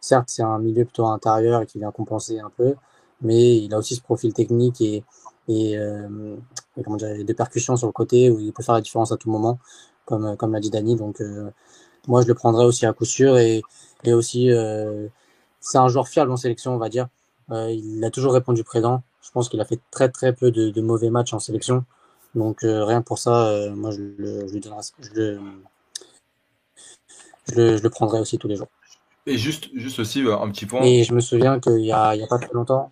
Certes, 0.00 0.28
c'est 0.28 0.42
un 0.42 0.58
milieu 0.58 0.84
plutôt 0.84 1.06
intérieur 1.06 1.62
et 1.62 1.66
qui 1.66 1.78
vient 1.78 1.90
compenser 1.92 2.38
un 2.40 2.50
peu, 2.50 2.74
mais 3.22 3.58
il 3.58 3.74
a 3.74 3.78
aussi 3.78 3.96
ce 3.96 4.02
profil 4.02 4.32
technique 4.32 4.80
et, 4.80 5.04
et, 5.48 5.78
euh, 5.78 6.36
comment 6.84 6.96
dire, 6.96 7.24
de 7.24 7.32
percussion 7.32 7.76
sur 7.76 7.86
le 7.88 7.92
côté 7.92 8.30
où 8.30 8.38
il 8.38 8.52
peut 8.52 8.62
faire 8.62 8.74
la 8.76 8.80
différence 8.80 9.12
à 9.12 9.16
tout 9.16 9.30
moment, 9.30 9.58
comme, 10.06 10.36
comme 10.36 10.52
l'a 10.52 10.60
dit 10.60 10.70
Dani. 10.70 10.96
Donc, 10.96 11.20
euh, 11.20 11.50
moi, 12.06 12.22
je 12.22 12.28
le 12.28 12.34
prendrais 12.34 12.64
aussi 12.64 12.86
à 12.86 12.92
coup 12.92 13.04
sûr. 13.04 13.38
Et, 13.38 13.62
et 14.04 14.12
aussi, 14.14 14.50
euh, 14.52 15.08
c'est 15.60 15.78
un 15.78 15.88
joueur 15.88 16.08
fiable 16.08 16.30
en 16.30 16.36
sélection, 16.36 16.74
on 16.74 16.78
va 16.78 16.88
dire. 16.88 17.08
Euh, 17.50 17.70
il 17.70 18.04
a 18.04 18.10
toujours 18.10 18.34
répondu 18.34 18.64
présent. 18.64 19.02
Je 19.22 19.30
pense 19.30 19.48
qu'il 19.48 19.60
a 19.60 19.64
fait 19.64 19.80
très 19.90 20.08
très 20.08 20.32
peu 20.34 20.50
de, 20.50 20.70
de 20.70 20.80
mauvais 20.80 21.10
matchs 21.10 21.32
en 21.32 21.38
sélection. 21.38 21.84
Donc 22.34 22.62
euh, 22.62 22.84
rien 22.84 23.02
pour 23.02 23.18
ça, 23.18 23.48
euh, 23.48 23.74
moi 23.74 23.90
je 23.90 24.00
le, 24.00 24.46
je 24.48 24.52
lui 24.52 24.62
je 24.62 25.10
le, 25.14 25.40
je 27.48 27.54
le, 27.54 27.76
je 27.78 27.82
le 27.82 27.90
prendrai 27.90 28.20
aussi 28.20 28.38
tous 28.38 28.48
les 28.48 28.56
jours. 28.56 28.68
Et 29.26 29.36
juste, 29.36 29.68
juste 29.74 29.98
aussi 29.98 30.22
euh, 30.22 30.36
un 30.38 30.50
petit 30.50 30.66
point. 30.66 30.84
Et 30.84 31.04
je 31.04 31.14
me 31.14 31.20
souviens 31.20 31.58
qu'il 31.58 31.80
y 31.80 31.92
a, 31.92 32.08
a 32.08 32.26
pas 32.26 32.38
très 32.38 32.52
longtemps, 32.52 32.90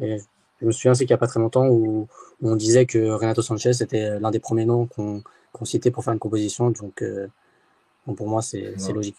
et 0.00 0.18
je 0.60 0.66
me 0.66 0.72
souviens 0.72 0.92
aussi 0.92 1.02
qu'il 1.04 1.10
y 1.10 1.14
a 1.14 1.18
pas 1.18 1.26
très 1.26 1.40
longtemps 1.40 1.66
où, 1.66 2.08
où 2.40 2.50
on 2.50 2.56
disait 2.56 2.86
que 2.86 3.10
Renato 3.10 3.42
Sanchez 3.42 3.72
était 3.80 4.18
l'un 4.20 4.30
des 4.30 4.40
premiers 4.40 4.64
noms 4.64 4.86
qu'on 4.86 5.64
citait 5.64 5.90
pour 5.90 6.04
faire 6.04 6.12
une 6.12 6.18
composition. 6.20 6.70
Donc, 6.70 7.02
euh, 7.02 7.26
bon, 8.06 8.14
pour 8.14 8.28
moi 8.28 8.42
c'est 8.42 8.74
c'est 8.76 8.88
Ouais. 8.88 8.94
logique. 8.94 9.16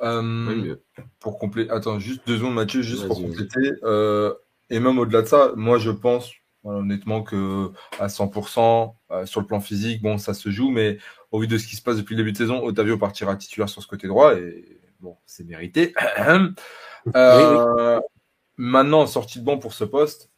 Euh, 0.00 0.46
Oui, 0.46 0.72
pour 1.20 1.38
compléter, 1.38 1.70
attends, 1.70 1.98
juste 1.98 2.20
deux 2.26 2.38
secondes, 2.38 2.54
Mathieu, 2.54 2.82
juste 2.82 3.06
pour 3.06 3.20
compléter. 3.20 3.72
euh, 3.82 4.32
et 4.70 4.80
même 4.80 4.98
au-delà 4.98 5.22
de 5.22 5.26
ça, 5.26 5.52
moi, 5.56 5.78
je 5.78 5.90
pense 5.90 6.30
voilà, 6.62 6.80
honnêtement 6.80 7.22
que 7.22 7.70
à 7.98 8.08
100% 8.08 8.94
euh, 9.10 9.26
sur 9.26 9.40
le 9.40 9.46
plan 9.46 9.60
physique, 9.60 10.02
bon, 10.02 10.18
ça 10.18 10.34
se 10.34 10.50
joue, 10.50 10.70
mais 10.70 10.98
au 11.30 11.40
vu 11.40 11.46
de 11.46 11.56
ce 11.58 11.66
qui 11.66 11.76
se 11.76 11.82
passe 11.82 11.96
depuis 11.96 12.14
le 12.14 12.22
début 12.22 12.32
de 12.32 12.36
saison, 12.36 12.62
Otavio 12.64 12.98
partira 12.98 13.36
titulaire 13.36 13.68
sur 13.68 13.82
ce 13.82 13.86
côté 13.86 14.06
droit 14.08 14.34
et 14.34 14.80
bon, 15.00 15.16
c'est 15.26 15.44
mérité. 15.44 15.94
Euh, 17.16 18.00
Maintenant, 18.58 19.06
sortie 19.06 19.38
de 19.38 19.44
banc 19.44 19.56
pour 19.58 19.72
ce 19.72 19.84
poste, 19.84 20.30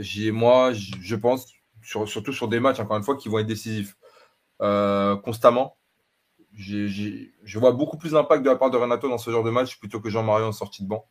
j'ai 0.00 0.32
moi, 0.32 0.72
je 0.72 1.16
pense, 1.16 1.46
sur, 1.82 2.06
surtout 2.08 2.32
sur 2.32 2.48
des 2.48 2.60
matchs, 2.60 2.80
encore 2.80 2.96
une 2.96 3.04
fois, 3.04 3.16
qui 3.16 3.28
vont 3.28 3.38
être 3.38 3.46
décisifs 3.46 3.96
constamment. 4.58 5.78
Je 6.56 7.58
vois 7.58 7.72
beaucoup 7.72 7.96
plus 7.96 8.12
d'impact 8.12 8.42
de 8.44 8.50
la 8.50 8.56
part 8.56 8.70
de 8.70 8.76
Renato 8.76 9.08
dans 9.08 9.18
ce 9.18 9.30
genre 9.30 9.44
de 9.44 9.50
match 9.50 9.78
plutôt 9.78 10.00
que 10.00 10.10
Jean-Mario 10.10 10.46
en 10.46 10.52
sortie 10.52 10.82
de 10.82 10.88
banc. 10.88 11.06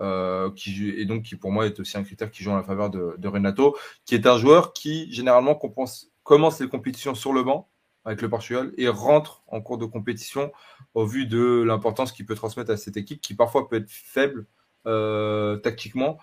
Euh, 0.00 0.52
qui, 0.52 0.90
et 0.90 1.06
donc 1.06 1.24
qui 1.24 1.34
pour 1.34 1.50
moi 1.50 1.66
est 1.66 1.80
aussi 1.80 1.96
un 1.98 2.04
critère 2.04 2.30
qui 2.30 2.44
joue 2.44 2.52
en 2.52 2.56
la 2.56 2.62
faveur 2.62 2.88
de, 2.88 3.28
Renato, 3.28 3.76
qui 4.04 4.14
est 4.14 4.28
un 4.28 4.38
joueur 4.38 4.72
qui 4.72 5.12
généralement 5.12 5.56
commence 5.56 6.60
les 6.60 6.68
compétitions 6.68 7.16
sur 7.16 7.32
le 7.32 7.42
banc 7.42 7.68
avec 8.04 8.22
le 8.22 8.30
Portugal 8.30 8.72
et 8.78 8.88
rentre 8.88 9.42
en 9.48 9.60
cours 9.60 9.76
de 9.76 9.86
compétition 9.86 10.52
au 10.94 11.04
vu 11.04 11.26
de 11.26 11.64
l'importance 11.66 12.12
qu'il 12.12 12.26
peut 12.26 12.36
transmettre 12.36 12.70
à 12.70 12.76
cette 12.76 12.96
équipe 12.96 13.20
qui 13.20 13.34
parfois 13.34 13.68
peut 13.68 13.76
être 13.76 13.90
faible 13.90 14.46
euh, 14.86 15.56
tactiquement 15.56 16.18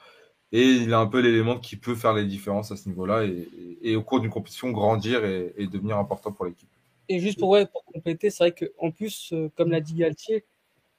et 0.54 0.64
il 0.64 0.94
a 0.94 1.00
un 1.00 1.08
peu 1.08 1.20
l'élément 1.20 1.60
qui 1.60 1.76
peut 1.76 1.96
faire 1.96 2.14
les 2.14 2.26
différences 2.26 2.72
à 2.72 2.78
ce 2.78 2.88
niveau-là 2.88 3.26
et, 3.26 3.96
au 3.98 4.04
cours 4.04 4.22
d'une 4.22 4.32
compétition 4.32 4.72
grandir 4.72 5.26
et 5.26 5.68
devenir 5.68 5.98
important 5.98 6.32
pour 6.32 6.46
l'équipe. 6.46 6.70
Et 7.10 7.20
juste 7.20 7.40
pour, 7.40 7.50
ouais, 7.50 7.66
pour 7.66 7.84
compléter, 7.86 8.30
c'est 8.30 8.44
vrai 8.44 8.52
qu'en 8.54 8.92
plus, 8.92 9.32
euh, 9.34 9.50
comme 9.56 9.72
l'a 9.72 9.82
dit 9.82 9.96
Galtier, 9.96 10.46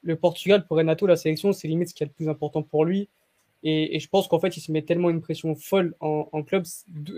le 0.03 0.17
Portugal, 0.17 0.67
pour 0.67 0.77
Renato, 0.77 1.07
la 1.07 1.17
sélection, 1.17 1.53
c'est 1.53 1.69
limite 1.69 1.89
ce 1.89 1.95
qui 1.95 2.03
est 2.03 2.07
le 2.07 2.13
plus 2.13 2.29
important 2.29 2.63
pour 2.63 2.85
lui. 2.85 3.09
Et, 3.63 3.97
et 3.97 4.01
je 4.01 4.09
pense 4.09 4.29
qu'en 4.29 4.39
fait, 4.39 4.57
il 4.57 4.61
se 4.61 4.71
met 4.71 4.83
tellement 4.83 5.11
une 5.11 5.21
pression 5.21 5.55
folle 5.57 5.95
en, 6.01 6.29
en 6.31 6.43
club, 6.43 6.65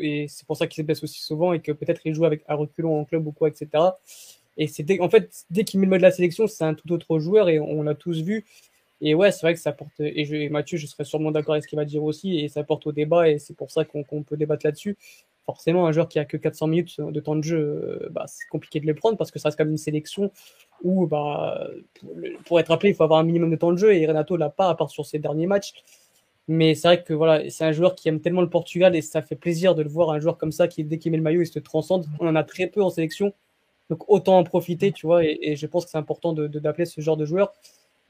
et 0.00 0.26
c'est 0.28 0.46
pour 0.46 0.56
ça 0.56 0.66
qu'il 0.66 0.82
se 0.82 0.86
blesse 0.86 1.02
aussi 1.02 1.20
souvent, 1.20 1.52
et 1.52 1.60
que 1.60 1.72
peut-être 1.72 2.00
il 2.06 2.14
joue 2.14 2.24
avec 2.24 2.42
un 2.48 2.54
reculon 2.54 3.00
en 3.00 3.04
club 3.04 3.26
ou 3.26 3.32
quoi, 3.32 3.48
etc. 3.48 3.68
Et 4.56 4.66
c'est 4.66 4.82
dès, 4.82 5.00
en 5.00 5.10
fait, 5.10 5.44
dès 5.50 5.64
qu'il 5.64 5.80
met 5.80 5.86
le 5.86 5.90
mode 5.90 6.00
de 6.00 6.04
la 6.04 6.10
sélection, 6.10 6.46
c'est 6.46 6.64
un 6.64 6.74
tout 6.74 6.90
autre 6.92 7.18
joueur, 7.18 7.48
et 7.48 7.60
on 7.60 7.82
l'a 7.82 7.94
tous 7.94 8.22
vu. 8.22 8.46
Et 9.00 9.14
ouais, 9.14 9.30
c'est 9.30 9.42
vrai 9.42 9.54
que 9.54 9.60
ça 9.60 9.72
porte, 9.72 10.00
et, 10.00 10.24
je, 10.24 10.34
et 10.34 10.48
Mathieu, 10.48 10.78
je 10.78 10.86
serais 10.86 11.04
sûrement 11.04 11.30
d'accord 11.30 11.54
avec 11.54 11.64
ce 11.64 11.68
qu'il 11.68 11.76
va 11.78 11.84
dire 11.84 12.02
aussi, 12.02 12.38
et 12.38 12.48
ça 12.48 12.64
porte 12.64 12.86
au 12.86 12.92
débat, 12.92 13.28
et 13.28 13.38
c'est 13.38 13.54
pour 13.54 13.70
ça 13.70 13.84
qu'on 13.84 14.02
qu'on 14.02 14.22
peut 14.22 14.36
débattre 14.36 14.64
là-dessus 14.64 14.96
forcément, 15.48 15.86
un 15.86 15.92
joueur 15.92 16.10
qui 16.10 16.18
a 16.18 16.26
que 16.26 16.36
400 16.36 16.66
minutes 16.66 17.00
de 17.00 17.20
temps 17.20 17.34
de 17.34 17.42
jeu, 17.42 17.58
euh, 17.58 18.08
bah, 18.10 18.26
c'est 18.26 18.46
compliqué 18.48 18.80
de 18.80 18.86
le 18.86 18.92
prendre 18.92 19.16
parce 19.16 19.30
que 19.30 19.38
ça 19.38 19.48
reste 19.48 19.56
comme 19.56 19.70
une 19.70 19.78
sélection 19.78 20.30
où, 20.84 21.06
bah, 21.06 21.70
pour, 22.44 22.60
être 22.60 22.70
appelé, 22.70 22.90
il 22.90 22.94
faut 22.94 23.02
avoir 23.02 23.18
un 23.18 23.22
minimum 23.22 23.50
de 23.50 23.56
temps 23.56 23.72
de 23.72 23.78
jeu 23.78 23.94
et 23.94 24.06
Renato 24.06 24.36
l'a 24.36 24.50
pas, 24.50 24.68
à 24.68 24.74
part 24.74 24.90
sur 24.90 25.06
ses 25.06 25.18
derniers 25.18 25.46
matchs. 25.46 25.72
Mais 26.48 26.74
c'est 26.74 26.88
vrai 26.88 27.02
que 27.02 27.14
voilà, 27.14 27.48
c'est 27.48 27.64
un 27.64 27.72
joueur 27.72 27.94
qui 27.94 28.10
aime 28.10 28.20
tellement 28.20 28.42
le 28.42 28.50
Portugal 28.50 28.94
et 28.94 29.00
ça 29.00 29.22
fait 29.22 29.36
plaisir 29.36 29.74
de 29.74 29.82
le 29.82 29.88
voir, 29.88 30.10
un 30.10 30.20
joueur 30.20 30.36
comme 30.36 30.52
ça 30.52 30.68
qui, 30.68 30.84
dès 30.84 30.98
qu'il 30.98 31.12
met 31.12 31.16
le 31.16 31.22
maillot, 31.22 31.40
il 31.40 31.46
se 31.46 31.58
transcende. 31.60 32.04
On 32.20 32.28
en 32.28 32.36
a 32.36 32.44
très 32.44 32.66
peu 32.66 32.82
en 32.82 32.90
sélection, 32.90 33.32
donc 33.88 34.04
autant 34.10 34.36
en 34.38 34.44
profiter, 34.44 34.92
tu 34.92 35.06
vois. 35.06 35.24
Et, 35.24 35.56
je 35.56 35.66
pense 35.66 35.86
que 35.86 35.90
c'est 35.90 35.98
important 35.98 36.34
de 36.34 36.46
de- 36.46 36.58
d'appeler 36.58 36.84
ce 36.84 37.00
genre 37.00 37.16
de 37.16 37.24
joueur. 37.24 37.52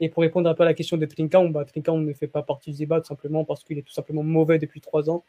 Et 0.01 0.09
pour 0.09 0.23
répondre 0.23 0.49
un 0.49 0.53
peu 0.53 0.63
à 0.63 0.65
la 0.65 0.73
question 0.73 0.97
de 0.97 1.05
Trincão, 1.05 1.49
bah, 1.51 1.65
ne 1.87 2.13
fait 2.13 2.27
pas 2.27 2.43
partie 2.43 2.71
du 2.71 2.79
débat 2.79 2.99
tout 2.99 3.07
simplement 3.07 3.45
parce 3.45 3.63
qu'il 3.63 3.77
est 3.77 3.83
tout 3.83 3.93
simplement 3.93 4.23
mauvais 4.23 4.59
depuis 4.59 4.81
trois 4.81 5.09
ans 5.09 5.23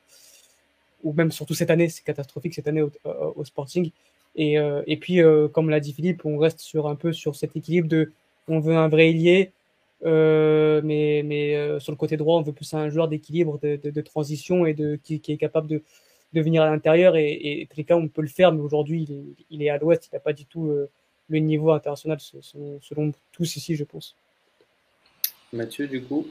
ou 1.03 1.13
même 1.13 1.31
surtout 1.31 1.55
cette 1.55 1.71
année, 1.71 1.89
c'est 1.89 2.05
catastrophique 2.05 2.55
cette 2.55 2.69
année 2.69 2.83
au, 2.83 3.45
Sporting. 3.45 3.91
Et, 4.37 4.59
euh, 4.59 4.83
et 4.87 4.97
puis, 4.97 5.21
euh, 5.21 5.49
comme 5.49 5.71
l'a 5.71 5.81
dit 5.81 5.93
Philippe, 5.93 6.25
on 6.25 6.39
reste 6.39 6.61
sur 6.61 6.87
un 6.87 6.95
peu 6.95 7.13
sur 7.13 7.37
cet 7.37 7.57
équilibre 7.57 7.89
de, 7.89 8.13
on 8.49 8.61
veut 8.61 8.77
un 8.77 8.89
vrai 8.89 9.11
ailier, 9.11 9.51
euh, 10.05 10.81
mais, 10.85 11.23
mais 11.25 11.81
sur 11.81 11.93
le 11.93 11.97
côté 11.97 12.17
droit, 12.17 12.39
on 12.39 12.43
veut 12.43 12.53
plus 12.53 12.73
un 12.75 12.89
joueur 12.91 13.09
d'équilibre, 13.09 13.59
de, 13.63 14.01
transition 14.01 14.67
et 14.67 14.75
de 14.75 14.99
qui, 15.03 15.21
qui 15.21 15.33
est 15.33 15.37
capable 15.37 15.67
de, 15.67 15.83
de 16.33 16.41
venir 16.41 16.63
à 16.63 16.71
l'intérieur. 16.71 17.17
Et, 17.17 17.61
et 17.61 17.67
Trika, 17.67 17.97
on 17.97 18.09
peut 18.09 18.23
le 18.23 18.29
faire, 18.29 18.53
mais 18.53 18.61
aujourd'hui, 18.61 19.07
il 19.09 19.13
est, 19.15 19.45
il 19.51 19.63
est 19.63 19.71
à 19.71 19.79
l'ouest, 19.79 20.09
il 20.11 20.15
n'a 20.15 20.21
pas 20.21 20.33
du 20.33 20.47
tout 20.47 20.73
le 21.29 21.39
niveau 21.39 21.71
international 21.73 22.19
selon 22.21 23.13
tous 23.33 23.57
ici, 23.57 23.77
je 23.77 23.85
pense. 23.85 24.17
Mathieu, 25.53 25.89
du 25.89 26.03
coup, 26.03 26.27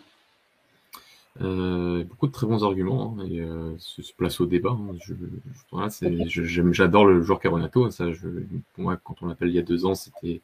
Euh, 1.41 2.03
beaucoup 2.03 2.27
de 2.27 2.31
très 2.33 2.47
bons 2.47 2.63
arguments 2.65 3.15
hein, 3.19 3.25
et 3.29 3.39
euh, 3.39 3.73
se, 3.77 4.01
se 4.01 4.13
place 4.13 4.41
au 4.41 4.45
débat. 4.45 4.71
hein. 4.71 4.95
Je, 5.01 6.43
je- 6.43 6.71
J'adore 6.71 7.05
le 7.05 7.21
joueur 7.21 7.39
Caronato. 7.39 7.89
Ça, 7.91 8.11
je, 8.11 8.27
pour 8.73 8.83
moi, 8.83 8.97
quand 8.97 9.21
on 9.21 9.27
l'appelle 9.27 9.49
il 9.49 9.55
y 9.55 9.59
a 9.59 9.63
deux 9.63 9.85
ans, 9.85 9.95
c'était 9.95 10.41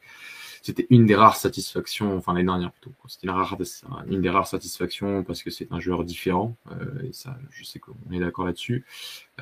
c'était 0.62 0.86
une 0.90 1.06
des 1.06 1.14
rares 1.14 1.36
satisfactions, 1.36 2.16
enfin 2.16 2.32
l'année 2.34 2.46
dernière 2.46 2.72
plutôt. 2.72 2.92
C'était 3.08 3.28
une, 3.28 4.20
des 4.20 4.30
rares 4.30 4.46
satisfactions 4.48 5.24
parce 5.24 5.42
que 5.42 5.50
c'est 5.50 5.68
un 5.70 5.80
joueur 5.80 6.04
différent. 6.04 6.56
Euh, 6.72 7.02
et 7.08 7.12
ça, 7.12 7.36
je 7.50 7.64
sais 7.64 7.78
qu'on 7.78 7.94
est 8.12 8.18
d'accord 8.20 8.46
là-dessus. 8.46 8.84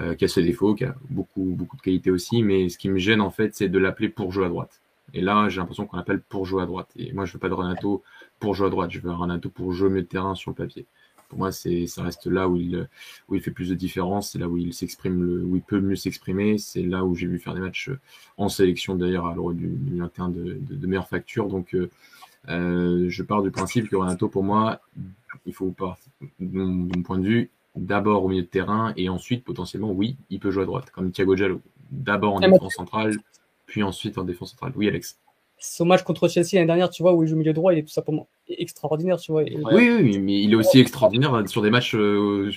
Euh, 0.00 0.14
qui 0.14 0.24
a 0.24 0.28
ses 0.28 0.42
défauts, 0.42 0.74
qui 0.74 0.84
a 0.84 0.94
beaucoup 1.10 1.44
beaucoup 1.56 1.76
de 1.76 1.82
qualités 1.82 2.10
aussi. 2.10 2.42
Mais 2.42 2.68
ce 2.68 2.78
qui 2.78 2.88
me 2.88 2.98
gêne 2.98 3.20
en 3.20 3.30
fait, 3.30 3.54
c'est 3.54 3.68
de 3.68 3.78
l'appeler 3.78 4.08
pour 4.08 4.32
jouer 4.32 4.46
à 4.46 4.48
droite. 4.48 4.80
Et 5.14 5.20
là, 5.20 5.48
j'ai 5.48 5.60
l'impression 5.60 5.86
qu'on 5.86 5.96
l'appelle 5.96 6.20
pour 6.20 6.46
jouer 6.46 6.62
à 6.62 6.66
droite. 6.66 6.90
Et 6.96 7.12
moi, 7.12 7.24
je 7.26 7.32
veux 7.32 7.38
pas 7.38 7.48
de 7.48 7.54
Renato 7.54 8.02
pour 8.40 8.54
jouer 8.54 8.66
à 8.66 8.70
droite. 8.70 8.90
Je 8.90 9.00
veux 9.00 9.10
un 9.10 9.16
Renato 9.16 9.48
pour 9.50 9.72
jouer 9.72 9.88
au 9.90 9.94
de 9.94 10.00
terrain 10.02 10.34
sur 10.34 10.50
le 10.50 10.56
papier 10.56 10.86
Pour 11.34 11.40
moi, 11.40 11.50
c'est 11.50 11.88
ça 11.88 12.04
reste 12.04 12.26
là 12.26 12.48
où 12.48 12.54
il 12.54 12.88
où 13.28 13.34
il 13.34 13.40
fait 13.40 13.50
plus 13.50 13.68
de 13.68 13.74
différence, 13.74 14.30
c'est 14.30 14.38
là 14.38 14.48
où 14.48 14.56
il 14.56 14.72
s'exprime 14.72 15.20
le 15.20 15.42
où 15.42 15.56
il 15.56 15.62
peut 15.62 15.80
mieux 15.80 15.96
s'exprimer, 15.96 16.58
c'est 16.58 16.82
là 16.82 17.04
où 17.04 17.16
j'ai 17.16 17.26
vu 17.26 17.40
faire 17.40 17.54
des 17.54 17.60
matchs 17.60 17.90
en 18.36 18.48
sélection 18.48 18.94
d'ailleurs 18.94 19.26
à 19.26 19.34
l'Euro 19.34 19.52
du 19.52 19.66
2021 19.66 20.28
de, 20.28 20.42
de, 20.44 20.76
de, 20.76 20.86
meilleure 20.86 21.08
facture. 21.08 21.48
Donc 21.48 21.74
euh, 21.74 21.90
euh, 22.50 23.06
je 23.08 23.22
pars 23.24 23.42
du 23.42 23.50
principe 23.50 23.88
que 23.88 23.96
Renato, 23.96 24.28
pour 24.28 24.44
moi, 24.44 24.80
il 25.44 25.52
faut 25.52 25.72
pas, 25.72 25.98
de 26.38 26.56
mon, 26.56 27.02
point 27.02 27.18
de 27.18 27.26
vue, 27.26 27.50
d'abord 27.74 28.22
au 28.22 28.28
milieu 28.28 28.42
de 28.42 28.46
terrain 28.46 28.92
et 28.96 29.08
ensuite 29.08 29.42
potentiellement, 29.42 29.90
oui, 29.90 30.16
il 30.30 30.38
peut 30.38 30.52
jouer 30.52 30.62
à 30.62 30.66
droite, 30.66 30.92
comme 30.92 31.10
Thiago 31.10 31.34
Giallo. 31.34 31.60
D'abord 31.90 32.34
en 32.34 32.42
ah, 32.42 32.48
défense 32.48 32.74
centrale, 32.74 33.16
puis 33.66 33.82
ensuite 33.82 34.18
en 34.18 34.24
défense 34.24 34.52
centrale. 34.52 34.72
Oui, 34.76 34.86
Alex. 34.86 35.18
Son 35.66 35.86
match 35.86 36.02
contre 36.02 36.28
Chelsea 36.28 36.50
l'année 36.54 36.66
dernière, 36.66 36.90
tu 36.90 37.02
vois, 37.02 37.14
où 37.14 37.22
il 37.22 37.28
joue 37.28 37.36
milieu 37.36 37.54
droit, 37.54 37.72
il 37.72 37.78
est 37.78 37.82
tout 37.84 37.88
simplement 37.88 38.28
extraordinaire, 38.48 39.18
tu 39.18 39.32
vois. 39.32 39.42
Oui, 39.42 39.90
oui, 39.90 40.18
mais 40.18 40.42
il 40.42 40.52
est 40.52 40.56
aussi 40.56 40.78
extraordinaire 40.78 41.48
sur 41.48 41.62
des 41.62 41.70
matchs, 41.70 41.94
euh, 41.94 42.50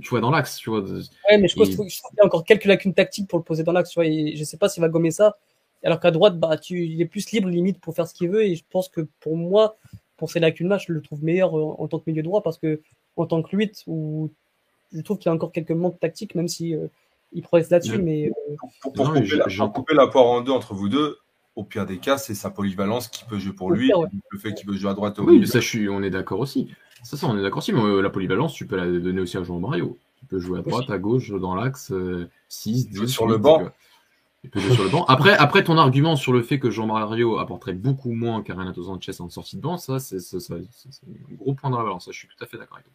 tu 0.00 0.08
vois, 0.08 0.20
dans 0.20 0.30
l'axe, 0.30 0.56
tu 0.56 0.68
vois. 0.68 0.80
Ouais, 0.80 1.38
mais 1.38 1.48
je 1.48 1.56
pense 1.56 1.70
qu'il 1.70 1.78
y 1.78 2.20
a 2.20 2.26
encore 2.26 2.44
quelques 2.44 2.66
lacunes 2.66 2.94
tactiques 2.94 3.28
pour 3.28 3.38
le 3.38 3.44
poser 3.44 3.62
dans 3.62 3.72
l'axe, 3.72 3.90
tu 3.90 3.94
vois. 3.94 4.06
Et 4.06 4.36
je 4.36 4.44
sais 4.44 4.58
pas 4.58 4.68
s'il 4.68 4.82
va 4.82 4.88
gommer 4.88 5.10
ça. 5.10 5.36
Alors 5.84 5.98
qu'à 5.98 6.10
droite, 6.10 6.38
bah, 6.38 6.58
tu, 6.58 6.86
il 6.86 7.00
est 7.00 7.06
plus 7.06 7.30
libre 7.30 7.48
limite 7.48 7.80
pour 7.80 7.94
faire 7.94 8.06
ce 8.06 8.14
qu'il 8.14 8.28
veut. 8.28 8.44
Et 8.44 8.54
je 8.54 8.64
pense 8.70 8.88
que 8.88 9.00
pour 9.20 9.36
moi, 9.36 9.76
pour 10.16 10.30
ces 10.30 10.40
lacunes-là, 10.40 10.78
je 10.78 10.92
le 10.92 11.00
trouve 11.00 11.24
meilleur 11.24 11.54
en, 11.54 11.88
tant 11.88 11.98
que 11.98 12.04
milieu 12.06 12.22
droit 12.22 12.42
parce 12.42 12.58
que 12.58 12.80
en 13.16 13.26
tant 13.26 13.42
que 13.42 13.56
8, 13.56 13.84
où 13.86 14.30
je 14.92 15.00
trouve 15.00 15.18
qu'il 15.18 15.26
y 15.26 15.30
a 15.30 15.34
encore 15.34 15.52
quelques 15.52 15.72
manques 15.72 15.98
tactiques, 15.98 16.34
même 16.34 16.48
si 16.48 16.74
euh, 16.74 16.86
il 17.32 17.42
progresse 17.42 17.70
là-dessus. 17.70 17.98
Mais 17.98 18.28
euh, 18.28 18.56
pour, 18.80 18.92
pour, 18.92 19.12
couper 19.12 19.20
la, 19.36 19.68
couper 19.68 19.94
la 19.94 20.06
poire 20.06 20.26
en 20.26 20.40
deux 20.42 20.52
entre 20.52 20.74
vous 20.74 20.88
deux, 20.88 21.18
au 21.56 21.64
pire 21.64 21.86
des 21.86 21.98
cas, 21.98 22.18
c'est 22.18 22.34
sa 22.34 22.50
polyvalence 22.50 23.08
qui 23.08 23.24
peut 23.24 23.38
jouer 23.38 23.52
pour 23.52 23.70
lui, 23.70 23.90
le 24.30 24.38
fait 24.38 24.54
qu'il 24.54 24.66
peut 24.66 24.76
jouer 24.76 24.90
à 24.90 24.94
droite. 24.94 25.18
Au 25.18 25.24
oui, 25.24 25.38
mais 25.38 25.46
ça, 25.46 25.60
je 25.60 25.68
suis, 25.68 25.88
on 25.88 26.02
est 26.02 26.10
d'accord 26.10 26.40
aussi. 26.40 26.70
Ça, 27.02 27.16
ça, 27.16 27.26
on 27.26 27.36
est 27.36 27.42
d'accord 27.42 27.58
aussi. 27.58 27.72
Mais 27.72 27.82
euh, 27.82 28.00
la 28.00 28.10
polyvalence, 28.10 28.54
tu 28.54 28.66
peux 28.66 28.76
la 28.76 28.86
donner 28.86 29.20
aussi 29.20 29.36
à 29.36 29.42
Jean 29.42 29.58
Mario. 29.58 29.98
Tu 30.20 30.26
peux 30.26 30.38
jouer 30.38 30.60
à 30.60 30.62
droite, 30.62 30.88
à 30.88 30.98
gauche, 30.98 31.30
dans 31.30 31.54
l'axe, 31.54 31.92
6, 32.48 32.90
10. 32.90 33.06
Sur 33.06 33.26
le 33.26 33.38
banc. 33.38 33.70
Il 34.44 34.50
peut 34.50 34.58
jouer 34.58 34.74
sur 34.74 34.82
le 34.82 34.90
banc. 34.90 35.04
Après, 35.04 35.34
après, 35.34 35.62
ton 35.62 35.78
argument 35.78 36.16
sur 36.16 36.32
le 36.32 36.42
fait 36.42 36.58
que 36.58 36.70
Jean-Mario 36.70 37.38
apporterait 37.38 37.74
beaucoup 37.74 38.12
moins 38.12 38.42
qu'un 38.42 38.54
Renato 38.54 38.82
Sanchez 38.82 39.20
en 39.20 39.30
sortie 39.30 39.56
de 39.56 39.60
banc, 39.62 39.76
ça, 39.76 40.00
c'est 40.00 40.16
un 40.52 41.36
gros 41.36 41.54
point 41.54 41.70
dans 41.70 41.78
la 41.78 41.84
balance. 41.84 42.06
Ça, 42.06 42.12
je 42.12 42.18
suis 42.18 42.28
tout 42.28 42.42
à 42.42 42.46
fait 42.46 42.58
d'accord 42.58 42.78
avec 42.78 42.86
toi. 42.86 42.94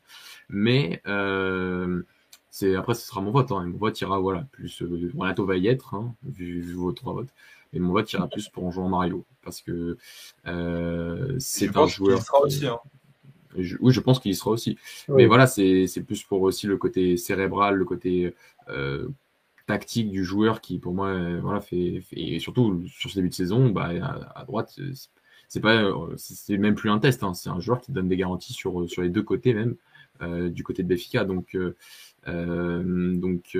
Mais 0.49 1.01
euh, 1.07 2.01
c'est 2.49 2.75
après, 2.75 2.95
ce 2.95 3.07
sera 3.07 3.21
mon 3.21 3.31
vote. 3.31 3.51
Hein. 3.51 3.65
Mon 3.65 3.77
vote 3.77 3.99
ira, 4.01 4.19
voilà, 4.19 4.41
plus 4.51 4.81
euh, 4.81 5.11
Renato 5.17 5.45
va 5.45 5.55
y 5.55 5.67
être, 5.67 5.93
hein, 5.93 6.13
vu, 6.23 6.59
vu, 6.59 6.73
vos 6.73 6.91
trois 6.91 7.13
votes. 7.13 7.33
Et 7.73 7.79
mon 7.79 7.93
vote 7.93 8.11
ira 8.13 8.27
plus 8.27 8.49
pour 8.49 8.71
Jean-Mario 8.71 9.25
parce 9.43 9.61
que 9.61 9.97
euh, 10.45 11.35
c'est 11.39 11.75
un 11.75 11.87
joueur. 11.87 12.21
sera 12.21 12.41
aussi, 12.41 12.67
hein. 12.67 12.79
oui, 13.55 13.93
je 13.93 13.99
pense 13.99 14.19
qu'il 14.19 14.31
y 14.31 14.35
sera 14.35 14.51
aussi. 14.51 14.77
Mais 15.09 15.25
voilà, 15.25 15.47
c'est 15.47 16.03
plus 16.05 16.23
pour 16.23 16.41
aussi 16.41 16.67
le 16.67 16.77
côté 16.77 17.17
cérébral, 17.17 17.75
le 17.75 17.85
côté 17.85 18.35
euh, 18.69 19.07
tactique 19.67 20.09
du 20.09 20.23
joueur 20.23 20.61
qui, 20.61 20.79
pour 20.79 20.93
moi, 20.93 21.09
euh, 21.09 21.39
voilà, 21.41 21.61
fait, 21.61 22.01
et 22.13 22.39
surtout 22.39 22.83
sur 22.87 23.09
ce 23.09 23.15
début 23.15 23.29
de 23.29 23.33
saison, 23.33 23.69
bah, 23.69 23.91
à, 24.33 24.43
droite, 24.45 24.79
c'est 25.49 25.59
pas, 25.59 25.91
c'est 26.15 26.57
même 26.57 26.75
plus 26.75 26.89
un 26.89 26.99
test. 26.99 27.23
Hein, 27.23 27.33
c'est 27.33 27.49
un 27.49 27.59
joueur 27.59 27.81
qui 27.81 27.91
donne 27.91 28.07
des 28.07 28.17
garanties 28.17 28.53
sur 28.53 28.89
sur 28.89 29.01
les 29.01 29.09
deux 29.09 29.23
côtés 29.23 29.53
même, 29.53 29.75
euh, 30.21 30.49
du 30.49 30.63
côté 30.63 30.83
de 30.83 30.87
Béfica. 30.87 31.25
Donc 31.25 31.55
euh, 31.55 33.13
donc 33.13 33.57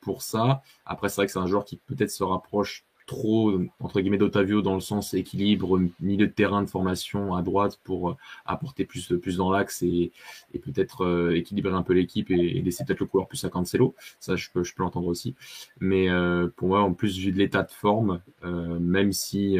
pour 0.00 0.22
ça, 0.22 0.62
après 0.84 1.08
c'est 1.08 1.16
vrai 1.16 1.26
que 1.26 1.32
c'est 1.32 1.38
un 1.38 1.46
joueur 1.46 1.64
qui 1.64 1.76
peut-être 1.76 2.10
se 2.10 2.24
rapproche 2.24 2.84
trop 3.10 3.58
entre 3.80 4.00
guillemets 4.00 4.18
d'Otavio 4.18 4.62
dans 4.62 4.74
le 4.74 4.80
sens 4.80 5.14
équilibre 5.14 5.80
milieu 5.98 6.28
de 6.28 6.32
terrain 6.32 6.62
de 6.62 6.70
formation 6.70 7.34
à 7.34 7.42
droite 7.42 7.80
pour 7.82 8.10
euh, 8.10 8.16
apporter 8.46 8.84
plus 8.84 9.12
plus 9.20 9.36
dans 9.36 9.50
l'axe 9.50 9.82
et, 9.82 10.12
et 10.54 10.60
peut-être 10.60 11.04
euh, 11.04 11.34
équilibrer 11.34 11.74
un 11.74 11.82
peu 11.82 11.92
l'équipe 11.92 12.30
et, 12.30 12.62
laisser 12.62 12.84
peut-être 12.84 13.00
le 13.00 13.06
couleur 13.06 13.26
plus 13.26 13.44
à 13.44 13.48
Cancelo. 13.48 13.96
Ça 14.20 14.36
je 14.36 14.48
peux 14.54 14.62
je 14.62 14.74
peux 14.74 14.84
l'entendre 14.84 15.08
aussi. 15.08 15.34
Mais 15.80 16.08
euh, 16.08 16.46
pour 16.54 16.68
moi 16.68 16.82
en 16.82 16.92
plus 16.92 17.18
vu 17.18 17.32
de 17.32 17.38
l'état 17.38 17.64
de 17.64 17.72
forme 17.72 18.20
même 18.44 19.12
si 19.12 19.58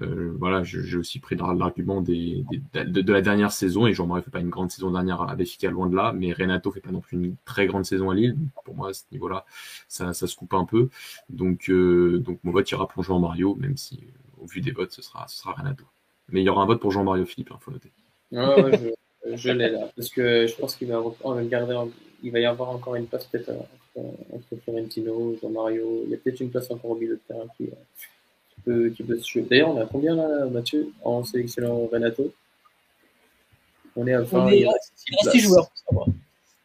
euh, 0.00 0.34
voilà, 0.38 0.62
j'ai 0.64 0.96
aussi 0.96 1.18
pris 1.20 1.36
l'argument 1.36 2.00
de, 2.00 2.42
de, 2.84 3.12
la 3.12 3.20
dernière 3.20 3.52
saison 3.52 3.86
et 3.86 3.92
Jean-Marie 3.92 4.22
fait 4.22 4.30
pas 4.30 4.40
une 4.40 4.48
grande 4.48 4.70
saison 4.70 4.90
dernière 4.90 5.20
à 5.22 5.34
Béfica, 5.36 5.70
loin 5.70 5.88
de 5.88 5.94
là, 5.94 6.12
mais 6.12 6.32
Renato 6.32 6.70
fait 6.72 6.80
pas 6.80 6.90
non 6.90 7.00
plus 7.00 7.16
une 7.18 7.36
très 7.44 7.66
grande 7.66 7.84
saison 7.84 8.10
à 8.10 8.14
Lille. 8.14 8.36
Pour 8.64 8.74
moi, 8.74 8.90
à 8.90 8.92
ce 8.94 9.02
niveau-là, 9.12 9.44
ça, 9.86 10.14
ça, 10.14 10.26
se 10.26 10.36
coupe 10.36 10.54
un 10.54 10.64
peu. 10.64 10.88
Donc, 11.28 11.68
euh, 11.68 12.18
donc 12.18 12.38
mon 12.44 12.52
vote 12.52 12.70
ira 12.70 12.88
pour 12.88 13.02
Jean-Mario, 13.02 13.56
même 13.56 13.76
si 13.76 14.00
euh, 14.02 14.42
au 14.42 14.46
vu 14.46 14.62
des 14.62 14.72
votes, 14.72 14.92
ce 14.92 15.02
sera, 15.02 15.28
ce 15.28 15.38
sera 15.38 15.52
Renato. 15.52 15.84
Mais 16.30 16.40
il 16.40 16.44
y 16.44 16.48
aura 16.48 16.62
un 16.62 16.66
vote 16.66 16.80
pour 16.80 16.90
Jean-Mario 16.90 17.26
Philippe, 17.26 17.50
il 17.50 17.54
hein, 17.54 17.58
faut 17.60 17.70
noter. 17.70 17.92
Ouais, 18.32 18.94
je, 19.36 19.50
l'ai 19.50 19.70
là, 19.70 19.90
parce 19.94 20.08
que 20.08 20.46
je 20.46 20.54
pense 20.56 20.76
qu'il 20.76 20.88
va, 20.88 21.00
va 21.00 21.44
garder, 21.44 21.78
il 22.22 22.32
va 22.32 22.40
y 22.40 22.46
avoir 22.46 22.70
encore 22.70 22.96
une 22.96 23.06
place 23.06 23.26
peut-être 23.26 23.52
entre 23.96 24.56
Florentino, 24.64 25.36
Jean-Mario. 25.40 26.02
Il 26.06 26.10
y 26.10 26.14
a 26.14 26.16
peut-être 26.16 26.40
une 26.40 26.50
place 26.50 26.70
encore 26.70 26.92
au 26.92 26.96
milieu 26.96 27.14
de 27.14 27.20
terrain 27.28 27.46
qui, 27.56 27.68
qui 28.64 29.02
peut 29.02 29.18
se 29.18 29.28
jouer. 29.28 29.42
D'ailleurs, 29.42 29.74
on 29.74 29.80
a 29.80 29.86
combien 29.86 30.14
là, 30.14 30.46
Mathieu, 30.46 30.90
en 31.02 31.24
sélectionnant 31.24 31.88
Renato? 31.92 32.32
On 33.96 34.06
est 34.06 34.14
à 34.14 34.22
20. 34.22 34.44
On 34.44 34.48
est 34.48 34.66
à 34.66 34.72
6 35.30 35.40
joueurs. 35.40 35.70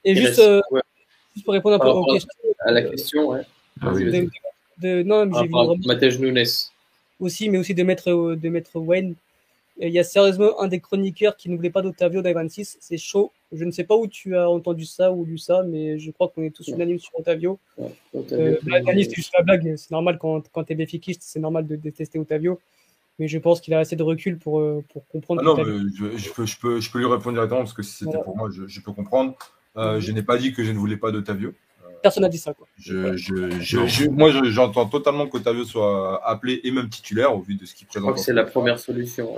Et, 0.04 0.16
juste, 0.16 0.40
euh, 0.40 0.62
juste, 1.36 1.46
pour 1.46 1.54
répondre 1.54 1.76
un 1.76 1.80
peu 1.80 1.90
aux 1.90 2.14
questions. 2.14 2.32
À 2.60 2.72
la 2.72 2.82
question, 2.84 3.30
ouais. 3.30 3.42
Ah, 3.82 3.92
oui, 3.94 4.06
de, 4.06 4.30
de, 4.80 5.04
non, 5.04 5.30
j'ai 5.34 5.48
vu. 5.48 5.88
Matej 5.88 6.20
Nunes. 6.20 6.44
Aussi, 7.20 7.50
mais 7.50 7.58
aussi 7.58 7.74
de 7.74 7.84
mettre, 7.84 8.36
de 8.36 8.50
mettre 8.50 8.80
Wayne 8.80 9.16
il 9.80 9.94
y 9.94 10.00
a 10.00 10.04
sérieusement 10.04 10.60
un 10.62 10.68
des 10.68 10.80
chroniqueurs 10.80 11.38
qui 11.38 11.50
ne 11.50 11.56
voulait 11.56 11.70
pas 11.70 11.82
d'Otavio 11.82 12.22
dans 12.22 12.34
26. 12.34 12.78
C'est 12.80 12.98
chaud. 12.98 13.32
Je 13.52 13.66
ne 13.66 13.72
sais 13.72 13.84
pas 13.84 13.96
où 13.96 14.08
tu 14.08 14.36
as 14.36 14.48
entendu 14.50 14.86
ça 14.86 15.12
ou 15.12 15.26
lu 15.26 15.38
ça, 15.38 15.64
mais 15.64 15.98
je 15.98 16.12
crois 16.12 16.30
qu'on 16.30 16.44
est 16.44 16.52
tous 16.52 16.68
unanimes 16.68 17.00
sur 17.00 17.18
Otavio. 17.18 17.60
Ouais, 17.78 17.92
euh, 18.32 18.58
c'est 18.64 19.16
juste 19.16 19.34
la 19.36 19.44
blague. 19.44 19.76
C'est 19.76 19.92
normal 19.92 20.20
quand, 20.20 20.48
quand 20.52 20.64
tu 20.64 20.74
es 20.74 20.76
béfiquiste, 20.76 21.24
c'est 21.24 21.40
normal 21.40 21.66
de 21.66 21.76
détester 21.76 22.20
Otavio. 22.20 22.60
Mais 23.18 23.28
je 23.28 23.38
pense 23.40 23.60
qu'il 23.60 23.74
a 23.74 23.80
assez 23.80 23.96
de 23.96 24.04
recul 24.04 24.38
pour, 24.38 24.60
euh, 24.60 24.84
pour 24.94 25.06
comprendre. 25.08 25.42
Ah 25.42 25.46
non, 25.46 25.56
mais 25.58 25.90
je, 25.94 26.18
je, 26.18 26.30
peux, 26.32 26.46
je, 26.46 26.58
peux, 26.60 26.80
je 26.80 26.92
peux 26.92 27.00
lui 27.00 27.06
répondre 27.06 27.34
directement 27.34 27.62
parce 27.62 27.74
que 27.74 27.84
si 27.84 28.06
c'était 28.06 28.22
pour 28.24 28.38
moi, 28.38 28.50
je, 28.52 28.68
je, 28.68 28.82
peux 28.82 28.94
comprendre. 28.94 29.36
Euh, 29.78 29.96
mhm. 29.96 30.00
Je 30.00 30.12
n'ai 30.12 30.24
pas 30.24 30.38
dit 30.38 30.54
que 30.54 30.64
je 30.64 30.72
ne 30.72 30.78
voulais 30.78 30.98
pas 30.98 31.12
d'Otavio. 31.12 31.54
Personne 32.02 32.24
n'a 32.24 32.30
dit 32.30 32.38
ça. 32.38 32.54
Quoi. 32.54 32.68
Je, 32.78 33.18
je, 33.18 34.08
moi, 34.10 34.32
j'entends 34.44 34.86
totalement 34.86 35.28
qu'Otavio 35.28 35.66
soit 35.66 36.26
appelé 36.26 36.62
et 36.64 36.72
même 36.72 36.88
titulaire 36.88 37.36
au 37.36 37.42
vu 37.42 37.56
de 37.56 37.66
ce 37.66 37.76
qu'il 37.76 37.88
présente. 37.88 38.04
Je 38.04 38.12
crois 38.12 38.14
que 38.14 38.26
c'est 38.26 38.34
la 38.34 38.46
première 38.46 38.80
solution. 38.80 39.36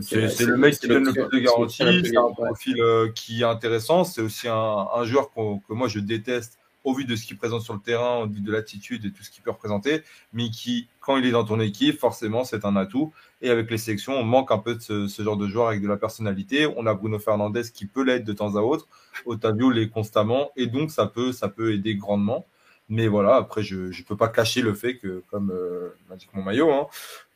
C'est 0.00 0.46
le 0.46 0.56
mec 0.56 0.78
qui 0.78 0.88
donne 0.88 1.04
le 1.04 1.12
plus 1.12 1.40
de 1.40 1.44
garantie, 1.44 1.82
c'est 2.04 2.16
un 2.16 2.32
profil 2.32 2.80
euh, 2.80 3.10
qui 3.14 3.42
est 3.42 3.44
intéressant, 3.44 4.04
c'est 4.04 4.22
aussi 4.22 4.48
un, 4.48 4.54
un 4.94 5.04
joueur 5.04 5.30
que 5.34 5.72
moi 5.74 5.88
je 5.88 5.98
déteste 5.98 6.58
au 6.84 6.94
vu 6.94 7.04
de 7.04 7.14
ce 7.14 7.26
qu'il 7.26 7.36
présente 7.36 7.62
sur 7.62 7.74
le 7.74 7.80
terrain, 7.80 8.22
au 8.22 8.26
vu 8.26 8.40
de 8.40 8.50
l'attitude 8.50 9.04
et 9.04 9.12
tout 9.12 9.22
ce 9.22 9.30
qu'il 9.30 9.42
peut 9.42 9.50
représenter, 9.50 10.02
mais 10.32 10.50
qui, 10.50 10.88
quand 11.00 11.16
il 11.16 11.26
est 11.26 11.30
dans 11.30 11.44
ton 11.44 11.60
équipe, 11.60 11.98
forcément 11.98 12.44
c'est 12.44 12.64
un 12.64 12.76
atout. 12.76 13.12
Et 13.40 13.50
avec 13.50 13.70
les 13.70 13.78
sélections, 13.78 14.14
on 14.14 14.24
manque 14.24 14.50
un 14.50 14.58
peu 14.58 14.74
de 14.74 14.80
ce, 14.80 15.06
ce, 15.06 15.22
genre 15.22 15.36
de 15.36 15.46
joueur 15.46 15.68
avec 15.68 15.82
de 15.82 15.88
la 15.88 15.96
personnalité. 15.96 16.66
On 16.76 16.86
a 16.86 16.94
Bruno 16.94 17.18
Fernandez 17.18 17.62
qui 17.72 17.86
peut 17.86 18.02
l'être 18.02 18.24
de 18.24 18.32
temps 18.32 18.56
à 18.56 18.60
autre, 18.60 18.88
Otavio 19.26 19.70
l'est 19.70 19.88
constamment, 19.88 20.50
et 20.56 20.66
donc 20.66 20.90
ça 20.90 21.06
peut, 21.06 21.32
ça 21.32 21.48
peut 21.48 21.72
aider 21.72 21.94
grandement. 21.94 22.46
Mais 22.94 23.08
voilà, 23.08 23.36
après, 23.36 23.62
je 23.62 23.76
ne 23.76 24.04
peux 24.06 24.18
pas 24.18 24.28
cacher 24.28 24.60
le 24.60 24.74
fait 24.74 24.96
que, 24.96 25.22
comme 25.30 25.50
euh, 25.50 25.96
l'indique 26.10 26.28
mon 26.34 26.42
maillot, 26.42 26.70
hein, 26.70 26.88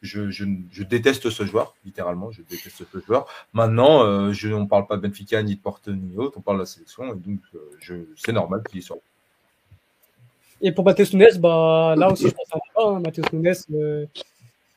je, 0.03 0.28
je, 0.28 0.45
je, 0.70 0.83
déteste 0.83 1.31
ce 1.31 1.47
joueur, 1.47 1.74
littéralement, 1.87 2.31
je 2.31 2.43
déteste 2.43 2.83
ce 2.93 2.99
joueur. 2.99 3.27
Maintenant, 3.55 4.05
euh, 4.05 4.35
je, 4.35 4.51
on 4.51 4.65
ne 4.65 4.66
parle 4.66 4.87
pas 4.87 4.99
de 4.99 5.01
Benfica, 5.01 5.43
ni 5.43 5.57
de 5.57 5.61
Porto, 5.62 5.93
ni 5.93 6.15
autre, 6.19 6.37
on 6.37 6.43
parle 6.43 6.59
de 6.59 6.62
la 6.65 6.66
sélection, 6.66 7.05
et 7.05 7.16
donc 7.16 7.41
euh, 7.55 8.05
c'est 8.16 8.33
normal 8.33 8.65
qu'il 8.70 8.83
soit. 8.83 8.99
Et 10.61 10.73
pour 10.73 10.85
Matheus 10.85 11.15
Nunes, 11.15 11.39
bah, 11.39 11.95
là 11.97 12.12
aussi, 12.12 12.24
je 12.24 12.35
pense 12.35 12.53
à 12.53 12.59
pas. 12.74 12.91
Hein, 12.91 13.01
Matheus 13.01 13.33
Nunes, 13.33 13.55
euh, 13.73 14.05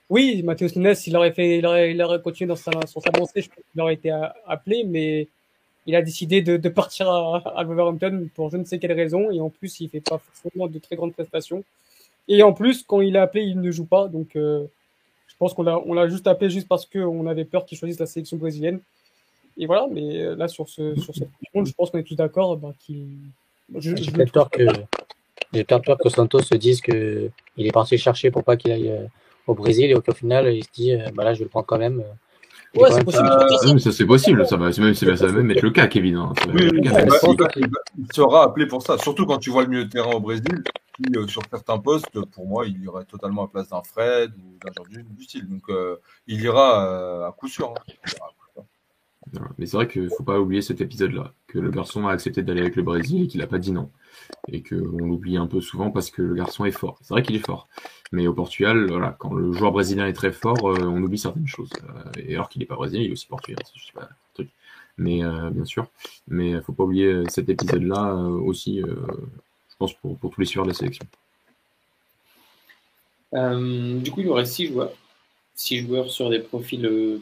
oui, 0.10 0.44
Matheus 0.44 0.78
Nunes, 0.78 0.96
il 1.06 1.18
aurait, 1.18 1.34
fait, 1.34 1.58
il 1.58 1.66
aurait, 1.66 1.92
il 1.92 2.02
aurait 2.02 2.22
continué 2.22 2.48
dans 2.48 2.56
sa, 2.56 2.72
sur 2.88 3.02
sa 3.02 3.12
lancée, 3.12 3.42
je 3.42 3.50
pense 3.50 3.66
qu'il 3.70 3.82
aurait 3.82 3.96
été 3.96 4.12
appelé, 4.48 4.86
mais 4.86 5.28
il 5.86 5.96
a 5.96 6.02
décidé 6.02 6.42
de, 6.42 6.58
de 6.58 6.70
partir 6.70 7.10
à, 7.10 7.42
à, 7.56 7.64
Wolverhampton 7.64 8.30
pour 8.36 8.52
je 8.52 8.58
ne 8.58 8.64
sais 8.64 8.80
quelle 8.80 8.94
raison. 8.94 9.32
Et 9.32 9.42
en 9.42 9.50
plus, 9.50 9.80
il 9.80 9.90
fait 9.90 10.02
pas 10.02 10.20
forcément 10.20 10.68
de 10.68 10.80
très 10.80 10.96
grandes 10.96 11.14
prestations. 11.14 11.64
Et 12.28 12.44
en 12.44 12.54
plus, 12.54 12.84
quand 12.84 13.02
il 13.02 13.18
a 13.18 13.24
appelé, 13.24 13.44
il 13.44 13.60
ne 13.60 13.72
joue 13.72 13.86
pas. 13.86 14.08
Donc, 14.08 14.36
euh, 14.36 14.66
je 15.28 15.36
pense 15.38 15.54
qu'on 15.54 15.64
l'a, 15.64 15.80
on 15.86 15.94
l'a 15.94 16.08
juste 16.08 16.28
appelé 16.28 16.50
juste 16.50 16.68
parce 16.68 16.86
qu'on 16.86 17.26
avait 17.28 17.46
peur 17.46 17.66
qu'il 17.66 17.78
choisisse 17.78 18.00
la 18.00 18.06
sélection 18.06 18.38
brésilienne. 18.38 18.80
Et 19.58 19.66
voilà, 19.66 19.88
mais 19.92 20.22
euh, 20.22 20.36
là, 20.36 20.48
sur, 20.48 20.70
ce, 20.70 20.96
sur 21.00 21.14
cette 21.14 21.30
question, 21.40 21.66
je 21.66 21.74
pense 21.74 21.90
qu'on 21.90 21.98
est 21.98 22.04
tous 22.04 22.16
d'accord 22.16 22.56
bah, 22.56 22.74
qu'il. 22.80 23.08
J'ai 23.76 24.26
peur 24.26 24.50
que. 24.50 24.64
J'ai 25.52 25.64
peur 25.64 25.98
que 25.98 26.10
Santos 26.10 26.42
se 26.42 26.56
dise 26.56 26.82
qu'il 26.82 27.32
est 27.58 27.72
parti 27.72 27.98
chercher 27.98 28.30
pour 28.30 28.44
pas 28.44 28.56
qu'il 28.56 28.72
aille 28.72 28.92
euh, 28.92 29.06
au 29.48 29.56
Brésil 29.56 29.90
et 29.90 29.96
qu'au 29.96 30.14
final, 30.14 30.54
il 30.54 30.64
se 30.64 30.70
dit 30.72 30.94
bah 31.16 31.24
là, 31.24 31.34
je 31.34 31.40
vais 31.40 31.46
le 31.46 31.50
prendre 31.50 31.66
quand 31.66 31.80
même. 31.80 32.04
Ouais, 32.76 32.92
c'est 32.92 33.04
possible. 33.04 33.28
Euh, 33.28 33.78
ça, 33.80 33.92
c'est 33.92 34.06
possible. 34.06 34.46
Ça 34.46 34.56
va, 34.56 34.70
même, 34.70 34.94
ça 34.94 35.06
va 35.06 35.32
même 35.32 35.52
être 35.52 35.62
le 35.62 35.72
cas, 35.72 35.88
Kevin. 35.88 36.18
Hein. 36.18 36.34
Oui, 36.54 36.70
oui, 36.72 36.82
cas, 36.82 37.50
il 37.58 38.14
sera 38.14 38.44
appelé 38.44 38.68
pour 38.68 38.84
ça. 38.84 38.98
Surtout 38.98 39.26
quand 39.26 39.40
tu 39.40 39.50
vois 39.50 39.64
le 39.64 39.70
milieu 39.70 39.86
de 39.86 39.90
terrain 39.90 40.12
au 40.12 40.20
Brésil, 40.20 40.64
qui, 40.96 41.18
euh, 41.18 41.28
sur 41.28 41.42
certains 41.50 41.80
postes, 41.80 42.22
pour 42.32 42.46
moi, 42.46 42.68
il 42.68 42.82
y 42.84 42.88
aurait 42.88 43.06
totalement 43.06 43.46
à 43.46 43.48
place 43.48 43.70
d'un 43.70 43.82
Fred 43.82 44.32
ou 44.38 44.58
d'un 44.64 44.72
Jordi 44.76 44.98
du 45.10 45.24
style. 45.24 45.48
Donc, 45.48 45.64
euh, 45.70 45.96
il 46.28 46.42
ira 46.42 46.86
euh, 46.86 47.28
à 47.28 47.32
coup 47.32 47.48
sûr. 47.48 47.74
Hein. 47.76 48.62
Mais 49.58 49.66
c'est 49.66 49.78
vrai 49.78 49.88
qu'il 49.88 50.04
ne 50.04 50.10
faut 50.10 50.24
pas 50.24 50.40
oublier 50.40 50.62
cet 50.62 50.82
épisode-là, 50.82 51.34
que 51.48 51.60
le 51.60 51.70
garçon 51.70 52.08
a 52.08 52.12
accepté 52.12 52.42
d'aller 52.42 52.62
avec 52.62 52.76
le 52.76 52.84
Brésil 52.84 53.24
et 53.24 53.28
qu'il 53.28 53.42
n'a 53.42 53.48
pas 53.48 53.60
dit 53.60 53.72
non. 53.72 53.90
Et 54.48 54.64
qu'on 54.64 54.76
l'oublie 54.76 55.38
un 55.38 55.48
peu 55.48 55.62
souvent 55.62 55.92
parce 55.92 56.10
que 56.10 56.22
le 56.22 56.36
garçon 56.36 56.66
est 56.66 56.72
fort. 56.72 56.98
C'est 57.02 57.14
vrai 57.14 57.24
qu'il 57.24 57.36
est 57.36 57.46
fort. 57.46 57.68
Mais 58.12 58.28
au 58.28 58.34
Portugal, 58.34 58.88
voilà, 58.90 59.16
quand 59.20 59.34
le 59.34 59.52
joueur 59.54 59.72
brésilien 59.72 60.08
est 60.08 60.14
très 60.14 60.32
fort, 60.32 60.66
euh, 60.66 60.86
on 60.86 61.02
oublie 61.04 61.20
certaines 61.20 61.48
choses. 61.48 61.70
Euh, 61.84 62.22
et 62.28 62.36
alors 62.36 62.50
qu'il 62.50 62.60
n'est 62.60 62.66
pas 62.66 62.76
brésilien, 62.76 63.04
il 63.04 63.10
est 63.10 63.14
aussi 63.14 63.28
portugais. 63.28 63.58
Pas, 63.94 64.10
truc. 64.34 64.50
Mais 64.98 65.24
euh, 65.24 65.50
bien 65.52 65.66
sûr. 65.66 65.88
Mais 66.28 66.50
il 66.50 66.56
ne 66.56 66.62
faut 66.62 66.74
pas 66.74 66.84
oublier 66.84 67.24
cet 67.30 67.50
épisode-là 67.50 68.14
aussi, 68.16 68.82
je 68.82 69.76
pense, 69.78 69.94
pour, 69.94 70.18
pour 70.18 70.32
tous 70.32 70.42
les 70.42 70.48
suiveurs 70.48 70.66
de 70.66 70.72
la 70.72 70.76
sélection. 70.76 71.06
Du 73.32 74.12
coup, 74.12 74.22
il 74.22 74.26
y 74.26 74.30
aurait 74.30 74.46
six 74.46 74.68
joueurs. 74.68 74.92
Six 75.54 75.80
joueurs 75.80 76.10
sur 76.10 76.30
des 76.30 76.40
profils 76.40 77.22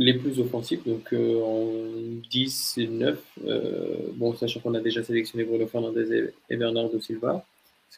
les 0.00 0.14
plus 0.14 0.40
offensifs, 0.40 0.82
donc 0.86 1.12
euh, 1.12 1.42
en 1.42 1.72
10 2.30 2.78
et 2.78 2.86
9. 2.86 3.18
euh, 3.46 3.96
bon, 4.14 4.34
sachant 4.34 4.60
qu'on 4.60 4.74
a 4.74 4.80
déjà 4.80 5.02
sélectionné 5.04 5.44
Bruno 5.44 5.66
Fernandez 5.66 6.10
et, 6.10 6.54
et 6.54 6.56
Bernardo 6.56 6.98
Silva. 7.00 7.44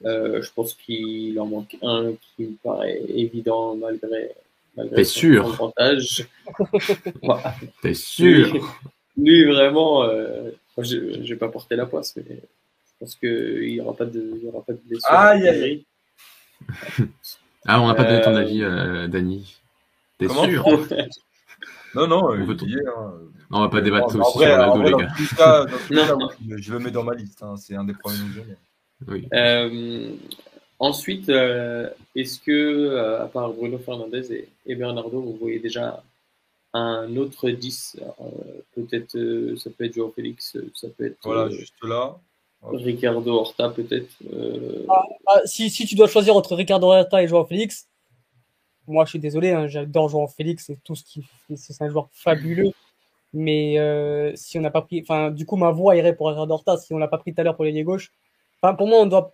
Euh, 0.05 0.43
je 0.43 0.51
pense 0.53 0.74
qu'il 0.74 1.39
en 1.39 1.47
manque 1.47 1.77
un 1.83 2.12
qui 2.15 2.45
me 2.45 2.57
paraît 2.62 3.01
évident 3.09 3.77
malgré, 3.77 4.33
malgré 4.77 4.97
T'es 4.97 5.05
son, 5.05 5.20
sûr. 5.20 5.70
Voilà. 7.23 7.55
T'es 7.83 7.95
sûr 7.95 8.53
Lui, 9.16 9.45
lui, 9.45 9.45
vraiment, 9.53 10.03
euh, 10.03 10.51
moi, 10.77 10.85
je 10.85 10.97
ne 10.97 11.24
vais 11.24 11.37
pas 11.37 11.49
porter 11.49 11.77
la 11.77 11.87
poisse, 11.87 12.16
mais 12.16 12.24
je 12.37 12.93
pense 12.99 13.15
qu'il 13.15 13.69
n'y 13.69 13.81
aura 13.81 13.95
pas 13.95 14.07
de, 14.07 14.33
il 14.39 14.45
y 14.45 14.49
aura 14.49 14.65
pas 14.65 14.73
de 14.73 14.81
blessure. 14.85 15.09
Aïe, 15.11 15.47
aïe, 15.47 15.62
aïe. 15.62 15.85
Ah, 17.65 17.81
on 17.81 17.87
n'a 17.87 17.95
pas 17.95 18.05
donné 18.05 18.23
ton 18.23 18.35
avis, 18.35 18.65
euh, 18.65 19.07
Dani. 19.07 19.57
T'es 20.19 20.27
Comment 20.27 20.45
sûr 20.45 20.66
Non, 21.94 22.06
non, 22.06 22.32
euh, 22.32 22.39
On 22.47 22.66
y 22.66 22.73
est, 22.74 22.86
hein. 22.89 23.12
Non, 23.51 23.59
on 23.59 23.60
va 23.60 23.69
pas 23.69 23.81
débattre 23.82 24.16
En- 24.16 24.19
en 24.19 24.23
aussi 24.23 24.39
vrai, 24.39 24.47
sur 24.55 24.73
Ronaldo, 24.73 24.82
les 24.98 25.05
gars. 25.05 25.12
cas- 25.36 25.66
Non. 25.90 26.06
cas, 26.06 26.36
oui, 26.48 26.55
je 26.62 26.73
le 26.73 26.78
mets 26.78 26.90
dans 26.90 27.05
ma 27.05 27.14
liste. 27.14 27.43
hein. 27.43 27.56
C'est 27.56 27.74
un 27.74 27.85
des 27.85 27.93
premiers. 27.94 28.19
Oui. 29.09 29.28
Euh, 29.35 30.12
ensuite, 30.78 31.28
euh, 31.28 31.89
est-ce 32.16 32.40
que, 32.40 32.51
euh, 32.51 33.23
à 33.23 33.27
part 33.27 33.52
Bruno 33.52 33.78
Fernandez 33.78 34.32
et, 34.32 34.48
et 34.66 34.74
Bernardo, 34.74 35.20
vous 35.20 35.36
voyez 35.40 35.59
déjà 35.59 36.02
un 36.73 37.14
autre 37.16 37.51
10 37.51 37.97
euh, 38.01 38.24
Peut-être, 38.74 39.16
euh, 39.16 39.56
ça 39.56 39.69
peut 39.70 39.85
être 39.85 39.94
Joao 39.94 40.10
Félix, 40.16 40.56
euh, 40.56 40.70
ça 40.74 40.89
peut 40.97 41.05
être 41.06 41.19
Voilà, 41.24 41.43
euh, 41.43 41.51
juste 41.51 41.74
là. 41.82 42.16
Ricardo 42.64 43.32
Horta, 43.35 43.69
peut-être. 43.70 44.14
euh, 44.32 44.86
Ah, 44.89 45.40
si, 45.44 45.69
si 45.69 45.85
tu 45.85 45.94
dois 45.97 46.06
choisir 46.09 46.35
entre 46.36 46.55
Ricardo 46.55 46.86
Horta 46.93 47.23
et 47.23 47.28
Joao 47.28 47.44
Félix, 47.44 47.89
moi 48.87 49.05
je 49.05 49.11
suis 49.11 49.19
désolé, 49.19 49.51
hein, 49.51 49.67
j'adore 49.67 50.09
Joao 50.09 50.27
Félix, 50.27 50.67
c'est 50.67 50.79
tout 50.83 50.95
ce 50.95 51.05
qu'il 51.05 51.25
fait, 51.25 51.57
c'est 51.57 51.83
un 51.83 51.89
joueur 51.89 52.09
fabuleux. 52.13 52.71
Mais 53.35 53.79
euh, 53.79 54.33
si 54.35 54.59
on 54.59 54.61
n'a 54.61 54.71
pas 54.71 54.83
pris, 54.83 55.01
enfin, 55.03 55.31
du 55.31 55.47
coup, 55.47 55.57
ma 55.57 55.71
voix 55.71 55.97
irait 55.97 56.15
pour 56.15 56.29
Ricardo 56.29 56.53
Horta 56.53 56.77
si 56.77 56.93
on 56.93 56.99
l'a 56.99 57.09
pas 57.09 57.17
pris 57.19 57.33
tout 57.33 57.41
à 57.41 57.45
l'heure 57.45 57.57
pour 57.57 57.65
l'ailier 57.65 57.83
gauche. 57.83 58.13
Enfin, 58.61 58.75
pour 58.75 58.87
moi, 58.87 59.01
on 59.01 59.07
doit 59.07 59.33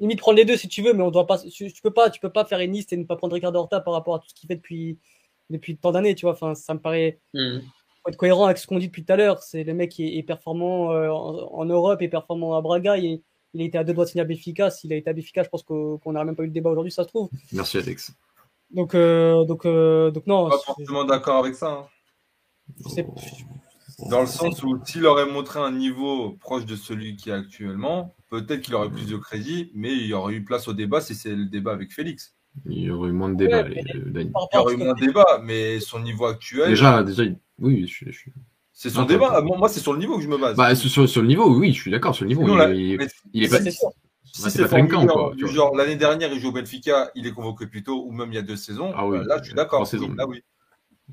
limite 0.00 0.18
prendre 0.18 0.36
les 0.36 0.44
deux 0.44 0.56
si 0.56 0.68
tu 0.68 0.82
veux, 0.82 0.92
mais 0.92 1.02
on 1.02 1.10
doit 1.10 1.26
pas, 1.26 1.38
tu, 1.38 1.72
tu 1.72 1.82
peux 1.82 1.92
pas, 1.92 2.10
tu 2.10 2.18
peux 2.18 2.30
pas 2.30 2.44
faire 2.44 2.58
une 2.60 2.72
liste 2.72 2.92
et 2.92 2.96
ne 2.96 3.04
pas 3.04 3.16
prendre 3.16 3.34
Ricardo 3.34 3.60
Horta 3.60 3.80
par 3.80 3.94
rapport 3.94 4.16
à 4.16 4.18
tout 4.18 4.28
ce 4.28 4.34
qu'il 4.34 4.48
fait 4.48 4.56
depuis 4.56 4.98
depuis 5.48 5.76
tant 5.76 5.92
d'années, 5.92 6.16
tu 6.16 6.26
vois. 6.26 6.32
Enfin, 6.32 6.56
ça 6.56 6.74
me 6.74 6.80
paraît 6.80 7.20
hmm. 7.32 7.60
faut 8.02 8.10
être 8.10 8.16
cohérent 8.16 8.46
avec 8.46 8.58
ce 8.58 8.66
qu'on 8.66 8.78
dit 8.78 8.88
depuis 8.88 9.04
tout 9.04 9.12
à 9.12 9.16
l'heure. 9.16 9.40
C'est 9.40 9.62
le 9.62 9.74
mec 9.74 9.92
qui 9.92 10.04
est, 10.04 10.18
est 10.18 10.22
performant 10.24 10.92
euh, 10.92 11.08
en, 11.08 11.52
en 11.52 11.64
Europe 11.64 12.02
et 12.02 12.08
performant 12.08 12.56
à 12.56 12.60
Braga. 12.60 12.96
Il, 12.96 13.22
il 13.54 13.62
a 13.62 13.64
été 13.64 13.78
à 13.78 13.84
deux 13.84 13.94
doigts 13.94 14.04
de 14.04 14.10
signer 14.10 14.22
à 14.22 14.26
Béfica. 14.26 14.70
S'il 14.70 14.92
a 14.92 14.96
été 14.96 15.08
à 15.08 15.12
Béfica, 15.12 15.42
je 15.42 15.48
pense 15.48 15.62
qu'on 15.62 16.00
n'aurait 16.04 16.24
même 16.24 16.36
pas 16.36 16.42
eu 16.42 16.46
le 16.46 16.52
débat 16.52 16.70
aujourd'hui, 16.70 16.92
ça 16.92 17.04
se 17.04 17.08
trouve. 17.08 17.30
Merci, 17.52 17.78
Alex. 17.78 18.12
Donc, 18.70 18.94
euh, 18.94 19.44
donc, 19.44 19.64
euh, 19.66 20.10
donc 20.10 20.26
non. 20.26 20.48
Pas 20.48 20.58
forcément 20.58 21.04
d'accord 21.04 21.38
avec 21.44 21.54
ça. 21.54 21.70
hein. 21.70 21.86
je 22.84 22.88
sais- 22.90 23.06
Dans 24.10 24.20
le 24.20 24.26
sens 24.26 24.62
où 24.62 24.78
s'il 24.84 25.06
aurait 25.06 25.26
montré 25.26 25.58
un 25.60 25.72
niveau 25.72 26.32
proche 26.40 26.66
de 26.66 26.76
celui 26.76 27.16
qui 27.16 27.30
est 27.30 27.32
actuellement, 27.32 28.14
peut-être 28.28 28.60
qu'il 28.60 28.74
aurait 28.74 28.90
plus 28.90 29.06
de 29.06 29.16
crédit, 29.16 29.70
mais 29.74 29.92
il 29.92 30.06
y 30.06 30.12
aurait 30.12 30.34
eu 30.34 30.44
place 30.44 30.68
au 30.68 30.72
débat 30.74 31.00
si 31.00 31.14
c'est 31.14 31.34
le 31.34 31.46
débat 31.46 31.72
avec 31.72 31.92
Félix. 31.92 32.34
Il 32.66 32.78
y 32.80 32.90
aurait 32.90 33.10
eu 33.10 33.12
moins 33.12 33.28
de 33.28 33.36
débats, 33.36 33.62
Ouais, 33.62 33.68
les- 33.70 34.00
euh, 34.00 34.10
Il 34.24 34.30
y 34.54 34.58
aurait 34.58 34.74
eu 34.74 34.76
moins 34.78 34.94
de 34.94 35.00
débat, 35.00 35.40
mais 35.42 35.78
son 35.80 36.00
niveau 36.00 36.26
actuel, 36.26 36.68
Déjà, 36.70 37.02
déjà, 37.02 37.22
oui, 37.58 37.82
je 37.82 37.86
suis. 37.86 38.06
je 38.12 38.18
suis- 38.18 38.32
c'est 38.72 38.90
son 38.90 39.00
Non, 39.02 39.06
débat. 39.06 39.40
Moi, 39.42 39.68
c'est 39.68 39.80
sur 39.80 39.92
le 39.92 39.98
niveau 39.98 40.16
que 40.16 40.22
je 40.22 40.28
me 40.28 40.36
base. 40.38 40.56
Bah, 40.56 40.74
sur, 40.74 41.08
sur- 41.08 41.22
le 41.22 41.28
niveau, 41.28 41.48
oui, 41.54 41.72
je 41.72 41.80
suis 41.82 41.90
d'accord, 41.90 42.14
sur 42.14 42.24
le 42.24 42.28
niveau. 42.28 42.42
Il, 42.46 42.56
là, 42.56 42.70
il- 42.72 42.98
mais 42.98 43.06
il 43.32 43.44
est 43.44 43.48
pas. 43.48 43.58
Sûr. 44.36 44.50
si 44.50 44.58
Ouais, 44.58 44.64
c'est 44.64 44.68
Trinquant, 44.68 45.00
formulé 45.06 45.12
quoi, 45.12 45.30
en- 45.32 45.34
du 45.34 45.44
vois. 45.44 45.52
genre 45.52 45.76
l'année 45.76 45.96
dernière, 45.96 46.32
il 46.32 46.40
joue 46.40 46.48
au 46.48 46.52
Benfica, 46.52 47.10
il 47.14 47.26
est 47.26 47.32
convoqué 47.32 47.66
plus 47.66 47.82
tôt, 47.82 48.04
ou 48.06 48.12
même 48.12 48.30
il 48.32 48.34
y 48.36 48.38
a 48.38 48.42
deux 48.42 48.56
saisons, 48.56 48.92
Ah 48.94 49.06
oui, 49.06 49.18
là, 49.24 49.38
je 49.38 49.44
suis 49.46 49.54
d'accord. 49.54 49.88
Oui, 49.92 50.14
Là, 50.16 50.26
oui. 50.26 50.42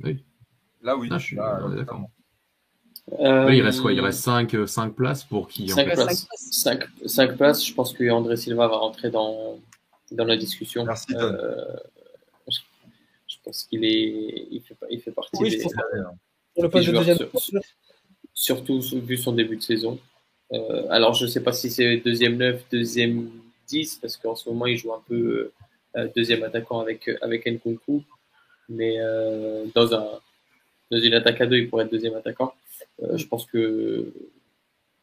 Oui. 0.03 0.23
Là, 0.81 0.97
oui. 0.97 1.09
Là, 1.09 1.17
je 1.17 1.25
suis 1.25 1.35
d'accord. 1.35 2.01
Euh, 3.19 3.53
il 3.53 3.61
reste 3.61 3.81
quoi? 3.81 3.91
Il 3.91 3.99
reste 3.99 4.21
5 4.21 4.55
cinq, 4.65 4.95
places 4.95 5.23
pour 5.25 5.47
qui 5.49 5.71
en 5.71 5.75
Cinq 5.75 5.85
fait? 5.89 5.93
places. 5.93 6.25
Cinq, 6.35 6.83
cinq 7.05 7.35
places. 7.37 7.65
Je 7.65 7.73
pense 7.73 7.91
que 7.93 8.09
André 8.09 8.37
Silva 8.37 8.67
va 8.67 8.77
rentrer 8.77 9.09
dans, 9.11 9.59
dans 10.11 10.23
la 10.25 10.37
discussion. 10.37 10.85
Merci. 10.85 11.13
Euh, 11.13 11.55
je, 12.47 12.59
je 13.27 13.35
pense 13.43 13.63
qu'il 13.65 13.83
est, 13.83 14.47
il 14.51 14.61
fait, 14.61 14.75
il 14.89 15.01
fait 15.01 15.11
partie 15.11 15.31
Oui, 15.37 15.49
je 15.51 15.57
des, 15.57 15.63
Pour 15.63 16.63
le 16.63 16.69
poste 16.69 16.87
de 16.87 16.91
joueurs 16.91 17.05
deuxième. 17.05 17.29
sur- 17.35 17.61
surtout 18.33 18.79
vu 18.79 19.17
son 19.17 19.33
début 19.33 19.57
de 19.57 19.61
saison. 19.61 19.99
Euh, 20.53 20.85
alors, 20.89 21.13
je 21.13 21.25
ne 21.25 21.29
sais 21.29 21.41
pas 21.41 21.51
si 21.53 21.69
c'est 21.71 21.97
deuxième 21.97 22.37
9, 22.37 22.65
deuxième 22.71 23.29
10, 23.67 23.97
parce 23.97 24.17
qu'en 24.17 24.35
ce 24.35 24.47
moment, 24.49 24.65
il 24.67 24.77
joue 24.77 24.93
un 24.93 25.01
peu 25.07 25.51
euh, 25.95 26.07
deuxième 26.15 26.43
attaquant 26.43 26.79
avec, 26.79 27.09
avec 27.21 27.45
Nkunku. 27.47 28.03
Mais 28.69 28.95
euh, 28.99 29.65
dans, 29.75 29.93
un, 29.93 30.07
dans 30.91 30.99
une 30.99 31.13
attaque 31.13 31.41
à 31.41 31.45
deux, 31.47 31.57
il 31.57 31.69
pourrait 31.69 31.85
être 31.85 31.91
deuxième 31.91 32.15
attaquant. 32.15 32.53
Euh, 33.01 33.17
je 33.17 33.25
pense 33.27 33.45
que 33.45 34.13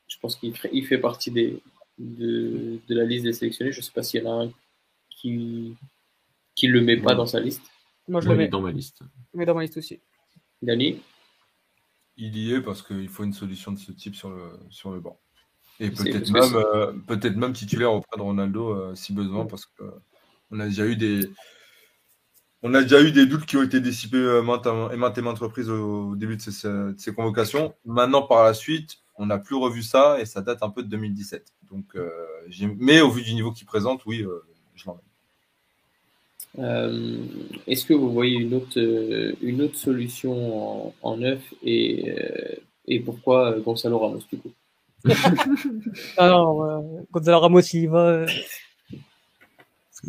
je 0.08 0.16
pense 0.18 0.34
qu'il 0.36 0.56
fait, 0.56 0.70
il 0.72 0.84
fait 0.86 0.98
partie 0.98 1.30
des, 1.30 1.60
de, 1.98 2.78
de 2.88 2.94
la 2.94 3.04
liste 3.04 3.24
des 3.24 3.32
sélectionnés. 3.32 3.70
Je 3.72 3.78
ne 3.78 3.82
sais 3.82 3.92
pas 3.92 4.02
s'il 4.02 4.22
y 4.22 4.26
en 4.26 4.40
a 4.40 4.44
un 4.44 4.52
qui 5.10 5.74
qui 6.56 6.66
le 6.66 6.80
met 6.80 6.96
pas 6.96 7.10
Ouais. 7.10 7.16
dans 7.16 7.26
sa 7.26 7.38
liste. 7.40 7.62
Moi, 8.08 8.20
je 8.20 8.26
Moi, 8.26 8.34
le 8.34 8.42
mets, 8.42 8.48
dans 8.48 8.60
ma 8.60 8.72
liste. 8.72 9.00
mets 9.34 9.46
dans 9.46 9.54
ma 9.54 9.62
liste 9.62 9.76
aussi. 9.76 10.00
Dani? 10.62 11.00
Il 12.16 12.36
y 12.36 12.52
est 12.54 12.60
parce 12.60 12.82
qu'il 12.82 13.08
faut 13.08 13.22
une 13.24 13.32
solution 13.32 13.72
de 13.72 13.78
ce 13.78 13.92
type 13.92 14.14
sur 14.16 14.30
le, 14.30 14.58
sur 14.68 14.90
le 14.90 15.00
banc. 15.00 15.18
Et 15.80 15.90
peut-être 15.90 16.30
même, 16.30 16.54
euh, 16.54 16.92
peut-être 17.06 17.36
même 17.36 17.54
titulaire 17.54 17.92
auprès 17.92 18.16
de 18.16 18.22
Ronaldo 18.22 18.68
euh, 18.68 18.94
si 18.94 19.14
besoin, 19.14 19.46
parce 19.46 19.64
que 19.64 19.82
euh, 19.82 19.90
on 20.50 20.60
a 20.60 20.66
déjà 20.66 20.86
eu 20.86 20.94
des, 20.94 21.30
on 22.62 22.74
a 22.74 22.82
déjà 22.82 23.02
eu 23.02 23.12
des 23.12 23.24
doutes 23.24 23.46
qui 23.46 23.56
ont 23.56 23.62
été 23.62 23.80
dissipés 23.80 24.18
euh, 24.18 24.42
maintes 24.42 24.66
et 24.66 24.96
maintes 24.96 25.16
et 25.16 25.22
maintes 25.22 25.38
reprises 25.38 25.70
au 25.70 26.14
début 26.16 26.36
de 26.36 26.42
ces, 26.42 26.68
de 26.68 26.94
ces 26.98 27.14
convocations. 27.14 27.74
Maintenant, 27.86 28.22
par 28.22 28.44
la 28.44 28.52
suite, 28.52 28.98
on 29.16 29.26
n'a 29.26 29.38
plus 29.38 29.56
revu 29.56 29.82
ça 29.82 30.20
et 30.20 30.26
ça 30.26 30.42
date 30.42 30.62
un 30.62 30.68
peu 30.68 30.82
de 30.82 30.88
2017. 30.88 31.46
Donc, 31.70 31.84
euh, 31.96 32.10
mais 32.78 33.00
au 33.00 33.10
vu 33.10 33.22
du 33.22 33.32
niveau 33.32 33.52
qu'il 33.52 33.66
présente, 33.66 34.04
oui, 34.04 34.22
euh, 34.22 34.44
je 34.74 34.84
l'emmène. 34.86 35.02
Euh, 36.58 37.24
Est-ce 37.66 37.86
que 37.86 37.94
vous 37.94 38.12
voyez 38.12 38.36
une 38.36 38.54
autre, 38.54 38.78
une 39.40 39.62
autre 39.62 39.76
solution 39.76 40.88
en, 40.88 40.94
en 41.00 41.16
neuf 41.16 41.40
et, 41.62 42.12
et 42.86 43.00
pourquoi 43.00 43.58
Gonzalo 43.60 43.98
Ramos 43.98 44.22
du 44.30 44.38
coup? 44.38 44.50
Alors, 46.16 46.62
euh, 46.64 46.80
Gonzalo 47.10 47.40
Ramos, 47.40 47.60
il 47.60 47.88
va. 47.88 48.06
euh, 48.06 48.26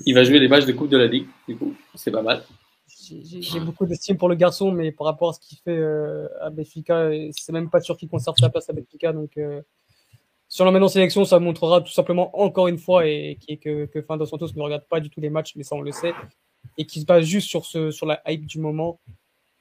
Il 0.06 0.14
va 0.14 0.24
jouer 0.24 0.40
les 0.40 0.48
matchs 0.48 0.66
de 0.66 0.74
Coupe 0.74 0.90
de 0.90 0.98
la 0.98 1.08
Ligue, 1.08 1.28
du 1.48 1.56
coup, 1.58 1.76
c'est 1.96 2.12
pas 2.12 2.22
mal. 2.22 2.44
J'ai 3.24 3.60
beaucoup 3.60 3.86
d'estime 3.86 4.18
pour 4.18 4.30
le 4.30 4.36
garçon, 4.36 4.72
mais 4.72 4.92
par 4.92 5.06
rapport 5.06 5.30
à 5.30 5.34
ce 5.34 5.40
qu'il 5.40 5.58
fait 5.58 5.78
euh, 5.78 6.28
à 6.40 6.50
Benfica, 6.50 6.96
euh, 6.96 7.30
c'est 7.32 7.52
même 7.52 7.70
pas 7.70 7.82
sûr 7.82 7.98
qu'il 7.98 8.08
conserve 8.08 8.38
sa 8.38 8.50
place 8.50 8.70
à 8.70 8.74
Benfica. 8.74 9.12
Donc, 9.12 9.38
euh, 9.38 9.62
si 10.48 10.62
on 10.62 10.66
l'emmène 10.66 10.84
en 10.84 10.88
sélection, 10.88 11.26
ça 11.26 11.40
montrera 11.40 11.82
tout 11.82 11.92
simplement 11.92 12.38
encore 12.40 12.68
une 12.68 12.78
fois 12.78 13.08
et, 13.08 13.38
que, 13.62 13.86
que 13.86 14.02
Fernando 14.02 14.26
Santos 14.26 14.50
ne 14.56 14.62
regarde 14.62 14.86
pas 14.88 15.00
du 15.00 15.10
tout 15.10 15.20
les 15.20 15.30
matchs, 15.30 15.56
mais 15.56 15.64
ça 15.64 15.76
on 15.76 15.82
le 15.82 15.92
sait, 15.92 16.14
et 16.78 16.86
qui 16.86 17.02
se 17.02 17.06
base 17.06 17.26
juste 17.26 17.48
sur, 17.50 17.66
ce, 17.66 17.92
sur 17.92 18.06
la 18.06 18.22
hype 18.28 18.46
du 18.46 18.60
moment. 18.60 19.00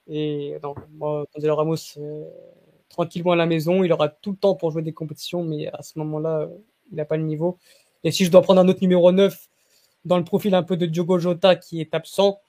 Et 0.07 0.57
non, 0.63 0.75
moi, 0.91 1.25
Gonzalo 1.33 1.55
Ramos, 1.55 1.97
tranquillement 2.91 3.31
à 3.31 3.35
la 3.35 3.45
maison, 3.45 3.83
il 3.83 3.91
aura 3.91 4.09
tout 4.09 4.31
le 4.31 4.37
temps 4.37 4.55
pour 4.55 4.71
jouer 4.71 4.81
des 4.81 4.93
compétitions, 4.93 5.43
mais 5.43 5.67
à 5.67 5.81
ce 5.81 5.97
moment-là, 5.99 6.41
euh, 6.41 6.47
il 6.91 6.97
n'a 6.97 7.05
pas 7.05 7.17
le 7.17 7.23
niveau. 7.23 7.57
Et 8.03 8.11
si 8.11 8.25
je 8.25 8.31
dois 8.31 8.41
prendre 8.41 8.61
un 8.61 8.67
autre 8.67 8.81
numéro 8.81 9.11
9 9.11 9.47
dans 10.05 10.17
le 10.17 10.23
profil 10.23 10.53
un 10.55 10.63
peu 10.63 10.77
de 10.77 10.85
Diogo 10.85 11.19
Jota 11.19 11.55
qui 11.55 11.81
est 11.81 11.93
absent, 11.93 12.39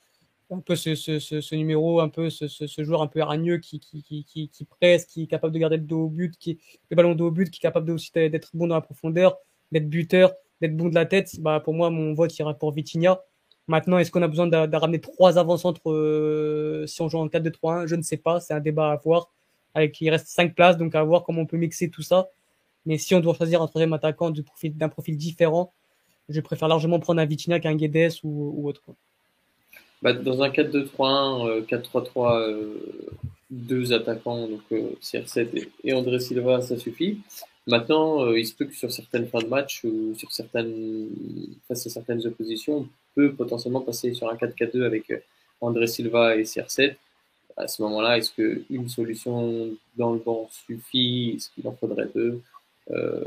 un 0.51 0.61
peu 0.61 0.77
ce, 0.77 0.95
ce, 0.95 1.19
ce, 1.19 1.55
numéro, 1.55 2.01
un 2.01 2.09
peu 2.09 2.29
ce, 2.29 2.67
joueur 2.83 3.01
un 3.03 3.07
peu 3.07 3.21
hargneux 3.21 3.59
qui, 3.59 3.81
qui, 3.81 4.03
qui, 4.03 4.49
qui, 4.49 4.65
presse, 4.65 5.07
qui 5.07 5.23
est 5.23 5.27
capable 5.27 5.55
de 5.55 5.59
garder 5.59 5.77
le 5.79 5.85
dos 5.85 6.05
au 6.05 6.09
but, 6.09 6.37
qui 6.39 6.59
le 6.91 6.97
ballon 6.97 7.15
dos 7.15 7.29
au 7.29 7.31
but, 7.31 7.51
qui 7.51 7.59
est 7.59 7.63
capable 7.63 7.91
aussi 7.91 8.11
d'être 8.13 8.51
bon 8.53 8.67
dans 8.67 8.75
la 8.75 8.83
profondeur, 8.83 9.39
d'être 9.71 9.89
buteur, 9.89 10.35
d'être 10.61 10.77
bon 10.77 10.89
de 10.89 10.95
la 10.95 11.07
tête. 11.07 11.41
Bah, 11.41 11.61
pour 11.61 11.73
moi, 11.73 11.89
mon 11.91 12.13
vote 12.13 12.37
ira 12.39 12.53
pour 12.53 12.73
Vitinha. 12.73 13.21
Maintenant, 13.69 13.99
est-ce 13.99 14.11
qu'on 14.11 14.23
a 14.23 14.29
besoin 14.29 14.47
de 14.47 14.77
ramener 14.77 15.01
trois 15.01 15.39
avant-centres 15.39 15.91
euh, 15.91 16.87
si 16.87 17.01
on 17.01 17.09
joue 17.09 17.19
en 17.19 17.29
4-2-3-1 17.29 17.87
Je 17.87 17.95
ne 17.95 18.03
sais 18.03 18.17
pas, 18.19 18.41
c'est 18.41 18.53
un 18.53 18.61
débat 18.61 18.91
à 18.91 18.97
voir. 18.97 19.31
Avec, 19.75 20.01
il 20.01 20.11
reste 20.11 20.27
cinq 20.27 20.55
places, 20.55 20.77
donc 20.77 20.95
à 20.95 21.03
voir 21.03 21.25
comment 21.25 21.43
on 21.43 21.47
peut 21.47 21.57
mixer 21.57 21.89
tout 21.91 22.03
ça. 22.03 22.29
Mais 22.85 22.99
si 22.99 23.15
on 23.15 23.21
doit 23.21 23.35
choisir 23.35 23.63
un 23.63 23.67
troisième 23.67 23.93
attaquant 23.93 24.31
d'un 24.31 24.89
profil 24.89 25.17
différent, 25.17 25.73
je 26.29 26.41
préfère 26.41 26.69
largement 26.69 26.99
prendre 26.99 27.21
un 27.21 27.25
Vitinha 27.25 27.61
qu'un 27.61 27.75
Guedes 27.75 28.13
ou, 28.25 28.69
autre. 28.69 28.83
Bah, 30.03 30.13
dans 30.13 30.43
un 30.43 30.49
4-2-3-1, 30.49 31.49
euh, 31.49 31.63
4-3-3, 31.63 32.41
euh, 32.41 32.75
deux 33.51 33.93
attaquants, 33.93 34.49
donc 34.49 34.63
CR7 35.01 35.69
et, 35.85 35.93
André 35.93 36.19
Silva, 36.19 36.61
ça 36.61 36.77
suffit. 36.77 37.21
Maintenant, 37.67 38.33
il 38.33 38.45
se 38.45 38.55
peut 38.55 38.65
que 38.65 38.75
sur 38.75 38.91
certaines 38.91 39.29
fins 39.29 39.39
de 39.39 39.47
match 39.47 39.85
ou 39.85 40.15
sur 40.17 40.33
certaines, 40.33 41.09
face 41.69 41.87
à 41.87 41.91
certaines 41.91 42.27
oppositions, 42.27 42.79
on 42.79 42.89
peut 43.15 43.33
potentiellement 43.33 43.83
passer 43.83 44.13
sur 44.15 44.29
un 44.29 44.35
4-4-2 44.35 44.83
avec 44.83 45.13
André 45.61 45.87
Silva 45.87 46.35
et 46.35 46.43
CR7 46.43 46.97
à 47.57 47.69
ce 47.69 47.83
moment-là, 47.83 48.19
est-ce 48.19 48.33
qu'une 48.33 48.89
solution 48.89 49.71
dans 49.97 50.13
le 50.13 50.19
banc 50.19 50.49
suffit? 50.51 51.35
Est-ce 51.37 51.51
qu'il 51.51 51.67
en 51.67 51.73
faudrait 51.73 52.09
deux? 52.15 52.41
Euh, 52.91 53.23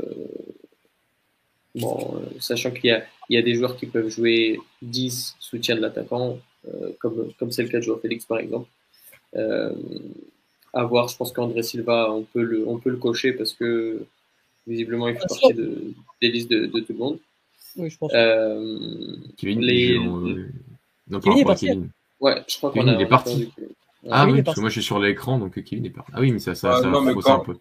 Bon, 1.78 2.14
euh, 2.16 2.40
sachant 2.40 2.70
qu'il 2.70 2.86
y 2.86 2.90
a, 2.90 3.04
il 3.28 3.34
y 3.34 3.38
a 3.38 3.42
des 3.42 3.54
joueurs 3.54 3.76
qui 3.76 3.84
peuvent 3.84 4.08
jouer 4.08 4.58
10 4.80 5.36
soutien 5.38 5.76
de 5.76 5.82
l'attaquant, 5.82 6.38
euh, 6.66 6.92
comme 6.98 7.34
comme 7.38 7.52
c'est 7.52 7.64
le 7.64 7.68
cas 7.68 7.80
de 7.80 7.82
Joao 7.82 7.98
Félix 7.98 8.24
par 8.24 8.38
exemple. 8.38 8.66
à 9.34 10.84
voir, 10.84 11.08
je 11.08 11.18
pense 11.18 11.32
qu'André 11.32 11.62
Silva, 11.62 12.10
on 12.10 12.22
peut 12.22 12.42
le, 12.42 12.66
on 12.66 12.78
peut 12.78 12.88
le 12.88 12.96
cocher 12.96 13.34
parce 13.34 13.52
que 13.52 14.06
visiblement 14.66 15.06
il 15.08 15.16
fait 15.16 15.26
partie 15.28 15.52
de, 15.52 15.92
des 16.22 16.28
listes 16.28 16.50
de, 16.50 16.64
de, 16.64 16.80
tout 16.80 16.94
le 16.94 16.98
monde. 16.98 17.18
Oui, 17.76 17.90
je 17.90 17.98
pense. 17.98 18.12
Kevin, 19.36 19.60
les... 19.60 19.98
non, 19.98 21.20
Kevin 21.20 21.40
est 21.40 21.44
parti. 21.44 21.68
Ouais, 22.20 22.42
je 22.48 22.56
crois 22.56 22.72
qu'on 22.72 22.88
a. 22.88 22.94
Il 22.94 23.02
est 23.02 23.06
parti. 23.06 23.52
Ah 24.10 24.26
oui, 24.26 24.42
parce 24.42 24.56
que 24.56 24.60
moi 24.60 24.68
je 24.68 24.74
suis 24.74 24.82
sur 24.82 24.98
l'écran, 24.98 25.38
donc 25.38 25.62
Kevin 25.62 25.86
est 25.86 25.90
parti. 25.90 26.12
Ah 26.14 26.20
oui, 26.20 26.32
mais 26.32 26.38
ça, 26.38 26.54
ça, 26.54 26.76
ah, 26.76 26.82
ça 26.82 26.88
non, 26.88 27.14
quand, 27.14 27.34
un 27.34 27.38
peu. 27.40 27.56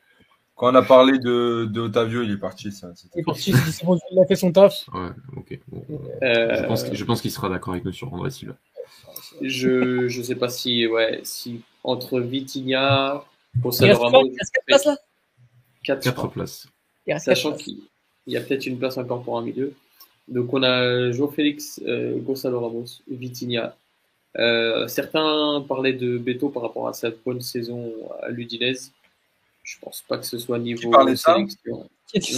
Quand 0.55 0.71
on 0.71 0.75
a 0.75 0.81
parlé 0.81 1.19
de, 1.19 1.65
de 1.65 1.81
Otavio, 1.81 2.21
il 2.23 2.31
est 2.31 2.37
parti. 2.37 2.71
Ça, 2.71 2.91
il 3.15 3.19
est 3.19 3.23
parti, 3.23 3.51
il 3.51 4.19
a 4.19 4.25
fait 4.25 4.35
son 4.35 4.51
taf. 4.51 4.87
Ouais, 4.93 5.09
ok. 5.35 5.59
Bon, 5.67 5.85
euh... 6.23 6.61
Je 6.61 6.67
pense, 6.67 6.93
je 6.93 7.03
pense 7.03 7.21
qu'il 7.21 7.31
sera 7.31 7.49
d'accord 7.49 7.73
avec 7.73 7.85
nous 7.85 7.91
sur 7.91 8.13
André 8.13 8.29
Silva. 8.29 8.55
Je 9.41 10.07
je 10.07 10.21
sais 10.21 10.35
pas 10.35 10.49
si, 10.49 10.87
ouais, 10.87 11.19
si 11.23 11.61
entre 11.83 12.19
Vitinha, 12.19 13.23
Gonzalo 13.57 13.97
Ramos. 13.97 14.25
Il 14.25 14.37
reste 14.37 14.53
4 14.53 14.65
places 14.65 14.85
là? 14.85 14.97
4, 15.83 16.03
4 16.03 16.27
places. 16.29 16.67
Sachant 17.17 17.53
qu'il 17.53 17.79
y 18.27 18.37
a 18.37 18.41
peut-être 18.41 18.65
une 18.65 18.77
place 18.77 18.97
encore 18.97 19.23
pour 19.23 19.37
un 19.37 19.41
milieu. 19.41 19.73
Donc 20.27 20.53
on 20.53 20.63
a 20.63 21.11
João 21.11 21.29
Félix, 21.29 21.81
euh, 21.85 22.17
Gonzalo 22.19 22.59
Ramos, 22.59 23.01
Vitinha, 23.09 23.75
euh, 24.37 24.87
certains 24.87 25.63
parlaient 25.67 25.93
de 25.93 26.17
Beto 26.17 26.49
par 26.49 26.63
rapport 26.63 26.87
à 26.87 26.93
sa 26.93 27.09
bonne 27.11 27.41
saison 27.41 27.93
à 28.21 28.29
l'Udinese. 28.29 28.91
Je 29.63 29.77
pense 29.79 30.03
pas 30.07 30.17
que 30.17 30.25
ce 30.25 30.37
soit 30.37 30.59
niveau 30.59 30.91
sélection. 30.93 31.47
Qui, 32.07 32.19
qui, 32.19 32.35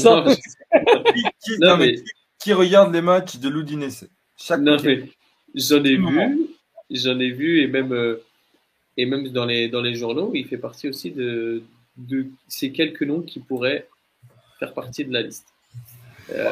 qui, 2.39 2.53
regarde 2.53 2.93
les 2.93 3.01
matchs 3.01 3.37
de 3.37 3.49
l'Udinese? 3.49 4.07
J'en 4.45 4.63
ai 4.65 4.77
vu, 4.77 5.11
j'en 5.55 7.19
ai 7.19 7.31
vu 7.31 7.61
et 7.61 7.67
même 7.67 7.91
euh, 7.91 8.23
et 8.95 9.05
même 9.05 9.27
dans 9.29 9.45
les 9.45 9.67
dans 9.67 9.81
les 9.81 9.95
journaux, 9.95 10.31
il 10.33 10.47
fait 10.47 10.57
partie 10.57 10.87
aussi 10.87 11.11
de 11.11 11.63
de 11.97 12.27
ces 12.47 12.71
quelques 12.71 13.03
noms 13.03 13.21
qui 13.21 13.39
pourraient 13.39 13.87
faire 14.59 14.73
partie 14.73 15.03
de 15.03 15.11
la 15.11 15.23
liste. 15.23 15.47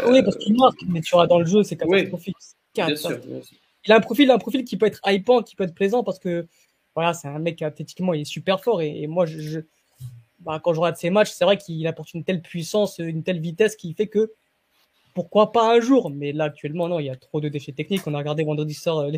oui, 0.07 0.23
parce 0.23 0.37
qu'il 0.37 0.57
marque, 0.57 0.81
mais 0.87 1.01
tu 1.01 1.15
auras 1.15 1.27
dans 1.27 1.39
le 1.39 1.45
jeu, 1.45 1.63
c'est 1.63 1.77
catastrophique. 1.77 2.35
Oui, 2.77 2.85
bien 2.85 2.95
sûr, 2.95 3.17
bien 3.19 3.41
sûr 3.41 3.57
il 3.85 3.91
a 3.91 3.97
un 3.97 4.01
profil, 4.01 4.31
un 4.31 4.37
profil 4.37 4.63
qui 4.63 4.77
peut 4.77 4.85
être 4.85 4.99
hypant, 5.05 5.41
qui 5.41 5.55
peut 5.55 5.63
être 5.63 5.75
plaisant 5.75 6.03
parce 6.03 6.19
que 6.19 6.47
voilà, 6.95 7.13
c'est 7.13 7.27
un 7.27 7.39
mec 7.39 7.61
athlétiquement, 7.61 8.13
il 8.13 8.21
est 8.21 8.25
super 8.25 8.63
fort 8.63 8.81
et, 8.81 9.05
moi, 9.07 9.25
bah, 10.39 10.61
quand 10.63 10.73
je 10.73 10.79
regarde 10.79 10.95
ses 10.95 11.09
matchs, 11.09 11.31
c'est 11.31 11.43
vrai 11.43 11.57
qu'il 11.57 11.85
apporte 11.87 12.13
une 12.13 12.23
telle 12.23 12.41
puissance, 12.41 12.99
une 12.99 13.23
telle 13.23 13.39
vitesse 13.39 13.75
qui 13.75 13.93
fait 13.93 14.07
que 14.07 14.31
pourquoi 15.13 15.51
pas 15.51 15.73
un 15.73 15.79
jour, 15.79 16.09
mais 16.09 16.33
là 16.33 16.45
actuellement 16.45 16.89
non, 16.89 16.99
il 16.99 17.05
y 17.05 17.09
a 17.09 17.15
trop 17.15 17.39
de 17.41 17.47
déchets 17.47 17.71
techniques. 17.71 18.05
On 18.05 18.13
a 18.13 18.17
regardé 18.17 18.43
vendredi 18.43 18.73
soir 18.73 18.97
euh, 18.99 19.11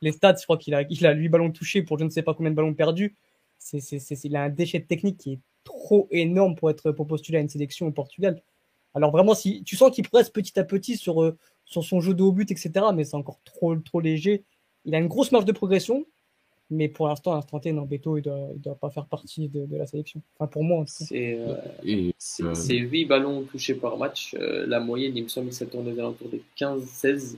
les, 0.00 0.12
stats, 0.12 0.36
je 0.38 0.44
crois 0.44 0.56
qu'il 0.56 0.74
a, 0.74 0.82
il 0.88 1.06
a 1.06 1.12
8 1.12 1.28
ballons 1.28 1.52
touchés 1.52 1.82
pour 1.82 1.98
je 1.98 2.04
ne 2.04 2.10
sais 2.10 2.22
pas 2.22 2.34
combien 2.34 2.50
de 2.50 2.56
ballons 2.56 2.74
perdus. 2.74 3.14
Il 3.72 4.36
a 4.36 4.42
un 4.42 4.48
déchet 4.48 4.80
technique 4.80 5.18
qui 5.18 5.34
est 5.34 5.40
trop 5.62 6.08
énorme 6.10 6.56
pour 6.56 6.70
être 6.70 6.90
postuler 6.90 7.38
à 7.38 7.40
une 7.42 7.48
sélection 7.48 7.86
au 7.86 7.92
Portugal. 7.92 8.42
Alors 8.94 9.10
vraiment, 9.10 9.34
si 9.34 9.62
tu 9.64 9.76
sens 9.76 9.90
qu'il 9.94 10.06
progresse 10.08 10.30
petit 10.30 10.58
à 10.58 10.64
petit 10.64 10.96
sur, 10.96 11.22
euh, 11.22 11.38
sur 11.72 11.84
son 11.84 12.00
jeu 12.00 12.14
de 12.14 12.22
haut 12.22 12.32
but, 12.32 12.50
etc., 12.50 12.70
mais 12.94 13.04
c'est 13.04 13.16
encore 13.16 13.40
trop, 13.44 13.74
trop 13.76 14.00
léger. 14.00 14.44
Il 14.84 14.94
a 14.94 14.98
une 14.98 15.08
grosse 15.08 15.32
marge 15.32 15.44
de 15.44 15.52
progression, 15.52 16.04
mais 16.70 16.88
pour 16.88 17.08
l'instant, 17.08 17.32
à 17.32 17.36
l'instant 17.36 17.60
T, 17.60 17.72
non, 17.72 17.82
Beto, 17.82 18.16
il 18.16 18.26
ne 18.26 18.58
doit, 18.58 18.74
pas 18.74 18.90
faire 18.90 19.06
partie 19.06 19.48
de, 19.48 19.76
la 19.76 19.86
sélection. 19.86 20.22
Enfin, 20.38 20.48
pour 20.48 20.64
moi, 20.64 20.84
c'est 20.86 21.34
euh, 21.38 21.54
euh, 21.86 22.54
8 22.64 23.04
ballons 23.04 23.42
touchés 23.42 23.74
par 23.74 23.98
match. 23.98 24.34
Euh, 24.38 24.66
la 24.66 24.80
moyenne, 24.80 25.16
il 25.16 25.24
me 25.24 25.28
semble 25.28 25.48
que 25.48 25.54
ça 25.54 25.66
tourne 25.66 25.86
aux 25.88 25.98
alentours 25.98 26.28
des 26.28 26.42
15-16. 26.58 27.36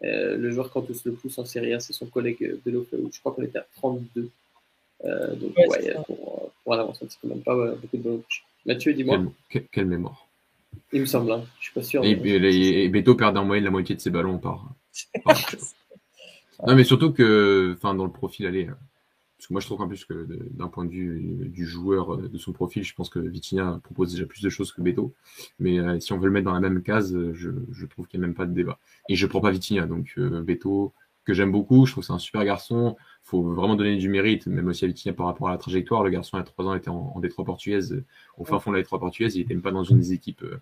le 0.00 0.50
joueur 0.50 0.72
qui 0.72 0.80
tous 0.86 1.04
le 1.04 1.12
plus 1.12 1.36
en 1.38 1.44
Serie 1.44 1.74
A, 1.74 1.80
c'est 1.80 1.92
son 1.92 2.06
collègue 2.06 2.60
de 2.64 2.70
l'OFE, 2.70 2.94
je 3.12 3.20
crois 3.20 3.32
qu'on 3.32 3.42
était 3.42 3.58
à 3.58 3.66
32. 3.76 4.30
donc, 5.04 5.56
ouais, 5.56 5.94
pour, 6.06 6.52
pour 6.62 6.74
un 6.74 6.78
avancement, 6.78 7.08
c'est 7.10 7.18
quand 7.20 7.28
même 7.28 7.42
pas 7.42 7.74
beaucoup 7.74 7.96
de 7.96 8.02
ballons 8.02 8.18
touchés. 8.18 8.44
Mathieu, 8.64 8.94
dis-moi. 8.94 9.22
quelle 9.72 9.86
mémoire. 9.86 10.27
Il 10.92 11.02
me 11.02 11.06
semble, 11.06 11.32
hein. 11.32 11.44
je 11.58 11.64
suis 11.64 11.74
pas 11.74 11.82
sûr. 11.82 12.04
Et, 12.04 12.12
et, 12.12 12.88
Beto 12.88 13.14
perdait 13.14 13.38
en 13.38 13.44
moyenne 13.44 13.64
la 13.64 13.70
moitié 13.70 13.94
de 13.94 14.00
ses 14.00 14.10
ballons 14.10 14.38
par. 14.38 14.74
non, 16.66 16.74
mais 16.74 16.84
surtout 16.84 17.12
que, 17.12 17.74
enfin, 17.76 17.94
dans 17.94 18.04
le 18.04 18.12
profil, 18.12 18.46
allez. 18.46 18.66
Hein. 18.66 18.78
Parce 19.36 19.46
que 19.46 19.52
moi, 19.52 19.60
je 19.60 19.66
trouve 19.66 19.78
qu'en 19.78 19.86
plus 19.86 20.04
que 20.04 20.26
d'un 20.50 20.66
point 20.66 20.84
de 20.84 20.90
vue 20.90 21.48
du 21.48 21.64
joueur, 21.64 22.14
euh, 22.14 22.28
de 22.28 22.38
son 22.38 22.52
profil, 22.52 22.82
je 22.82 22.92
pense 22.94 23.08
que 23.08 23.20
Vitinha 23.20 23.80
propose 23.84 24.12
déjà 24.12 24.26
plus 24.26 24.42
de 24.42 24.48
choses 24.48 24.72
que 24.72 24.82
Beto. 24.82 25.14
Mais 25.60 25.78
euh, 25.78 26.00
si 26.00 26.12
on 26.12 26.18
veut 26.18 26.26
le 26.26 26.32
mettre 26.32 26.46
dans 26.46 26.54
la 26.54 26.60
même 26.60 26.82
case, 26.82 27.16
je, 27.34 27.50
je 27.70 27.86
trouve 27.86 28.08
qu'il 28.08 28.18
n'y 28.18 28.24
a 28.24 28.26
même 28.26 28.34
pas 28.34 28.46
de 28.46 28.52
débat. 28.52 28.80
Et 29.08 29.14
je 29.14 29.26
prends 29.26 29.40
pas 29.40 29.52
Vitinha, 29.52 29.86
donc 29.86 30.14
euh, 30.18 30.42
Beto, 30.42 30.92
que 31.28 31.34
j'aime 31.34 31.52
beaucoup. 31.52 31.84
Je 31.86 31.92
trouve 31.92 32.02
que 32.02 32.06
c'est 32.06 32.12
un 32.12 32.18
super 32.18 32.42
garçon. 32.44 32.96
faut 33.22 33.42
vraiment 33.42 33.76
donner 33.76 33.96
du 33.96 34.08
mérite, 34.08 34.46
même 34.46 34.66
aussi 34.66 34.84
à 34.84 34.88
Vitinha 34.88 35.12
par 35.12 35.26
rapport 35.26 35.48
à 35.48 35.52
la 35.52 35.58
trajectoire. 35.58 36.02
Le 36.02 36.10
garçon, 36.10 36.38
il 36.38 36.40
a 36.40 36.42
trois 36.42 36.64
ans, 36.64 36.74
était 36.74 36.88
en, 36.88 37.12
en 37.14 37.20
Détroit 37.20 37.44
portugaise, 37.44 38.02
au 38.38 38.44
fin 38.44 38.58
fond 38.58 38.70
de 38.70 38.76
la 38.76 38.82
Détroit 38.82 38.98
portugaise. 38.98 39.36
Il 39.36 39.42
était 39.42 39.54
même 39.54 39.62
pas 39.62 39.70
dans 39.70 39.84
une 39.84 39.98
des 39.98 40.14
équipes, 40.14 40.42
euh, 40.42 40.60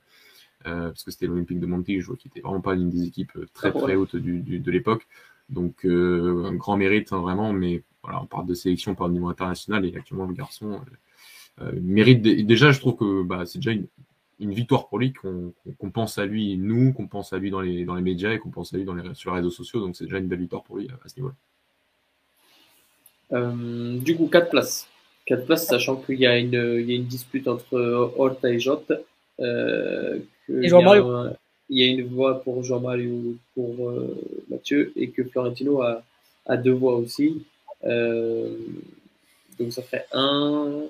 euh 0.67 0.89
parce 0.89 1.05
que 1.05 1.13
c'était 1.13 1.29
l'Olympique 1.29 1.61
de 1.61 1.67
Montijo, 1.67 2.01
je 2.01 2.07
vois 2.09 2.17
qui 2.17 2.29
était 2.29 2.41
vraiment 2.41 2.61
pas 2.61 2.75
une 2.75 2.91
des 2.91 3.05
équipes 3.05 3.37
euh, 3.37 3.47
très 3.55 3.73
très 3.73 3.95
hautes 3.95 4.17
du, 4.17 4.41
du, 4.41 4.59
de 4.59 4.71
l'époque. 4.73 5.07
Donc, 5.49 5.87
euh, 5.87 6.47
un 6.47 6.55
grand 6.55 6.77
mérite, 6.77 7.13
hein, 7.13 7.21
vraiment. 7.21 7.53
Mais 7.53 7.85
voilà, 8.03 8.21
on 8.23 8.27
parle 8.27 8.47
de 8.47 8.55
sélection, 8.55 8.95
de 8.95 9.09
niveau 9.09 9.29
international. 9.29 9.85
Et 9.87 9.97
actuellement, 9.97 10.27
le 10.27 10.35
garçon 10.35 10.81
euh, 11.63 11.73
mérite. 11.81 12.23
Déjà, 12.23 12.73
je 12.73 12.81
trouve 12.81 12.97
que 12.97 13.23
bah, 13.23 13.47
c'est 13.47 13.59
déjà 13.59 13.73
une, 13.73 13.87
une 14.39 14.53
victoire 14.53 14.89
pour 14.89 14.99
lui, 14.99 15.13
qu'on 15.13 15.91
pense 15.91 16.19
à 16.19 16.27
lui, 16.27 16.57
nous, 16.57 16.93
qu'on 16.93 17.07
pense 17.07 17.33
à 17.33 17.39
lui 17.39 17.51
dans 17.51 17.61
les, 17.61 17.85
dans 17.85 17.95
les 17.95 18.03
médias 18.03 18.33
et 18.33 18.39
qu'on 18.39 18.51
pense 18.51 18.75
à 18.75 18.77
lui 18.77 18.85
dans 18.85 18.95
les, 18.95 19.15
sur 19.15 19.31
les 19.31 19.39
réseaux 19.39 19.51
sociaux. 19.51 19.81
Donc 19.81 19.97
c'est 19.97 20.05
déjà 20.05 20.19
une 20.19 20.27
belle 20.27 20.41
victoire 20.41 20.63
pour 20.63 20.77
lui 20.77 20.89
à, 20.89 21.09
ce 21.09 21.17
niveau-là. 21.17 21.35
Euh, 23.33 23.99
du 23.99 24.17
coup, 24.17 24.29
4 24.29 24.51
places. 24.51 24.89
4 25.27 25.47
places, 25.47 25.67
sachant 25.67 25.97
qu'il 25.97 26.21
y, 26.21 26.27
a 26.27 26.39
une, 26.39 26.53
il 26.53 26.91
y 26.91 26.93
a 26.93 26.97
une 26.97 27.07
dispute 27.07 27.49
entre 27.49 27.79
Horta 28.17 28.51
et 28.51 28.61
Jot. 28.61 28.85
Euh, 29.41 30.19
et 30.49 30.69
Jean-Mario. 30.69 31.31
Il 31.69 31.79
y 31.79 31.83
a 31.83 31.87
une 31.91 32.07
voix 32.07 32.43
pour 32.43 32.63
Jean-Mario, 32.63 33.35
pour 33.55 33.89
euh, 33.89 34.17
Mathieu, 34.49 34.93
et 34.95 35.11
que 35.11 35.25
Florentino 35.25 35.83
a, 35.83 36.03
a 36.47 36.57
deux 36.57 36.73
voix 36.73 36.95
aussi. 36.95 37.45
Euh, 37.85 38.57
donc 39.59 39.73
ça 39.73 39.83
ferait 39.83 40.07
1, 40.13 40.85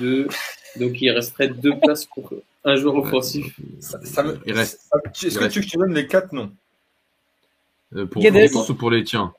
2, 0.00 0.28
donc 0.76 1.00
il 1.00 1.10
resterait 1.10 1.48
deux 1.48 1.78
places 1.78 2.06
pour 2.06 2.32
un 2.68 2.76
joueur 2.76 2.96
offensif. 2.96 3.58
Ça, 3.80 3.98
il 4.46 4.52
reste. 4.52 4.88
Est-ce 5.22 5.38
que 5.38 5.46
tu, 5.46 5.64
tu 5.64 5.76
donnes 5.76 5.94
les 5.94 6.06
quatre 6.06 6.32
noms 6.32 6.52
euh, 7.94 8.06
Pour 8.06 8.22
Santos 8.22 8.70
ou 8.70 8.74
pour 8.74 8.90
les 8.90 9.04
tiens 9.04 9.34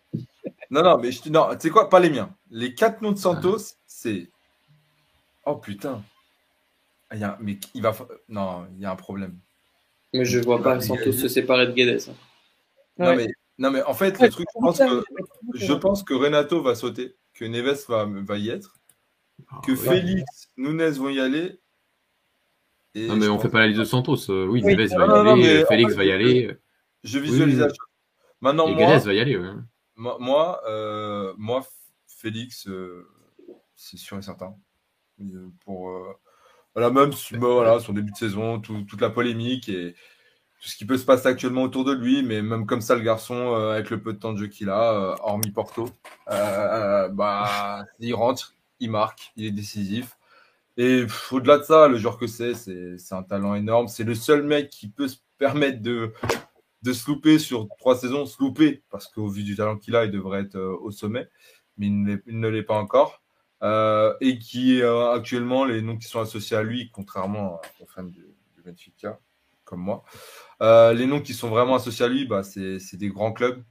Non, 0.70 0.84
non, 0.84 0.98
mais 0.98 1.12
je, 1.12 1.30
non, 1.30 1.50
tu 1.52 1.62
sais 1.62 1.70
quoi 1.70 1.90
Pas 1.90 2.00
les 2.00 2.10
miens. 2.10 2.34
Les 2.52 2.74
quatre 2.74 3.02
noms 3.02 3.12
de 3.12 3.18
Santos, 3.18 3.76
c'est. 3.88 4.30
Oh 5.46 5.56
putain. 5.56 6.04
Ah, 7.10 7.16
il 7.16 7.22
y 7.22 7.24
a, 7.24 7.38
mais 7.42 7.58
il 7.74 7.82
va. 7.82 7.96
Non, 8.28 8.68
il 8.76 8.82
y 8.82 8.86
a 8.86 8.92
un 8.92 8.96
problème. 8.96 9.38
Mais 10.14 10.26
je 10.26 10.40
vois 10.40 10.62
pas 10.62 10.80
Santos 10.82 11.12
se 11.12 11.28
séparer 11.28 11.68
de 11.68 11.74
Guedes. 11.74 12.10
Hein. 12.10 12.14
Non, 12.98 13.16
mais, 13.16 13.28
non, 13.58 13.72
mais 13.72 13.84
en 13.84 13.94
fait, 13.94 14.20
le 14.20 14.30
truc, 14.30 14.48
je 14.54 14.60
pense, 14.60 14.80
que, 14.80 15.04
je 15.54 15.74
pense 15.74 16.04
que 16.04 16.14
Renato 16.14 16.62
va 16.62 16.76
sauter, 16.76 17.16
que 17.34 17.46
Neves 17.46 17.86
va, 17.88 18.06
va 18.06 18.38
y 18.38 18.50
être, 18.50 18.76
ah, 19.50 19.62
que 19.66 19.76
Félix, 19.76 20.50
Nunez 20.58 20.92
vont 20.92 21.10
y 21.10 21.20
aller 21.20 21.60
non, 22.96 23.16
mais 23.16 23.28
on 23.28 23.40
fait 23.40 23.50
pas 23.50 23.60
la 23.60 23.68
liste 23.68 23.80
de 23.80 23.86
Santos. 23.86 24.30
Euh, 24.30 24.48
oui, 24.48 24.62
Neves 24.64 24.90
va 24.96 25.06
y 25.06 25.30
aller, 25.30 25.66
Félix 25.68 25.94
va 25.96 26.04
y 26.06 26.12
aller. 26.12 26.58
Je 27.04 27.20
visualise 27.20 27.68
Maintenant, 28.42 28.68
Et 28.68 28.74
moi, 28.74 28.98
va 28.98 29.14
y 29.14 29.20
aller. 29.20 29.40
Moi, 29.96 30.62
euh, 30.68 31.34
moi, 31.38 31.66
Félix, 32.08 32.68
euh, 32.68 33.08
c'est 33.76 33.98
sûr 33.98 34.18
et 34.18 34.22
certain. 34.22 34.56
Pour, 35.66 35.92
voilà, 36.74 36.90
même 36.90 37.12
si, 37.12 37.36
voilà, 37.36 37.80
son 37.80 37.94
début 37.94 38.12
de 38.12 38.18
saison, 38.18 38.60
toute 38.60 39.02
la 39.02 39.10
polémique 39.10 39.68
et 39.68 39.94
tout 40.62 40.70
ce 40.70 40.76
qui 40.76 40.86
peut 40.86 40.98
se 40.98 41.06
passer 41.06 41.28
actuellement 41.28 41.64
autour 41.64 41.84
de 41.84 41.94
lui, 41.94 42.24
mais 42.24 42.42
même 42.42 42.66
comme 42.66 42.82
ça, 42.82 42.96
le 42.96 43.02
garçon, 43.02 43.54
avec 43.54 43.90
le 43.90 44.02
peu 44.02 44.14
de 44.14 44.20
temps 44.20 44.34
de 44.34 44.38
jeu 44.38 44.48
qu'il 44.48 44.70
a, 44.70 45.16
hormis 45.22 45.52
Porto, 45.52 45.90
bah, 46.28 47.86
il 48.00 48.16
rentre, 48.16 48.56
il 48.80 48.90
marque, 48.90 49.34
il 49.36 49.46
est 49.46 49.52
décisif. 49.52 50.19
Et 50.80 51.06
au-delà 51.32 51.58
de 51.58 51.64
ça, 51.64 51.90
le 51.90 51.98
joueur 51.98 52.18
que 52.18 52.26
c'est, 52.26 52.54
c'est 52.54 53.14
un 53.14 53.22
talent 53.24 53.54
énorme. 53.54 53.90
C'est 53.90 54.06
le 54.06 54.16
seul 54.16 54.44
mec 54.44 54.70
qui 54.70 54.88
peut 54.88 55.10
se 55.10 55.18
permettre 55.38 55.82
de, 55.82 56.14
de 56.84 56.94
se 56.94 57.12
louper 57.12 57.38
sur 57.38 57.68
trois 57.78 57.98
saisons, 57.98 58.26
se 58.26 58.42
louper, 58.42 58.82
parce 58.90 59.10
qu'au 59.10 59.28
vu 59.28 59.44
du 59.44 59.58
talent 59.58 59.78
qu'il 59.78 59.98
a, 59.98 60.06
il 60.06 60.12
devrait 60.12 60.44
être 60.44 60.56
euh, 60.56 60.78
au 60.80 60.92
sommet, 60.92 61.28
mais 61.78 61.88
il, 61.88 62.40
ne 62.40 62.48
l'est 62.48 62.64
pas 62.64 62.76
encore. 62.76 63.22
Euh, 63.62 64.16
et 64.22 64.40
qui 64.40 64.82
euh, 64.82 65.12
actuellement, 65.12 65.66
les 65.66 65.82
noms 65.82 65.98
qui 65.98 66.08
sont 66.08 66.22
associés 66.22 66.56
à 66.56 66.64
lui, 66.64 66.90
contrairement 66.92 67.60
aux 67.82 67.86
fans 67.86 68.04
de 68.04 68.34
Benfica, 68.64 69.20
comme 69.66 69.82
moi, 69.82 70.06
les 70.62 71.06
noms 71.06 71.20
qui 71.20 71.34
sont 71.34 71.50
vraiment 71.50 71.76
associés 71.76 72.06
à 72.06 72.08
lui, 72.08 72.26
bah, 72.26 72.42
c'est 72.42 72.96
des 72.96 73.10
grands 73.10 73.34
clubs 73.34 73.62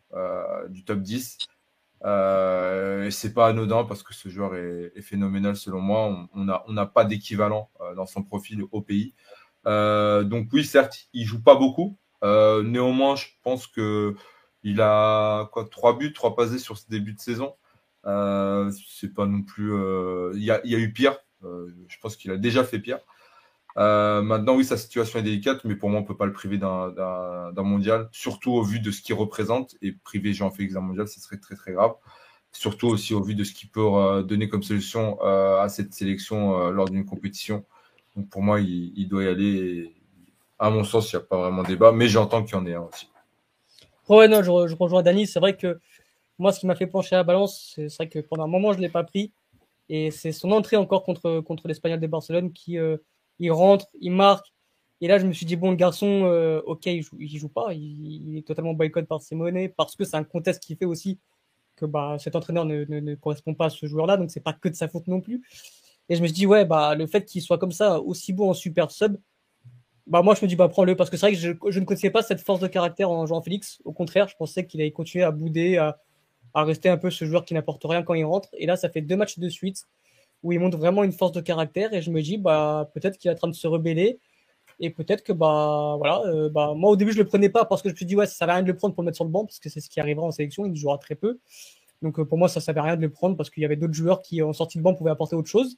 du 0.68 0.84
top 0.84 1.00
10. 1.00 1.38
Euh, 2.04 3.10
c'est 3.10 3.34
pas 3.34 3.48
anodin 3.48 3.84
parce 3.84 4.02
que 4.02 4.14
ce 4.14 4.28
joueur 4.28 4.54
est, 4.54 5.00
phénoménal 5.00 5.56
selon 5.56 5.80
moi. 5.80 6.28
On 6.34 6.72
n'a 6.72 6.86
pas 6.86 7.04
d'équivalent 7.04 7.70
euh, 7.80 7.94
dans 7.94 8.06
son 8.06 8.22
profil 8.22 8.64
au 8.70 8.82
pays. 8.82 9.14
Euh, 9.66 10.22
donc 10.24 10.48
oui, 10.52 10.64
certes, 10.64 11.08
il 11.12 11.24
joue 11.24 11.42
pas 11.42 11.56
beaucoup. 11.56 11.98
Euh, 12.24 12.62
néanmoins, 12.62 13.16
je 13.16 13.26
pense 13.42 13.66
que 13.66 14.14
il 14.64 14.80
a 14.80 15.50
trois 15.70 15.96
buts, 15.96 16.12
trois 16.12 16.34
passés 16.34 16.58
sur 16.58 16.78
ce 16.78 16.88
début 16.88 17.12
de 17.12 17.20
saison. 17.20 17.54
C'est 18.04 19.14
pas 19.14 19.26
non 19.26 19.42
plus. 19.42 19.72
Il 20.34 20.42
y, 20.42 20.50
a, 20.50 20.60
eu 20.64 20.92
pire. 20.92 21.18
Je 21.42 21.96
pense 22.00 22.16
qu'il 22.16 22.30
a 22.30 22.36
déjà 22.36 22.64
fait 22.64 22.78
pire. 22.78 22.98
Euh, 23.76 24.22
maintenant, 24.22 24.56
oui, 24.56 24.64
sa 24.64 24.76
situation 24.76 25.18
est 25.18 25.22
délicate, 25.22 25.64
mais 25.64 25.76
pour 25.76 25.88
moi, 25.90 26.00
on 26.00 26.04
peut 26.04 26.16
pas 26.16 26.26
le 26.26 26.32
priver 26.32 26.58
d'un- 26.58 27.52
mondial, 27.56 28.08
surtout 28.12 28.52
au 28.52 28.62
vu 28.62 28.80
de 28.80 28.90
ce 28.90 29.02
qu'il 29.02 29.14
représente. 29.14 29.76
Et 29.82 29.92
priver 29.92 30.32
Jean-Félix 30.32 30.74
d'un 30.74 30.80
mondial, 30.80 31.06
ce 31.06 31.20
serait 31.20 31.38
très 31.38 31.54
très 31.54 31.72
grave. 31.72 31.94
Surtout 32.52 32.88
aussi 32.88 33.14
au 33.14 33.22
vu 33.22 33.34
de 33.34 33.44
ce 33.44 33.52
qu'il 33.52 33.68
peut 33.68 33.80
euh, 33.80 34.22
donner 34.22 34.48
comme 34.48 34.62
solution 34.62 35.18
euh, 35.22 35.60
à 35.60 35.68
cette 35.68 35.92
sélection 35.92 36.70
lors 36.70 36.88
d'une 36.88 37.04
compétition. 37.04 37.64
Donc 38.16 38.28
pour 38.30 38.42
moi, 38.42 38.60
il, 38.60 39.08
doit 39.08 39.24
y 39.24 39.28
aller. 39.28 39.44
Et, 39.44 39.94
à 40.58 40.70
mon 40.70 40.82
sens, 40.82 41.12
il 41.12 41.16
n'y 41.16 41.22
a 41.22 41.26
pas 41.26 41.36
vraiment 41.36 41.62
débat, 41.62 41.92
mais 41.92 42.08
j'entends 42.08 42.42
qu'il 42.42 42.56
y 42.56 42.58
en 42.58 42.66
ait 42.66 42.74
un 42.74 42.82
aussi. 42.82 43.08
Ouais, 44.08 44.26
non, 44.26 44.42
je, 44.42 44.50
re- 44.50 44.66
je 44.66 44.74
rejoins 44.74 45.02
Dani. 45.02 45.26
C'est 45.26 45.38
vrai 45.38 45.56
que 45.56 45.78
moi, 46.38 46.52
ce 46.52 46.60
qui 46.60 46.66
m'a 46.66 46.74
fait 46.74 46.86
pencher 46.86 47.14
à 47.14 47.18
la 47.18 47.24
balance, 47.24 47.74
c'est 47.76 47.94
vrai 47.96 48.08
que 48.08 48.18
pendant 48.18 48.44
un 48.44 48.48
moment, 48.48 48.72
je 48.72 48.78
ne 48.78 48.82
l'ai 48.82 48.88
pas 48.88 49.04
pris. 49.04 49.30
Et 49.88 50.10
c'est 50.10 50.32
son 50.32 50.50
entrée 50.50 50.76
encore 50.76 51.04
contre, 51.04 51.40
contre 51.40 51.68
l'Espagnol 51.68 52.00
de 52.00 52.06
Barcelone 52.06 52.52
qui 52.52 52.76
il 53.38 53.50
rentre, 53.52 53.86
il 54.00 54.12
marque. 54.12 54.52
Et 55.00 55.06
là, 55.06 55.18
je 55.18 55.26
me 55.26 55.32
suis 55.32 55.46
dit, 55.46 55.56
bon, 55.56 55.70
le 55.70 55.76
garçon, 55.76 56.24
euh, 56.24 56.60
ok, 56.66 56.86
il 56.86 57.02
joue, 57.02 57.16
il 57.20 57.38
joue 57.38 57.48
pas. 57.48 57.72
Il, 57.72 58.36
est 58.36 58.46
totalement 58.46 58.74
boycott 58.74 59.06
par 59.06 59.22
Simone 59.22 59.68
parce 59.76 59.94
que 59.94 60.04
c'est 60.04 60.16
un 60.16 60.24
contexte 60.24 60.62
qui 60.62 60.74
fait 60.74 60.84
aussi 60.84 61.18
que 61.76 61.86
bah, 61.86 62.16
cet 62.18 62.34
entraîneur 62.34 62.64
ne, 62.64 62.84
ne, 62.84 62.98
ne 62.98 63.14
correspond 63.14 63.54
pas 63.54 63.66
à 63.66 63.70
ce 63.70 63.86
joueur-là. 63.86 64.16
Donc, 64.16 64.30
c'est 64.30 64.40
pas 64.40 64.52
que 64.52 64.68
de 64.68 64.74
sa 64.74 64.88
faute 64.88 65.06
non 65.06 65.20
plus. 65.20 65.42
Et 66.08 66.16
je 66.16 66.22
me 66.22 66.26
suis 66.26 66.34
dit, 66.34 66.46
ouais, 66.46 66.64
bah, 66.64 66.94
le 66.96 67.06
fait 67.06 67.24
qu'il 67.24 67.42
soit 67.42 67.58
comme 67.58 67.72
ça, 67.72 68.00
aussi 68.00 68.32
beau 68.32 68.48
en 68.48 68.54
super 68.54 68.90
sub, 68.90 69.16
bah 70.08 70.22
moi 70.22 70.34
je 70.34 70.42
me 70.42 70.48
dis 70.48 70.56
bah 70.56 70.68
prends-le 70.68 70.96
parce 70.96 71.10
que 71.10 71.18
c'est 71.18 71.26
vrai 71.26 71.32
que 71.34 71.38
je, 71.38 71.52
je 71.70 71.80
ne 71.80 71.84
connaissais 71.84 72.08
pas 72.08 72.22
cette 72.22 72.40
force 72.40 72.60
de 72.60 72.66
caractère 72.66 73.10
en 73.10 73.26
Jean 73.26 73.42
Félix. 73.42 73.82
Au 73.84 73.92
contraire, 73.92 74.26
je 74.26 74.36
pensais 74.36 74.66
qu'il 74.66 74.80
allait 74.80 74.90
continuer 74.90 75.22
à 75.22 75.30
bouder, 75.30 75.76
à, 75.76 75.98
à 76.54 76.64
rester 76.64 76.88
un 76.88 76.96
peu 76.96 77.10
ce 77.10 77.24
joueur 77.24 77.44
qui 77.44 77.54
n'apporte 77.54 77.82
rien 77.84 78.02
quand 78.02 78.14
il 78.14 78.24
rentre. 78.24 78.48
Et 78.54 78.66
là, 78.66 78.76
ça 78.76 78.88
fait 78.88 79.02
deux 79.02 79.16
matchs 79.16 79.38
de 79.38 79.48
suite 79.48 79.86
où 80.42 80.52
il 80.52 80.60
montre 80.60 80.78
vraiment 80.78 81.04
une 81.04 81.12
force 81.12 81.32
de 81.32 81.40
caractère 81.40 81.92
et 81.94 82.02
je 82.02 82.10
me 82.10 82.22
dis 82.22 82.38
bah 82.38 82.90
peut-être 82.94 83.18
qu'il 83.18 83.30
est 83.30 83.34
en 83.34 83.36
train 83.36 83.48
de 83.48 83.54
se 83.54 83.66
rebeller 83.66 84.20
et 84.80 84.90
peut-être 84.90 85.22
que 85.22 85.32
bah 85.32 85.96
voilà 85.98 86.22
euh, 86.26 86.48
bah 86.48 86.74
moi 86.76 86.90
au 86.90 86.96
début 86.96 87.12
je 87.12 87.18
le 87.18 87.26
prenais 87.26 87.48
pas 87.48 87.64
parce 87.64 87.82
que 87.82 87.88
je 87.88 87.94
me 87.94 87.96
suis 87.96 88.06
dit 88.06 88.16
ouais 88.16 88.26
ça 88.26 88.34
sert 88.34 88.50
à 88.50 88.54
rien 88.54 88.62
de 88.62 88.68
le 88.68 88.76
prendre 88.76 88.94
pour 88.94 89.02
le 89.02 89.06
mettre 89.06 89.16
sur 89.16 89.24
le 89.24 89.30
banc 89.30 89.44
parce 89.44 89.58
que 89.58 89.68
c'est 89.68 89.80
ce 89.80 89.90
qui 89.90 90.00
arrivera 90.00 90.26
en 90.26 90.30
sélection, 90.30 90.66
il 90.66 90.76
jouera 90.76 90.98
très 90.98 91.14
peu. 91.16 91.38
Donc 92.02 92.18
euh, 92.20 92.24
pour 92.24 92.38
moi 92.38 92.48
ça 92.48 92.60
servait 92.60 92.80
à 92.80 92.84
rien 92.84 92.96
de 92.96 93.02
le 93.02 93.10
prendre 93.10 93.36
parce 93.36 93.50
qu'il 93.50 93.62
y 93.62 93.66
avait 93.66 93.76
d'autres 93.76 93.94
joueurs 93.94 94.22
qui 94.22 94.42
en 94.42 94.52
sortie 94.52 94.78
de 94.78 94.82
banc 94.82 94.94
pouvaient 94.94 95.10
apporter 95.10 95.36
autre 95.36 95.48
chose. 95.48 95.76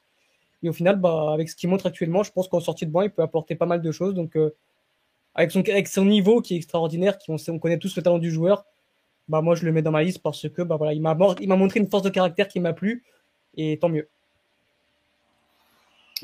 Et 0.63 0.69
au 0.69 0.73
final, 0.73 0.97
bah, 0.97 1.33
avec 1.33 1.49
ce 1.49 1.57
qu'il 1.57 1.69
montre 1.69 1.87
actuellement, 1.87 2.23
je 2.23 2.33
pense 2.33 2.49
qu'en 2.49 2.61
sortie 2.61 2.87
de 2.87 2.91
banc, 2.91 3.03
il 3.03 3.11
peut 3.11 3.23
apporter 3.23 3.55
pas 3.55 3.67
mal 3.67 3.81
de 3.81 3.93
choses. 3.93 4.15
Donc, 4.15 4.37
euh, 4.37 4.55
avec, 5.35 5.51
son, 5.51 5.61
avec 5.61 5.89
son 5.89 6.05
niveau 6.05 6.41
qui 6.43 6.55
est 6.55 6.57
extraordinaire, 6.59 7.19
qui 7.19 7.31
on, 7.31 7.37
on 7.49 7.59
connaît 7.59 7.79
tous 7.79 7.97
le 7.97 8.03
talent 8.03 8.19
du 8.19 8.31
joueur, 8.31 8.67
bah, 9.29 9.41
moi, 9.43 9.55
je 9.55 9.65
le 9.65 9.73
mets 9.73 9.83
dans 9.83 9.93
ma 9.93 10.03
liste 10.03 10.21
parce 10.23 10.49
que 10.49 10.63
bah, 10.63 10.77
voilà, 10.77 10.93
il 10.93 11.01
m'a 11.01 11.17
il 11.41 11.49
m'a 11.49 11.57
montré 11.57 11.81
une 11.81 11.89
force 11.89 12.03
de 12.03 12.11
caractère 12.11 12.49
qui 12.49 12.61
m'a 12.61 12.73
plu. 12.73 13.05
Et 13.57 13.79
tant 13.79 13.89
mieux. 13.89 14.09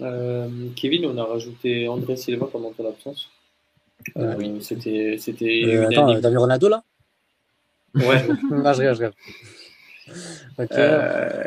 Euh, 0.00 0.48
Kevin, 0.76 1.06
on 1.06 1.18
a 1.18 1.24
rajouté 1.24 1.88
André 1.88 2.16
Silva 2.16 2.46
pendant 2.50 2.72
ton 2.72 2.88
absence. 2.88 3.28
Euh, 4.16 4.36
Euh, 4.38 4.60
C'était 4.60 5.16
c'était 5.18 5.62
Euh, 5.64 5.88
attends, 5.88 6.20
t'as 6.20 6.30
vu 6.30 6.38
Ronaldo 6.38 6.68
là? 6.68 6.82
Ouais. 7.94 8.22
Non, 8.50 8.72
je 8.72 8.78
regarde, 8.78 8.96
je 8.96 9.04
regarde. 9.04 9.14
Euh, 10.72 11.44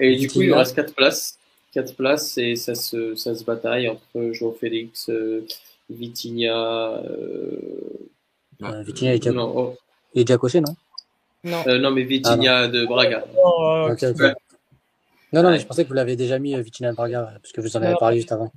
et 0.00 0.16
du 0.16 0.28
coup, 0.28 0.40
il 0.40 0.46
Vitinha. 0.46 0.58
reste 0.58 0.74
quatre 0.74 0.94
places. 0.94 1.38
Quatre 1.72 1.94
places 1.94 2.36
et 2.38 2.56
ça 2.56 2.74
se, 2.74 3.14
ça 3.14 3.34
se 3.34 3.44
bataille 3.44 3.88
entre 3.88 4.32
Joao 4.32 4.52
Félix, 4.52 5.08
euh, 5.08 5.46
Vitinha. 5.88 6.56
Euh, 7.04 8.08
Euh, 8.62 8.82
Vitinha 8.82 9.14
et 9.14 9.18
Diaco, 9.18 9.36
non, 9.36 9.52
oh, 9.56 9.76
et 10.14 10.60
non? 10.60 10.76
Non. 11.44 11.64
euh, 11.66 11.78
non, 11.78 11.90
mais 11.92 12.02
Vitinha 12.02 12.68
de 12.68 12.84
Braga. 12.84 13.24
Oh, 13.36 13.88
Ok, 13.90 14.02
ok. 14.02 14.34
Non, 15.32 15.42
non, 15.44 15.50
mais 15.50 15.58
je 15.60 15.66
pensais 15.66 15.84
que 15.84 15.88
vous 15.88 15.94
l'avez 15.94 16.16
déjà 16.16 16.38
mis, 16.38 16.54
euh, 16.56 16.60
Vitinha 16.60 16.92
Braga, 16.92 17.34
parce 17.40 17.52
que 17.52 17.60
vous 17.60 17.76
en 17.76 17.82
avez 17.82 17.94
parlé 18.00 18.16
juste 18.16 18.32
avant. 18.32 18.52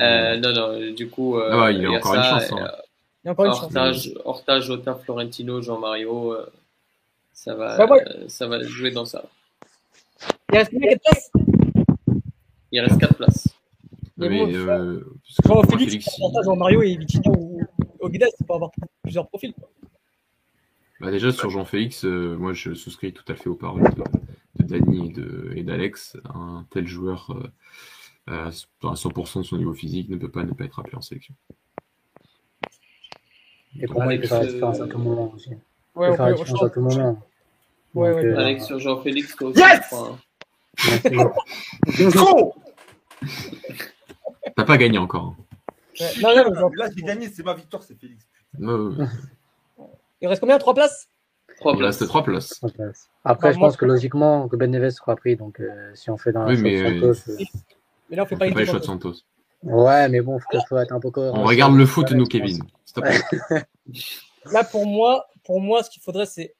Euh, 0.00 0.38
non, 0.38 0.52
non, 0.52 0.92
du 0.92 1.08
coup. 1.10 1.36
euh, 1.38 1.50
Ah 1.52 1.58
ouais, 1.64 1.74
il 1.74 1.80
a 1.86 1.90
y 1.90 1.94
a 1.94 1.98
encore 1.98 2.14
une 2.14 2.22
chance, 2.22 2.52
hein. 2.52 2.56
euh, 2.62 2.82
il 3.22 3.26
y 3.26 3.28
a 3.28 3.32
encore 3.32 3.44
une 3.46 3.52
chance. 3.52 3.74
Horta, 3.74 4.20
Horta, 4.24 4.60
Jota, 4.60 4.94
Florentino, 4.94 5.60
Jean-Mario. 5.60 6.32
euh, 6.32 6.46
ça, 7.32 7.54
va, 7.54 7.76
Bah 7.76 7.86
ouais. 7.92 8.02
euh, 8.08 8.24
ça 8.28 8.46
va 8.46 8.62
jouer 8.62 8.90
dans 8.92 9.04
ça. 9.04 9.24
Il 10.52 10.58
reste 10.58 10.70
combien, 10.72 10.88
quatre 10.90 11.02
places? 11.02 11.30
Il 12.72 12.80
reste 12.80 12.98
quatre 12.98 13.14
places. 13.14 13.48
Mais 14.16 14.30
Mais, 14.30 14.38
bon, 14.38 14.50
euh, 14.54 15.00
parce 15.22 15.36
que 15.36 15.48
Jean 15.48 15.54
moi, 15.54 15.64
Félix, 15.68 15.90
Félix, 15.92 16.06
Jean 16.18 16.42
Jean 16.42 16.56
Mario 16.56 16.82
et 16.82 16.96
Vitinha 16.96 17.30
ou, 17.36 17.60
ou 18.00 18.08
Guedes, 18.08 18.28
c'est 18.38 18.46
pour 18.46 18.56
avoir 18.56 18.70
plusieurs 19.02 19.28
profils. 19.28 19.52
quoi. 19.52 19.68
bah 21.00 21.10
déjà 21.10 21.30
sur 21.30 21.50
Jean-Félix, 21.50 22.06
euh, 22.06 22.34
moi 22.38 22.54
je 22.54 22.72
souscris 22.72 23.12
tout 23.12 23.30
à 23.30 23.34
fait 23.34 23.48
aux 23.50 23.54
paroles 23.54 23.82
de, 23.82 24.02
de 24.66 24.78
Dany 24.78 25.14
et 25.56 25.62
d'Alex. 25.62 26.16
Un 26.34 26.66
tel 26.70 26.86
joueur 26.86 27.30
euh, 28.28 28.50
à 28.50 28.50
100% 28.94 29.38
de 29.38 29.42
son 29.44 29.56
niveau 29.56 29.72
physique 29.74 30.08
ne 30.08 30.16
peut 30.16 30.30
pas 30.30 30.44
ne 30.44 30.52
pas 30.52 30.64
être 30.64 30.78
appelé 30.80 30.96
en 30.96 31.00
sélection. 31.00 31.34
Et 33.78 33.86
pour 33.86 34.02
moi, 34.02 34.14
il 34.14 34.20
peut 34.20 34.26
faire 34.26 34.40
la 34.40 34.46
différence 34.46 34.80
à 34.80 34.86
tout 34.86 34.98
moment 34.98 35.32
aussi. 35.34 35.50
Il 35.50 35.56
Ouais, 35.94 36.08
peut 36.08 36.12
on 36.12 36.16
faire 36.16 36.26
la 36.26 36.32
peut- 36.32 36.38
différence 36.38 36.62
à 36.62 36.70
tout 36.70 36.80
moment. 36.80 37.22
Ouais, 37.94 38.12
ouais. 38.12 38.24
euh, 38.26 38.38
Alex 38.38 38.66
sur 38.66 38.78
Jean-Félix, 38.78 39.36
toi 39.36 39.48
aussi. 39.48 39.58
Yes 39.60 39.94
T'as 44.56 44.64
pas 44.64 44.76
gagné 44.76 44.98
encore. 44.98 45.24
hein. 45.24 45.36
Ouais. 46.00 46.10
Non, 46.22 46.36
non, 46.36 46.50
mais 46.50 46.58
Jean- 46.60 46.70
Là, 46.74 46.88
j'ai 46.94 47.02
gagné, 47.02 47.28
c'est 47.28 47.42
ma 47.42 47.54
victoire, 47.54 47.82
c'est 47.82 47.98
Félix. 47.98 48.24
Euh, 48.60 49.06
Il 50.20 50.28
reste 50.28 50.40
combien? 50.40 50.58
Trois 50.58 50.74
places? 50.74 51.08
Trois 51.58 51.74
il 51.74 51.82
reste 51.84 51.98
places. 51.98 52.08
trois 52.08 52.22
places. 52.24 52.48
Trois 52.50 52.70
places. 52.70 53.08
Après, 53.28 53.48
Bah, 53.48 53.52
je 53.54 53.58
moi, 53.58 53.68
pense 53.68 53.76
que 53.76 53.84
logiquement, 53.84 54.48
que 54.48 54.56
Ben 54.56 54.70
Neves 54.70 54.90
sera 54.90 55.16
pris. 55.16 55.36
Donc, 55.36 55.58
euh, 55.60 55.90
si 55.94 56.10
on 56.10 56.16
fait 56.16 56.32
dans 56.32 56.46
Oui, 56.46 56.56
mais, 56.62 57.00
Santos, 57.00 57.30
euh, 57.30 57.36
Mais 58.08 58.16
là, 58.16 58.22
on 58.22 58.26
fait 58.26 58.34
On 58.36 58.38
pas 58.38 58.44
fait 58.44 58.48
une 58.50 58.54
pas 58.54 58.60
les 58.60 58.66
choix 58.66 58.78
défense. 58.78 58.98
de 58.98 59.02
Santos. 59.02 59.14
Ouais, 59.62 60.08
mais 60.08 60.20
bon, 60.20 60.38
faut, 60.38 60.58
faut 60.68 60.78
être 60.78 60.92
un 60.92 61.00
peu 61.00 61.10
cohérent. 61.10 61.38
On 61.40 61.44
regarde 61.44 61.74
le 61.76 61.86
foot, 61.86 62.10
nous, 62.12 62.24
Kevin. 62.26 62.62
Là, 64.52 64.62
pour 64.64 64.86
moi, 64.86 65.26
pour 65.44 65.60
moi, 65.60 65.82
ce 65.82 65.90
qu'il 65.90 66.02
faudrait, 66.02 66.26
c'est 66.26 66.54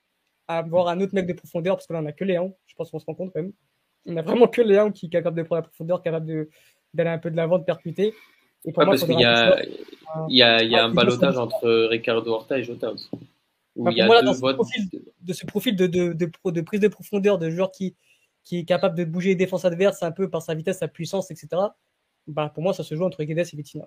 avoir 0.49 0.89
un 0.89 1.01
autre 1.01 1.15
mec 1.15 1.27
de 1.27 1.33
profondeur, 1.33 1.77
parce 1.77 1.87
que 1.87 1.93
là, 1.93 2.01
on 2.03 2.07
a 2.07 2.13
que 2.13 2.25
Léon. 2.25 2.55
Je 2.67 2.75
pense 2.75 2.91
qu'on 2.91 2.99
se 2.99 3.07
rend 3.07 3.15
compte 3.15 3.33
quand 3.33 3.41
même. 3.43 3.53
On 4.07 4.17
a 4.17 4.23
vraiment 4.23 4.47
que 4.49 4.61
Léon 4.63 4.91
qui 4.93 5.07
est 5.07 5.09
capable 5.09 5.37
de 5.37 5.43
prendre 5.43 5.63
la 5.63 5.69
profondeur, 5.69 6.03
capable 6.03 6.49
d'aller 6.95 7.11
un 7.11 7.19
peu 7.19 7.31
de 7.31 7.37
l'avant, 7.37 7.59
de 7.59 7.65
percuter. 7.65 8.15
Et 8.65 8.73
pour 8.73 8.81
Ouais, 8.81 8.87
moi, 8.87 8.95
parce 8.95 9.03
il 9.03 9.07
qu'il 9.09 9.21
y 9.21 9.25
un 9.25 9.51
a, 9.51 9.63
y 10.29 10.37
y 10.37 10.43
Ah, 10.43 10.85
un 10.85 10.89
il 10.91 10.95
balotage 10.95 11.35
faut- 11.35 11.41
entre 11.41 11.69
Ricardo 11.91 12.33
Horta 12.33 12.59
et 12.59 12.65
Jota 12.65 12.91
aussi. 12.91 13.09
Où 13.77 13.89
il 13.91 13.97
y 13.97 14.01
a 14.01 14.07
pour 14.07 14.15
moi, 14.15 14.15
là, 14.17 14.21
deux 14.23 14.27
dans 14.29 14.35
ce 14.35 14.41
votes. 14.41 14.57
profil- 14.57 14.89
de 15.21 15.33
ce 15.33 15.47
profil 15.47 15.77
de, 15.77 15.87
de, 15.87 16.13
de, 16.13 16.27
pro- 16.27 16.51
de 16.51 16.61
prise 16.63 16.81
de 16.81 16.89
profondeur, 16.89 17.39
de 17.39 17.51
joueur 17.51 17.71
qui, 17.71 17.95
qui 18.43 18.59
est 18.59 18.65
capable 18.65 18.97
de 18.97 19.05
bouger 19.05 19.31
les 19.31 19.35
défenses 19.37 19.65
adverses 19.65 20.03
un 20.03 20.13
peu 20.13 20.29
par 20.31 20.43
sa 20.43 20.55
vitesse, 20.55 20.79
sa 20.79 20.89
puissance, 20.89 21.31
etc. 21.31 21.49
Bah, 22.27 22.51
pour 22.53 22.63
moi, 22.63 22.73
ça 22.73 22.83
se 22.83 22.95
joue 22.97 23.05
entre 23.05 23.23
Guedes 23.23 23.39
et 23.39 23.57
Vitinha. 23.57 23.87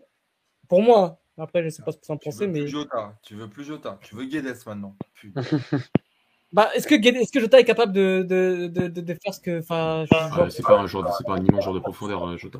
Pour 0.67 0.81
moi, 0.81 1.19
hein. 1.37 1.43
après, 1.43 1.63
je 1.63 1.69
sais 1.69 1.81
pas 1.83 1.91
ce 1.91 1.97
que 1.97 2.05
vous 2.07 2.13
en 2.13 2.17
pensez, 2.17 2.47
mais. 2.47 2.67
Jota, 2.67 3.17
tu 3.23 3.35
veux 3.35 3.49
plus 3.49 3.63
Jota, 3.63 3.97
tu 4.03 4.15
veux 4.15 4.25
Guedes 4.25 4.55
maintenant. 4.65 4.95
Bah, 6.51 6.69
est-ce 6.73 6.87
que, 6.87 6.95
Guedes- 6.95 7.17
est-ce 7.17 7.31
que 7.31 7.39
Jota 7.39 7.59
est 7.59 7.63
capable 7.63 7.93
de, 7.93 8.25
de, 8.27 8.67
de, 8.67 8.87
de, 8.87 9.01
de 9.01 9.13
faire 9.23 9.33
ce 9.35 9.39
que. 9.39 9.59
Enfin, 9.59 10.05
Ah, 10.11 10.47
c'est 10.49 10.63
pas 10.63 10.79
un 10.79 10.87
joueur, 10.87 11.13
c'est 11.15 11.25
pas 11.25 11.35
un 11.35 11.45
immense 11.45 11.63
joueur 11.63 11.75
de 11.75 11.79
profondeur, 11.79 12.27
euh, 12.27 12.37
Jota. 12.37 12.59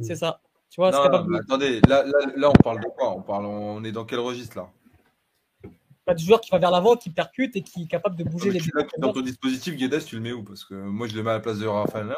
c'est 0.00 0.14
ça. 0.16 0.40
Tu 0.70 0.80
vois, 0.80 0.90
c'est 0.90 0.98
Non, 0.98 1.04
capable 1.04 1.30
mais 1.30 1.38
attendez, 1.38 1.80
là, 1.86 2.02
là, 2.02 2.12
là, 2.34 2.48
on 2.48 2.62
parle 2.62 2.80
de 2.80 2.86
quoi? 2.88 3.14
On, 3.14 3.20
parle, 3.22 3.44
on 3.46 3.84
est 3.84 3.92
dans 3.92 4.04
quel 4.06 4.20
registre 4.20 4.56
là? 4.56 4.70
Pas 6.06 6.14
du 6.14 6.24
joueur 6.24 6.40
qui 6.40 6.50
va 6.50 6.58
vers 6.58 6.70
l'avant, 6.70 6.96
qui 6.96 7.10
percute 7.10 7.56
et 7.56 7.62
qui 7.62 7.82
est 7.82 7.86
capable 7.86 8.16
de 8.16 8.22
bouger 8.24 8.50
les 8.52 8.60
Dans 8.98 9.12
ton 9.12 9.20
dispositif, 9.20 9.76
Guedes, 9.76 10.04
tu 10.04 10.14
le 10.14 10.22
mets 10.22 10.32
où? 10.32 10.44
Parce 10.44 10.64
que 10.64 10.74
moi, 10.74 11.08
je 11.08 11.16
le 11.16 11.22
mets 11.24 11.30
à 11.30 11.34
la 11.34 11.40
place 11.40 11.58
de 11.58 11.66
Raphaël 11.66 12.06
Léon. 12.06 12.16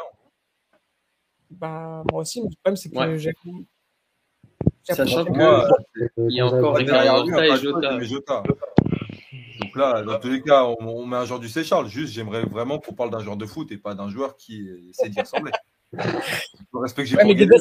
Bah, 1.49 2.03
moi 2.11 2.21
aussi, 2.21 2.41
mais 2.41 2.49
le 2.49 2.55
problème, 2.55 2.75
c'est 2.77 2.89
que 2.89 2.95
Ouais. 2.97 3.17
j'ai. 3.17 3.33
Sachant 4.83 5.03
l'impression 5.03 5.25
que- 5.25 5.37
Moi, 5.39 5.67
Il 6.29 6.35
y 6.35 6.39
a 6.39 6.45
encore 6.47 6.73
derrière 6.77 7.23
pas 7.25 7.47
et 7.47 7.51
de 7.51 7.55
Jota. 7.57 7.99
je 7.99 8.05
Jota. 8.05 8.43
Donc 9.59 9.75
là, 9.75 10.03
dans 10.03 10.19
tous 10.19 10.29
les 10.29 10.41
cas, 10.41 10.65
on, 10.65 10.77
on 10.79 11.05
met 11.07 11.17
un 11.17 11.25
joueur 11.25 11.39
du 11.39 11.49
Seychelles. 11.49 11.87
Juste, 11.87 12.13
j'aimerais 12.13 12.43
vraiment 12.43 12.77
qu'on 12.79 12.93
parle 12.93 13.09
d'un 13.09 13.19
joueur 13.19 13.37
de 13.37 13.45
foot 13.47 13.71
et 13.71 13.77
pas 13.77 13.95
d'un 13.95 14.09
joueur 14.09 14.35
qui 14.37 14.69
essaie 14.91 15.09
d'y 15.09 15.19
ressembler. 15.19 15.51
Le 15.93 16.79
respect 16.79 17.03
que 17.03 17.09
j'ai 17.09 17.15
Ouais, 17.17 17.23
mais 17.25 17.33
Guedes, 17.35 17.51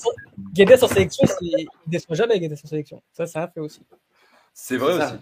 Guedes, 0.53 0.83
en 0.85 0.89
sélection, 0.89 1.27
c'est- 1.27 1.37
il 1.43 1.67
déçoit 1.87 2.15
jamais 2.17 2.39
Guedes 2.39 2.53
en 2.53 2.69
sélection. 2.69 3.03
Ça, 3.13 3.27
c'est 3.27 3.39
un 3.39 3.49
fait 3.49 3.61
aussi. 3.61 3.81
c'est 4.53 4.77
vrai 4.77 4.93
aussi. 4.93 5.01
ça. 5.01 5.19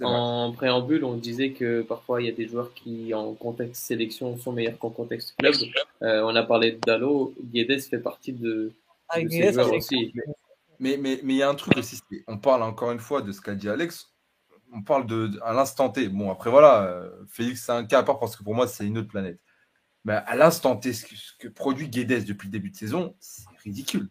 Vrai. 0.00 0.14
En 0.14 0.52
préambule, 0.52 1.04
on 1.04 1.14
disait 1.16 1.50
que 1.52 1.82
parfois 1.82 2.22
il 2.22 2.26
y 2.26 2.28
a 2.28 2.32
des 2.32 2.46
joueurs 2.48 2.72
qui, 2.74 3.12
en 3.14 3.34
contexte 3.34 3.82
sélection, 3.82 4.36
sont 4.38 4.52
meilleurs 4.52 4.78
qu'en 4.78 4.90
contexte 4.90 5.34
club. 5.38 5.54
Euh, 6.02 6.22
on 6.24 6.34
a 6.34 6.42
parlé 6.42 6.72
de 6.72 6.78
Dallo, 6.80 7.34
Guedes 7.52 7.80
fait 7.82 7.98
partie 7.98 8.32
de, 8.32 8.72
Ah, 9.08 9.20
de 9.20 9.26
Guedes, 9.28 9.30
ces 9.48 9.52
joueurs 9.52 9.68
c'est- 9.68 9.76
aussi. 9.76 10.12
Mais 10.78 10.96
mais 10.96 11.20
mais 11.22 11.34
il 11.34 11.36
y 11.36 11.42
a 11.42 11.48
un 11.50 11.54
truc 11.54 11.76
aussi. 11.76 12.00
On 12.26 12.38
parle 12.38 12.62
encore 12.62 12.90
une 12.92 13.00
fois 13.00 13.20
de 13.20 13.32
ce 13.32 13.40
qu'a 13.40 13.54
dit 13.54 13.68
Alex. 13.68 14.08
On 14.72 14.82
parle 14.82 15.06
de, 15.06 15.26
de- 15.26 15.40
à 15.42 15.52
l'instant 15.52 15.90
T. 15.90 16.08
Bon 16.08 16.30
après 16.30 16.48
voilà, 16.50 16.84
euh, 16.84 17.10
Félix 17.28 17.64
c'est 17.66 17.72
un 17.72 17.84
cas 17.84 17.98
à 17.98 18.02
part 18.02 18.18
parce 18.18 18.36
que 18.36 18.42
pour 18.42 18.54
moi 18.54 18.66
c'est 18.66 18.86
une 18.86 18.96
autre 18.98 19.08
planète. 19.08 19.38
Mais 20.06 20.14
à 20.14 20.34
l'instant 20.36 20.76
T, 20.76 20.94
ce 20.94 21.04
que, 21.04 21.14
ce 21.14 21.32
que 21.38 21.48
produit 21.48 21.88
Guedes 21.90 22.24
depuis 22.24 22.46
le 22.48 22.52
début 22.52 22.70
de 22.70 22.76
saison, 22.76 23.14
c'est 23.20 23.42
ridicule. 23.62 24.08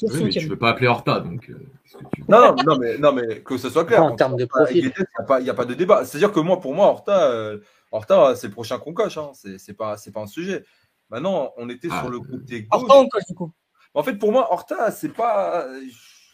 Oui, 0.00 0.08
ce 0.08 0.12
mais 0.24 0.30
tu 0.30 0.38
week-end. 0.38 0.50
veux 0.50 0.58
pas 0.58 0.70
appeler 0.70 0.86
Horta, 0.88 1.20
donc. 1.20 1.48
euh, 1.50 1.54
que 1.54 1.98
tu 2.16 2.24
Non, 2.28 2.54
non, 2.54 2.62
non, 2.64 2.78
mais, 2.78 2.98
non, 2.98 3.12
mais 3.12 3.40
que 3.40 3.56
ce 3.58 3.68
soit 3.68 3.84
clair. 3.84 4.02
En 4.02 4.10
Quand 4.10 4.16
termes 4.16 4.36
de 4.36 4.44
Horta 4.44 4.64
profil. 4.64 4.84
Il 4.84 4.86
n'y 4.86 5.04
a, 5.18 5.22
pas- 5.24 5.40
il 5.40 5.46
y 5.46 5.50
a 5.50 5.54
pas 5.54 5.64
de 5.64 5.74
débat. 5.74 6.04
C'est-à-dire 6.04 6.32
que 6.32 6.40
moi, 6.40 6.60
pour 6.60 6.74
moi, 6.74 6.86
Horta, 6.86 7.30
euh, 7.30 7.58
Horta 7.90 8.34
c'est 8.36 8.46
le 8.48 8.52
prochain 8.52 8.78
qu'on 8.78 8.94
coche. 8.94 9.18
Hein. 9.18 9.30
C'est 9.34 9.58
c'est 9.58 9.74
pas, 9.74 9.96
c'est 9.96 10.12
pas 10.12 10.20
un 10.20 10.26
sujet. 10.26 10.64
Maintenant, 11.10 11.52
on 11.58 11.68
était 11.68 11.88
Ah, 11.90 12.00
sur 12.00 12.10
le 12.10 12.18
euh, 12.18 12.20
côté 12.20 12.62
gauche. 12.62 12.88
pas 12.88 12.94
encore, 12.94 13.20
du 13.28 13.34
coup? 13.34 13.52
En 13.94 14.02
fait, 14.02 14.14
pour 14.14 14.32
moi, 14.32 14.48
Horta, 14.50 14.90
c'est 14.90 15.12
pas. 15.12 15.66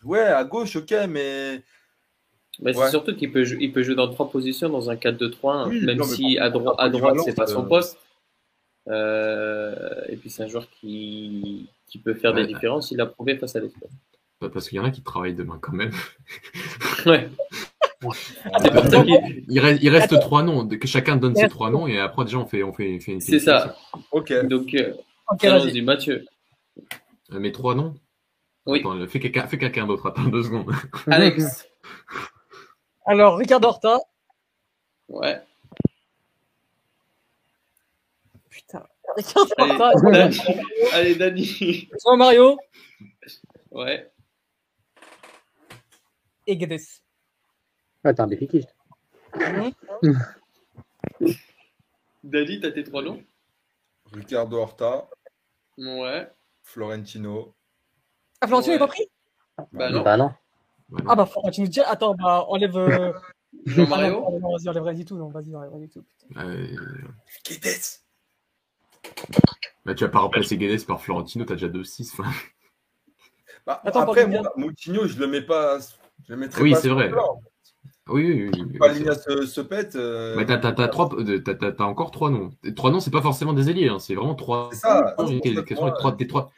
Ouais, 0.04 0.20
à 0.20 0.44
gauche, 0.44 0.76
ok, 0.76 0.94
mais. 1.08 1.62
Mais 2.60 2.72
c'est 2.72 2.90
surtout 2.90 3.14
qu'il 3.14 3.30
peut, 3.32 3.44
il 3.60 3.72
peut 3.72 3.82
jouer 3.84 3.94
dans 3.94 4.08
trois 4.08 4.28
positions 4.30 4.68
dans 4.68 4.90
un 4.90 4.96
4-2-3-1, 4.96 5.68
Oui, 5.68 5.84
même 5.84 5.96
non, 5.98 6.06
mais 6.06 6.12
si 6.14 6.38
à, 6.38 6.48
la 6.48 6.54
à 6.78 6.88
droite, 6.90 7.16
c'est 7.24 7.34
pas 7.34 7.46
son 7.46 7.64
euh, 7.64 7.68
poste. 7.68 7.98
Euh, 8.88 10.02
et 10.08 10.16
puis 10.16 10.30
c'est 10.30 10.42
un 10.44 10.48
joueur 10.48 10.68
qui, 10.70 11.68
qui 11.86 11.98
peut 11.98 12.14
faire 12.14 12.32
des 12.34 12.46
différences. 12.46 12.90
Il 12.90 12.96
l'a 12.98 13.06
prouvé 13.06 13.36
face 13.36 13.54
à 13.56 13.60
l'Espagne. 13.60 13.90
Pas 14.40 14.48
Parce 14.48 14.68
qu'il 14.68 14.76
y 14.76 14.80
en 14.80 14.84
a 14.84 14.90
qui 14.90 15.02
travaillent 15.02 15.34
demain 15.34 15.58
quand 15.60 15.72
même. 15.72 15.92
Ouais. 17.06 17.28
Ah, 18.52 18.58
Il 19.48 19.60
reste, 19.60 19.82
il 19.82 19.88
reste 19.88 20.12
Attends. 20.12 20.20
trois 20.20 20.42
noms, 20.42 20.66
que 20.68 20.86
chacun 20.86 21.16
donne 21.16 21.34
ses 21.34 21.48
trois 21.48 21.70
noms 21.70 21.86
et 21.88 21.98
après 21.98 22.24
déjà 22.24 22.38
on 22.38 22.46
fait, 22.46 22.62
on 22.62 22.72
fait, 22.72 22.98
fait 23.00 23.12
une 23.12 23.20
C'est 23.20 23.40
ça. 23.40 23.76
Ok. 24.12 24.32
Donc, 24.46 24.72
euh, 24.74 24.94
Ok, 25.30 25.42
vas-y. 25.44 25.52
allons-y, 25.52 25.82
Mathieu. 25.82 26.24
Euh, 27.32 27.38
Mes 27.40 27.50
trois 27.52 27.74
noms 27.74 27.94
Oui. 28.66 28.80
Attends, 28.80 29.06
fais 29.08 29.18
quelqu'un 29.20 29.46
fais 29.48 29.58
quelqu'un 29.58 29.86
d'autre, 29.86 30.06
attends 30.06 30.24
deux 30.24 30.42
secondes. 30.44 30.72
Alex. 31.08 31.68
Alors, 33.06 33.36
Ricardo 33.38 33.68
Horta. 33.68 33.98
Ouais. 35.08 35.40
Putain. 38.50 38.82
Ricardo 38.82 38.88
Allez. 39.16 39.94
Dani. 40.12 40.38
Allez, 40.92 41.14
Dani. 41.16 41.88
Jean 42.04 42.16
Mario 42.16 42.58
Ouais. 43.70 44.10
et 46.46 46.56
Guedes. 46.56 46.80
Ouais, 48.04 48.14
t'es 48.14 48.20
un 48.20 48.26
déficit. 48.26 48.66
Dani, 52.24 52.60
t'as 52.60 52.70
tes 52.72 52.84
trois 52.84 53.02
noms 53.02 53.22
Ricardo 54.12 54.56
Horta, 54.58 55.08
Ouais. 55.76 56.30
Florentino. 56.62 57.54
Ah, 58.40 58.46
Florentino 58.46 58.74
Ouais. 58.74 58.78
n'est 58.80 58.86
pas 58.86 58.88
pris 58.88 59.08
Bah 59.72 59.90
non. 59.90 60.02
Bah 60.02 60.16
non. 60.16 60.30
Ah, 61.06 61.14
bah, 61.14 61.26
Florentino, 61.26 61.66
dis- 61.68 61.80
attends, 61.80 62.14
bah, 62.14 62.44
enlève. 62.48 62.76
euh, 62.76 63.12
Jean-Mario 63.66 64.24
Ah, 64.26 64.30
non, 64.40 64.50
vas-y, 64.56 64.68
enlève 64.68 64.82
rien 64.84 64.94
du 64.94 65.04
tout. 65.04 65.16
Non, 65.16 65.28
vas-y, 65.28 65.54
enlève 65.54 65.70
rien 65.72 65.80
du 65.80 65.88
tout. 65.90 66.02
putain. 66.02 66.46
Euh, 66.48 66.66
Guedes 67.46 68.00
bah, 69.84 69.94
tu 69.94 70.04
vas 70.04 70.10
pas 70.10 70.20
remplacer 70.20 70.56
Guedes 70.56 70.84
par 70.86 71.00
Florentino, 71.00 71.44
t'as 71.44 71.54
déjà 71.54 71.68
2-6. 71.68 72.10
enfin. 72.12 72.30
Bah, 73.66 73.80
Attends, 73.84 74.00
Après, 74.00 74.26
moi, 74.26 74.52
Moutinho, 74.56 75.06
je 75.06 75.18
le 75.18 75.26
mets 75.26 75.42
pas. 75.42 75.78
Je 76.26 76.32
le 76.32 76.38
mettrais 76.38 76.62
Oui, 76.62 76.74
c'est 76.80 76.88
vrai. 76.88 77.10
plan. 77.10 77.40
Oui, 78.08 78.50
oui, 78.54 78.62
oui. 78.80 79.04
se, 79.14 79.44
se 79.46 79.60
pète. 79.60 79.94
euh, 79.94 80.34
Mais 80.36 80.46
t'as, 80.46 80.56
t'as, 80.56 80.72
t'as, 80.72 80.88
trois, 80.88 81.10
euh, 81.14 81.38
t'as, 81.40 81.54
t'as- 81.54 81.72
t'as 81.72 81.84
encore 81.84 82.10
trois 82.10 82.30
noms. 82.30 82.50
Trois 82.74 82.90
noms, 82.90 83.00
c'est 83.00 83.10
pas 83.10 83.20
forcément 83.20 83.52
des 83.52 83.68
ailiers, 83.68 83.88
hein, 83.88 83.98
c'est 83.98 84.14
vraiment 84.14 84.34
trois. 84.34 84.70
C'est 84.72 84.78
ça. 84.78 85.14
trois, 85.18 86.12
des 86.12 86.26
trois 86.26 86.50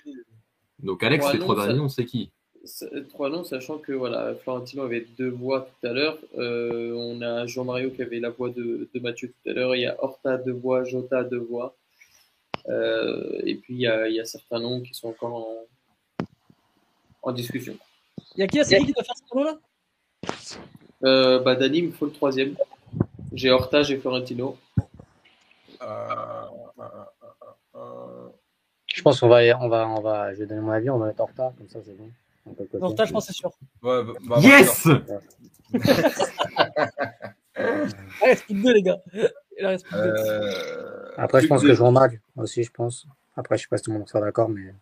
Donc 0.79 1.03
Alex, 1.03 1.25
Trois 1.25 1.33
les 1.33 1.39
noms, 1.41 1.45
trois 1.47 1.57
derniers 1.57 1.79
noms, 1.79 1.89
c'est 1.89 2.05
qui? 2.05 2.31
C'est- 2.65 3.09
Trois 3.09 3.31
noms, 3.31 3.43
sachant 3.43 3.79
que 3.79 3.91
voilà, 3.93 4.35
Florentino 4.37 4.83
avait 4.85 5.07
deux 5.19 5.31
voix 5.31 5.63
tout 5.81 5.87
à 5.89 5.93
l'heure. 5.93 6.19
Euh, 6.39 6.93
on 6.95 7.21
a 7.23 7.47
Jean-Mario 7.47 7.91
qui 7.91 8.03
avait 8.03 8.21
la 8.21 8.31
voix 8.31 8.51
de, 8.51 8.89
de 8.95 9.01
Mathieu 9.01 9.29
tout 9.29 9.51
à 9.51 9.53
l'heure. 9.53 9.75
Il 9.75 9.81
y 9.81 9.87
a 9.87 9.97
Horta 10.03 10.37
deux 10.39 10.53
voix, 10.53 10.85
Jota 10.85 11.25
deux 11.25 11.39
voix. 11.39 11.75
Euh, 12.71 13.41
et 13.45 13.57
puis 13.57 13.75
il 13.75 13.81
y, 13.81 13.87
a, 13.87 14.09
il 14.09 14.15
y 14.15 14.21
a 14.21 14.25
certains 14.25 14.61
noms 14.61 14.81
qui 14.81 14.95
sont 14.95 15.09
encore 15.09 15.35
en, 15.35 16.25
en 17.23 17.33
discussion. 17.33 17.77
Il 18.37 18.41
y 18.41 18.43
a 18.43 18.47
qui 18.47 18.59
la 18.59 18.65
série 18.65 18.87
qui 18.87 18.93
doit 18.93 19.03
faire 19.03 19.17
ce 19.17 19.25
tournoi 19.29 19.53
là? 19.53 19.59
Euh, 21.03 21.41
bah, 21.41 21.57
Dani, 21.57 21.79
il 21.79 21.87
me 21.89 21.93
faut 21.93 22.07
le 22.07 22.13
troisième. 22.13 22.55
J'ai 23.33 23.51
Horta, 23.51 23.83
j'ai 23.83 23.99
Florentino. 23.99 24.57
Euh, 25.83 25.87
euh, 26.79 26.85
euh, 27.75 28.29
Je 28.87 29.03
pense 29.03 29.21
qu'on 29.21 29.29
va, 29.29 29.41
on 29.61 29.69
va, 29.69 29.89
on 29.89 30.01
va, 30.01 30.33
je 30.35 30.41
vais 30.41 30.47
donner 30.47 30.61
mon 30.61 30.71
avis, 30.73 30.91
on 30.91 30.99
va 30.99 31.07
mettre 31.07 31.21
Horta, 31.21 31.53
comme 31.57 31.69
ça 31.69 31.81
c'est 31.85 31.97
bon. 31.97 32.11
Horta, 32.81 33.05
je 33.05 33.13
pense, 33.13 33.27
c'est 33.27 33.33
sûr. 33.33 33.51
ouais, 33.83 34.05
bah, 34.05 34.13
bah, 34.25 34.37
Yes 34.41 34.87
reste 38.23 38.45
plus 38.47 38.57
que 38.57 38.63
deux, 38.63 38.73
les 38.75 38.83
gars. 38.83 38.99
Il 39.59 39.67
reste 39.67 39.87
plus 39.87 39.97
deux. 39.97 40.90
Après, 41.23 41.43
je 41.43 41.47
pense 41.49 41.63
que- 41.63 41.75
Jean 41.75 41.93
Mag 41.93 42.21
aussi, 42.37 42.63
je 42.65 42.71
pense. 42.71 43.07
Après, 43.37 43.57
je 43.59 43.63
sais 43.63 43.69
pas 43.69 43.77
si 43.77 43.85
tout 43.85 43.93
le 43.93 43.99
monde 43.99 44.09
sera 44.09 44.21
d'accord, 44.21 44.49
mais 44.49 44.75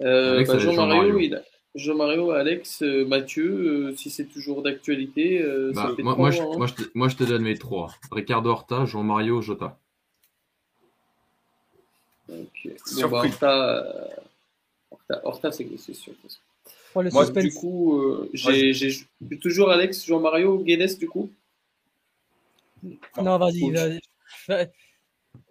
Euh, 0.00 0.34
Alex, 0.34 0.50
bah, 0.50 0.58
Jean-Mario, 0.58 1.18
a- 1.34 1.42
Jean-Mario, 1.76 2.30
Alex, 2.32 2.82
euh, 2.82 3.04
Mathieu, 3.06 3.46
euh, 3.90 3.96
si 3.96 4.10
c'est 4.10 4.24
toujours 4.24 4.62
d'actualité, 4.62 5.40
euh, 5.40 5.70
Bah, 5.72 5.94
moi, 5.98 6.16
moi, 6.16 6.30
hein. 6.30 6.56
moi, 6.58 6.66
je 6.66 6.74
te, 6.74 6.82
moi, 6.94 7.08
je 7.08 7.16
te 7.16 7.22
donne 7.24 7.42
mes 7.42 7.56
trois. 7.56 7.92
Ricardo 8.10 8.50
Horta, 8.50 8.84
Jean-Mario, 8.86 9.40
Jota. 9.40 9.78
Ok. 12.28 12.68
Bon, 12.96 13.08
bah, 13.08 13.22
Horta, 13.24 14.08
Horta, 14.90 15.20
Horta, 15.24 15.52
c'est 15.52 15.94
sûr. 15.94 16.12
Oh, 16.96 17.02
le 17.02 17.10
moi, 17.10 17.26
Du 17.26 17.52
coup, 17.52 18.00
euh, 18.00 18.30
j'ai 18.32 18.72
toujours 19.40 19.70
Alex, 19.70 20.06
Jean-Mario, 20.06 20.58
Guedes, 20.58 20.98
du 20.98 21.08
coup? 21.08 21.30
Non, 23.22 23.38
vas-y. 23.38 23.70
Vas-y. 23.70 24.00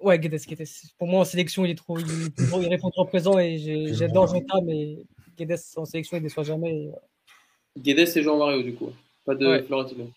Ouais. 0.02 0.20
Guedes, 0.20 0.40
Guedes. 0.48 0.68
Pour 0.98 1.08
moi, 1.08 1.22
en 1.22 1.26
sélection, 1.26 1.66
il 1.66 1.72
est 1.72 1.76
trop, 1.78 1.98
il, 2.00 2.06
est 2.28 2.48
trop- 2.48 2.62
il 2.62 2.68
répond 2.68 2.90
trop 2.90 3.06
présent 3.06 3.38
et 3.40 3.58
j'ai- 3.58 3.94
j'adore 3.94 4.28
Jota, 4.28 4.60
mais 4.66 4.98
Guedes 5.38 5.60
en 5.78 5.86
sélection, 5.86 6.18
il 6.18 6.22
ne 6.22 6.28
déçoit 6.28 6.44
jamais. 6.44 6.72
et. 6.74 6.92
Guedes 7.80 8.16
et 8.18 8.22
Jean-Mario, 8.22 8.62
du 8.64 8.76
coup. 8.76 8.92
Pas 9.26 9.36
de 9.36 9.48
Ouais. 9.48 9.64
Florentino. 9.64 10.10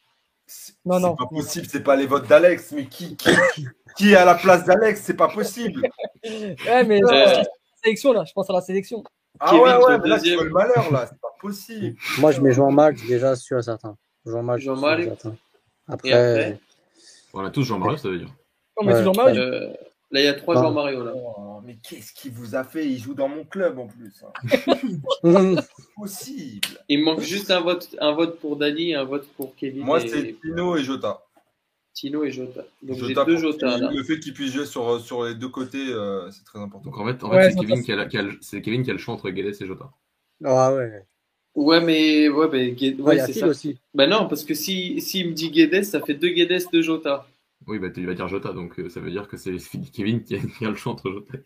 C'est 0.46 0.74
Non, 0.84 0.96
c'est 0.96 1.00
non. 1.02 1.16
pas 1.16 1.26
possible, 1.26 1.66
c'est 1.68 1.82
pas 1.82 1.96
les 1.96 2.06
votes 2.06 2.28
d'Alex, 2.28 2.72
mais 2.72 2.86
qui, 2.86 3.16
qui, 3.16 3.30
qui- 3.54 3.66
qui 3.96 4.12
est 4.12 4.16
à 4.16 4.24
la 4.24 4.34
place 4.36 4.64
d'Alex? 4.64 5.00
C'est 5.02 5.16
pas 5.16 5.28
possible. 5.28 5.82
Ouais, 6.24 6.84
mais 6.84 7.00
Euh, 7.02 7.06
je 7.08 7.12
pense 7.12 7.12
à 7.12 7.38
la 7.38 7.44
sélection, 7.82 8.12
là. 8.12 8.24
Je 8.24 8.32
pense 8.32 8.50
à 8.50 8.52
la 8.52 8.60
sélection. 8.60 9.04
Ah 9.38 9.50
Kevin, 9.50 9.62
ouais, 9.64 9.74
ouais, 9.84 9.98
mais 9.98 10.08
là, 10.08 10.16
tu 10.16 10.22
deuxième. 10.22 10.38
fais 10.38 10.44
le 10.44 10.50
malheur, 10.50 10.90
là, 10.92 11.06
c'est 11.08 11.20
pas 11.20 11.28
possible. 11.40 11.96
moi, 12.18 12.32
je 12.32 12.40
mets 12.40 12.52
Jean 12.52 12.70
Mag 12.70 12.96
déjà 13.06 13.36
sûr 13.36 13.58
et 13.58 13.62
certain. 13.62 13.96
Jean 14.24 14.42
Mag. 14.42 14.58
Jean 14.60 14.76
sûr 14.76 14.86
et 14.92 14.96
Mag. 14.96 15.04
certain. 15.08 15.36
Après, 15.88 16.12
après 16.12 16.58
Voilà, 17.32 17.50
tous 17.50 17.62
Jean-Mario, 17.64 17.96
ça 17.96 18.08
veut 18.08 18.18
dire. 18.18 18.32
Non, 18.78 18.84
mais 18.86 18.92
Ouais, 18.92 18.98
toujours 18.98 19.16
mal. 19.16 19.38
Euh, 19.38 19.72
Là, 20.12 20.20
il 20.20 20.24
y 20.24 20.28
a 20.28 20.34
trois 20.34 20.54
Non. 20.54 20.62
Jean-Mario, 20.62 21.04
là. 21.04 21.12
Oh, 21.16 21.60
mais 21.64 21.78
qu'est-ce 21.82 22.12
qu'il 22.12 22.30
vous 22.30 22.54
a 22.54 22.62
fait? 22.62 22.86
Il 22.86 22.96
joue 22.98 23.12
dans 23.14 23.26
mon 23.26 23.42
club 23.42 23.76
en 23.80 23.88
plus. 23.88 24.22
hein. 24.22 25.56
Possible. 25.96 26.60
Il 26.88 27.00
me 27.00 27.04
manque 27.06 27.20
juste 27.22 27.50
un 27.50 27.60
vote, 27.60 27.88
un 28.00 28.12
vote 28.12 28.38
pour 28.38 28.56
Dani, 28.56 28.94
un 28.94 29.02
vote 29.04 29.26
pour 29.36 29.56
Kevin 29.56 29.82
Moi, 29.84 30.00
et 30.04 30.08
c'est 30.08 30.36
Tino 30.40 30.76
et 30.76 30.84
Jota. 30.84 31.22
Tino 31.92 32.22
et 32.24 32.30
Jota. 32.30 32.64
Donc 32.82 32.98
Jota 32.98 33.24
deux 33.24 33.36
Jota, 33.38 33.78
là. 33.78 33.90
Le 33.92 34.04
fait 34.04 34.20
qu'il 34.20 34.32
puisse 34.32 34.52
jouer 34.52 34.66
sur, 34.66 35.00
sur 35.00 35.24
les 35.24 35.34
deux 35.34 35.48
côtés, 35.48 35.86
euh, 35.88 36.30
c'est 36.30 36.44
très 36.44 36.58
important. 36.60 36.88
Donc 36.88 36.98
en 36.98 37.06
fait, 37.06 37.24
en 37.24 37.30
Ouais, 37.30 37.42
fait 37.42 37.50
c'est 37.52 37.60
Kevin, 37.66 37.82
qui 37.82 38.16
a, 38.18 38.22
le- 38.22 38.38
c'est 38.42 38.62
Kevin 38.62 38.84
qui 38.84 38.90
a 38.90 38.92
le 38.92 38.98
choix 39.00 39.14
entre 39.14 39.30
Guedes 39.30 39.56
et 39.60 39.66
Jota. 39.66 39.90
Ah 40.44 40.72
ouais. 40.74 41.02
Ouais, 41.56 41.80
mais 41.80 42.28
ouais, 42.28 42.48
mais 42.52 42.70
Gued- 42.72 43.00
Ouais, 43.00 43.06
ouais, 43.08 43.14
il 43.14 43.18
y 43.18 43.20
a 43.22 43.26
c'est 43.26 43.32
ça. 43.40 43.46
aussi. 43.48 43.78
Bah 43.94 44.06
non, 44.06 44.28
parce 44.28 44.44
que 44.44 44.52
si 44.54 45.00
s'il 45.00 45.28
me 45.28 45.32
dit 45.32 45.50
Guedes, 45.50 45.84
ça 45.84 46.00
fait 46.02 46.14
deux 46.14 46.28
Guedes, 46.28 46.62
deux 46.72 46.82
Jota. 46.82 47.26
Oui, 47.66 47.78
bah 47.78 47.90
tu 47.90 48.04
vas 48.06 48.14
dire 48.14 48.28
Jota, 48.28 48.52
donc 48.52 48.78
euh, 48.78 48.88
ça 48.88 49.00
veut 49.00 49.10
dire 49.10 49.26
que 49.28 49.36
c'est 49.36 49.56
Kevin 49.92 50.22
qui 50.22 50.36
a, 50.36 50.38
qui 50.58 50.64
a 50.64 50.70
le 50.70 50.76
choix 50.76 50.92
entre 50.92 51.10
Jota 51.10 51.38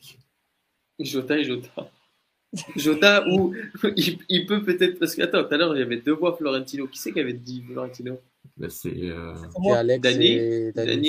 et 0.98 1.05
Jota 1.05 1.38
et 1.38 1.44
Jota. 1.44 1.90
Jota 2.76 3.24
ou 3.28 3.55
il, 3.97 4.18
il 4.28 4.47
peut 4.47 4.62
peut-être 4.62 4.98
parce 4.98 5.14
que 5.14 5.22
attends, 5.22 5.44
tout 5.44 5.55
à 5.55 5.56
l'heure 5.56 5.74
il 5.76 5.78
y 5.80 5.82
avait 5.82 5.98
deux 5.98 6.12
voix 6.14 6.36
Florentino. 6.36 6.86
Qui 6.88 6.98
c'est 6.98 7.12
qui 7.12 7.20
avait 7.20 7.32
dit 7.32 7.62
Florentino? 7.62 8.18
Bah, 8.56 8.68
c'est, 8.68 8.92
euh, 8.94 9.34
C'est. 9.62 9.70
Alex 9.72 10.09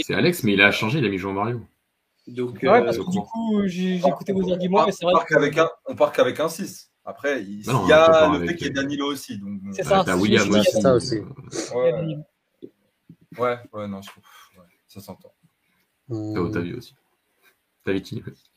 c'est 0.06 0.14
Alex, 0.14 0.44
mais 0.44 0.54
il 0.54 0.62
a 0.62 0.72
changé, 0.72 1.00
il 1.00 1.06
a 1.06 1.10
mis 1.10 1.18
Jean-Mario. 1.18 1.62
Donc 2.28 2.60
Ouais, 2.62 2.70
euh, 2.70 2.84
parce 2.84 2.98
que 2.98 3.12
du 3.12 3.20
coup, 3.20 3.62
j'ai 3.66 3.96
écouté 3.96 4.32
vos 4.32 4.52
arguments, 4.52 4.86
mais 4.86 4.92
c'est 4.92 5.06
vrai 5.06 5.14
on 5.88 5.96
part 5.96 6.12
qu'avec 6.14 6.40
un 6.40 6.48
6. 6.48 6.90
Après, 7.04 7.44
il, 7.44 7.64
non, 7.66 7.88
y 7.88 7.92
a 7.94 8.30
le 8.30 8.36
avec, 8.36 8.50
fait 8.52 8.56
qu'il 8.58 8.68
y 8.68 8.70
ait 8.70 8.74
Danilo 8.74 9.08
aussi. 9.08 9.40
Donc, 9.40 9.60
C'est 9.72 9.82
Ah, 9.88 10.04
ça. 10.06 10.14
c'est- 10.14 10.14
William 10.14 10.48
aussi. 10.52 10.82
ça 10.82 10.94
aussi. 10.94 11.16
ouais, 13.38 13.58
ouais, 13.74 13.88
non, 13.88 14.02
je 14.04 14.10
trouve. 14.10 14.24
Ça 14.92 15.00
s'entend. 15.00 15.34
T'as 16.10 16.40
Otavio 16.42 16.78
aussi. 16.78 16.94
T'as 17.86 17.94
Vitinho 17.94 18.24
aussi. 18.30 18.50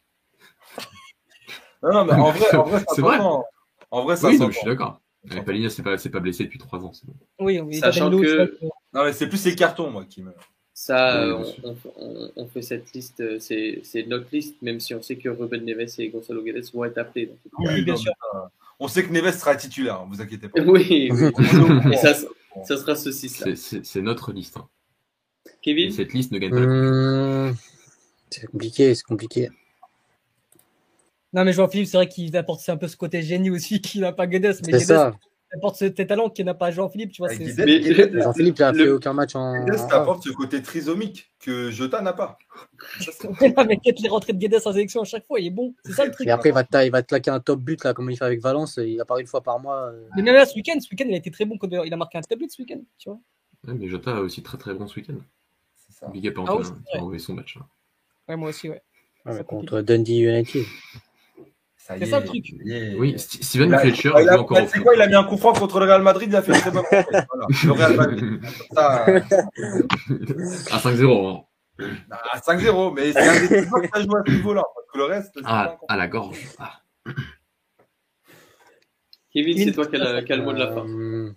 Non, 1.82 1.92
non, 1.92 2.04
mais 2.04 2.12
en 2.14 2.30
vrai, 2.32 2.56
en 2.56 2.62
vrai 2.64 2.78
ça 2.80 2.84
C'est 2.94 3.02
vrai. 3.02 3.16
s'entend. 3.18 3.44
En 3.90 4.02
vrai, 4.04 4.16
ça 4.16 4.28
Oui, 4.28 4.38
non, 4.38 4.50
je 4.50 4.56
suis 4.58 4.66
d'accord. 4.66 5.00
Ouais, 5.30 5.42
Palhinha, 5.42 5.70
c'est 5.70 5.82
pas, 5.82 5.96
c'est 5.96 6.10
pas 6.10 6.20
blessé 6.20 6.44
depuis 6.44 6.58
trois 6.58 6.84
ans. 6.84 6.92
c'est 6.92 7.06
bon. 7.06 7.14
Oui, 7.38 7.60
oui. 7.60 7.76
Sachant 7.76 8.10
que- 8.10 8.58
Non, 8.92 9.04
mais 9.04 9.12
c'est 9.12 9.28
plus 9.28 9.44
les 9.44 9.54
cartons, 9.54 9.90
moi, 9.90 10.04
qui 10.04 10.22
me. 10.22 10.32
Ça, 10.76 11.36
Oui, 11.38 11.54
on, 11.62 11.76
on- 11.98 12.32
on 12.34 12.46
fait 12.48 12.60
cette 12.62 12.92
liste, 12.92 13.20
euh, 13.20 13.38
c'est 13.38 13.80
c'est 13.84 14.02
notre 14.08 14.26
liste, 14.32 14.60
même 14.60 14.80
si 14.80 14.92
on 14.92 15.00
sait 15.00 15.16
que 15.16 15.28
Ruben 15.28 15.64
Neves 15.64 15.88
et 15.98 16.08
Gonzalo 16.08 16.42
Guedes 16.42 16.64
vont 16.74 16.84
être 16.84 16.98
appelés. 16.98 17.28
cas. 17.28 17.34
Oui, 17.58 17.82
bien 17.84 17.94
non, 17.94 18.00
sûr. 18.00 18.12
mais, 18.34 18.40
euh, 18.40 18.44
On 18.80 18.88
sait 18.88 19.04
que 19.04 19.12
Neves 19.12 19.38
sera 19.38 19.54
titulaire, 19.54 20.00
hein, 20.00 20.08
vous 20.10 20.20
inquiétez 20.20 20.48
pas. 20.48 20.60
Oui, 20.66 21.10
oui. 21.12 21.92
Et 21.92 21.96
ça, 21.96 22.12
ça 22.64 22.76
sera 22.76 22.96
ce 22.96 23.12
6 23.12 23.38
là. 23.40 23.46
C'est- 23.46 23.56
C'est 23.56 23.86
c'est 23.86 24.02
notre 24.02 24.32
liste. 24.32 24.56
hein. 24.56 24.68
Et 25.66 25.74
Kevin 25.74 25.90
cette 25.92 26.12
liste 26.12 26.30
ne 26.32 26.38
gagne 26.38 26.50
pas. 26.50 26.56
Hum, 26.58 27.54
C'est 28.30 28.46
compliqué, 28.46 28.94
c'est 28.94 29.02
compliqué. 29.04 29.48
Non, 31.32 31.44
mais 31.44 31.52
Jean-Philippe, 31.52 31.86
c'est 31.88 31.96
vrai 31.96 32.08
qu'il 32.08 32.36
apporte 32.36 32.68
un 32.68 32.76
peu 32.76 32.86
ce 32.86 32.96
côté 32.96 33.22
génie 33.22 33.50
aussi 33.50 33.80
qu'il 33.80 34.02
n'a 34.02 34.12
pas 34.12 34.26
Guedes. 34.26 34.42
Mais 34.44 34.52
C'est 34.52 34.70
Guedes 34.72 34.82
ça. 34.82 35.12
apporte 35.52 35.76
ce 35.76 35.86
talent 35.86 36.28
qu'il 36.30 36.44
n'a 36.44 36.54
pas 36.54 36.70
Jean-Philippe, 36.70 37.12
tu 37.12 37.22
vois. 37.22 37.30
Avec 37.30 37.40
c'est- 37.48 37.54
Guedes, 37.56 37.66
Mais- 37.66 37.80
Guedes, 37.80 38.22
Jean-Philippe, 38.22 38.56
il 38.58 38.62
a 38.62 38.72
Le- 38.72 38.84
fait 38.84 38.90
aucun 38.90 39.12
match 39.14 39.34
en. 39.34 39.64
Guedes 39.64 39.80
apporte 39.90 40.22
ce 40.24 40.30
côté 40.30 40.62
trisomique 40.62 41.32
que 41.40 41.70
Jota 41.70 42.02
n'a 42.02 42.12
pas. 42.12 42.36
Mais 43.40 43.78
peut-être 43.78 44.00
les 44.00 44.08
rentrées 44.10 44.34
de 44.34 44.38
Guedes 44.38 44.60
en 44.66 44.72
sélection 44.72 45.00
à 45.00 45.04
chaque 45.04 45.26
fois, 45.26 45.40
il 45.40 45.46
est 45.46 45.50
bon. 45.50 45.74
C'est 45.86 45.92
ça 45.92 46.04
le 46.04 46.10
truc. 46.12 46.26
Et 46.26 46.30
après, 46.30 46.50
il 46.50 46.54
va, 46.54 46.62
te, 46.64 46.84
il 46.84 46.90
va 46.90 47.02
te 47.02 47.08
claquer 47.08 47.30
un 47.30 47.40
top 47.40 47.60
but, 47.60 47.82
là, 47.84 47.94
comme 47.94 48.10
il 48.10 48.16
fait 48.18 48.24
avec 48.26 48.40
Valence. 48.42 48.78
Il 48.84 49.00
apparaît 49.00 49.22
une 49.22 49.26
fois 49.26 49.42
par 49.42 49.58
mois. 49.58 49.86
euh. 49.92 50.06
Mais 50.16 50.22
même 50.22 50.34
là, 50.34 50.44
ce 50.44 50.54
week-end, 50.54 50.78
ce 50.78 50.88
week-end, 50.90 51.06
il 51.08 51.14
a 51.14 51.18
été 51.18 51.30
très 51.30 51.46
bon. 51.46 51.56
Il 51.84 51.92
a 51.92 51.96
marqué 51.96 52.18
un 52.18 52.20
top 52.20 52.38
but 52.38 52.50
ce 52.52 52.60
week-end, 52.60 52.80
tu 52.98 53.08
vois. 53.08 53.18
Ouais, 53.66 53.72
mais 53.74 53.88
Jota 53.88 54.18
a 54.18 54.20
aussi 54.20 54.42
très 54.42 54.58
très 54.58 54.74
bon 54.74 54.86
ce 54.86 55.00
week-end. 55.00 55.14
Ça. 55.94 56.08
Big 56.08 56.26
up 56.28 56.34
Ah 56.38 56.40
Antonin, 56.42 56.64
c'est 56.64 56.90
qui 56.92 56.96
a 56.98 57.00
envoyé 57.02 57.18
son 57.18 57.34
match. 57.34 57.56
hein. 57.60 57.66
Ouais, 58.28 58.36
moi 58.36 58.48
aussi, 58.50 58.68
ouais. 58.68 58.82
Ça 59.26 59.42
contre 59.44 59.80
Dundee 59.80 60.20
United. 60.20 60.64
Ça 61.76 61.94
C'est 61.98 62.04
est, 62.04 62.06
ça, 62.06 62.20
le 62.20 62.26
truc. 62.26 62.44
est. 62.66 62.94
Oui, 62.94 63.14
St- 63.16 63.42
Steven 63.42 63.72
a- 63.74 63.78
Fletcher 63.78 64.10
il 64.18 64.22
joue 64.24 64.28
a- 64.30 64.38
encore 64.40 64.58
c'est 64.68 64.80
quoi, 64.80 64.94
il 64.94 65.02
a 65.02 65.06
mis 65.06 65.14
un 65.14 65.24
coup 65.24 65.36
franc 65.36 65.52
contre 65.52 65.80
le 65.80 65.86
Real 65.86 66.02
Madrid, 66.02 66.28
il 66.30 66.36
a 66.36 66.40
fait 66.42 66.52
une 66.52 66.60
très 66.60 66.70
bonne. 66.70 66.84
Voilà. 66.90 67.46
Le 67.64 67.72
Real 67.72 67.96
Madrid. 67.96 68.40
Ça, 68.72 69.08
euh, 69.08 69.20
À 70.72 70.78
5-0. 70.78 71.28
hein. 71.28 71.44
à 72.32 72.38
5-0, 72.40 72.94
mais 72.94 73.12
c'est 73.12 73.18
un 73.28 73.40
des 73.40 73.48
plus 73.48 73.66
forts 73.66 73.82
qui 73.82 73.88
a 73.92 74.00
joué 74.02 74.14
à 74.18 74.22
ce 74.26 74.32
niveau-là. 74.32 74.62
Parce 74.74 74.86
que 74.92 74.98
le 74.98 75.04
reste, 75.04 75.30
c'est 75.34 75.42
Ah, 75.44 75.76
pas 75.88 75.94
à 75.94 75.96
la 75.98 76.08
gorge. 76.08 76.40
Ah. 76.58 76.80
Kevin, 79.32 79.58
c'est 79.58 79.72
toi 79.72 79.86
qui 79.86 79.96
as, 79.96 80.12
le- 80.12 80.20
qui 80.22 80.32
as 80.32 80.36
le 80.36 80.42
mot 80.42 80.52
de 80.52 80.58
la 80.58 80.68
fin. 80.72 80.86
Euh, 80.88 81.32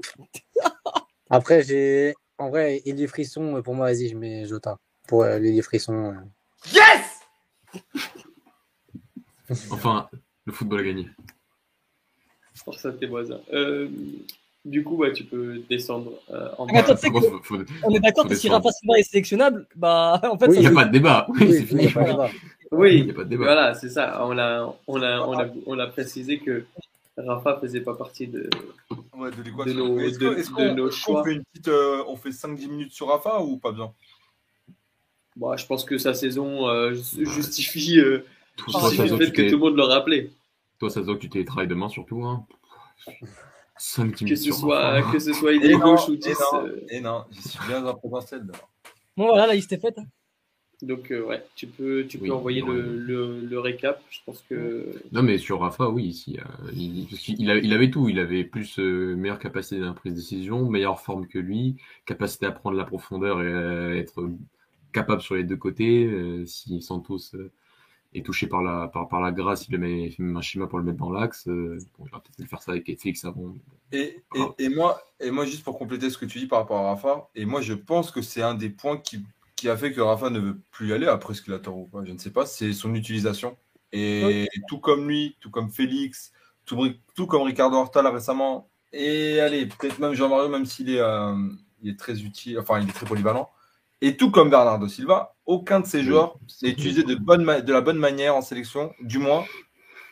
Après, 1.30 1.62
j'ai. 1.62 2.14
En 2.40 2.48
vrai, 2.48 2.80
Elie 2.86 3.06
Frisson, 3.06 3.60
pour 3.62 3.74
moi, 3.74 3.86
vas-y, 3.92 4.08
je 4.08 4.16
mets 4.16 4.46
Jota. 4.46 4.78
Pour 5.06 5.24
euh, 5.24 5.38
l'Elie 5.38 5.60
Frisson. 5.62 6.14
euh. 6.14 6.72
Yes 6.72 7.20
Enfin, 9.70 10.08
le 10.46 10.52
football 10.52 10.80
a 10.80 10.82
gagné. 10.84 11.08
Pour 12.64 12.78
ça, 12.78 12.92
t'es 12.92 13.06
voisins. 13.06 13.40
Euh, 13.52 13.88
du 14.64 14.82
coup, 14.84 14.96
ouais, 14.96 15.12
tu 15.12 15.24
peux 15.24 15.58
descendre 15.68 16.12
euh, 16.30 16.48
en 16.56 16.66
Mais 16.66 16.78
attends, 16.78 16.92
bas. 16.94 16.96
Faut- 16.98 17.10
que- 17.12 17.20
faut- 17.20 17.42
faut- 17.42 17.64
On 17.82 17.90
est 17.94 18.00
d'accord 18.00 18.26
que 18.28 18.34
si. 18.34 18.48
Rafa 18.48 18.70
Silva 18.70 18.98
est 18.98 19.02
sélectionnable, 19.02 19.66
bah 19.76 20.20
en 20.24 20.38
fait, 20.38 20.46
Oui, 20.48 20.56
Il 20.56 20.60
n'y 20.60 20.66
a 20.66 20.70
pas 20.72 20.84
de 20.86 20.92
débat. 20.92 21.26
Oui, 21.28 21.36
Oui, 21.40 21.66
oui, 21.72 21.78
il 21.78 21.84
y 21.84 21.88
a 21.88 21.92
pas 21.92 22.02
de 22.04 22.10
débat. 22.10 22.28
Il 22.30 22.34
n'y 22.34 22.78
Oui, 22.78 23.10
a 23.10 23.14
pas 23.14 23.24
de 23.24 23.28
débat. 23.28 23.44
voilà, 23.44 23.74
c'est 23.74 23.90
ça. 23.90 24.24
On 24.26 24.38
a, 24.38 24.74
on 24.86 25.02
a, 25.02 25.20
on 25.20 25.38
a, 25.38 25.48
on 25.66 25.78
a 25.78 25.86
précisé 25.88 26.38
que 26.38 26.64
Rafa 27.26 27.58
faisait 27.60 27.80
pas 27.80 27.94
partie 27.94 28.26
de. 28.26 28.48
Ouais, 29.16 29.30
de 29.30 29.42
De 29.42 29.72
nos- 29.72 29.96
de- 29.96 30.16
que- 30.18 30.38
est-ce 30.38 30.50
de 30.50 30.54
qu'on 30.54 30.74
nos 30.74 30.90
choix. 30.90 31.24
fait 31.24 31.32
une 31.34 31.44
petite, 31.44 31.68
euh, 31.68 32.02
on 32.08 32.16
fait 32.16 32.32
5-10 32.32 32.68
minutes 32.68 32.92
sur 32.92 33.08
Rafa 33.08 33.40
ou 33.42 33.56
pas 33.58 33.70
besoin 33.72 33.92
Bon, 35.36 35.56
je 35.56 35.66
pense 35.66 35.84
que 35.84 35.96
sa 35.98 36.14
saison 36.14 36.68
euh, 36.68 36.92
justifie, 36.94 37.98
euh, 38.00 38.24
justifie 38.66 38.96
ça 38.96 39.06
se 39.08 39.12
le 39.12 39.16
fait 39.18 39.24
que 39.24 39.24
tu 39.26 39.32
que 39.32 39.36
t'es- 39.42 39.50
tout 39.50 39.56
le 39.56 39.62
monde 39.62 39.76
le 39.76 39.84
rappelait. 39.84 40.30
toi, 40.78 40.90
ça 40.90 41.00
se 41.00 41.06
voit 41.06 41.14
que 41.14 41.20
tu 41.20 41.30
télétravailles 41.30 41.68
demain 41.68 41.88
surtout. 41.88 42.24
Hein. 42.24 42.44
5 43.78 44.14
Que 44.16 44.24
minutes 44.24 44.38
ce 44.38 44.44
sur 44.44 44.54
soit, 44.56 44.78
Rafa. 44.80 45.12
que 45.12 45.18
ce 45.18 45.32
soit 45.32 45.52
Et 45.52 45.56
ailier 45.56 45.76
non, 45.78 45.94
gauche 45.94 46.08
ou 46.08 46.14
et 46.14 46.18
10. 46.18 46.36
non, 46.52 46.64
euh, 46.66 46.84
et 46.90 47.00
non, 47.00 47.24
je 47.30 47.48
suis 47.48 47.58
bien 47.66 47.84
en 47.86 47.94
potentiel. 47.94 48.42
là. 48.46 48.52
Bon, 49.16 49.26
voilà, 49.28 49.46
la 49.46 49.54
liste 49.54 49.72
est 49.72 49.80
faite. 49.80 49.98
Donc, 50.82 51.10
euh, 51.10 51.22
ouais, 51.24 51.44
tu 51.54 51.66
peux, 51.66 52.06
tu 52.08 52.18
peux 52.18 52.24
Oui, 52.24 52.30
envoyer 52.32 52.62
le, 52.62 52.96
le, 52.96 53.40
le 53.40 53.60
récap. 53.60 54.02
Je 54.10 54.20
pense 54.24 54.42
que. 54.48 55.02
Non, 55.12 55.22
mais 55.22 55.38
sur 55.38 55.60
Rafa, 55.60 55.88
oui, 55.88 56.12
si, 56.14 56.38
euh, 56.38 56.70
il, 56.74 57.06
parce 57.08 57.20
qu'il 57.22 57.50
a- 57.50 57.56
il 57.58 57.72
avait 57.72 57.90
tout. 57.90 58.08
Il 58.08 58.18
avait 58.18 58.44
plus 58.44 58.78
euh, 58.78 59.16
meilleure 59.16 59.38
capacité 59.38 59.80
de 59.80 59.90
prise 59.92 60.12
de 60.12 60.18
décision, 60.18 60.68
meilleure 60.70 61.00
forme 61.00 61.26
que 61.26 61.38
lui, 61.38 61.76
capacité 62.06 62.46
à 62.46 62.52
prendre 62.52 62.76
la 62.76 62.84
profondeur 62.84 63.42
et 63.42 63.46
euh, 63.46 63.96
être 63.98 64.28
capable 64.92 65.20
sur 65.22 65.34
les 65.36 65.44
deux 65.44 65.56
côtés. 65.56 66.06
Euh, 66.06 66.46
si 66.46 66.80
Santos 66.82 67.18
est 68.14 68.26
touché 68.26 68.46
par 68.48 68.62
la, 68.62 68.88
par, 68.88 69.08
par 69.08 69.20
la 69.22 69.32
grâce, 69.32 69.68
il 69.68 69.78
met, 69.78 70.04
il 70.06 70.12
fait 70.12 70.22
même 70.22 70.36
un 70.36 70.42
schéma 70.42 70.66
pour 70.68 70.78
le 70.78 70.84
mettre 70.84 70.98
dans 70.98 71.12
l'axe. 71.12 71.48
Euh, 71.48 71.78
bon, 71.98 72.06
il 72.06 72.12
va 72.12 72.20
peut-être 72.20 72.48
faire 72.50 72.62
ça 72.62 72.72
avec 72.72 72.86
Félix 73.00 73.24
avant. 73.24 73.54
Et, 73.92 74.22
et, 74.34 74.54
et 74.58 74.68
moi, 74.68 75.02
et 75.18 75.30
moi, 75.30 75.44
juste 75.46 75.64
pour 75.64 75.76
compléter 75.78 76.10
ce 76.10 76.18
que 76.18 76.24
tu 76.24 76.38
dis 76.38 76.46
par 76.46 76.60
rapport 76.60 76.78
à 76.78 76.90
Rafa, 76.90 77.28
et 77.34 77.44
moi, 77.44 77.60
je 77.60 77.72
pense 77.74 78.10
que 78.12 78.22
c'est 78.22 78.42
un 78.42 78.54
des 78.54 78.70
points 78.70 78.98
qui, 78.98 79.24
qui 79.60 79.68
a 79.68 79.76
fait 79.76 79.92
que 79.92 80.00
Rafa 80.00 80.30
ne 80.30 80.38
veut 80.40 80.58
plus 80.70 80.88
y 80.88 80.92
aller, 80.92 81.06
après 81.06 81.34
ce 81.34 81.42
qu'il 81.42 81.52
a 81.52 81.58
tort 81.58 81.76
ou 81.76 81.86
pas, 81.86 82.04
je 82.04 82.12
ne 82.12 82.18
sais 82.18 82.30
pas, 82.30 82.46
c'est 82.46 82.72
son 82.72 82.94
utilisation. 82.94 83.56
Et 83.92 84.48
tout 84.68 84.78
comme 84.78 85.08
lui, 85.08 85.36
tout 85.40 85.50
comme 85.50 85.70
Félix, 85.70 86.32
tout, 86.64 86.88
tout 87.14 87.26
comme 87.26 87.42
Ricardo 87.42 87.76
Horta 87.76 88.02
là 88.02 88.10
récemment, 88.10 88.68
et 88.92 89.40
allez, 89.40 89.66
peut-être 89.66 89.98
même 89.98 90.14
Jean-Mario, 90.14 90.48
même 90.48 90.64
s'il 90.66 90.90
est, 90.90 91.00
euh, 91.00 91.34
il 91.82 91.90
est 91.90 91.98
très 91.98 92.22
utile, 92.22 92.58
enfin, 92.58 92.80
il 92.80 92.88
est 92.88 92.92
très 92.92 93.06
polyvalent, 93.06 93.50
et 94.00 94.16
tout 94.16 94.30
comme 94.30 94.48
Bernardo 94.48 94.88
Silva, 94.88 95.34
aucun 95.44 95.80
de 95.80 95.86
ces 95.86 95.98
Oui. 95.98 96.04
joueurs 96.04 96.38
n'est 96.62 96.70
utilisé 96.70 97.02
de, 97.02 97.14
bonne 97.16 97.44
de 97.44 97.72
la 97.72 97.80
bonne 97.80 97.98
manière 97.98 98.34
en 98.36 98.42
sélection, 98.42 98.92
du 99.00 99.18
moins 99.18 99.44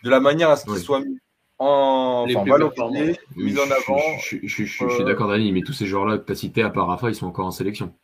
de 0.04 0.10
la 0.10 0.20
manière 0.20 0.50
à 0.50 0.56
ce 0.56 0.64
qu'il 0.64 0.74
Oui. 0.74 0.80
soit 0.82 1.00
mis 1.00 1.18
en 1.58 2.26
enfin, 2.28 2.44
valorisé, 2.44 3.18
mis 3.36 3.58
en 3.58 3.66
je- 3.66 3.72
avant. 3.72 4.18
Je, 4.18 4.36
je, 4.42 4.46
je, 4.46 4.64
je- 4.64 4.64
je 4.64 4.88
suis 4.88 5.02
Euh, 5.02 5.04
d'accord, 5.04 5.28
Dani, 5.28 5.50
mais 5.52 5.62
tous 5.62 5.72
ces 5.72 5.86
joueurs-là 5.86 6.18
que 6.18 6.24
tu 6.26 6.32
as 6.32 6.36
cités, 6.36 6.62
à 6.62 6.70
part 6.70 6.86
Rafa, 6.88 7.08
ils 7.08 7.14
sont 7.14 7.26
encore 7.26 7.46
en 7.46 7.50
sélection. 7.50 7.94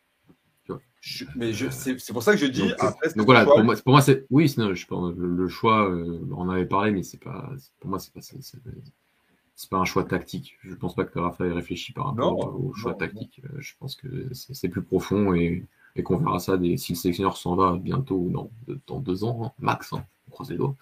Je- 1.07 1.25
mais 1.35 1.53
je- 1.53 1.69
c'est 1.69 2.13
pour 2.13 2.23
ça 2.23 2.31
que 2.31 2.37
je 2.39 2.47
dis. 2.47 2.61
Donc, 2.61 2.71
après, 2.79 3.13
Donc 3.15 3.25
voilà, 3.27 3.41
le 3.41 3.45
choix. 3.45 3.55
pour 3.57 3.63
moi, 3.63 3.75
pour 3.75 3.91
moi 3.91 4.01
c'est 4.01 4.25
oui, 4.31 4.51
non, 4.57 4.73
je 4.73 4.87
pense 4.87 5.13
le, 5.15 5.27
le 5.35 5.47
choix, 5.47 5.87
euh, 5.87 6.19
on 6.31 6.41
en 6.41 6.49
avait 6.49 6.65
parlé, 6.65 6.91
mais 6.91 7.03
c'est 7.03 7.19
pas, 7.23 7.51
pour 7.79 7.91
moi, 7.91 7.99
c'est 7.99 8.11
pas, 8.11 8.21
c'est, 8.21 9.69
pas 9.69 9.77
un 9.77 9.85
choix 9.85 10.03
tactique. 10.03 10.57
Je 10.63 10.73
pense 10.73 10.95
pas 10.95 11.05
que 11.05 11.19
Rafa 11.19 11.45
ait 11.45 11.51
réfléchi 11.51 11.93
par 11.93 12.07
rapport 12.07 12.33
Non, 12.33 12.55
au 12.55 12.73
choix 12.73 12.93
non, 12.93 12.97
tactique. 12.97 13.39
Euh, 13.45 13.57
Je 13.59 13.73
pense 13.79 13.95
que 13.95 14.07
c'est, 14.33 14.55
c'est 14.55 14.67
plus 14.67 14.81
profond 14.81 15.35
et, 15.35 15.63
et 15.95 16.01
qu'on 16.01 16.17
verra 16.17 16.39
ça 16.39 16.57
des, 16.57 16.75
si 16.77 16.93
le 16.93 16.97
sélectionneur 16.97 17.37
s'en 17.37 17.55
va 17.55 17.77
bientôt 17.77 18.17
ou 18.17 18.31
dans, 18.31 18.49
dans 18.87 18.99
deux 18.99 19.23
ans, 19.23 19.41
hein, 19.45 19.51
max, 19.59 19.93
hein, 19.93 20.03
on 20.27 20.31
croise 20.31 20.49
les 20.49 20.57
doigts. 20.57 20.75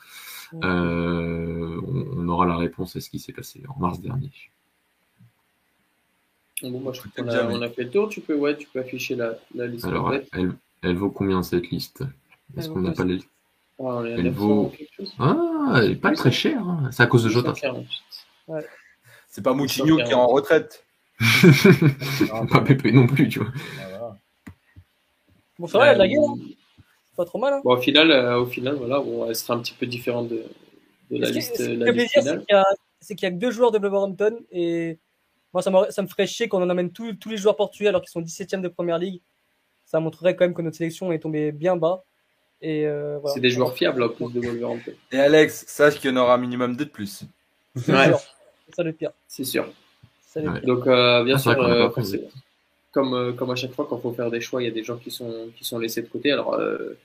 Euh, 0.64 1.82
on, 1.86 2.06
on 2.18 2.28
aura 2.30 2.46
la 2.46 2.56
réponse 2.56 2.96
à 2.96 3.02
ce 3.02 3.10
qui 3.10 3.20
s'est 3.20 3.34
passé 3.34 3.62
en 3.68 3.78
mars 3.80 4.00
dernier. 4.00 4.32
Bon, 6.64 6.80
moi, 6.80 6.94
je 6.94 7.02
qu'on 7.02 7.28
a, 7.28 7.46
on 7.48 7.62
a 7.62 7.70
fait 7.70 7.84
le 7.84 7.90
tour. 7.90 8.10
Tu 8.10 8.22
peux, 8.22 8.36
ouais, 8.36 8.56
tu 8.58 8.68
peux 8.68 8.80
afficher 8.80 9.16
la, 9.16 9.38
la 9.54 9.68
liste 9.68 9.86
Alors, 9.86 10.14
elle, 10.14 10.54
elle 10.82 10.96
vaut 10.96 11.10
combien 11.10 11.44
cette 11.44 11.70
liste? 11.70 12.02
Est-ce 12.58 12.68
Elle 12.68 12.74
qu'on 12.74 12.80
vaut 12.82 12.88
n'a 12.88 12.94
pas 12.94 13.04
les... 13.04 13.20
Ah, 13.80 13.84
on 13.84 14.06
est 14.06 14.14
à 14.14 14.18
elle 14.18 14.24
900 14.24 14.32
vaut- 14.48 14.70
quelque 14.70 14.94
chose. 14.96 15.14
Ah, 15.20 15.74
elle 15.84 15.92
est 15.92 15.96
pas 15.96 16.12
très 16.14 16.32
chère. 16.32 16.66
hein. 16.68 16.90
C'est 16.92 17.04
à 17.04 17.08
cause 17.08 17.24
de 17.26 17.30
Jota. 17.30 17.50
248. 17.50 18.02
C'est 19.30 19.42
pas 19.42 19.54
Moutinho 19.54 19.96
qui 19.98 20.12
est 20.12 20.14
en 20.14 20.28
retraite. 20.28 20.86
pas 22.52 22.62
Pépé 22.62 22.92
non 22.92 23.08
plus, 23.08 23.30
tu 23.30 23.40
vois. 23.40 23.50
Voilà. 23.76 24.18
Bon, 25.60 25.68
ça 25.68 25.78
va, 25.80 25.86
il 25.86 25.88
y 25.88 25.92
a 25.92 25.94
de 25.96 26.00
la 26.00 26.08
gueule. 26.08 26.24
hein. 26.24 26.36
C'est 27.10 27.16
Pas 27.16 27.26
trop 27.26 27.40
mal. 27.40 27.54
Hein. 27.54 27.62
Bon, 27.64 27.74
au 27.78 27.82
final, 27.82 28.12
euh, 28.12 28.40
au 28.42 28.46
final, 28.46 28.76
voilà, 28.76 29.00
bon, 29.00 29.28
elle 29.28 29.36
sera 29.36 29.56
un 29.56 29.60
petit 29.60 29.74
peu 29.74 29.86
différente 29.86 30.30
de, 30.30 30.44
de 31.12 31.18
la 31.20 31.30
liste, 31.30 31.56
ce 31.58 31.64
qui 31.70 31.78
fait 31.78 31.92
plaisir, 31.92 32.10
c'est 32.14 32.20
finale. 32.22 32.40
qu'il 32.46 32.56
y 32.56 32.60
a- 32.60 32.66
c'est 33.02 33.16
qu'il 33.16 33.24
y 33.28 33.32
a 33.32 33.32
que 33.32 33.40
deux 33.40 33.52
joueurs 33.52 33.72
de 33.72 33.78
Wolverhampton 33.80 34.40
et 34.52 34.98
moi, 35.54 35.62
ça, 35.62 36.02
me 36.02 36.08
ferait 36.08 36.28
chier 36.28 36.48
qu'on 36.48 36.62
en 36.62 36.70
amène 36.70 36.92
tous, 36.92 37.14
tous 37.14 37.30
les 37.30 37.38
joueurs 37.38 37.56
portugais 37.56 37.90
alors 37.90 38.02
qu'ils 38.02 38.10
sont 38.10 38.22
17e 38.22 38.62
de 38.62 38.68
première 38.68 38.98
ligue. 38.98 39.22
Ça 39.86 40.00
montrerait 40.00 40.36
quand 40.36 40.46
même 40.46 40.54
que 40.54 40.62
notre 40.62 40.78
sélection 40.78 41.12
est 41.12 41.20
tombée 41.20 41.52
bien 41.52 41.76
bas. 41.76 42.04
Et 42.62 42.88
euh, 42.88 43.20
voilà. 43.20 43.36
C'est 43.36 43.42
des 43.42 43.50
joueurs 43.50 43.74
fiables 43.74 44.02
en 44.02 44.10
plus 44.10 44.32
de 44.34 44.40
Wolverhampton. 44.40 44.94
Et 45.12 45.20
Alex, 45.20 45.66
sache 45.68 46.00
qu'il 46.00 46.10
y 46.10 46.14
en 46.14 46.18
aura 46.18 46.36
un 46.36 46.38
minimum 46.38 46.76
deux 46.76 46.86
de 46.86 46.90
plus. 46.90 47.24
C'est 47.76 47.92
Ouais. 47.92 48.06
sûr. 48.06 48.20
C'est 48.68 48.76
ça 48.76 48.84
le 48.84 48.94
pire. 48.94 49.12
C'est 49.28 49.44
sûr. 49.44 49.72
C'est 50.26 50.40
ça 50.40 50.46
le 50.46 50.50
Ouais. 50.52 50.60
pire. 50.62 50.68
Donc, 50.76 50.88
euh, 50.88 51.24
bien 51.24 51.36
Ah, 51.36 51.40
sûr, 51.40 51.52
euh, 51.62 51.90
comme, 52.92 53.14
euh, 53.14 53.34
comme 53.34 53.52
à 53.52 53.56
chaque 53.56 53.74
fois, 53.74 53.86
quand 53.90 53.98
il 53.98 54.02
faut 54.02 54.14
faire 54.14 54.32
des 54.32 54.40
choix, 54.42 54.62
il 54.62 54.66
y 54.66 54.70
a 54.70 54.74
des 54.74 54.84
gens 54.84 54.98
qui 54.98 55.12
sont, 55.12 55.50
qui 55.58 55.66
sont 55.66 55.78
laissés 55.78 56.02
de 56.02 56.08
côté. 56.08 56.32
Alors, 56.32 56.54
euh, 56.54 56.98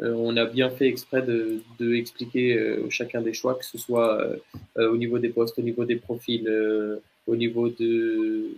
euh, 0.00 0.12
on 0.14 0.36
a 0.36 0.44
bien 0.44 0.70
fait 0.70 0.86
exprès 0.86 1.22
de, 1.22 1.62
de 1.78 1.94
expliquer 1.94 2.54
euh, 2.56 2.88
chacun 2.90 3.20
des 3.22 3.32
choix, 3.32 3.54
que 3.54 3.64
ce 3.64 3.78
soit 3.78 4.20
euh, 4.20 4.36
euh, 4.76 4.92
au 4.92 4.96
niveau 4.96 5.18
des 5.18 5.28
postes, 5.30 5.58
au 5.58 5.62
niveau 5.62 5.84
des 5.84 5.96
profils, 5.96 6.46
euh, 6.46 7.00
au 7.28 7.36
niveau 7.36 7.68
de, 7.68 8.48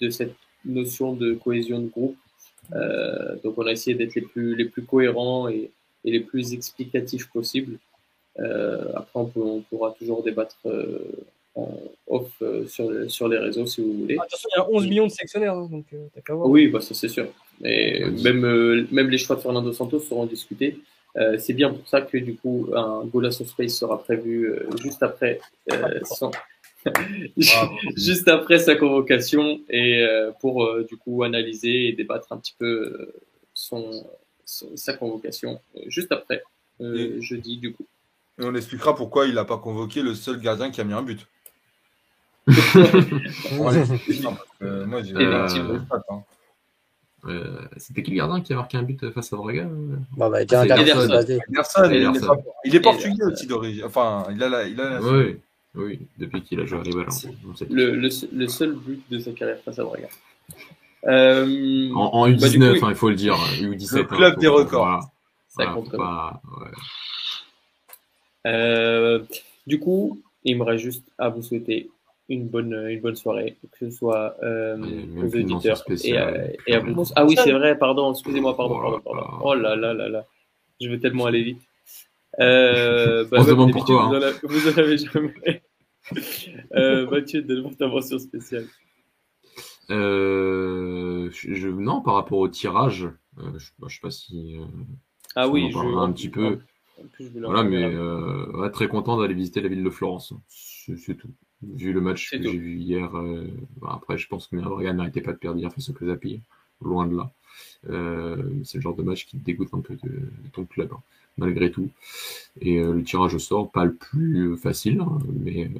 de 0.00 0.10
cette 0.10 0.34
notion 0.64 1.12
de 1.12 1.34
cohésion 1.34 1.78
de 1.80 1.88
groupe. 1.88 2.16
Euh, 2.74 3.36
donc, 3.44 3.54
on 3.58 3.66
a 3.66 3.72
essayé 3.72 3.96
d'être 3.96 4.14
les 4.14 4.22
plus, 4.22 4.56
les 4.56 4.64
plus 4.64 4.82
cohérents 4.82 5.48
et, 5.48 5.70
et 6.04 6.10
les 6.10 6.20
plus 6.20 6.52
explicatifs 6.54 7.28
possibles. 7.28 7.78
Euh, 8.38 8.84
après, 8.94 9.10
on, 9.20 9.26
peut- 9.26 9.40
on 9.40 9.60
pourra 9.60 9.92
toujours 9.92 10.22
débattre 10.22 10.56
euh, 10.66 10.98
en 11.54 11.68
off 12.08 12.30
sur, 12.68 13.10
sur 13.10 13.28
les 13.28 13.38
réseaux 13.38 13.66
si 13.66 13.80
vous 13.80 13.92
voulez. 14.00 14.16
Ah, 14.20 14.24
de 14.24 14.30
toute 14.30 14.38
façon, 14.38 14.48
il 14.54 14.58
y 14.58 14.62
a 14.62 14.70
11 14.70 14.86
millions 14.88 15.06
de 15.06 15.12
sélectionnaires, 15.12 15.54
hein, 15.54 15.68
donc 15.70 15.86
t'as 16.14 16.20
qu'à 16.20 16.34
voir. 16.34 16.48
Oui, 16.48 16.68
bah, 16.68 16.80
ça 16.80 16.92
c'est 16.94 17.08
sûr. 17.08 17.26
Mais 17.60 18.04
Oui. 18.04 18.22
même, 18.22 18.86
même 18.92 19.08
les 19.08 19.18
choix 19.18 19.36
de 19.36 19.40
Fernando 19.40 19.72
Santos 19.72 20.00
seront 20.00 20.26
discutés. 20.26 20.78
C'est 21.38 21.54
bien 21.54 21.72
pour 21.72 21.88
ça 21.88 22.02
que 22.02 22.18
du 22.18 22.34
coup 22.34 22.68
un 22.74 23.02
goal 23.06 23.24
of 23.24 23.32
space 23.32 23.72
sera 23.78 23.98
prévu 24.02 24.52
juste 24.82 25.02
après. 25.02 25.40
Juste 27.96 28.28
après 28.28 28.58
sa 28.58 28.76
convocation 28.76 29.60
et 29.68 30.00
euh, 30.02 30.30
pour 30.40 30.64
euh, 30.64 30.84
du 30.88 30.96
coup 30.96 31.22
analyser 31.22 31.88
et 31.88 31.92
débattre 31.92 32.32
un 32.32 32.38
petit 32.38 32.54
peu 32.58 32.66
euh, 32.66 33.14
son, 33.54 34.06
son- 34.44 34.76
sa 34.76 34.94
convocation 34.94 35.60
juste 35.86 36.12
après 36.12 36.42
Et- 36.80 37.20
jeudi 37.20 37.58
du 37.58 37.72
coup. 37.72 37.86
Et 38.38 38.44
on 38.44 38.54
expliquera 38.54 38.94
pourquoi 38.94 39.26
il 39.26 39.34
n'a 39.34 39.44
pas 39.44 39.58
convoqué 39.58 40.02
le 40.02 40.14
seul 40.14 40.40
gardien 40.40 40.70
qui 40.70 40.80
a 40.80 40.84
mis 40.84 40.92
un 40.92 41.02
but. 41.02 41.26
Moi, 43.52 43.72
j'ai 43.72 45.14
hein. 45.16 46.22
Euh, 47.28 47.58
C'était 47.76 48.04
qui 48.04 48.12
le 48.12 48.18
gardien 48.18 48.40
qui 48.40 48.52
a 48.52 48.56
marqué 48.56 48.76
un 48.76 48.82
but 48.82 49.10
face 49.10 49.32
à 49.32 49.36
Braga 49.36 49.62
euh? 49.62 49.96
Bah, 50.16 50.28
bah, 50.30 50.42
il, 50.42 50.54
est 50.54 50.58
il 52.64 52.82
portugais 52.82 53.24
aussi 53.24 53.46
d'origine. 53.48 53.82
Enfin, 53.84 54.26
il 54.30 54.40
a 54.42 54.48
la. 54.48 54.68
Il 54.68 54.80
a 54.80 54.90
la- 54.90 55.00
Oui, 55.02 55.38
oui, 55.76 56.00
depuis 56.18 56.42
qu'il 56.42 56.60
a 56.60 56.64
joué 56.66 56.80
à 57.06 57.10
sait. 57.10 57.30
Le, 57.70 57.94
le, 57.96 58.08
le 58.32 58.48
seul 58.48 58.74
but 58.74 59.02
de 59.10 59.18
sa 59.18 59.32
carrière 59.32 59.58
face 59.64 59.78
à 59.78 59.84
Braga. 59.84 60.08
Euh, 61.06 61.90
En, 61.94 62.10
en 62.22 62.28
U19, 62.28 62.40
Bah, 62.40 62.48
du 62.48 62.58
coup, 62.80 62.86
hein, 62.86 62.90
il 62.90 62.94
faut 62.96 63.08
le 63.10 63.14
dire. 63.14 63.34
U17. 63.34 63.94
Le 63.96 64.00
hein, 64.00 64.04
club 64.04 64.34
faut- 64.34 64.40
des 64.40 64.48
records. 64.48 64.84
Voilà, 64.86 65.00
ça 65.00 65.10
voilà, 65.56 65.72
compte 65.72 65.96
pas- 65.96 66.40
ouais. 66.60 66.70
Euh, 68.46 69.20
du 69.66 69.78
coup, 69.80 70.20
il 70.44 70.56
me 70.58 70.62
reste 70.64 70.84
juste 70.84 71.04
à 71.18 71.28
vous 71.28 71.42
souhaiter 71.42 71.90
une 72.28 72.48
bonne, 72.48 72.72
une 72.88 73.00
bonne 73.00 73.16
soirée, 73.16 73.56
que 73.72 73.88
ce 73.88 73.96
soit 73.96 74.36
euh, 74.42 74.76
aux 75.16 75.26
auditeurs 75.26 75.82
et 76.04 76.16
à, 76.16 76.32
et 76.66 76.74
à 76.74 76.80
vous. 76.80 77.04
Ah 77.14 77.24
oui, 77.24 77.36
c'est 77.42 77.52
vrai, 77.52 77.78
pardon, 77.78 78.12
excusez-moi, 78.12 78.56
pardon, 78.56 78.76
Oh 78.78 78.80
pardon, 78.82 78.96
là 78.96 79.02
pardon. 79.04 79.20
là. 79.20 79.38
Oh 79.42 79.54
là 79.54 79.76
là 79.76 79.94
là 79.94 80.08
là, 80.08 80.24
je 80.80 80.88
veux 80.88 80.98
tellement 81.00 81.26
aller 81.26 81.42
vite. 81.42 81.60
Euh, 82.38 83.24
bah, 83.30 83.38
On 83.40 83.44
se 83.44 83.48
demande 83.48 83.70
Vous, 83.72 83.80
en 83.94 84.12
avez, 84.12 84.32
vous 84.42 84.68
en 84.68 84.76
avez 84.76 84.98
jamais. 84.98 85.62
Euh, 86.74 87.08
Mathieu, 87.10 87.42
donne-moi 87.42 87.72
ta 87.78 87.88
mention 87.88 88.18
spéciale. 88.18 88.66
Euh, 89.90 91.30
je, 91.30 91.68
non, 91.68 92.00
par 92.00 92.14
rapport 92.14 92.38
au 92.38 92.48
tirage, 92.48 93.08
euh, 93.38 93.58
je, 93.58 93.70
bah, 93.78 93.86
je 93.88 93.94
sais 93.94 94.00
pas 94.00 94.10
si. 94.10 94.56
Ah 95.34 95.48
on 95.48 95.52
oui, 95.52 95.64
en 95.64 95.68
je 95.68 95.74
parlera 95.74 96.02
un 96.02 96.12
petit 96.12 96.28
peu. 96.28 96.58
En 96.98 97.06
plus, 97.12 97.26
je 97.26 97.30
voulais 97.30 97.46
en 97.46 97.50
Voilà, 97.50 97.68
mais 97.68 97.96
ouais, 98.58 98.70
très 98.70 98.88
content 98.88 99.18
d'aller 99.18 99.34
visiter 99.34 99.60
la 99.60 99.68
ville 99.68 99.84
de 99.84 99.90
Florence. 99.90 100.32
C'est 100.48 101.14
tout. 101.16 101.30
Vu 101.62 101.92
le 101.92 102.00
match 102.00 102.30
que 102.30 102.42
j'ai 102.42 102.58
vu 102.58 102.76
hier, 102.76 103.10
bah, 103.80 103.92
après 103.94 104.18
je 104.18 104.28
pense 104.28 104.46
que 104.48 104.56
Braga 104.56 104.92
n'arrêtait 104.92 105.22
pas 105.22 105.32
de 105.32 105.38
perdre 105.38 105.58
hier 105.58 105.72
face 105.72 105.88
au 105.88 105.92
Club 105.92 106.20
loin 106.82 107.06
de 107.06 107.16
là. 107.16 107.32
C'est 108.64 108.78
le 108.78 108.82
genre 108.82 108.94
de 108.94 109.02
match 109.02 109.26
qui 109.26 109.38
te 109.38 109.44
dégoûte 109.44 109.72
un 109.72 109.80
peu 109.80 109.94
de, 109.94 110.08
de 110.10 110.48
ton 110.52 110.64
club, 110.64 110.92
hein, 110.92 111.00
malgré 111.36 111.70
tout. 111.70 111.90
Et 112.60 112.78
euh, 112.78 112.92
le 112.92 113.04
tirage 113.04 113.34
au 113.34 113.38
sort, 113.38 113.70
pas 113.70 113.84
le 113.84 113.94
plus 113.94 114.56
facile, 114.56 115.00
hein, 115.00 115.18
mais 115.32 115.66
euh, 115.66 115.70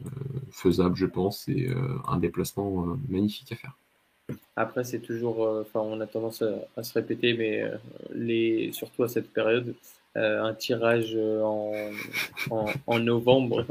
faisable, 0.50 0.96
je 0.96 1.06
pense, 1.06 1.48
et 1.48 1.68
euh, 1.68 1.98
un 2.08 2.18
déplacement 2.18 2.96
magnifique 3.08 3.52
à 3.52 3.56
faire. 3.56 3.76
Après, 4.56 4.84
c'est 4.84 5.00
toujours, 5.00 5.40
enfin, 5.60 5.80
on 5.80 6.00
a 6.00 6.06
tendance 6.06 6.42
à, 6.76 6.82
se 6.82 6.92
répéter, 6.94 7.34
mais 7.34 7.64
les, 8.12 8.72
surtout 8.72 9.04
à 9.04 9.08
cette 9.08 9.32
période, 9.32 9.74
un 10.16 10.52
tirage 10.54 11.16
en, 11.16 11.72
en, 12.86 12.98
novembre, 12.98 13.66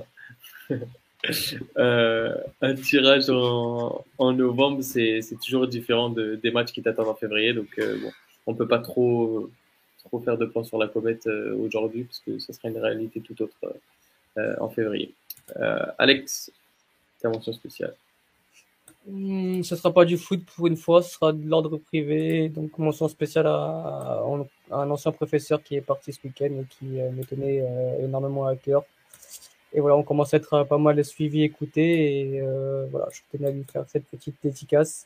un 1.76 2.76
tirage 2.76 3.30
en, 3.30 4.04
novembre, 4.34 4.82
c'est, 4.82 5.22
toujours 5.44 5.68
différent 5.68 6.10
de, 6.10 6.36
des 6.36 6.52
matchs 6.52 6.72
qui 6.72 6.82
t'attendent 6.82 7.10
en 7.10 7.16
février. 7.16 7.54
Donc, 7.54 7.68
euh, 7.80 7.98
bon, 8.02 8.12
on 8.48 8.56
peut 8.56 8.68
pas 8.68 8.80
trop, 8.80 9.50
trop 10.06 10.20
faire 10.20 10.38
de 10.38 10.46
plans 10.46 10.64
sur 10.64 10.78
la 10.78 10.88
comète 10.88 11.28
euh, 11.28 11.56
aujourd'hui, 11.58 12.04
parce 12.04 12.20
que 12.20 12.40
ça 12.40 12.54
sera 12.54 12.70
une 12.70 12.78
réalité 12.78 13.22
tout 13.22 13.40
autre 13.42 13.58
euh, 14.38 14.56
en 14.60 14.70
février. 14.70 15.14
Euh, 15.58 15.86
Alex, 15.98 16.52
ta 17.22 17.30
mention 17.30 17.54
spéciale. 17.54 17.96
Hmm, 19.08 19.62
ce 19.62 19.76
sera 19.76 19.94
pas 19.94 20.04
du 20.04 20.18
foot 20.18 20.44
pour 20.56 20.66
une 20.66 20.78
fois, 20.78 21.04
ce 21.04 21.14
sera 21.14 21.32
de 21.32 21.48
l'ordre 21.48 21.78
privé. 21.78 22.50
Donc, 22.50 22.78
mention 22.80 23.08
spéciale 23.08 23.46
à, 23.48 24.24
un 24.72 24.90
ancien 24.90 25.12
professeur 25.12 25.62
qui 25.62 25.76
est 25.76 25.82
parti 25.82 26.12
ce 26.12 26.20
week-end 26.24 26.46
et 26.46 26.66
qui 26.70 27.00
euh, 27.00 27.12
me 27.12 27.24
tenait 27.24 27.62
euh, 27.62 28.06
énormément 28.06 28.48
à 28.48 28.56
cœur. 28.56 28.84
Et 29.76 29.82
voilà, 29.82 29.98
on 29.98 30.04
commence 30.04 30.34
à 30.34 30.38
être 30.38 30.54
euh, 30.54 30.64
pas 30.64 30.78
mal 30.78 31.04
suivi, 31.04 31.44
écouté. 31.44 32.36
Et 32.36 32.42
euh, 32.42 32.88
voilà, 32.90 33.08
je 33.12 33.20
tenais 33.32 33.50
à 33.50 33.52
lui 33.52 33.64
faire 33.72 33.84
cette 33.88 34.06
petite 34.06 34.36
dédicace. 34.42 35.06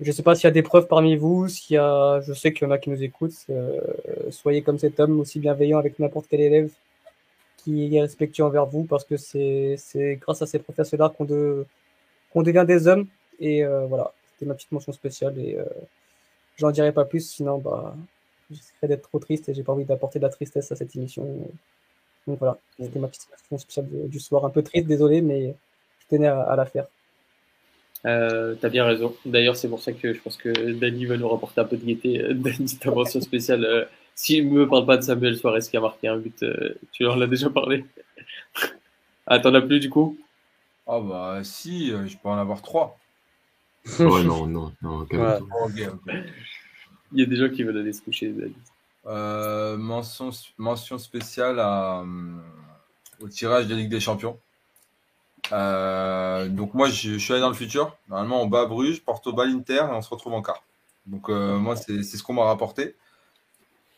Je 0.00 0.12
sais 0.12 0.22
pas 0.22 0.34
s'il 0.36 0.44
y 0.44 0.46
a 0.48 0.52
des 0.52 0.62
preuves 0.62 0.86
parmi 0.86 1.16
vous, 1.16 1.48
s'il 1.48 1.74
y 1.74 1.76
a, 1.76 2.20
je 2.20 2.32
sais 2.32 2.52
qu'il 2.52 2.66
y 2.66 2.70
en 2.70 2.72
a 2.72 2.78
qui 2.78 2.88
nous 2.90 3.02
écoutent. 3.02 3.34
euh, 3.50 3.80
soyez 4.30 4.62
comme 4.62 4.78
cet 4.78 5.00
homme, 5.00 5.18
aussi 5.18 5.40
bienveillant 5.40 5.78
avec 5.78 5.98
n'importe 5.98 6.26
quel 6.30 6.40
élève 6.40 6.70
qui 7.58 7.96
est 7.96 8.00
respectueux 8.00 8.44
envers 8.44 8.66
vous, 8.66 8.84
parce 8.84 9.04
que 9.04 9.16
c'est 9.16 9.76
c'est 9.78 10.16
grâce 10.16 10.40
à 10.42 10.46
ces 10.46 10.60
professeurs-là 10.60 11.08
qu'on 11.16 11.24
de, 11.24 11.66
qu'on 12.32 12.42
devient 12.42 12.64
des 12.66 12.86
hommes. 12.88 13.06
Et 13.40 13.64
euh, 13.64 13.86
voilà, 13.86 14.12
c'était 14.32 14.46
ma 14.46 14.54
petite 14.54 14.72
mention 14.72 14.92
spéciale. 14.92 15.38
Et 15.38 15.56
euh, 15.56 15.64
j'en 16.56 16.70
dirai 16.70 16.92
pas 16.92 17.04
plus, 17.04 17.28
sinon 17.28 17.58
bah, 17.58 17.96
je 18.50 18.56
risquerais 18.56 18.88
d'être 18.88 19.08
trop 19.08 19.18
triste 19.18 19.48
et 19.48 19.54
j'ai 19.54 19.64
pas 19.64 19.72
envie 19.72 19.84
d'apporter 19.84 20.18
de 20.20 20.24
la 20.24 20.30
tristesse 20.30 20.70
à 20.72 20.76
cette 20.76 20.94
émission. 20.96 21.24
Donc 22.28 22.38
voilà, 22.38 22.58
c'était 22.78 23.00
ma 23.00 23.08
petite 23.08 23.28
mention 23.50 23.58
spéciale 23.58 23.86
du 24.08 24.20
soir. 24.20 24.44
Un 24.44 24.50
peu 24.50 24.62
triste, 24.62 24.86
désolé, 24.86 25.22
mais 25.22 25.54
je 26.00 26.06
tenais 26.08 26.28
à, 26.28 26.42
à 26.42 26.56
la 26.56 26.66
faire. 26.66 26.86
Euh, 28.06 28.54
T'as 28.60 28.68
bien 28.68 28.84
raison. 28.84 29.14
D'ailleurs, 29.26 29.56
c'est 29.56 29.68
pour 29.68 29.80
ça 29.82 29.92
que 29.92 30.14
je 30.14 30.20
pense 30.20 30.36
que 30.36 30.72
Dany 30.72 31.06
va 31.06 31.16
nous 31.16 31.28
rapporter 31.28 31.60
un 31.60 31.64
peu 31.64 31.76
de 31.76 31.84
gaieté. 31.84 32.22
Euh, 32.22 32.34
Dany, 32.34 32.78
ta 32.78 32.90
mention 32.90 33.20
spéciale. 33.20 33.64
Euh, 33.64 33.84
S'il 34.14 34.48
me 34.48 34.68
parle 34.68 34.86
pas 34.86 34.96
de 34.96 35.02
Samuel 35.02 35.36
Suarez 35.36 35.60
qui 35.60 35.76
a 35.76 35.80
marqué 35.80 36.08
un 36.08 36.18
but, 36.18 36.42
euh, 36.42 36.74
tu 36.92 37.02
leur 37.02 37.16
l'as 37.16 37.26
déjà 37.26 37.50
parlé. 37.50 37.84
ah, 39.26 39.38
t'en 39.38 39.54
as 39.54 39.62
plus 39.62 39.80
du 39.80 39.90
coup? 39.90 40.18
Ah 40.86 41.00
bah 41.00 41.40
si, 41.44 41.92
euh, 41.92 42.06
je 42.06 42.16
peux 42.16 42.28
en 42.28 42.38
avoir 42.38 42.62
trois. 42.62 42.98
Ouais, 44.00 44.22
non, 44.24 44.46
non, 44.46 44.72
non. 44.82 45.06
Il 47.12 47.20
y 47.20 47.22
a 47.22 47.26
des 47.26 47.36
gens 47.36 47.48
qui 47.48 47.62
veulent 47.62 47.78
aller 47.78 47.92
se 47.92 48.02
coucher. 48.02 48.34
Euh, 49.06 49.76
mention, 49.78 50.30
mention 50.58 50.98
spéciale 50.98 51.58
à, 51.58 52.04
au 53.20 53.28
tirage 53.28 53.66
de 53.66 53.74
Ligue 53.74 53.88
des 53.88 54.00
Champions. 54.00 54.38
Euh, 55.52 56.48
donc 56.48 56.74
moi, 56.74 56.88
je, 56.88 57.12
je 57.12 57.18
suis 57.18 57.32
allé 57.32 57.40
dans 57.40 57.48
le 57.48 57.54
futur. 57.54 57.96
Normalement, 58.08 58.42
on 58.42 58.46
bat 58.46 58.66
Bruges, 58.66 59.02
Porto 59.02 59.32
bat 59.32 59.46
l'Inter 59.46 59.74
et 59.90 59.94
on 59.94 60.02
se 60.02 60.10
retrouve 60.10 60.34
en 60.34 60.42
quart. 60.42 60.62
Donc 61.06 61.28
euh, 61.30 61.56
moi, 61.56 61.76
c'est 61.76 62.02
ce 62.02 62.22
qu'on 62.22 62.34
m'a 62.34 62.44
rapporté. 62.44 62.94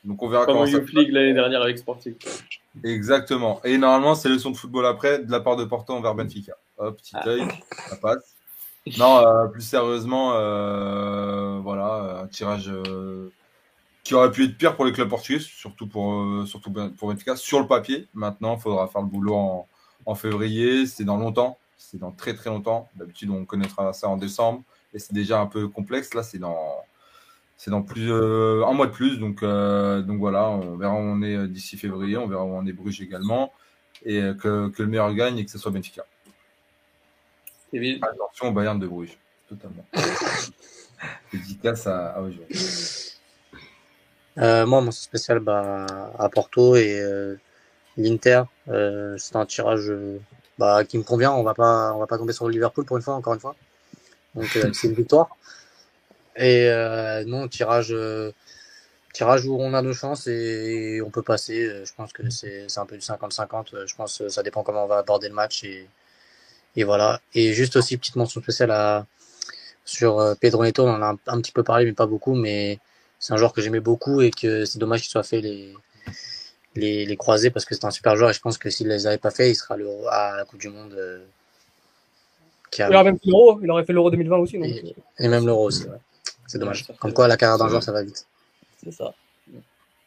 Donc 0.05 0.23
on 0.23 0.29
verra 0.29 0.47
Comme 0.47 0.57
en 0.57 0.65
comment 0.65 0.73
ça 0.73 0.79
League 0.79 1.11
l'année 1.11 1.35
dernière 1.35 1.63
avec 1.63 1.79
Sporting. 1.79 2.15
Exactement. 2.85 3.61
Et 3.65 3.77
normalement, 3.79 4.15
c'est 4.15 4.29
leçon 4.29 4.51
de 4.51 4.57
football 4.57 4.87
après, 4.87 5.19
de 5.19 5.31
la 5.31 5.41
part 5.41 5.57
de 5.57 5.65
Porto 5.65 5.93
envers 5.93 6.15
Benfica. 6.15 6.55
Hop, 6.79 6.97
petit 6.97 7.15
Ah. 7.15 7.29
œil, 7.29 7.43
ça 7.89 7.97
passe. 7.97 8.35
Non, 8.99 9.19
euh, 9.19 9.47
plus 9.49 9.61
sérieusement, 9.61 10.31
voilà, 11.61 12.23
un 12.23 12.27
tirage 12.29 12.73
qui 14.03 14.15
aurait 14.15 14.31
pu 14.31 14.45
être 14.45 14.57
pire 14.57 14.75
pour 14.75 14.87
les 14.87 14.93
clubs 14.93 15.09
portugais, 15.09 15.39
surtout 15.39 15.87
pour, 15.87 16.47
surtout 16.47 16.73
pour 16.73 17.09
Benfica, 17.09 17.37
sur 17.37 17.61
le 17.61 17.67
papier. 17.67 18.09
Maintenant, 18.15 18.57
il 18.57 18.61
faudra 18.63 18.89
faire 18.89 19.03
le 19.03 19.09
boulot 19.09 19.35
en, 19.35 19.69
en 20.07 20.15
février. 20.15 20.87
C'est 20.87 21.05
dans 21.05 21.17
longtemps, 21.17 21.59
c'est 21.77 21.99
dans 21.99 22.13
très 22.13 22.35
très 22.35 22.51
longtemps. 22.51 22.89
D'habitude, 22.97 23.31
on 23.31 23.45
connaîtra 23.45 23.93
ça 23.93 24.09
en 24.09 24.17
décembre 24.17 24.63
et 24.95 24.99
c'est 24.99 25.13
déjà 25.13 25.41
un 25.41 25.47
peu 25.47 25.69
complexe. 25.69 26.15
Là, 26.15 26.23
c'est 26.23 26.39
dans 26.39 26.77
c'est 27.57 27.71
dans 27.71 27.83
plus 27.83 28.11
euh, 28.11 28.65
un 28.67 28.73
mois 28.73 28.87
de 28.87 28.93
plus, 28.93 29.19
donc 29.19 29.43
donc 29.43 30.19
voilà, 30.19 30.49
on 30.49 30.77
verra 30.77 30.95
où 30.95 30.99
on 30.99 31.23
est 31.23 31.47
d'ici 31.49 31.77
février, 31.77 32.17
on 32.17 32.27
verra 32.27 32.45
où 32.45 32.55
on 32.55 32.67
est 32.67 32.73
Bruges 32.73 33.03
également, 33.03 33.53
et 34.05 34.21
que, 34.41 34.69
que 34.69 34.83
le 34.83 34.89
meilleur 34.89 35.13
gagne 35.13 35.39
et 35.39 35.45
que 35.45 35.51
ce 35.51 35.59
soit 35.59 35.71
Benfica. 35.71 36.07
Kevin 37.71 38.03
Attention 38.03 38.49
au 38.49 38.53
Bayern 38.53 38.79
de 38.79 38.87
Bruges, 38.87 39.19
totalement. 39.49 39.85
Dédicace 41.33 41.87
à, 41.87 42.15
à 42.15 42.21
aujourd'hui. 42.21 43.11
Euh, 44.39 44.67
moi, 44.67 44.81
mon 44.81 44.91
spécial 44.91 45.41
bah, 45.41 45.87
à 46.19 46.29
Porto 46.29 46.77
et 46.77 47.01
euh, 47.01 47.37
l'Inter, 47.97 48.43
euh, 48.69 49.17
c'est 49.19 49.37
un 49.37 49.47
tirage 49.47 49.91
euh, 49.91 50.19
bah, 50.59 50.85
qui 50.85 50.99
me 50.99 51.03
convient. 51.03 51.33
On 51.33 51.43
va 51.43 51.55
pas, 51.55 51.93
on 51.95 51.99
va 51.99 52.07
pas 52.07 52.19
tomber 52.19 52.33
sur 52.33 52.47
le 52.47 52.53
Liverpool 52.53 52.85
pour 52.85 52.97
une 52.97 53.03
fois, 53.03 53.15
encore 53.15 53.35
une 53.35 53.41
fois. 53.41 53.55
Donc 54.35 54.57
euh, 54.57 54.71
c'est 54.75 54.89
une 54.89 54.95
victoire. 54.95 55.37
Et 56.37 56.71
non, 57.27 57.49
tirage, 57.49 57.95
tirage 59.13 59.45
où 59.45 59.61
on 59.61 59.75
a 59.75 59.83
nos 59.83 59.93
chances 59.93 60.27
et 60.27 61.03
on 61.05 61.11
peut 61.11 61.23
passer. 61.23 61.85
Je 61.85 61.93
pense 61.95 62.13
que 62.13 62.29
c'est 62.31 62.67
un 62.79 62.87
peu 62.87 62.97
du 62.97 63.03
50-50. 63.05 63.75
Euh, 63.75 63.87
Je 63.87 63.95
pense 63.95 64.19
que 64.19 64.29
ça 64.29 64.43
dépend 64.43 64.63
comment 64.63 64.85
on 64.85 64.89
va 64.89 64.99
aborder 64.99 65.29
le 65.29 65.35
match 65.35 65.65
et, 65.65 65.89
et 66.77 66.85
voilà. 66.85 67.21
Et 67.35 67.53
juste 67.53 67.77
aussi 67.77 67.97
petite 67.99 68.17
mention 68.17 68.41
spéciale 68.41 68.71
à 68.71 69.07
sur 69.85 70.37
Pedro 70.41 70.65
Neto. 70.65 70.87
On 70.87 70.95
en 70.95 71.03
a 71.03 71.07
un, 71.13 71.19
un 71.27 71.41
petit 71.41 71.53
peu 71.53 71.63
parlé, 71.65 71.85
mais 71.85 71.93
pas 71.93 72.07
beaucoup. 72.07 72.35
Mais 72.35 72.79
c'est 73.19 73.35
un 73.35 73.37
joueur 73.37 73.53
que 73.53 73.61
j'aimais 73.61 73.81
beaucoup 73.81 74.21
et 74.23 74.31
que 74.31 74.65
c'est 74.65 74.79
dommage 74.79 75.03
qu'il 75.03 75.11
soit 75.11 75.25
fait 75.25 75.41
les, 75.43 75.75
les, 76.77 77.07
les 77.07 77.17
croisés 77.17 77.51
parce 77.51 77.65
que 77.65 77.75
c'est 77.75 77.85
un 77.85 77.91
super 77.91 78.17
joueur 78.17 78.31
et 78.31 78.33
je 78.33 78.41
pense 78.41 78.59
que 78.59 78.71
s'il 78.71 78.89
les 78.89 79.07
avait 79.07 79.19
pas 79.19 79.31
fait, 79.31 79.51
il 79.51 79.55
sera 79.55 79.77
le, 79.77 79.89
à 80.09 80.37
la 80.37 80.45
Coupe 80.45 80.61
du 80.61 80.69
Monde 80.69 80.93
euh, 80.95 81.25
qui 82.71 82.83
Il 82.83 82.95
aurait 82.95 83.05
même 83.05 83.19
fait 83.19 83.29
l'Euro, 83.29 83.61
il 83.63 83.71
aurait 83.71 83.85
fait 83.85 83.93
l'Euro 83.93 84.11
2020 84.11 84.37
aussi. 84.39 84.59
Donc, 84.59 84.67
Et, 84.67 84.95
et 85.19 85.29
même 85.29 85.47
l'Euro 85.47 85.67
aussi. 85.67 85.85
Ouais. 85.85 85.99
C'est 86.47 86.59
dommage. 86.59 86.87
Comme 86.99 87.13
quoi, 87.13 87.29
la 87.29 87.37
carrière 87.37 87.59
d'un 87.59 87.69
joueur, 87.69 87.83
ça 87.83 87.93
va 87.93 88.03
vite. 88.03 88.27
c'est 88.83 88.93
ça. 88.93 89.15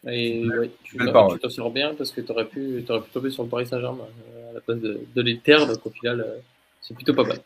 Et 0.05 0.45
ouais, 0.45 0.69
tu 0.83 0.97
tu 0.97 1.39
t'en 1.39 1.49
sors 1.49 1.71
bien 1.71 1.93
parce 1.95 2.11
que 2.11 2.19
tu 2.19 2.29
aurais 2.31 2.45
pu, 2.45 2.83
t'aurais 2.85 3.01
pu 3.01 3.09
tomber 3.11 3.29
sur 3.29 3.43
le 3.43 3.49
Paris 3.49 3.65
Saint-Germain 3.65 4.07
euh, 4.33 4.49
à 4.49 4.53
la 4.53 4.59
place 4.59 4.79
de, 4.79 4.99
de 5.15 5.21
l'Inter, 5.21 5.65
donc 5.65 5.85
au 5.85 5.89
final, 5.89 6.19
euh, 6.19 6.39
c'est 6.81 6.93
plutôt 6.93 7.13
pas 7.13 7.23
mal. 7.23 7.39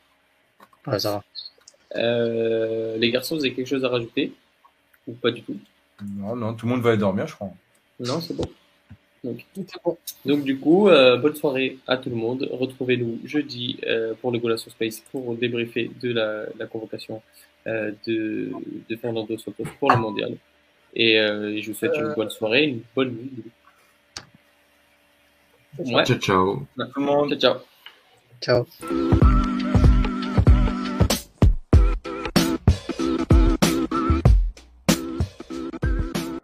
Ouais, 0.87 0.97
ça 0.97 1.11
va. 1.11 1.23
Euh, 1.97 2.97
les 2.97 3.11
garçons, 3.11 3.35
vous 3.35 3.41
avez 3.41 3.53
quelque 3.53 3.67
chose 3.67 3.85
à 3.85 3.89
rajouter? 3.89 4.33
Ou 5.07 5.13
pas 5.13 5.29
du 5.29 5.43
tout? 5.43 5.55
Non, 6.03 6.35
non, 6.35 6.55
tout 6.55 6.65
le 6.65 6.71
monde 6.71 6.81
va 6.81 6.89
aller 6.89 6.97
dormir, 6.97 7.27
je 7.27 7.35
crois. 7.35 7.51
Non, 7.99 8.19
c'est 8.21 8.33
bon. 8.33 8.45
Bon. 9.83 9.97
Donc 10.25 10.43
du 10.43 10.59
coup, 10.59 10.89
euh, 10.89 11.17
bonne 11.17 11.35
soirée 11.35 11.77
à 11.87 11.97
tout 11.97 12.09
le 12.09 12.15
monde. 12.15 12.47
Retrouvez-nous 12.51 13.19
jeudi 13.25 13.79
euh, 13.85 14.13
pour 14.21 14.31
le 14.31 14.39
Gola 14.39 14.57
sur 14.57 14.71
Space 14.71 15.03
pour 15.11 15.35
débriefer 15.35 15.91
de 16.01 16.13
la, 16.13 16.45
la 16.57 16.65
convocation 16.65 17.21
euh, 17.67 17.91
de, 18.05 18.51
de 18.89 18.95
Fernando 18.95 19.37
Santos 19.37 19.65
pour 19.79 19.91
le 19.91 19.97
mondial. 19.97 20.35
Et 20.93 21.19
euh, 21.19 21.59
je 21.61 21.71
vous 21.71 21.77
souhaite 21.77 21.95
une 21.95 22.13
bonne 22.15 22.29
soirée, 22.29 22.65
une 22.65 22.81
bonne 22.95 23.11
nuit. 23.11 23.43
Ouais, 25.79 26.05
Ciao, 26.05 26.17
ciao. 26.17 26.65
Ciao 26.77 27.35
ciao. 27.35 27.55
Ciao. 28.41 29.36